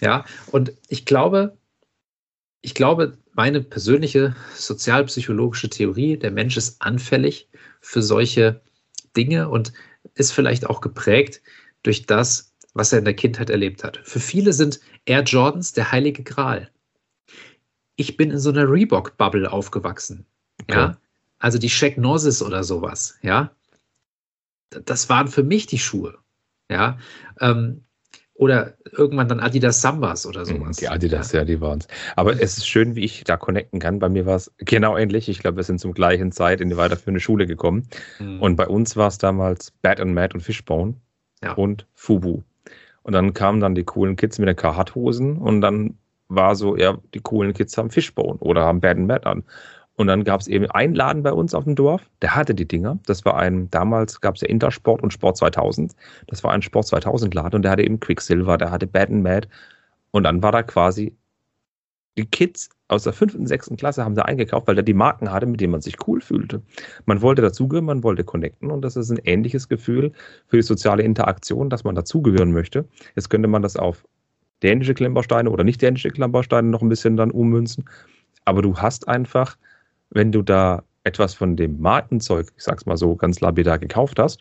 Ja, 0.00 0.24
und 0.50 0.72
ich 0.88 1.04
glaube, 1.04 1.56
ich 2.60 2.74
glaube, 2.74 3.18
meine 3.32 3.62
persönliche 3.62 4.34
sozialpsychologische 4.54 5.70
Theorie, 5.70 6.16
der 6.16 6.30
Mensch 6.30 6.56
ist 6.56 6.82
anfällig 6.82 7.48
für 7.80 8.02
solche 8.02 8.60
Dinge 9.16 9.48
und 9.48 9.72
ist 10.14 10.32
vielleicht 10.32 10.66
auch 10.66 10.80
geprägt 10.80 11.40
durch 11.82 12.06
das, 12.06 12.54
was 12.74 12.92
er 12.92 12.98
in 12.98 13.04
der 13.04 13.14
Kindheit 13.14 13.50
erlebt 13.50 13.84
hat. 13.84 14.00
Für 14.04 14.20
viele 14.20 14.52
sind 14.52 14.80
Air 15.04 15.22
Jordans 15.22 15.72
der 15.72 15.92
heilige 15.92 16.22
Gral. 16.22 16.70
Ich 17.96 18.16
bin 18.16 18.30
in 18.30 18.38
so 18.38 18.50
einer 18.50 18.70
Reebok-Bubble 18.70 19.50
aufgewachsen. 19.50 20.26
Okay. 20.62 20.78
Ja, 20.78 21.00
also 21.38 21.58
die 21.58 21.70
Shaq 21.70 21.96
Norris 21.98 22.42
oder 22.42 22.64
sowas. 22.64 23.16
Ja, 23.22 23.52
das 24.70 25.08
waren 25.08 25.28
für 25.28 25.42
mich 25.42 25.66
die 25.66 25.78
Schuhe. 25.78 26.18
Ja, 26.70 26.98
ähm, 27.40 27.84
oder 28.38 28.74
irgendwann 28.92 29.26
dann 29.26 29.40
Adidas 29.40 29.82
Sambas 29.82 30.24
oder 30.24 30.40
mhm, 30.42 30.44
sowas. 30.44 30.76
Die 30.76 30.88
Adidas, 30.88 31.32
ja, 31.32 31.40
ja 31.40 31.44
die 31.44 31.60
waren 31.60 31.80
es. 31.80 31.88
Aber 32.14 32.32
es 32.40 32.56
ist 32.56 32.68
schön, 32.68 32.94
wie 32.94 33.04
ich 33.04 33.24
da 33.24 33.36
connecten 33.36 33.80
kann. 33.80 33.98
Bei 33.98 34.08
mir 34.08 34.26
war 34.26 34.36
es 34.36 34.52
genau 34.58 34.96
ähnlich. 34.96 35.28
Ich 35.28 35.40
glaube, 35.40 35.56
wir 35.56 35.64
sind 35.64 35.80
zum 35.80 35.92
gleichen 35.92 36.30
Zeit 36.30 36.60
in 36.60 36.70
die 36.70 36.76
weiterführende 36.76 37.18
Schule 37.18 37.48
gekommen. 37.48 37.88
Mhm. 38.20 38.40
Und 38.40 38.56
bei 38.56 38.68
uns 38.68 38.96
war 38.96 39.08
es 39.08 39.18
damals 39.18 39.72
Bad 39.82 40.00
and 40.00 40.14
Mad 40.14 40.34
und 40.34 40.40
Fishbone 40.40 40.94
ja. 41.42 41.54
und 41.54 41.86
Fubu. 41.94 42.42
Und 43.02 43.12
dann 43.12 43.34
kamen 43.34 43.58
dann 43.58 43.74
die 43.74 43.84
coolen 43.84 44.14
Kids 44.14 44.38
mit 44.38 44.48
den 44.48 44.54
Carhartt-Hosen 44.56 45.38
und 45.38 45.60
dann 45.60 45.98
war 46.28 46.54
so, 46.54 46.76
ja, 46.76 46.98
die 47.14 47.20
coolen 47.20 47.54
Kids 47.54 47.76
haben 47.76 47.90
Fishbone 47.90 48.38
oder 48.38 48.64
haben 48.64 48.80
Bad 48.80 48.98
and 48.98 49.08
Mad 49.08 49.26
an. 49.26 49.42
Und 49.98 50.06
dann 50.06 50.22
gab 50.22 50.40
es 50.40 50.46
eben 50.46 50.70
einen 50.70 50.94
Laden 50.94 51.24
bei 51.24 51.32
uns 51.32 51.54
auf 51.54 51.64
dem 51.64 51.74
Dorf, 51.74 52.08
der 52.22 52.36
hatte 52.36 52.54
die 52.54 52.68
Dinger. 52.68 53.00
Das 53.06 53.24
war 53.24 53.36
ein, 53.36 53.68
damals 53.72 54.20
gab 54.20 54.36
es 54.36 54.42
ja 54.42 54.48
Intersport 54.48 55.02
und 55.02 55.12
Sport 55.12 55.36
2000. 55.38 55.92
Das 56.28 56.44
war 56.44 56.52
ein 56.52 56.62
Sport 56.62 56.86
2000 56.86 57.34
Laden 57.34 57.56
und 57.56 57.62
der 57.62 57.72
hatte 57.72 57.82
eben 57.82 57.98
Quicksilver, 57.98 58.58
der 58.58 58.70
hatte 58.70 58.86
Bad 58.86 59.10
and 59.10 59.24
Mad. 59.24 59.48
Und 60.12 60.22
dann 60.22 60.40
war 60.40 60.52
da 60.52 60.62
quasi 60.62 61.16
die 62.16 62.26
Kids 62.26 62.70
aus 62.86 63.02
der 63.02 63.12
fünften, 63.12 63.48
sechsten 63.48 63.76
Klasse 63.76 64.04
haben 64.04 64.14
da 64.14 64.22
eingekauft, 64.22 64.68
weil 64.68 64.76
der 64.76 64.84
die 64.84 64.94
Marken 64.94 65.32
hatte, 65.32 65.46
mit 65.46 65.60
denen 65.60 65.72
man 65.72 65.80
sich 65.80 65.96
cool 66.06 66.20
fühlte. 66.20 66.62
Man 67.04 67.20
wollte 67.20 67.42
dazugehören, 67.42 67.84
man 67.84 68.04
wollte 68.04 68.22
connecten 68.22 68.70
und 68.70 68.82
das 68.82 68.94
ist 68.94 69.10
ein 69.10 69.20
ähnliches 69.24 69.68
Gefühl 69.68 70.12
für 70.46 70.56
die 70.56 70.62
soziale 70.62 71.02
Interaktion, 71.02 71.70
dass 71.70 71.82
man 71.82 71.96
dazugehören 71.96 72.52
möchte. 72.52 72.84
Jetzt 73.16 73.30
könnte 73.30 73.48
man 73.48 73.62
das 73.62 73.76
auf 73.76 74.04
dänische 74.62 74.94
Klemmbausteine 74.94 75.50
oder 75.50 75.64
nicht 75.64 75.82
dänische 75.82 76.10
Klemmbausteine 76.10 76.68
noch 76.68 76.82
ein 76.82 76.88
bisschen 76.88 77.16
dann 77.16 77.32
ummünzen. 77.32 77.84
Aber 78.44 78.62
du 78.62 78.76
hast 78.76 79.08
einfach, 79.08 79.56
wenn 80.10 80.32
du 80.32 80.42
da 80.42 80.82
etwas 81.04 81.34
von 81.34 81.56
dem 81.56 81.80
Markenzeug, 81.80 82.52
ich 82.56 82.64
sag's 82.64 82.86
mal 82.86 82.96
so 82.96 83.16
ganz 83.16 83.40
lapidar 83.40 83.78
gekauft 83.78 84.18
hast, 84.18 84.40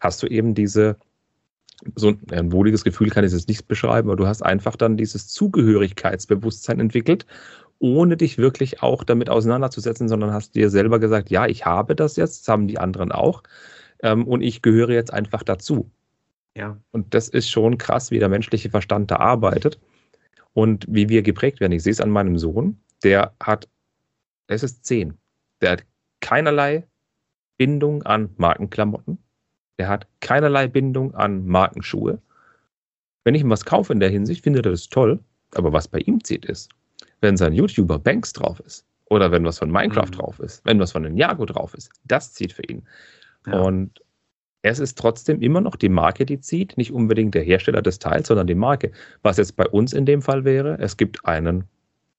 hast 0.00 0.22
du 0.22 0.26
eben 0.26 0.54
diese 0.54 0.96
so 1.96 2.12
ein 2.30 2.52
wohliges 2.52 2.84
Gefühl 2.84 3.10
kann 3.10 3.24
ich 3.24 3.32
jetzt 3.32 3.48
nicht 3.48 3.66
beschreiben, 3.66 4.08
aber 4.08 4.16
du 4.16 4.26
hast 4.26 4.42
einfach 4.42 4.76
dann 4.76 4.96
dieses 4.96 5.28
Zugehörigkeitsbewusstsein 5.28 6.78
entwickelt, 6.78 7.26
ohne 7.78 8.16
dich 8.16 8.38
wirklich 8.38 8.82
auch 8.82 9.02
damit 9.02 9.28
auseinanderzusetzen, 9.28 10.08
sondern 10.08 10.32
hast 10.32 10.54
dir 10.54 10.70
selber 10.70 11.00
gesagt, 11.00 11.30
ja, 11.30 11.46
ich 11.46 11.66
habe 11.66 11.96
das 11.96 12.16
jetzt, 12.16 12.42
das 12.42 12.52
haben 12.52 12.68
die 12.68 12.78
anderen 12.78 13.10
auch, 13.10 13.42
ähm, 14.02 14.26
und 14.26 14.42
ich 14.42 14.62
gehöre 14.62 14.90
jetzt 14.90 15.12
einfach 15.12 15.42
dazu. 15.42 15.90
Ja. 16.56 16.78
Und 16.92 17.14
das 17.14 17.28
ist 17.28 17.50
schon 17.50 17.78
krass, 17.78 18.10
wie 18.10 18.18
der 18.18 18.28
menschliche 18.28 18.70
Verstand 18.70 19.10
da 19.10 19.16
arbeitet 19.16 19.80
und 20.52 20.86
wie 20.88 21.08
wir 21.08 21.22
geprägt 21.22 21.60
werden. 21.60 21.72
Ich 21.72 21.82
sehe 21.82 21.92
es 21.92 22.00
an 22.00 22.10
meinem 22.10 22.38
Sohn, 22.38 22.78
der 23.02 23.32
hat, 23.40 23.68
es 24.46 24.62
ist 24.62 24.84
zehn, 24.84 25.18
der 25.60 25.72
hat 25.72 25.84
keinerlei 26.20 26.86
Bindung 27.58 28.02
an 28.02 28.30
Markenklamotten 28.36 29.18
der 29.82 29.88
hat 29.88 30.06
keinerlei 30.20 30.68
Bindung 30.68 31.14
an 31.16 31.44
Markenschuhe. 31.44 32.20
Wenn 33.24 33.34
ich 33.34 33.42
ihm 33.42 33.50
was 33.50 33.64
kaufe 33.64 33.92
in 33.92 33.98
der 33.98 34.10
Hinsicht, 34.10 34.44
findet 34.44 34.64
er 34.64 34.70
das 34.70 34.88
toll. 34.88 35.18
Aber 35.54 35.72
was 35.72 35.88
bei 35.88 35.98
ihm 35.98 36.22
zieht, 36.22 36.44
ist, 36.44 36.70
wenn 37.20 37.36
sein 37.36 37.52
YouTuber 37.52 37.98
Banks 37.98 38.32
drauf 38.32 38.60
ist 38.60 38.86
oder 39.06 39.32
wenn 39.32 39.44
was 39.44 39.58
von 39.58 39.70
Minecraft 39.72 40.06
mhm. 40.06 40.12
drauf 40.12 40.38
ist, 40.38 40.64
wenn 40.64 40.78
was 40.78 40.92
von 40.92 41.02
Ninjago 41.02 41.44
drauf 41.46 41.74
ist, 41.74 41.90
das 42.04 42.32
zieht 42.32 42.52
für 42.52 42.62
ihn. 42.68 42.84
Ja. 43.46 43.58
Und 43.60 44.00
es 44.62 44.78
ist 44.78 44.96
trotzdem 44.96 45.42
immer 45.42 45.60
noch 45.60 45.74
die 45.74 45.88
Marke, 45.88 46.24
die 46.24 46.38
zieht, 46.38 46.76
nicht 46.76 46.92
unbedingt 46.92 47.34
der 47.34 47.42
Hersteller 47.42 47.82
des 47.82 47.98
Teils, 47.98 48.28
sondern 48.28 48.46
die 48.46 48.54
Marke. 48.54 48.92
Was 49.22 49.36
jetzt 49.36 49.56
bei 49.56 49.66
uns 49.66 49.92
in 49.92 50.06
dem 50.06 50.22
Fall 50.22 50.44
wäre, 50.44 50.78
es 50.78 50.96
gibt 50.96 51.24
einen, 51.24 51.64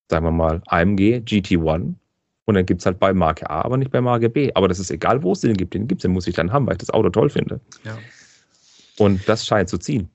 sagen 0.09 0.25
wir 0.25 0.31
mal, 0.31 0.61
AMG 0.67 1.23
GT1 1.25 1.93
und 2.45 2.55
dann 2.55 2.65
gibt 2.65 2.81
es 2.81 2.85
halt 2.85 2.99
bei 2.99 3.13
Marke 3.13 3.49
A, 3.49 3.61
aber 3.61 3.77
nicht 3.77 3.91
bei 3.91 4.01
Marke 4.01 4.29
B. 4.29 4.51
Aber 4.53 4.67
das 4.67 4.79
ist 4.79 4.91
egal, 4.91 5.23
wo 5.23 5.31
es 5.31 5.39
den 5.39 5.55
gibt. 5.55 5.73
Den 5.73 5.87
gibt 5.87 5.99
es, 5.99 6.03
den 6.03 6.11
muss 6.11 6.27
ich 6.27 6.35
dann 6.35 6.51
haben, 6.51 6.67
weil 6.67 6.73
ich 6.73 6.79
das 6.79 6.89
Auto 6.89 7.09
toll 7.09 7.29
finde. 7.29 7.61
Ja. 7.85 7.97
Und 8.97 9.27
das 9.27 9.45
scheint 9.45 9.69
zu 9.69 9.77
ziehen. 9.77 10.09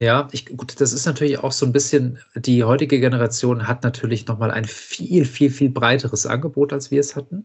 Ja, 0.00 0.28
ich, 0.32 0.46
gut, 0.46 0.80
das 0.80 0.92
ist 0.92 1.06
natürlich 1.06 1.38
auch 1.38 1.52
so 1.52 1.64
ein 1.64 1.72
bisschen, 1.72 2.18
die 2.34 2.64
heutige 2.64 2.98
Generation 2.98 3.68
hat 3.68 3.84
natürlich 3.84 4.26
nochmal 4.26 4.50
ein 4.50 4.64
viel, 4.64 5.24
viel, 5.24 5.50
viel 5.50 5.70
breiteres 5.70 6.26
Angebot, 6.26 6.72
als 6.72 6.90
wir 6.90 7.00
es 7.00 7.14
hatten. 7.14 7.44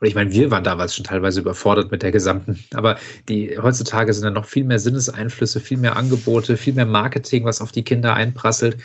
Und 0.00 0.06
ich 0.06 0.14
meine, 0.14 0.32
wir 0.32 0.50
waren 0.50 0.64
damals 0.64 0.96
schon 0.96 1.04
teilweise 1.04 1.40
überfordert 1.40 1.90
mit 1.90 2.02
der 2.02 2.10
gesamten, 2.10 2.58
aber 2.74 2.96
die 3.28 3.56
heutzutage 3.58 4.12
sind 4.12 4.24
dann 4.24 4.32
noch 4.32 4.46
viel 4.46 4.64
mehr 4.64 4.78
Sinneseinflüsse, 4.78 5.60
viel 5.60 5.76
mehr 5.76 5.96
Angebote, 5.96 6.56
viel 6.56 6.72
mehr 6.72 6.86
Marketing, 6.86 7.44
was 7.44 7.60
auf 7.60 7.70
die 7.70 7.84
Kinder 7.84 8.14
einprasselt. 8.14 8.78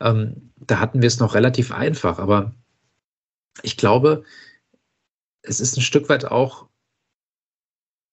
Ähm, 0.00 0.50
da 0.60 0.78
hatten 0.78 1.02
wir 1.02 1.08
es 1.08 1.18
noch 1.18 1.34
relativ 1.34 1.72
einfach, 1.72 2.18
aber 2.18 2.54
ich 3.62 3.76
glaube, 3.76 4.24
es 5.42 5.60
ist 5.60 5.76
ein 5.76 5.82
Stück 5.82 6.08
weit 6.08 6.24
auch, 6.24 6.68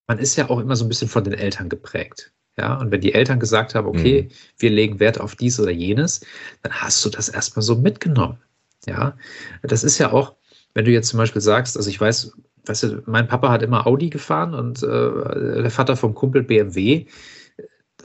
man 0.07 0.19
ist 0.19 0.35
ja 0.35 0.49
auch 0.49 0.59
immer 0.59 0.75
so 0.75 0.85
ein 0.85 0.89
bisschen 0.89 1.07
von 1.07 1.23
den 1.23 1.33
Eltern 1.33 1.69
geprägt. 1.69 2.33
Ja, 2.57 2.77
und 2.77 2.91
wenn 2.91 2.99
die 2.99 3.13
Eltern 3.13 3.39
gesagt 3.39 3.73
haben, 3.73 3.87
okay, 3.87 4.23
mhm. 4.23 4.33
wir 4.57 4.69
legen 4.69 4.99
Wert 4.99 5.19
auf 5.19 5.35
dies 5.35 5.59
oder 5.59 5.71
jenes, 5.71 6.21
dann 6.61 6.73
hast 6.73 7.05
du 7.05 7.09
das 7.09 7.29
erstmal 7.29 7.63
so 7.63 7.75
mitgenommen. 7.75 8.37
Ja, 8.85 9.15
das 9.61 9.83
ist 9.83 9.97
ja 9.97 10.11
auch, 10.11 10.35
wenn 10.73 10.83
du 10.83 10.91
jetzt 10.91 11.09
zum 11.09 11.19
Beispiel 11.19 11.41
sagst, 11.41 11.77
also 11.77 11.89
ich 11.89 12.01
weiß, 12.01 12.33
weißt 12.65 12.83
du, 12.83 13.03
mein 13.05 13.27
Papa 13.27 13.49
hat 13.49 13.61
immer 13.61 13.87
Audi 13.87 14.09
gefahren 14.09 14.53
und 14.53 14.83
äh, 14.83 15.61
der 15.61 15.71
Vater 15.71 15.95
vom 15.95 16.13
Kumpel 16.13 16.43
BMW. 16.43 17.05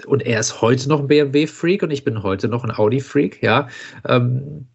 Und 0.06 0.22
er 0.22 0.40
ist 0.40 0.60
heute 0.60 0.88
noch 0.88 1.00
ein 1.00 1.08
BMW-Freak 1.08 1.82
und 1.82 1.90
ich 1.90 2.04
bin 2.04 2.22
heute 2.22 2.48
noch 2.48 2.64
ein 2.64 2.72
Audi-Freak, 2.72 3.42
ja. 3.42 3.68
Ähm, 4.04 4.68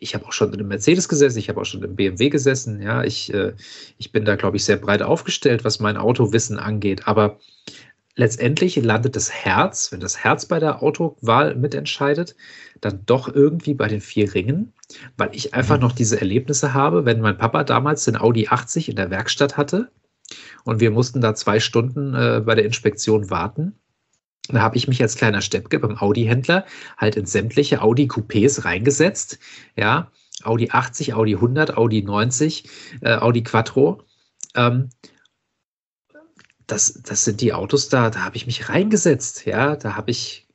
ich 0.00 0.14
habe 0.14 0.26
auch 0.26 0.32
schon 0.32 0.52
in 0.52 0.60
einem 0.60 0.68
Mercedes 0.68 1.08
gesessen, 1.08 1.38
ich 1.38 1.48
habe 1.48 1.60
auch 1.60 1.64
schon 1.64 1.82
im 1.82 1.96
BMW 1.96 2.28
gesessen, 2.28 2.80
ja. 2.80 3.02
Ich, 3.04 3.32
äh, 3.34 3.54
ich 3.98 4.12
bin 4.12 4.24
da, 4.24 4.36
glaube 4.36 4.56
ich, 4.56 4.64
sehr 4.64 4.76
breit 4.76 5.02
aufgestellt, 5.02 5.64
was 5.64 5.80
mein 5.80 5.96
Autowissen 5.96 6.58
angeht. 6.58 7.08
Aber 7.08 7.38
letztendlich 8.14 8.76
landet 8.76 9.16
das 9.16 9.30
Herz, 9.30 9.90
wenn 9.92 10.00
das 10.00 10.22
Herz 10.22 10.46
bei 10.46 10.58
der 10.58 10.82
Autowahl 10.82 11.54
mitentscheidet, 11.54 12.36
dann 12.80 13.00
doch 13.06 13.28
irgendwie 13.28 13.74
bei 13.74 13.88
den 13.88 14.00
vier 14.00 14.34
Ringen, 14.34 14.72
weil 15.16 15.30
ich 15.32 15.54
einfach 15.54 15.76
mhm. 15.76 15.82
noch 15.82 15.92
diese 15.92 16.20
Erlebnisse 16.20 16.74
habe, 16.74 17.04
wenn 17.04 17.20
mein 17.20 17.38
Papa 17.38 17.64
damals 17.64 18.04
den 18.04 18.16
Audi 18.16 18.48
80 18.48 18.88
in 18.88 18.96
der 18.96 19.10
Werkstatt 19.10 19.56
hatte 19.56 19.90
und 20.64 20.80
wir 20.80 20.90
mussten 20.90 21.20
da 21.20 21.34
zwei 21.34 21.60
Stunden 21.60 22.14
äh, 22.14 22.42
bei 22.44 22.54
der 22.54 22.64
Inspektion 22.64 23.30
warten. 23.30 23.79
Da 24.52 24.60
habe 24.60 24.76
ich 24.76 24.88
mich 24.88 25.02
als 25.02 25.16
kleiner 25.16 25.42
Steppke 25.42 25.78
beim 25.78 25.96
Audi-Händler 25.96 26.66
halt 26.96 27.16
in 27.16 27.26
sämtliche 27.26 27.82
Audi-Coupés 27.82 28.64
reingesetzt. 28.64 29.38
Ja, 29.76 30.10
Audi 30.42 30.70
80, 30.70 31.14
Audi 31.14 31.34
100, 31.34 31.76
Audi 31.76 32.02
90, 32.02 32.68
äh, 33.02 33.16
Audi 33.16 33.42
Quattro. 33.42 34.02
Ähm, 34.54 34.90
das, 36.66 37.00
das 37.02 37.24
sind 37.24 37.40
die 37.40 37.52
Autos 37.52 37.88
da, 37.88 38.10
da 38.10 38.20
habe 38.20 38.36
ich 38.36 38.46
mich 38.46 38.68
reingesetzt. 38.68 39.44
Ja, 39.46 39.76
da 39.76 39.96
habe 39.96 40.10
ich 40.10 40.46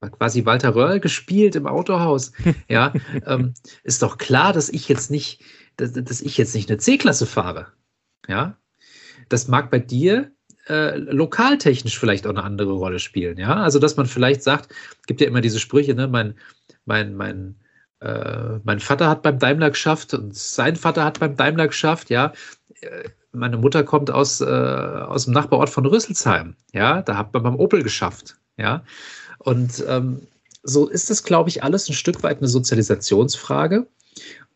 quasi 0.00 0.44
Walter 0.44 0.74
Röhrl 0.74 1.00
gespielt 1.00 1.54
im 1.56 1.66
Autohaus. 1.66 2.32
Ja, 2.68 2.92
ähm, 3.26 3.54
ist 3.84 4.02
doch 4.02 4.18
klar, 4.18 4.52
dass 4.52 4.68
ich 4.68 4.88
jetzt 4.88 5.10
nicht, 5.10 5.42
dass, 5.76 5.92
dass 5.92 6.20
ich 6.20 6.36
jetzt 6.38 6.54
nicht 6.54 6.70
eine 6.70 6.78
C-Klasse 6.78 7.26
fahre. 7.26 7.72
Ja, 8.28 8.56
das 9.28 9.48
mag 9.48 9.70
bei 9.70 9.78
dir 9.78 10.32
äh, 10.72 10.96
lokaltechnisch 10.96 11.98
vielleicht 11.98 12.26
auch 12.26 12.30
eine 12.30 12.42
andere 12.42 12.72
Rolle 12.72 12.98
spielen. 12.98 13.38
Ja, 13.38 13.56
also 13.56 13.78
dass 13.78 13.96
man 13.96 14.06
vielleicht 14.06 14.42
sagt, 14.42 14.74
gibt 15.06 15.20
ja 15.20 15.26
immer 15.26 15.42
diese 15.42 15.58
Sprüche, 15.58 15.94
ne, 15.94 16.08
mein, 16.08 16.34
mein, 16.86 17.14
mein, 17.14 17.56
äh, 18.00 18.58
mein 18.64 18.80
Vater 18.80 19.08
hat 19.08 19.22
beim 19.22 19.38
Daimler 19.38 19.70
geschafft 19.70 20.14
und 20.14 20.34
sein 20.34 20.76
Vater 20.76 21.04
hat 21.04 21.20
beim 21.20 21.36
Daimler 21.36 21.68
geschafft, 21.68 22.10
ja. 22.10 22.32
Äh, 22.80 23.10
meine 23.34 23.56
Mutter 23.56 23.82
kommt 23.82 24.10
aus, 24.10 24.40
äh, 24.42 24.44
aus 24.44 25.24
dem 25.24 25.32
Nachbarort 25.32 25.70
von 25.70 25.86
Rüsselsheim. 25.86 26.54
Ja, 26.72 27.00
da 27.00 27.16
hat 27.16 27.32
man 27.32 27.42
beim 27.42 27.56
Opel 27.56 27.82
geschafft. 27.82 28.36
Ja, 28.58 28.84
und 29.38 29.82
ähm, 29.88 30.26
so 30.62 30.88
ist 30.88 31.10
es, 31.10 31.24
glaube 31.24 31.48
ich, 31.48 31.62
alles 31.62 31.88
ein 31.88 31.94
Stück 31.94 32.22
weit 32.22 32.38
eine 32.38 32.48
Sozialisationsfrage. 32.48 33.86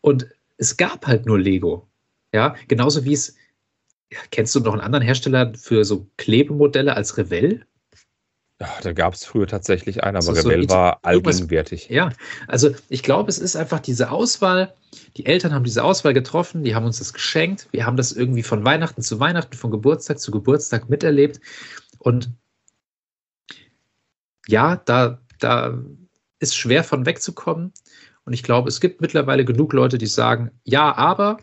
Und 0.01 0.27
es 0.57 0.77
gab 0.77 1.07
halt 1.07 1.25
nur 1.25 1.39
Lego. 1.39 1.87
Ja, 2.33 2.55
genauso 2.67 3.05
wie 3.05 3.13
es. 3.13 3.35
Kennst 4.31 4.55
du 4.55 4.59
noch 4.61 4.73
einen 4.73 4.81
anderen 4.81 5.03
Hersteller 5.03 5.53
für 5.55 5.83
so 5.83 6.07
Klebemodelle 6.17 6.95
als 6.95 7.17
Revell? 7.17 7.65
Ja, 8.59 8.69
da 8.81 8.91
gab 8.93 9.13
es 9.13 9.23
früher 9.23 9.45
tatsächlich 9.45 10.03
einen, 10.03 10.17
aber 10.17 10.35
Revell 10.35 10.63
so 10.63 10.69
war 10.69 10.99
allgegenwärtig. 11.03 11.89
Ja, 11.89 12.11
also 12.47 12.73
ich 12.89 13.03
glaube, 13.03 13.29
es 13.29 13.37
ist 13.37 13.55
einfach 13.55 13.79
diese 13.79 14.09
Auswahl. 14.09 14.73
Die 15.15 15.27
Eltern 15.27 15.53
haben 15.53 15.63
diese 15.63 15.83
Auswahl 15.83 16.13
getroffen, 16.13 16.63
die 16.63 16.73
haben 16.73 16.85
uns 16.85 16.97
das 16.97 17.13
geschenkt. 17.13 17.67
Wir 17.71 17.85
haben 17.85 17.97
das 17.97 18.11
irgendwie 18.13 18.41
von 18.41 18.65
Weihnachten 18.65 19.03
zu 19.03 19.19
Weihnachten, 19.19 19.55
von 19.55 19.69
Geburtstag 19.69 20.19
zu 20.19 20.31
Geburtstag 20.31 20.89
miterlebt. 20.89 21.39
Und 21.99 22.31
ja, 24.47 24.77
da, 24.77 25.21
da 25.39 25.77
ist 26.39 26.55
schwer 26.55 26.83
von 26.83 27.05
wegzukommen. 27.05 27.73
Und 28.25 28.33
ich 28.33 28.41
glaube, 28.43 28.69
es 28.69 28.81
gibt 28.81 29.01
mittlerweile 29.01 29.45
genug 29.45 29.71
Leute, 29.73 29.99
die 29.99 30.07
sagen, 30.07 30.51
ja, 30.63 30.95
aber 30.95 31.37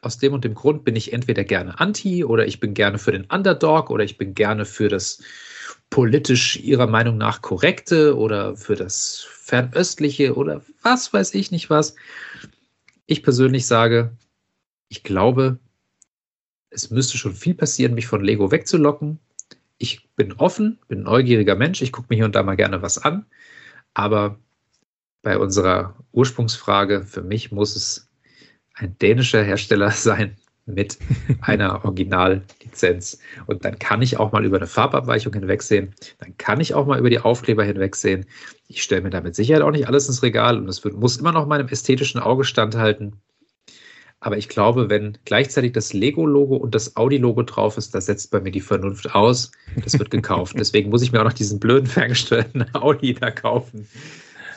aus 0.00 0.18
dem 0.18 0.32
und 0.32 0.44
dem 0.44 0.54
Grund 0.54 0.84
bin 0.84 0.96
ich 0.96 1.12
entweder 1.12 1.44
gerne 1.44 1.78
anti 1.78 2.24
oder 2.24 2.46
ich 2.46 2.60
bin 2.60 2.74
gerne 2.74 2.98
für 2.98 3.12
den 3.12 3.24
Underdog 3.26 3.90
oder 3.90 4.04
ich 4.04 4.16
bin 4.18 4.34
gerne 4.34 4.64
für 4.64 4.88
das 4.88 5.22
politisch 5.90 6.56
ihrer 6.56 6.86
Meinung 6.86 7.18
nach 7.18 7.42
korrekte 7.42 8.16
oder 8.16 8.56
für 8.56 8.74
das 8.74 9.26
fernöstliche 9.30 10.34
oder 10.34 10.62
was 10.82 11.12
weiß 11.12 11.34
ich 11.34 11.50
nicht 11.50 11.68
was. 11.68 11.94
Ich 13.06 13.22
persönlich 13.22 13.66
sage, 13.66 14.16
ich 14.88 15.02
glaube, 15.02 15.58
es 16.70 16.90
müsste 16.90 17.18
schon 17.18 17.34
viel 17.34 17.54
passieren, 17.54 17.94
mich 17.94 18.06
von 18.06 18.24
Lego 18.24 18.50
wegzulocken. 18.50 19.18
Ich 19.76 20.08
bin 20.16 20.32
offen, 20.32 20.78
bin 20.88 21.00
ein 21.00 21.04
neugieriger 21.04 21.56
Mensch, 21.56 21.82
ich 21.82 21.92
gucke 21.92 22.06
mir 22.08 22.16
hier 22.16 22.24
und 22.24 22.34
da 22.34 22.42
mal 22.42 22.56
gerne 22.56 22.80
was 22.80 22.98
an, 22.98 23.26
aber 23.92 24.38
bei 25.22 25.38
unserer 25.38 25.94
Ursprungsfrage, 26.12 27.04
für 27.04 27.22
mich 27.22 27.52
muss 27.52 27.76
es 27.76 28.08
ein 28.82 28.96
dänischer 28.98 29.42
Hersteller 29.42 29.90
sein, 29.92 30.36
mit 30.66 30.98
einer 31.40 31.84
Originallizenz. 31.84 33.18
Und 33.46 33.64
dann 33.64 33.78
kann 33.78 34.02
ich 34.02 34.18
auch 34.18 34.32
mal 34.32 34.44
über 34.44 34.58
eine 34.58 34.66
Farbabweichung 34.66 35.32
hinwegsehen. 35.32 35.94
Dann 36.18 36.36
kann 36.38 36.60
ich 36.60 36.74
auch 36.74 36.86
mal 36.86 36.98
über 36.98 37.10
die 37.10 37.18
Aufkleber 37.18 37.64
hinwegsehen. 37.64 38.26
Ich 38.68 38.82
stelle 38.82 39.02
mir 39.02 39.10
da 39.10 39.20
mit 39.20 39.34
Sicherheit 39.34 39.62
auch 39.62 39.72
nicht 39.72 39.88
alles 39.88 40.06
ins 40.06 40.22
Regal 40.22 40.58
und 40.58 40.68
es 40.68 40.84
muss 40.84 41.16
immer 41.16 41.32
noch 41.32 41.46
meinem 41.46 41.68
ästhetischen 41.68 42.20
Auge 42.20 42.44
standhalten. 42.44 43.16
Aber 44.20 44.36
ich 44.38 44.48
glaube, 44.48 44.88
wenn 44.88 45.18
gleichzeitig 45.24 45.72
das 45.72 45.92
Lego-Logo 45.92 46.54
und 46.54 46.76
das 46.76 46.96
Audi-Logo 46.96 47.42
drauf 47.42 47.76
ist, 47.76 47.92
da 47.92 48.00
setzt 48.00 48.30
bei 48.30 48.40
mir 48.40 48.52
die 48.52 48.60
Vernunft 48.60 49.16
aus. 49.16 49.50
Das 49.82 49.98
wird 49.98 50.12
gekauft. 50.12 50.54
Deswegen 50.58 50.90
muss 50.90 51.02
ich 51.02 51.10
mir 51.10 51.18
auch 51.20 51.24
noch 51.24 51.32
diesen 51.32 51.58
blöden 51.58 51.88
ferngesteuerten 51.88 52.72
Audi 52.72 53.14
da 53.14 53.32
kaufen. 53.32 53.88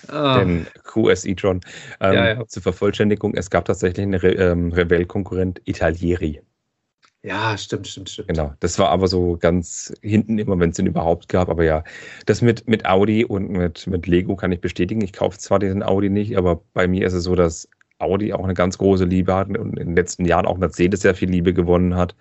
Ah. 0.09 0.39
Den 0.39 0.67
QS 0.83 1.25
e-tron. 1.25 1.61
Ähm, 1.99 2.13
ja, 2.13 2.27
ja. 2.33 2.47
Zur 2.47 2.63
Vervollständigung, 2.63 3.33
es 3.35 3.49
gab 3.49 3.65
tatsächlich 3.65 4.03
einen 4.03 4.15
Re 4.15 4.31
ähm, 4.33 4.71
Revell-Konkurrent 4.71 5.61
Italieri. 5.65 6.41
Ja, 7.25 7.57
stimmt, 7.57 7.87
stimmt, 7.87 8.09
stimmt. 8.11 8.27
Genau, 8.27 8.53
das 8.59 8.77
war 8.77 8.89
aber 8.89 9.07
so 9.07 9.35
ganz 9.35 9.91
hinten 10.03 10.37
immer, 10.37 10.59
wenn 10.59 10.69
es 10.69 10.75
den 10.75 10.85
überhaupt 10.85 11.27
gab. 11.27 11.49
Aber 11.49 11.63
ja, 11.63 11.83
das 12.27 12.43
mit, 12.43 12.67
mit 12.67 12.85
Audi 12.85 13.25
und 13.25 13.49
mit, 13.49 13.87
mit 13.87 14.05
Lego 14.05 14.35
kann 14.35 14.51
ich 14.51 14.61
bestätigen. 14.61 15.01
Ich 15.01 15.11
kaufe 15.11 15.39
zwar 15.39 15.57
diesen 15.57 15.81
Audi 15.81 16.11
nicht, 16.11 16.37
aber 16.37 16.61
bei 16.73 16.87
mir 16.87 17.07
ist 17.07 17.13
es 17.13 17.23
so, 17.23 17.33
dass 17.33 17.67
Audi 17.97 18.31
auch 18.31 18.43
eine 18.43 18.53
ganz 18.53 18.77
große 18.77 19.05
Liebe 19.05 19.33
hat 19.33 19.47
und 19.49 19.79
in 19.79 19.87
den 19.87 19.95
letzten 19.95 20.25
Jahren 20.25 20.45
auch 20.45 20.57
Mercedes 20.59 21.01
sehr 21.01 21.15
viel 21.15 21.29
Liebe 21.31 21.53
gewonnen 21.53 21.95
hat. 21.95 22.15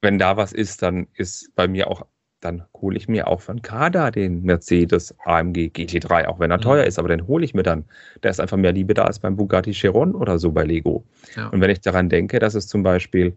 Wenn 0.00 0.18
da 0.18 0.36
was 0.36 0.52
ist, 0.52 0.82
dann 0.82 1.06
ist 1.14 1.54
bei 1.54 1.68
mir 1.68 1.88
auch 1.88 2.04
dann 2.44 2.62
hole 2.80 2.96
ich 2.96 3.08
mir 3.08 3.28
auch 3.28 3.40
von 3.40 3.62
Kada 3.62 4.10
den 4.10 4.42
Mercedes 4.42 5.14
AMG 5.24 5.70
GT3, 5.74 6.26
auch 6.26 6.38
wenn 6.38 6.50
er 6.50 6.58
mhm. 6.58 6.62
teuer 6.62 6.84
ist, 6.84 6.98
aber 6.98 7.08
den 7.08 7.26
hole 7.26 7.44
ich 7.44 7.54
mir 7.54 7.62
dann. 7.62 7.84
Da 8.20 8.28
ist 8.28 8.40
einfach 8.40 8.56
mehr 8.56 8.72
Liebe 8.72 8.94
da 8.94 9.04
als 9.04 9.18
beim 9.18 9.36
Bugatti 9.36 9.72
Chiron 9.72 10.14
oder 10.14 10.38
so 10.38 10.52
bei 10.52 10.64
Lego. 10.64 11.04
Ja. 11.36 11.48
Und 11.48 11.60
wenn 11.60 11.70
ich 11.70 11.80
daran 11.80 12.08
denke, 12.08 12.38
dass 12.38 12.54
es 12.54 12.66
zum 12.66 12.82
Beispiel 12.82 13.36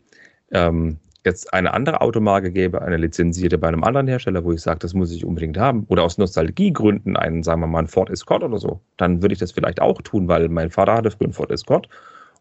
ähm, 0.51 0.97
jetzt 1.23 1.53
eine 1.53 1.73
andere 1.73 2.01
Automarke 2.01 2.51
gäbe, 2.51 2.81
eine 2.81 2.97
lizenzierte 2.97 3.57
bei 3.57 3.67
einem 3.67 3.83
anderen 3.83 4.07
Hersteller, 4.07 4.43
wo 4.43 4.51
ich 4.51 4.61
sage, 4.61 4.79
das 4.79 4.93
muss 4.93 5.11
ich 5.11 5.25
unbedingt 5.25 5.57
haben, 5.57 5.85
oder 5.87 6.03
aus 6.03 6.17
Nostalgiegründen 6.17 7.15
einen, 7.15 7.43
sagen 7.43 7.61
wir 7.61 7.67
mal, 7.67 7.79
einen 7.79 7.87
Ford 7.87 8.09
Escort 8.09 8.43
oder 8.43 8.57
so, 8.57 8.81
dann 8.97 9.21
würde 9.21 9.33
ich 9.33 9.39
das 9.39 9.51
vielleicht 9.51 9.81
auch 9.81 10.01
tun, 10.01 10.27
weil 10.27 10.49
mein 10.49 10.69
Vater 10.69 10.95
hatte 10.95 11.11
früher 11.11 11.27
einen 11.27 11.33
Ford 11.33 11.51
Escort 11.51 11.87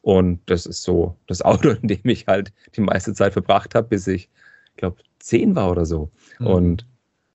und 0.03 0.41
das 0.47 0.67
ist 0.67 0.83
so 0.83 1.17
das 1.27 1.43
Auto, 1.45 1.71
in 1.71 1.89
dem 1.89 2.05
ich 2.05 2.27
halt 2.27 2.53
die 2.77 2.81
meiste 2.81 3.13
Zeit 3.13 3.33
verbracht 3.33 3.75
habe, 3.75 3.89
bis 3.89 4.07
ich, 4.07 4.31
glaube 4.77 4.97
zehn 5.19 5.57
war 5.57 5.71
oder 5.71 5.87
so. 5.87 6.11
Mhm. 6.39 6.47
Und 6.47 6.87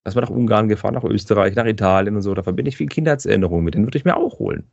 dass 0.03 0.15
wir 0.15 0.21
nach 0.21 0.29
Ungarn 0.29 0.67
gefahren, 0.67 0.95
nach 0.95 1.03
Österreich, 1.03 1.55
nach 1.55 1.65
Italien 1.65 2.15
und 2.15 2.21
so, 2.21 2.33
da 2.33 2.43
verbinde 2.43 2.69
ich 2.69 2.77
viel 2.77 2.87
Kindheitserinnerungen 2.87 3.63
mit, 3.63 3.75
den 3.75 3.85
würde 3.85 3.97
ich 3.97 4.05
mir 4.05 4.17
auch 4.17 4.39
holen. 4.39 4.63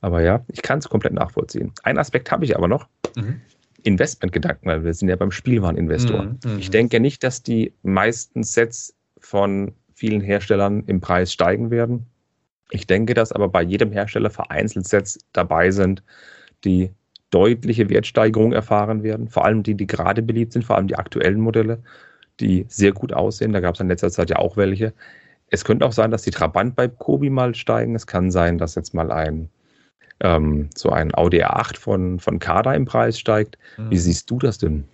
Aber 0.00 0.22
ja, 0.22 0.44
ich 0.48 0.62
kann 0.62 0.78
es 0.78 0.88
komplett 0.88 1.12
nachvollziehen. 1.14 1.72
Ein 1.82 1.98
Aspekt 1.98 2.30
habe 2.30 2.44
ich 2.44 2.56
aber 2.56 2.68
noch. 2.68 2.88
Mhm. 3.16 3.40
Investmentgedanken, 3.84 4.68
weil 4.68 4.84
wir 4.84 4.94
sind 4.94 5.08
ja 5.08 5.16
beim 5.16 5.30
Spielwareninvestor. 5.30 6.24
Mhm. 6.24 6.38
mhm. 6.44 6.58
Ich 6.58 6.70
denke 6.70 7.00
nicht, 7.00 7.24
dass 7.24 7.42
die 7.42 7.72
meisten 7.82 8.42
Sets 8.42 8.94
von 9.18 9.72
vielen 9.94 10.20
Herstellern 10.20 10.84
im 10.86 11.00
Preis 11.00 11.32
steigen 11.32 11.70
werden. 11.70 12.06
Ich 12.70 12.86
denke, 12.86 13.14
dass 13.14 13.32
aber 13.32 13.48
bei 13.48 13.62
jedem 13.62 13.92
Hersteller 13.92 14.30
vereinzelt 14.30 14.86
Sets 14.86 15.18
dabei 15.32 15.70
sind, 15.70 16.02
die 16.64 16.90
deutliche 17.32 17.88
Wertsteigerung 17.90 18.52
erfahren 18.52 19.02
werden. 19.02 19.28
Vor 19.28 19.44
allem 19.44 19.64
die, 19.64 19.74
die 19.74 19.88
gerade 19.88 20.22
beliebt 20.22 20.52
sind, 20.52 20.64
vor 20.64 20.76
allem 20.76 20.86
die 20.86 20.96
aktuellen 20.96 21.40
Modelle 21.40 21.82
die 22.40 22.66
sehr 22.68 22.92
gut 22.92 23.12
aussehen. 23.12 23.52
Da 23.52 23.60
gab 23.60 23.74
es 23.74 23.80
in 23.80 23.88
letzter 23.88 24.10
Zeit 24.10 24.30
ja 24.30 24.36
auch 24.36 24.56
welche. 24.56 24.92
Es 25.48 25.64
könnte 25.64 25.86
auch 25.86 25.92
sein, 25.92 26.10
dass 26.10 26.22
die 26.22 26.30
Trabant 26.30 26.76
bei 26.76 26.88
Kobi 26.88 27.30
mal 27.30 27.54
steigen. 27.54 27.94
Es 27.94 28.06
kann 28.06 28.30
sein, 28.30 28.58
dass 28.58 28.74
jetzt 28.74 28.94
mal 28.94 29.10
ein 29.10 29.48
ähm, 30.20 30.70
so 30.76 30.90
ein 30.90 31.14
Audi 31.14 31.42
R8 31.42 31.78
von, 31.78 32.20
von 32.20 32.38
Kada 32.38 32.74
im 32.74 32.84
Preis 32.84 33.18
steigt. 33.18 33.58
Wie 33.76 33.94
mhm. 33.94 33.98
siehst 33.98 34.30
du 34.30 34.38
das 34.38 34.58
denn? 34.58 34.84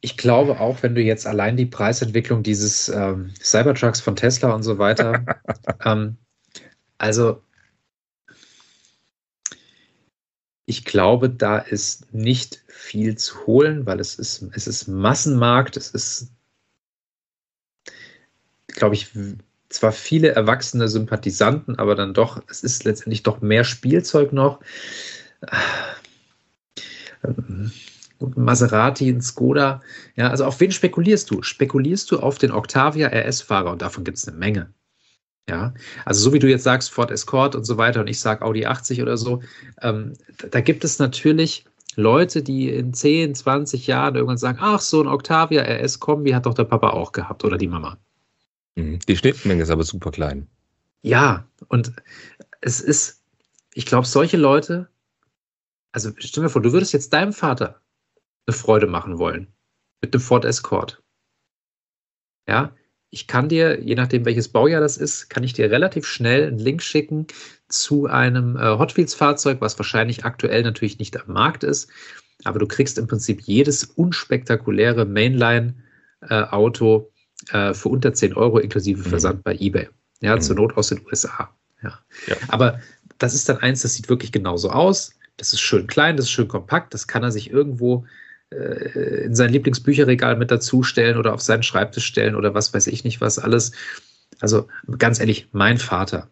Ich 0.00 0.16
glaube 0.16 0.60
auch, 0.60 0.82
wenn 0.82 0.94
du 0.94 1.02
jetzt 1.02 1.26
allein 1.26 1.56
die 1.56 1.66
Preisentwicklung 1.66 2.42
dieses 2.42 2.88
ähm, 2.88 3.32
Cybertrucks 3.40 4.00
von 4.00 4.16
Tesla 4.16 4.52
und 4.54 4.62
so 4.62 4.78
weiter, 4.78 5.24
ähm, 5.84 6.16
also 6.96 7.42
ich 10.70 10.84
glaube, 10.84 11.28
da 11.28 11.58
ist 11.58 12.14
nicht 12.14 12.62
viel 12.68 13.18
zu 13.18 13.44
holen, 13.44 13.86
weil 13.86 13.98
es 13.98 14.14
ist, 14.14 14.46
es 14.52 14.68
ist 14.68 14.86
Massenmarkt, 14.86 15.76
es 15.76 15.90
ist, 15.90 16.28
glaube 18.68 18.94
ich, 18.94 19.08
zwar 19.68 19.90
viele 19.90 20.28
erwachsene 20.28 20.86
Sympathisanten, 20.86 21.76
aber 21.76 21.96
dann 21.96 22.14
doch, 22.14 22.40
es 22.48 22.62
ist 22.62 22.84
letztendlich 22.84 23.24
doch 23.24 23.40
mehr 23.40 23.64
Spielzeug 23.64 24.32
noch. 24.32 24.60
Maserati, 28.20 29.08
ein 29.08 29.22
Skoda. 29.22 29.82
Ja, 30.14 30.30
also 30.30 30.44
auf 30.44 30.60
wen 30.60 30.70
spekulierst 30.70 31.32
du? 31.32 31.42
Spekulierst 31.42 32.08
du 32.12 32.20
auf 32.20 32.38
den 32.38 32.52
Octavia 32.52 33.08
RS-Fahrer 33.08 33.72
und 33.72 33.82
davon 33.82 34.04
gibt 34.04 34.18
es 34.18 34.28
eine 34.28 34.36
Menge. 34.36 34.72
Ja, 35.50 35.74
also 36.04 36.20
so 36.20 36.32
wie 36.32 36.38
du 36.38 36.48
jetzt 36.48 36.62
sagst, 36.62 36.92
Ford 36.92 37.10
Escort 37.10 37.56
und 37.56 37.64
so 37.64 37.76
weiter 37.76 37.98
und 38.00 38.06
ich 38.06 38.20
sage 38.20 38.44
Audi 38.44 38.66
80 38.66 39.02
oder 39.02 39.16
so, 39.16 39.42
ähm, 39.82 40.12
da 40.48 40.60
gibt 40.60 40.84
es 40.84 41.00
natürlich 41.00 41.64
Leute, 41.96 42.44
die 42.44 42.68
in 42.70 42.94
10, 42.94 43.34
20 43.34 43.88
Jahren 43.88 44.14
irgendwann 44.14 44.38
sagen, 44.38 44.58
ach, 44.60 44.80
so 44.80 45.02
ein 45.02 45.08
Octavia 45.08 45.62
RS-Kombi 45.62 46.30
hat 46.30 46.46
doch 46.46 46.54
der 46.54 46.64
Papa 46.64 46.90
auch 46.90 47.10
gehabt 47.10 47.42
oder 47.42 47.58
die 47.58 47.66
Mama. 47.66 47.98
Mhm. 48.76 49.00
Die 49.00 49.16
Schnittmenge 49.16 49.64
ist 49.64 49.70
aber 49.70 49.82
super 49.82 50.12
klein. 50.12 50.46
Ja, 51.02 51.48
und 51.66 51.94
es 52.60 52.80
ist, 52.80 53.24
ich 53.74 53.86
glaube, 53.86 54.06
solche 54.06 54.36
Leute, 54.36 54.88
also 55.90 56.12
stell 56.18 56.44
dir 56.44 56.48
vor, 56.48 56.62
du 56.62 56.72
würdest 56.72 56.92
jetzt 56.92 57.12
deinem 57.12 57.32
Vater 57.32 57.80
eine 58.46 58.54
Freude 58.54 58.86
machen 58.86 59.18
wollen 59.18 59.48
mit 60.00 60.14
einem 60.14 60.22
Ford 60.22 60.44
Escort. 60.44 61.02
Ja, 62.46 62.72
ich 63.10 63.26
kann 63.26 63.48
dir, 63.48 63.80
je 63.80 63.96
nachdem 63.96 64.24
welches 64.24 64.48
Baujahr 64.48 64.80
das 64.80 64.96
ist, 64.96 65.28
kann 65.28 65.42
ich 65.42 65.52
dir 65.52 65.70
relativ 65.70 66.06
schnell 66.06 66.46
einen 66.46 66.58
Link 66.58 66.82
schicken 66.82 67.26
zu 67.68 68.06
einem 68.06 68.56
äh, 68.56 68.78
Hot 68.78 68.96
Wheels 68.96 69.14
Fahrzeug, 69.14 69.60
was 69.60 69.78
wahrscheinlich 69.78 70.24
aktuell 70.24 70.62
natürlich 70.62 70.98
nicht 70.98 71.20
am 71.20 71.32
Markt 71.32 71.64
ist, 71.64 71.90
aber 72.44 72.58
du 72.58 72.66
kriegst 72.66 72.98
im 72.98 73.06
Prinzip 73.06 73.40
jedes 73.42 73.84
unspektakuläre 73.84 75.04
Mainline 75.04 75.74
äh, 76.22 76.42
Auto 76.42 77.10
äh, 77.52 77.74
für 77.74 77.88
unter 77.88 78.14
10 78.14 78.34
Euro 78.34 78.58
inklusive 78.58 79.00
mhm. 79.00 79.10
Versand 79.10 79.38
mhm. 79.38 79.42
bei 79.42 79.56
eBay. 79.56 79.88
Ja, 80.20 80.36
mhm. 80.36 80.40
zur 80.40 80.56
Not 80.56 80.76
aus 80.76 80.88
den 80.88 81.04
USA. 81.06 81.50
Ja. 81.82 81.98
ja. 82.26 82.36
Aber 82.48 82.80
das 83.18 83.34
ist 83.34 83.48
dann 83.48 83.58
eins, 83.58 83.82
das 83.82 83.94
sieht 83.94 84.08
wirklich 84.08 84.32
genauso 84.32 84.70
aus. 84.70 85.14
Das 85.36 85.52
ist 85.52 85.60
schön 85.60 85.86
klein, 85.86 86.16
das 86.16 86.26
ist 86.26 86.32
schön 86.32 86.48
kompakt, 86.48 86.92
das 86.92 87.08
kann 87.08 87.22
er 87.22 87.32
sich 87.32 87.50
irgendwo 87.50 88.04
in 88.50 89.34
sein 89.34 89.50
Lieblingsbücherregal 89.50 90.36
mit 90.36 90.50
dazustellen 90.50 91.16
oder 91.16 91.34
auf 91.34 91.40
seinen 91.40 91.62
Schreibtisch 91.62 92.06
stellen 92.06 92.34
oder 92.34 92.54
was 92.54 92.74
weiß 92.74 92.88
ich 92.88 93.04
nicht 93.04 93.20
was 93.20 93.38
alles. 93.38 93.72
Also 94.40 94.68
ganz 94.98 95.20
ehrlich, 95.20 95.48
mein 95.52 95.78
Vater 95.78 96.28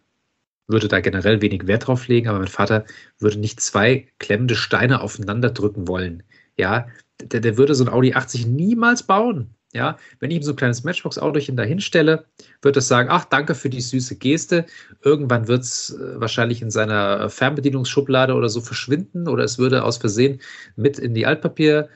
würde 0.67 0.87
da 0.87 0.99
generell 0.99 1.41
wenig 1.41 1.65
Wert 1.65 1.87
drauf 1.87 2.07
legen, 2.07 2.27
aber 2.27 2.39
mein 2.39 2.47
Vater 2.47 2.85
würde 3.19 3.39
nicht 3.39 3.59
zwei 3.59 4.07
klemmende 4.19 4.55
Steine 4.55 5.01
aufeinander 5.01 5.49
drücken 5.49 5.87
wollen. 5.87 6.23
Ja, 6.57 6.87
der, 7.21 7.39
der 7.39 7.57
würde 7.57 7.73
so 7.73 7.83
ein 7.83 7.89
Audi 7.89 8.13
80 8.13 8.45
niemals 8.45 9.03
bauen. 9.03 9.55
Ja, 9.71 9.97
wenn 10.19 10.31
ich 10.31 10.37
ihm 10.37 10.43
so 10.43 10.53
ein 10.53 10.55
kleines 10.55 10.83
Matchbox-Autochen 10.83 11.55
da 11.55 11.61
hinstelle, 11.61 12.25
wird 12.63 12.75
es 12.75 12.87
sagen, 12.87 13.09
ach, 13.11 13.25
danke 13.25 13.53
für 13.53 13.69
die 13.69 13.81
süße 13.81 14.15
Geste. 14.15 14.65
Irgendwann 15.03 15.47
wird 15.47 15.61
es 15.61 15.91
äh, 15.91 16.19
wahrscheinlich 16.19 16.63
in 16.63 16.71
seiner 16.71 17.29
Fernbedienungsschublade 17.29 18.33
oder 18.33 18.49
so 18.49 18.61
verschwinden 18.61 19.27
oder 19.27 19.43
es 19.43 19.59
würde 19.59 19.83
aus 19.83 19.97
Versehen 19.97 20.41
mit 20.75 20.97
in 20.97 21.13
die 21.13 21.27
Altpapierwanne 21.27 21.89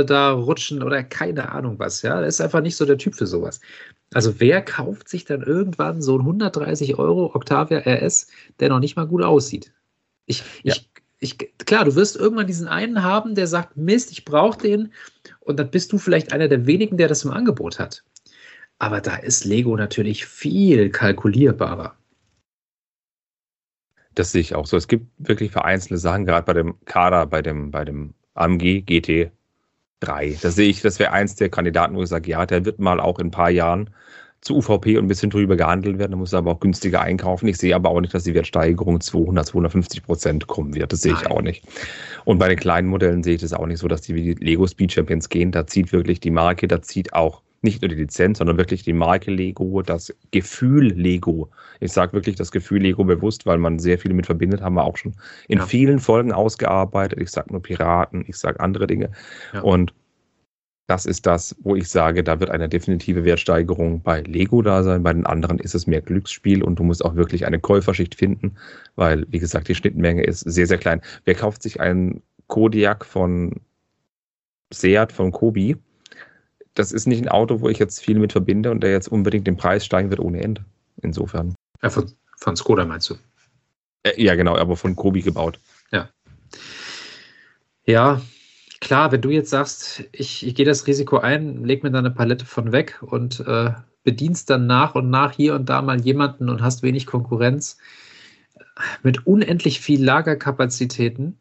äh, 0.00 0.04
da 0.04 0.30
rutschen 0.30 0.80
oder 0.84 1.02
keine 1.02 1.50
Ahnung 1.50 1.76
was. 1.80 2.02
Ja, 2.02 2.20
er 2.20 2.28
ist 2.28 2.40
einfach 2.40 2.60
nicht 2.60 2.76
so 2.76 2.84
der 2.84 2.98
Typ 2.98 3.16
für 3.16 3.26
sowas. 3.26 3.60
Also 4.14 4.38
wer 4.38 4.62
kauft 4.62 5.08
sich 5.08 5.24
dann 5.24 5.42
irgendwann 5.42 6.02
so 6.02 6.16
ein 6.16 6.20
130 6.20 7.00
Euro 7.00 7.34
Octavia 7.34 7.78
RS, 7.80 8.28
der 8.60 8.68
noch 8.68 8.78
nicht 8.78 8.94
mal 8.94 9.08
gut 9.08 9.24
aussieht? 9.24 9.72
Ich, 10.26 10.44
ja. 10.62 10.74
ich 10.74 10.88
ich, 11.20 11.36
klar, 11.58 11.84
du 11.84 11.94
wirst 11.96 12.16
irgendwann 12.16 12.46
diesen 12.46 12.68
einen 12.68 13.02
haben, 13.02 13.34
der 13.34 13.46
sagt, 13.46 13.76
Mist, 13.76 14.12
ich 14.12 14.24
brauche 14.24 14.58
den. 14.58 14.92
Und 15.48 15.58
dann 15.58 15.70
bist 15.70 15.92
du 15.92 15.98
vielleicht 15.98 16.34
einer 16.34 16.46
der 16.46 16.66
wenigen, 16.66 16.98
der 16.98 17.08
das 17.08 17.24
im 17.24 17.30
Angebot 17.30 17.78
hat. 17.78 18.04
Aber 18.78 19.00
da 19.00 19.16
ist 19.16 19.46
Lego 19.46 19.78
natürlich 19.78 20.26
viel 20.26 20.90
kalkulierbarer. 20.90 21.96
Das 24.14 24.32
sehe 24.32 24.42
ich 24.42 24.54
auch 24.54 24.66
so. 24.66 24.76
Es 24.76 24.88
gibt 24.88 25.06
wirklich 25.16 25.50
vereinzelte 25.50 25.96
Sachen, 25.96 26.26
gerade 26.26 26.44
bei 26.44 26.52
dem 26.52 26.74
Kader, 26.84 27.24
bei 27.24 27.40
dem, 27.40 27.70
bei 27.70 27.86
dem 27.86 28.12
AMG 28.34 28.82
GT 28.82 29.30
3. 30.00 30.36
Da 30.42 30.50
sehe 30.50 30.68
ich, 30.68 30.82
das 30.82 30.98
wäre 30.98 31.12
eins 31.12 31.34
der 31.36 31.48
Kandidaten, 31.48 31.96
wo 31.96 32.02
ich 32.02 32.10
sage, 32.10 32.30
ja, 32.30 32.44
der 32.44 32.66
wird 32.66 32.78
mal 32.78 33.00
auch 33.00 33.18
in 33.18 33.28
ein 33.28 33.30
paar 33.30 33.50
Jahren 33.50 33.88
zu 34.40 34.56
UVP 34.56 34.96
und 34.96 35.04
ein 35.04 35.08
bisschen 35.08 35.30
drüber 35.30 35.56
gehandelt 35.56 35.98
werden. 35.98 36.12
Da 36.12 36.16
muss 36.16 36.32
er 36.32 36.40
aber 36.40 36.52
auch 36.52 36.60
günstiger 36.60 37.00
einkaufen. 37.00 37.48
Ich 37.48 37.58
sehe 37.58 37.74
aber 37.74 37.90
auch 37.90 38.00
nicht, 38.00 38.14
dass 38.14 38.24
die 38.24 38.34
Wertsteigerung 38.34 39.00
200, 39.00 39.46
250 39.46 40.02
Prozent 40.04 40.46
kommen 40.46 40.74
wird. 40.74 40.92
Das 40.92 41.02
sehe 41.02 41.12
ich 41.12 41.26
auch 41.26 41.42
nicht. 41.42 41.64
Und 42.24 42.38
bei 42.38 42.48
den 42.48 42.58
kleinen 42.58 42.88
Modellen 42.88 43.22
sehe 43.22 43.34
ich 43.34 43.40
das 43.40 43.52
auch 43.52 43.66
nicht 43.66 43.78
so, 43.78 43.88
dass 43.88 44.02
die 44.02 44.14
wie 44.14 44.34
die 44.34 44.44
Lego 44.44 44.66
Speed 44.66 44.92
Champions 44.92 45.28
gehen. 45.28 45.50
Da 45.50 45.66
zieht 45.66 45.92
wirklich 45.92 46.20
die 46.20 46.30
Marke, 46.30 46.68
da 46.68 46.80
zieht 46.82 47.12
auch 47.12 47.42
nicht 47.62 47.82
nur 47.82 47.88
die 47.88 47.96
Lizenz, 47.96 48.38
sondern 48.38 48.56
wirklich 48.56 48.84
die 48.84 48.92
Marke 48.92 49.32
Lego, 49.32 49.82
das 49.82 50.14
Gefühl 50.30 50.92
Lego. 50.92 51.50
Ich 51.80 51.92
sage 51.92 52.12
wirklich 52.12 52.36
das 52.36 52.52
Gefühl 52.52 52.82
Lego 52.82 53.04
bewusst, 53.04 53.46
weil 53.46 53.58
man 53.58 53.78
sehr 53.78 53.98
viel 53.98 54.14
mit 54.14 54.26
verbindet, 54.26 54.60
haben 54.60 54.76
wir 54.76 54.84
auch 54.84 54.96
schon 54.96 55.14
in 55.48 55.58
ja. 55.58 55.66
vielen 55.66 55.98
Folgen 55.98 56.32
ausgearbeitet. 56.32 57.20
Ich 57.20 57.30
sage 57.30 57.50
nur 57.52 57.62
Piraten, 57.62 58.24
ich 58.28 58.36
sage 58.36 58.60
andere 58.60 58.86
Dinge. 58.86 59.10
Ja. 59.52 59.62
Und 59.62 59.92
das 60.88 61.04
ist 61.04 61.26
das, 61.26 61.54
wo 61.60 61.76
ich 61.76 61.86
sage, 61.90 62.24
da 62.24 62.40
wird 62.40 62.48
eine 62.48 62.66
definitive 62.66 63.22
Wertsteigerung 63.22 64.00
bei 64.00 64.22
Lego 64.22 64.62
da 64.62 64.82
sein. 64.82 65.02
Bei 65.02 65.12
den 65.12 65.26
anderen 65.26 65.58
ist 65.58 65.74
es 65.74 65.86
mehr 65.86 66.00
Glücksspiel 66.00 66.62
und 66.62 66.78
du 66.78 66.82
musst 66.82 67.04
auch 67.04 67.14
wirklich 67.14 67.44
eine 67.44 67.60
Käuferschicht 67.60 68.14
finden, 68.14 68.56
weil, 68.96 69.26
wie 69.28 69.38
gesagt, 69.38 69.68
die 69.68 69.74
Schnittmenge 69.74 70.24
ist 70.24 70.40
sehr, 70.40 70.66
sehr 70.66 70.78
klein. 70.78 71.02
Wer 71.26 71.34
kauft 71.34 71.62
sich 71.62 71.78
einen 71.78 72.22
Kodiak 72.46 73.04
von 73.04 73.60
Seat, 74.72 75.12
von 75.12 75.30
Kobi? 75.30 75.76
Das 76.72 76.90
ist 76.90 77.06
nicht 77.06 77.22
ein 77.22 77.28
Auto, 77.28 77.60
wo 77.60 77.68
ich 77.68 77.78
jetzt 77.78 78.00
viel 78.00 78.18
mit 78.18 78.32
verbinde 78.32 78.70
und 78.70 78.82
der 78.82 78.90
jetzt 78.90 79.08
unbedingt 79.08 79.46
den 79.46 79.58
Preis 79.58 79.84
steigen 79.84 80.08
wird 80.08 80.20
ohne 80.20 80.40
Ende. 80.40 80.64
Insofern. 81.02 81.54
Ja, 81.82 81.90
von, 81.90 82.10
von 82.38 82.56
Skoda 82.56 82.86
meinst 82.86 83.10
du? 83.10 83.16
Äh, 84.04 84.22
ja, 84.22 84.36
genau, 84.36 84.56
aber 84.56 84.74
von 84.74 84.96
Kobi 84.96 85.20
gebaut. 85.20 85.60
Ja. 85.92 86.08
Ja, 87.84 88.22
klar, 88.88 89.12
wenn 89.12 89.20
du 89.20 89.28
jetzt 89.28 89.50
sagst, 89.50 90.04
ich, 90.12 90.46
ich 90.46 90.54
gehe 90.54 90.64
das 90.64 90.86
Risiko 90.86 91.18
ein, 91.18 91.62
leg 91.62 91.82
mir 91.82 91.90
da 91.90 91.98
eine 91.98 92.10
Palette 92.10 92.46
von 92.46 92.72
weg 92.72 93.02
und 93.02 93.40
äh, 93.40 93.72
bedienst 94.02 94.48
dann 94.48 94.66
nach 94.66 94.94
und 94.94 95.10
nach 95.10 95.32
hier 95.32 95.54
und 95.54 95.68
da 95.68 95.82
mal 95.82 96.00
jemanden 96.00 96.48
und 96.48 96.62
hast 96.62 96.82
wenig 96.82 97.04
Konkurrenz 97.04 97.76
mit 99.02 99.26
unendlich 99.26 99.82
viel 99.82 100.02
Lagerkapazitäten, 100.02 101.38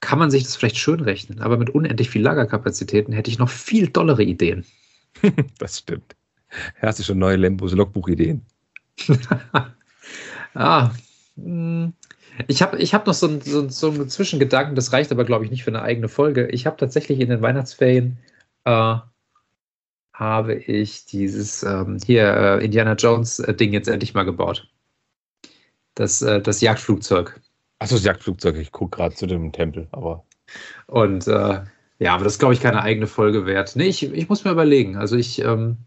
kann 0.00 0.18
man 0.18 0.32
sich 0.32 0.42
das 0.42 0.56
vielleicht 0.56 0.78
schön 0.78 0.98
rechnen. 0.98 1.38
Aber 1.38 1.58
mit 1.58 1.70
unendlich 1.70 2.10
viel 2.10 2.22
Lagerkapazitäten 2.22 3.14
hätte 3.14 3.30
ich 3.30 3.38
noch 3.38 3.48
viel 3.48 3.86
dollere 3.86 4.24
Ideen. 4.24 4.64
das 5.58 5.78
stimmt. 5.78 6.16
Hast 6.82 6.98
du 6.98 7.04
schon 7.04 7.18
neue 7.18 7.36
Lembos 7.36 7.72
Logbuchideen? 7.72 8.44
ah, 10.54 10.90
mh, 11.36 11.84
hm. 11.84 11.92
Ich 12.48 12.62
habe 12.62 12.78
ich 12.78 12.94
hab 12.94 13.06
noch 13.06 13.14
so, 13.14 13.40
so, 13.40 13.68
so 13.68 13.90
einen 13.90 14.08
Zwischengedanken, 14.08 14.74
das 14.74 14.92
reicht 14.92 15.12
aber, 15.12 15.24
glaube 15.24 15.44
ich, 15.44 15.50
nicht 15.50 15.64
für 15.64 15.70
eine 15.70 15.82
eigene 15.82 16.08
Folge. 16.08 16.48
Ich 16.48 16.66
habe 16.66 16.76
tatsächlich 16.76 17.20
in 17.20 17.28
den 17.28 17.42
Weihnachtsferien 17.42 18.18
äh, 18.64 18.96
habe 20.12 20.54
ich 20.54 21.04
dieses 21.06 21.62
ähm, 21.62 21.98
hier 22.04 22.34
äh, 22.34 22.64
Indiana 22.64 22.94
Jones 22.94 23.40
äh, 23.40 23.54
Ding 23.54 23.72
jetzt 23.72 23.88
endlich 23.88 24.14
mal 24.14 24.24
gebaut. 24.24 24.68
Das, 25.94 26.22
äh, 26.22 26.40
das 26.40 26.60
Jagdflugzeug. 26.60 27.40
Achso, 27.78 27.96
das 27.96 28.04
Jagdflugzeug, 28.04 28.56
ich 28.56 28.72
gucke 28.72 28.96
gerade 28.96 29.14
zu 29.14 29.26
dem 29.26 29.52
Tempel, 29.52 29.88
aber. 29.92 30.24
Und 30.86 31.26
äh, 31.26 31.60
ja, 31.98 32.14
aber 32.14 32.24
das 32.24 32.34
ist, 32.34 32.38
glaube 32.38 32.54
ich, 32.54 32.60
keine 32.60 32.82
eigene 32.82 33.06
Folge 33.06 33.46
wert. 33.46 33.76
Nee, 33.76 33.86
ich, 33.86 34.02
ich 34.02 34.28
muss 34.28 34.44
mir 34.44 34.50
überlegen. 34.50 34.96
Also 34.96 35.16
ich, 35.16 35.40
ähm, 35.40 35.78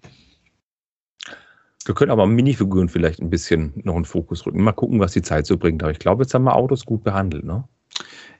wir 1.88 1.96
können 1.96 2.12
aber 2.12 2.28
Minifiguren 2.28 2.90
vielleicht 2.90 3.20
ein 3.22 3.30
bisschen 3.30 3.74
noch 3.84 3.96
in 3.96 4.06
Fokus 4.06 4.46
rücken. 4.46 4.64
Mal 4.64 4.74
gucken, 4.74 5.00
was 5.00 5.14
die 5.14 5.22
Zeit 5.22 5.46
so 5.46 5.58
bringt. 5.58 5.82
Aber 5.84 5.92
ich 5.92 6.00
glaube, 6.00 6.24
jetzt 6.24 6.34
haben 6.34 6.44
wir 6.44 6.56
Autos 6.56 6.86
gut 6.86 7.04
behandelt, 7.04 7.44
ne? 7.44 7.64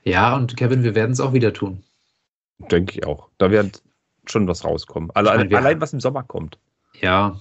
Ja, 0.04 0.36
und 0.36 0.56
Kevin, 0.56 0.82
wir 0.82 0.94
werden 0.94 1.12
es 1.12 1.20
auch 1.20 1.32
wieder 1.32 1.52
tun. 1.52 1.82
Denke 2.70 2.98
ich 2.98 3.06
auch. 3.06 3.28
Da 3.38 3.50
wird 3.50 3.82
schon 4.26 4.46
was 4.46 4.64
rauskommen. 4.64 5.10
Allein, 5.14 5.38
meine, 5.38 5.56
allein 5.56 5.80
was 5.80 5.92
im 5.92 6.00
Sommer 6.00 6.22
kommt. 6.22 6.58
Ja, 7.00 7.40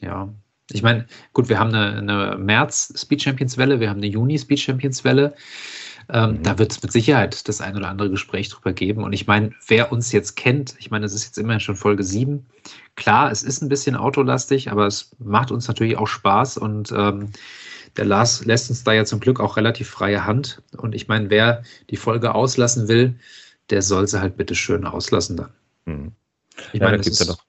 ja. 0.00 0.28
Ich 0.72 0.82
meine, 0.82 1.06
gut, 1.32 1.48
wir 1.48 1.58
haben 1.58 1.74
eine, 1.74 1.98
eine 1.98 2.38
März 2.38 2.92
Speed 2.96 3.22
Champions 3.22 3.58
Welle, 3.58 3.80
wir 3.80 3.90
haben 3.90 3.98
eine 3.98 4.06
Juni 4.06 4.38
Speed 4.38 4.60
Champions 4.60 5.04
Welle. 5.04 5.34
Ähm, 6.12 6.32
mhm. 6.32 6.42
Da 6.42 6.58
wird 6.58 6.72
es 6.72 6.82
mit 6.82 6.92
Sicherheit 6.92 7.48
das 7.48 7.60
ein 7.60 7.76
oder 7.76 7.88
andere 7.88 8.10
Gespräch 8.10 8.48
drüber 8.48 8.72
geben. 8.72 9.04
Und 9.04 9.12
ich 9.12 9.26
meine, 9.26 9.52
wer 9.66 9.92
uns 9.92 10.12
jetzt 10.12 10.36
kennt, 10.36 10.74
ich 10.78 10.90
meine, 10.90 11.06
es 11.06 11.14
ist 11.14 11.24
jetzt 11.24 11.38
immerhin 11.38 11.60
schon 11.60 11.76
Folge 11.76 12.02
7. 12.02 12.46
Klar, 12.96 13.30
es 13.30 13.42
ist 13.42 13.62
ein 13.62 13.68
bisschen 13.68 13.96
autolastig, 13.96 14.70
aber 14.70 14.86
es 14.86 15.10
macht 15.18 15.50
uns 15.50 15.68
natürlich 15.68 15.96
auch 15.96 16.08
Spaß 16.08 16.58
und 16.58 16.92
ähm, 16.92 17.30
der 17.96 18.04
Lars 18.04 18.44
lässt 18.44 18.70
uns 18.70 18.84
da 18.84 18.92
ja 18.92 19.04
zum 19.04 19.20
Glück 19.20 19.40
auch 19.40 19.56
relativ 19.56 19.88
freie 19.88 20.24
Hand. 20.24 20.62
Und 20.76 20.94
ich 20.94 21.08
meine, 21.08 21.30
wer 21.30 21.62
die 21.90 21.96
Folge 21.96 22.34
auslassen 22.34 22.88
will, 22.88 23.14
der 23.70 23.82
soll 23.82 24.06
sie 24.06 24.20
halt 24.20 24.36
bitte 24.36 24.54
schön 24.54 24.84
auslassen 24.84 25.36
dann. 25.36 25.50
Mhm. 25.84 26.12
Ich 26.72 26.80
ja, 26.80 26.86
meine, 26.86 26.98
da 26.98 27.02
gibt 27.02 27.18
ja 27.18 27.26
doch. 27.26 27.44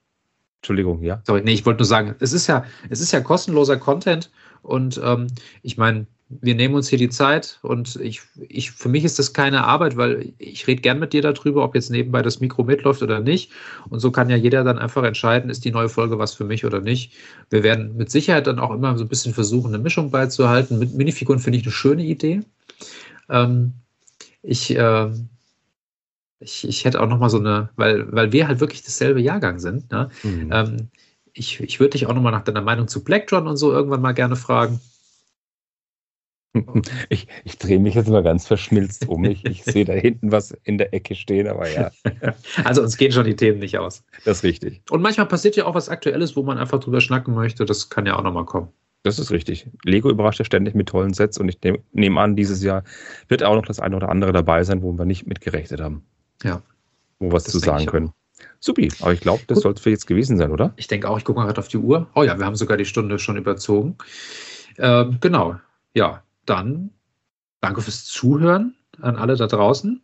Entschuldigung, 0.60 1.02
ja. 1.02 1.20
Sorry, 1.26 1.42
nee, 1.42 1.52
ich 1.52 1.66
wollte 1.66 1.78
nur 1.78 1.86
sagen, 1.86 2.14
es 2.20 2.32
ist 2.32 2.46
ja, 2.46 2.64
es 2.88 3.00
ist 3.00 3.10
ja 3.10 3.20
kostenloser 3.20 3.76
Content 3.76 4.30
und 4.62 5.00
ähm, 5.02 5.26
ich 5.62 5.76
meine, 5.76 6.06
wir 6.40 6.54
nehmen 6.54 6.74
uns 6.74 6.88
hier 6.88 6.98
die 6.98 7.08
Zeit 7.08 7.58
und 7.62 7.96
ich, 7.96 8.22
ich, 8.48 8.70
für 8.70 8.88
mich 8.88 9.04
ist 9.04 9.18
das 9.18 9.32
keine 9.32 9.64
Arbeit, 9.64 9.96
weil 9.96 10.32
ich 10.38 10.66
rede 10.66 10.80
gern 10.80 10.98
mit 10.98 11.12
dir 11.12 11.22
darüber, 11.22 11.64
ob 11.64 11.74
jetzt 11.74 11.90
nebenbei 11.90 12.22
das 12.22 12.40
Mikro 12.40 12.64
mitläuft 12.64 13.02
oder 13.02 13.20
nicht. 13.20 13.50
Und 13.88 14.00
so 14.00 14.10
kann 14.10 14.30
ja 14.30 14.36
jeder 14.36 14.64
dann 14.64 14.78
einfach 14.78 15.02
entscheiden, 15.02 15.50
ist 15.50 15.64
die 15.64 15.70
neue 15.70 15.88
Folge 15.88 16.18
was 16.18 16.34
für 16.34 16.44
mich 16.44 16.64
oder 16.64 16.80
nicht. 16.80 17.12
Wir 17.50 17.62
werden 17.62 17.96
mit 17.96 18.10
Sicherheit 18.10 18.46
dann 18.46 18.58
auch 18.58 18.72
immer 18.72 18.96
so 18.96 19.04
ein 19.04 19.08
bisschen 19.08 19.34
versuchen, 19.34 19.74
eine 19.74 19.82
Mischung 19.82 20.10
beizuhalten. 20.10 20.78
Mit 20.78 20.94
Minifiguren 20.94 21.40
finde 21.40 21.58
ich 21.58 21.64
eine 21.64 21.72
schöne 21.72 22.04
Idee. 22.04 22.40
Ähm, 23.28 23.74
ich, 24.42 24.76
äh, 24.76 25.10
ich, 26.40 26.66
ich 26.66 26.84
hätte 26.84 27.00
auch 27.00 27.08
noch 27.08 27.18
mal 27.18 27.30
so 27.30 27.38
eine, 27.38 27.68
weil, 27.76 28.10
weil 28.12 28.32
wir 28.32 28.48
halt 28.48 28.60
wirklich 28.60 28.82
dasselbe 28.82 29.20
Jahrgang 29.20 29.58
sind. 29.58 29.90
Ne? 29.90 30.08
Mhm. 30.22 30.50
Ähm, 30.52 30.88
ich 31.34 31.60
ich 31.60 31.80
würde 31.80 31.92
dich 31.92 32.06
auch 32.06 32.14
noch 32.14 32.22
mal 32.22 32.30
nach 32.30 32.44
deiner 32.44 32.60
Meinung 32.60 32.88
zu 32.88 33.02
Black 33.02 33.26
John 33.30 33.46
und 33.46 33.56
so 33.56 33.72
irgendwann 33.72 34.02
mal 34.02 34.12
gerne 34.12 34.36
fragen. 34.36 34.80
Ich, 37.08 37.28
ich 37.44 37.58
drehe 37.58 37.78
mich 37.78 37.94
jetzt 37.94 38.08
mal 38.08 38.22
ganz 38.22 38.46
verschmilzt 38.46 39.08
um. 39.08 39.24
Ich, 39.24 39.44
ich 39.46 39.64
sehe 39.64 39.84
da 39.84 39.92
hinten 39.92 40.32
was 40.32 40.52
in 40.64 40.78
der 40.78 40.92
Ecke 40.92 41.14
stehen, 41.14 41.48
aber 41.48 41.68
ja. 41.70 41.90
Also 42.64 42.82
uns 42.82 42.96
gehen 42.96 43.12
schon 43.12 43.24
die 43.24 43.36
Themen 43.36 43.58
nicht 43.58 43.78
aus. 43.78 44.04
Das 44.24 44.38
ist 44.38 44.44
richtig. 44.44 44.82
Und 44.90 45.02
manchmal 45.02 45.26
passiert 45.26 45.56
ja 45.56 45.66
auch 45.66 45.74
was 45.74 45.88
Aktuelles, 45.88 46.36
wo 46.36 46.42
man 46.42 46.58
einfach 46.58 46.80
drüber 46.80 47.00
schnacken 47.00 47.34
möchte. 47.34 47.64
Das 47.64 47.88
kann 47.88 48.06
ja 48.06 48.16
auch 48.16 48.22
nochmal 48.22 48.44
kommen. 48.44 48.68
Das 49.02 49.18
ist 49.18 49.30
richtig. 49.30 49.68
Lego 49.84 50.10
überrascht 50.10 50.38
ja 50.38 50.44
ständig 50.44 50.74
mit 50.74 50.88
tollen 50.88 51.12
Sets 51.12 51.38
und 51.38 51.48
ich 51.48 51.60
nehme 51.62 51.78
nehm 51.92 52.18
an, 52.18 52.36
dieses 52.36 52.62
Jahr 52.62 52.84
wird 53.28 53.42
auch 53.42 53.56
noch 53.56 53.66
das 53.66 53.80
eine 53.80 53.96
oder 53.96 54.08
andere 54.08 54.32
dabei 54.32 54.62
sein, 54.62 54.82
wo 54.82 54.96
wir 54.96 55.04
nicht 55.04 55.26
mitgerechnet 55.26 55.80
haben. 55.80 56.04
Ja. 56.44 56.62
Wo 57.18 57.26
wir 57.26 57.32
was 57.32 57.44
zu 57.44 57.58
sagen 57.58 57.86
können. 57.86 58.12
Supi, 58.60 58.92
aber 59.00 59.12
ich 59.12 59.20
glaube, 59.20 59.42
das 59.48 59.60
soll 59.60 59.72
es 59.72 59.80
für 59.80 59.90
jetzt 59.90 60.06
gewesen 60.06 60.36
sein, 60.36 60.52
oder? 60.52 60.72
Ich 60.76 60.86
denke 60.86 61.08
auch, 61.08 61.18
ich 61.18 61.24
gucke 61.24 61.40
mal 61.40 61.46
gerade 61.46 61.58
auf 61.58 61.68
die 61.68 61.78
Uhr. 61.78 62.08
Oh 62.14 62.22
ja, 62.22 62.38
wir 62.38 62.46
haben 62.46 62.54
sogar 62.54 62.76
die 62.76 62.84
Stunde 62.84 63.18
schon 63.18 63.36
überzogen. 63.36 63.96
Ähm, 64.78 65.18
genau. 65.20 65.56
Ja, 65.94 66.22
dann 66.46 66.90
danke 67.60 67.82
fürs 67.82 68.04
Zuhören 68.04 68.74
an 69.00 69.16
alle 69.16 69.36
da 69.36 69.46
draußen. 69.46 70.02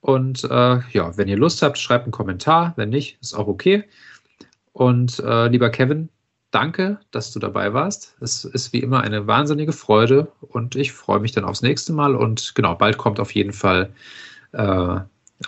Und 0.00 0.44
äh, 0.44 0.80
ja, 0.90 1.16
wenn 1.16 1.28
ihr 1.28 1.36
Lust 1.36 1.62
habt, 1.62 1.78
schreibt 1.78 2.04
einen 2.04 2.12
Kommentar. 2.12 2.72
Wenn 2.76 2.88
nicht, 2.88 3.18
ist 3.20 3.34
auch 3.34 3.46
okay. 3.46 3.84
Und 4.72 5.18
äh, 5.20 5.48
lieber 5.48 5.70
Kevin, 5.70 6.08
danke, 6.50 6.98
dass 7.10 7.32
du 7.32 7.38
dabei 7.38 7.74
warst. 7.74 8.16
Es 8.20 8.44
ist 8.44 8.72
wie 8.72 8.80
immer 8.80 9.02
eine 9.02 9.26
wahnsinnige 9.26 9.72
Freude 9.72 10.32
und 10.40 10.74
ich 10.74 10.92
freue 10.92 11.20
mich 11.20 11.32
dann 11.32 11.44
aufs 11.44 11.62
nächste 11.62 11.92
Mal. 11.92 12.14
Und 12.14 12.54
genau, 12.54 12.74
bald 12.74 12.98
kommt 12.98 13.20
auf 13.20 13.34
jeden 13.34 13.52
Fall 13.52 13.92
äh, 14.52 14.96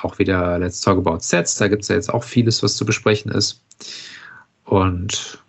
auch 0.00 0.18
wieder 0.18 0.58
Let's 0.58 0.80
Talk 0.80 0.98
About 0.98 1.20
Sets. 1.20 1.56
Da 1.56 1.68
gibt 1.68 1.82
es 1.82 1.88
ja 1.88 1.96
jetzt 1.96 2.12
auch 2.12 2.24
vieles, 2.24 2.62
was 2.62 2.76
zu 2.76 2.84
besprechen 2.84 3.32
ist. 3.32 3.62
Und 4.64 5.42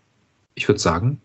ich 0.56 0.68
würde 0.68 0.80
sagen, 0.80 1.22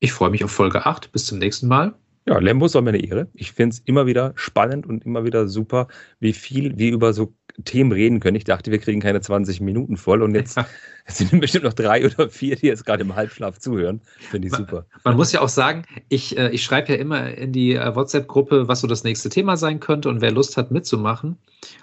ich 0.00 0.12
freue 0.12 0.30
mich 0.30 0.44
auf 0.44 0.52
Folge 0.52 0.86
8. 0.86 1.12
Bis 1.12 1.26
zum 1.26 1.38
nächsten 1.38 1.68
Mal. 1.68 1.94
Ja, 2.28 2.38
Lembo 2.40 2.72
war 2.74 2.82
mir 2.82 2.90
eine 2.90 3.02
Ehre. 3.02 3.28
Ich 3.32 3.52
finde 3.52 3.72
es 3.72 3.78
immer 3.86 4.04
wieder 4.04 4.34
spannend 4.34 4.86
und 4.86 5.06
immer 5.06 5.24
wieder 5.24 5.48
super, 5.48 5.88
wie 6.20 6.34
viel 6.34 6.76
wir 6.76 6.92
über 6.92 7.14
so 7.14 7.32
Themen 7.64 7.90
reden 7.90 8.20
können. 8.20 8.36
Ich 8.36 8.44
dachte, 8.44 8.70
wir 8.70 8.78
kriegen 8.80 9.00
keine 9.00 9.22
20 9.22 9.62
Minuten 9.62 9.96
voll 9.96 10.22
und 10.22 10.34
jetzt 10.34 10.58
ja. 10.58 10.66
sind 11.06 11.40
bestimmt 11.40 11.64
noch 11.64 11.72
drei 11.72 12.04
oder 12.04 12.28
vier, 12.28 12.56
die 12.56 12.66
jetzt 12.66 12.84
gerade 12.84 13.02
im 13.02 13.16
Halbschlaf 13.16 13.58
zuhören. 13.58 14.02
Finde 14.30 14.48
ich 14.48 14.52
man, 14.52 14.60
super. 14.60 14.84
Man 15.04 15.16
muss 15.16 15.32
ja 15.32 15.40
auch 15.40 15.48
sagen, 15.48 15.84
ich, 16.10 16.36
äh, 16.36 16.50
ich 16.50 16.62
schreibe 16.62 16.92
ja 16.92 16.98
immer 16.98 17.32
in 17.32 17.52
die 17.52 17.74
äh, 17.74 17.94
WhatsApp-Gruppe, 17.94 18.68
was 18.68 18.82
so 18.82 18.86
das 18.86 19.04
nächste 19.04 19.30
Thema 19.30 19.56
sein 19.56 19.80
könnte 19.80 20.10
und 20.10 20.20
wer 20.20 20.30
Lust 20.30 20.58
hat 20.58 20.70
mitzumachen. 20.70 21.38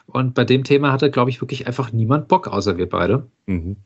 Und 0.06 0.36
bei 0.36 0.46
dem 0.46 0.64
Thema 0.64 0.92
hatte, 0.92 1.10
glaube 1.10 1.32
ich, 1.32 1.42
wirklich 1.42 1.66
einfach 1.66 1.92
niemand 1.92 2.28
Bock, 2.28 2.48
außer 2.48 2.78
wir 2.78 2.88
beide. 2.88 3.28
Mhm. 3.48 3.78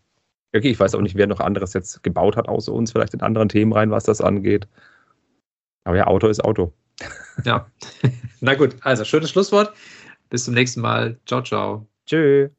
Okay, 0.54 0.72
ich 0.72 0.80
weiß 0.80 0.94
auch 0.94 1.02
nicht, 1.02 1.16
wer 1.16 1.28
noch 1.28 1.40
anderes 1.40 1.72
jetzt 1.74 2.04
gebaut 2.04 2.36
hat, 2.36 2.50
außer 2.50 2.74
uns, 2.74 2.92
vielleicht 2.92 3.14
in 3.14 3.22
anderen 3.22 3.48
Themen 3.48 3.72
rein, 3.72 3.92
was 3.92 4.04
das 4.04 4.20
angeht. 4.20 4.68
Aber 5.90 5.98
ja, 5.98 6.06
Auto 6.06 6.28
ist 6.28 6.46
Auto. 6.46 6.72
Ja. 7.46 7.66
Na 8.42 8.54
gut, 8.54 8.76
also 8.82 9.06
schönes 9.06 9.32
Schlusswort. 9.32 9.74
Bis 10.30 10.44
zum 10.44 10.54
nächsten 10.54 10.82
Mal. 10.82 11.18
Ciao, 11.26 11.42
ciao. 11.42 11.88
Tschüss. 12.06 12.52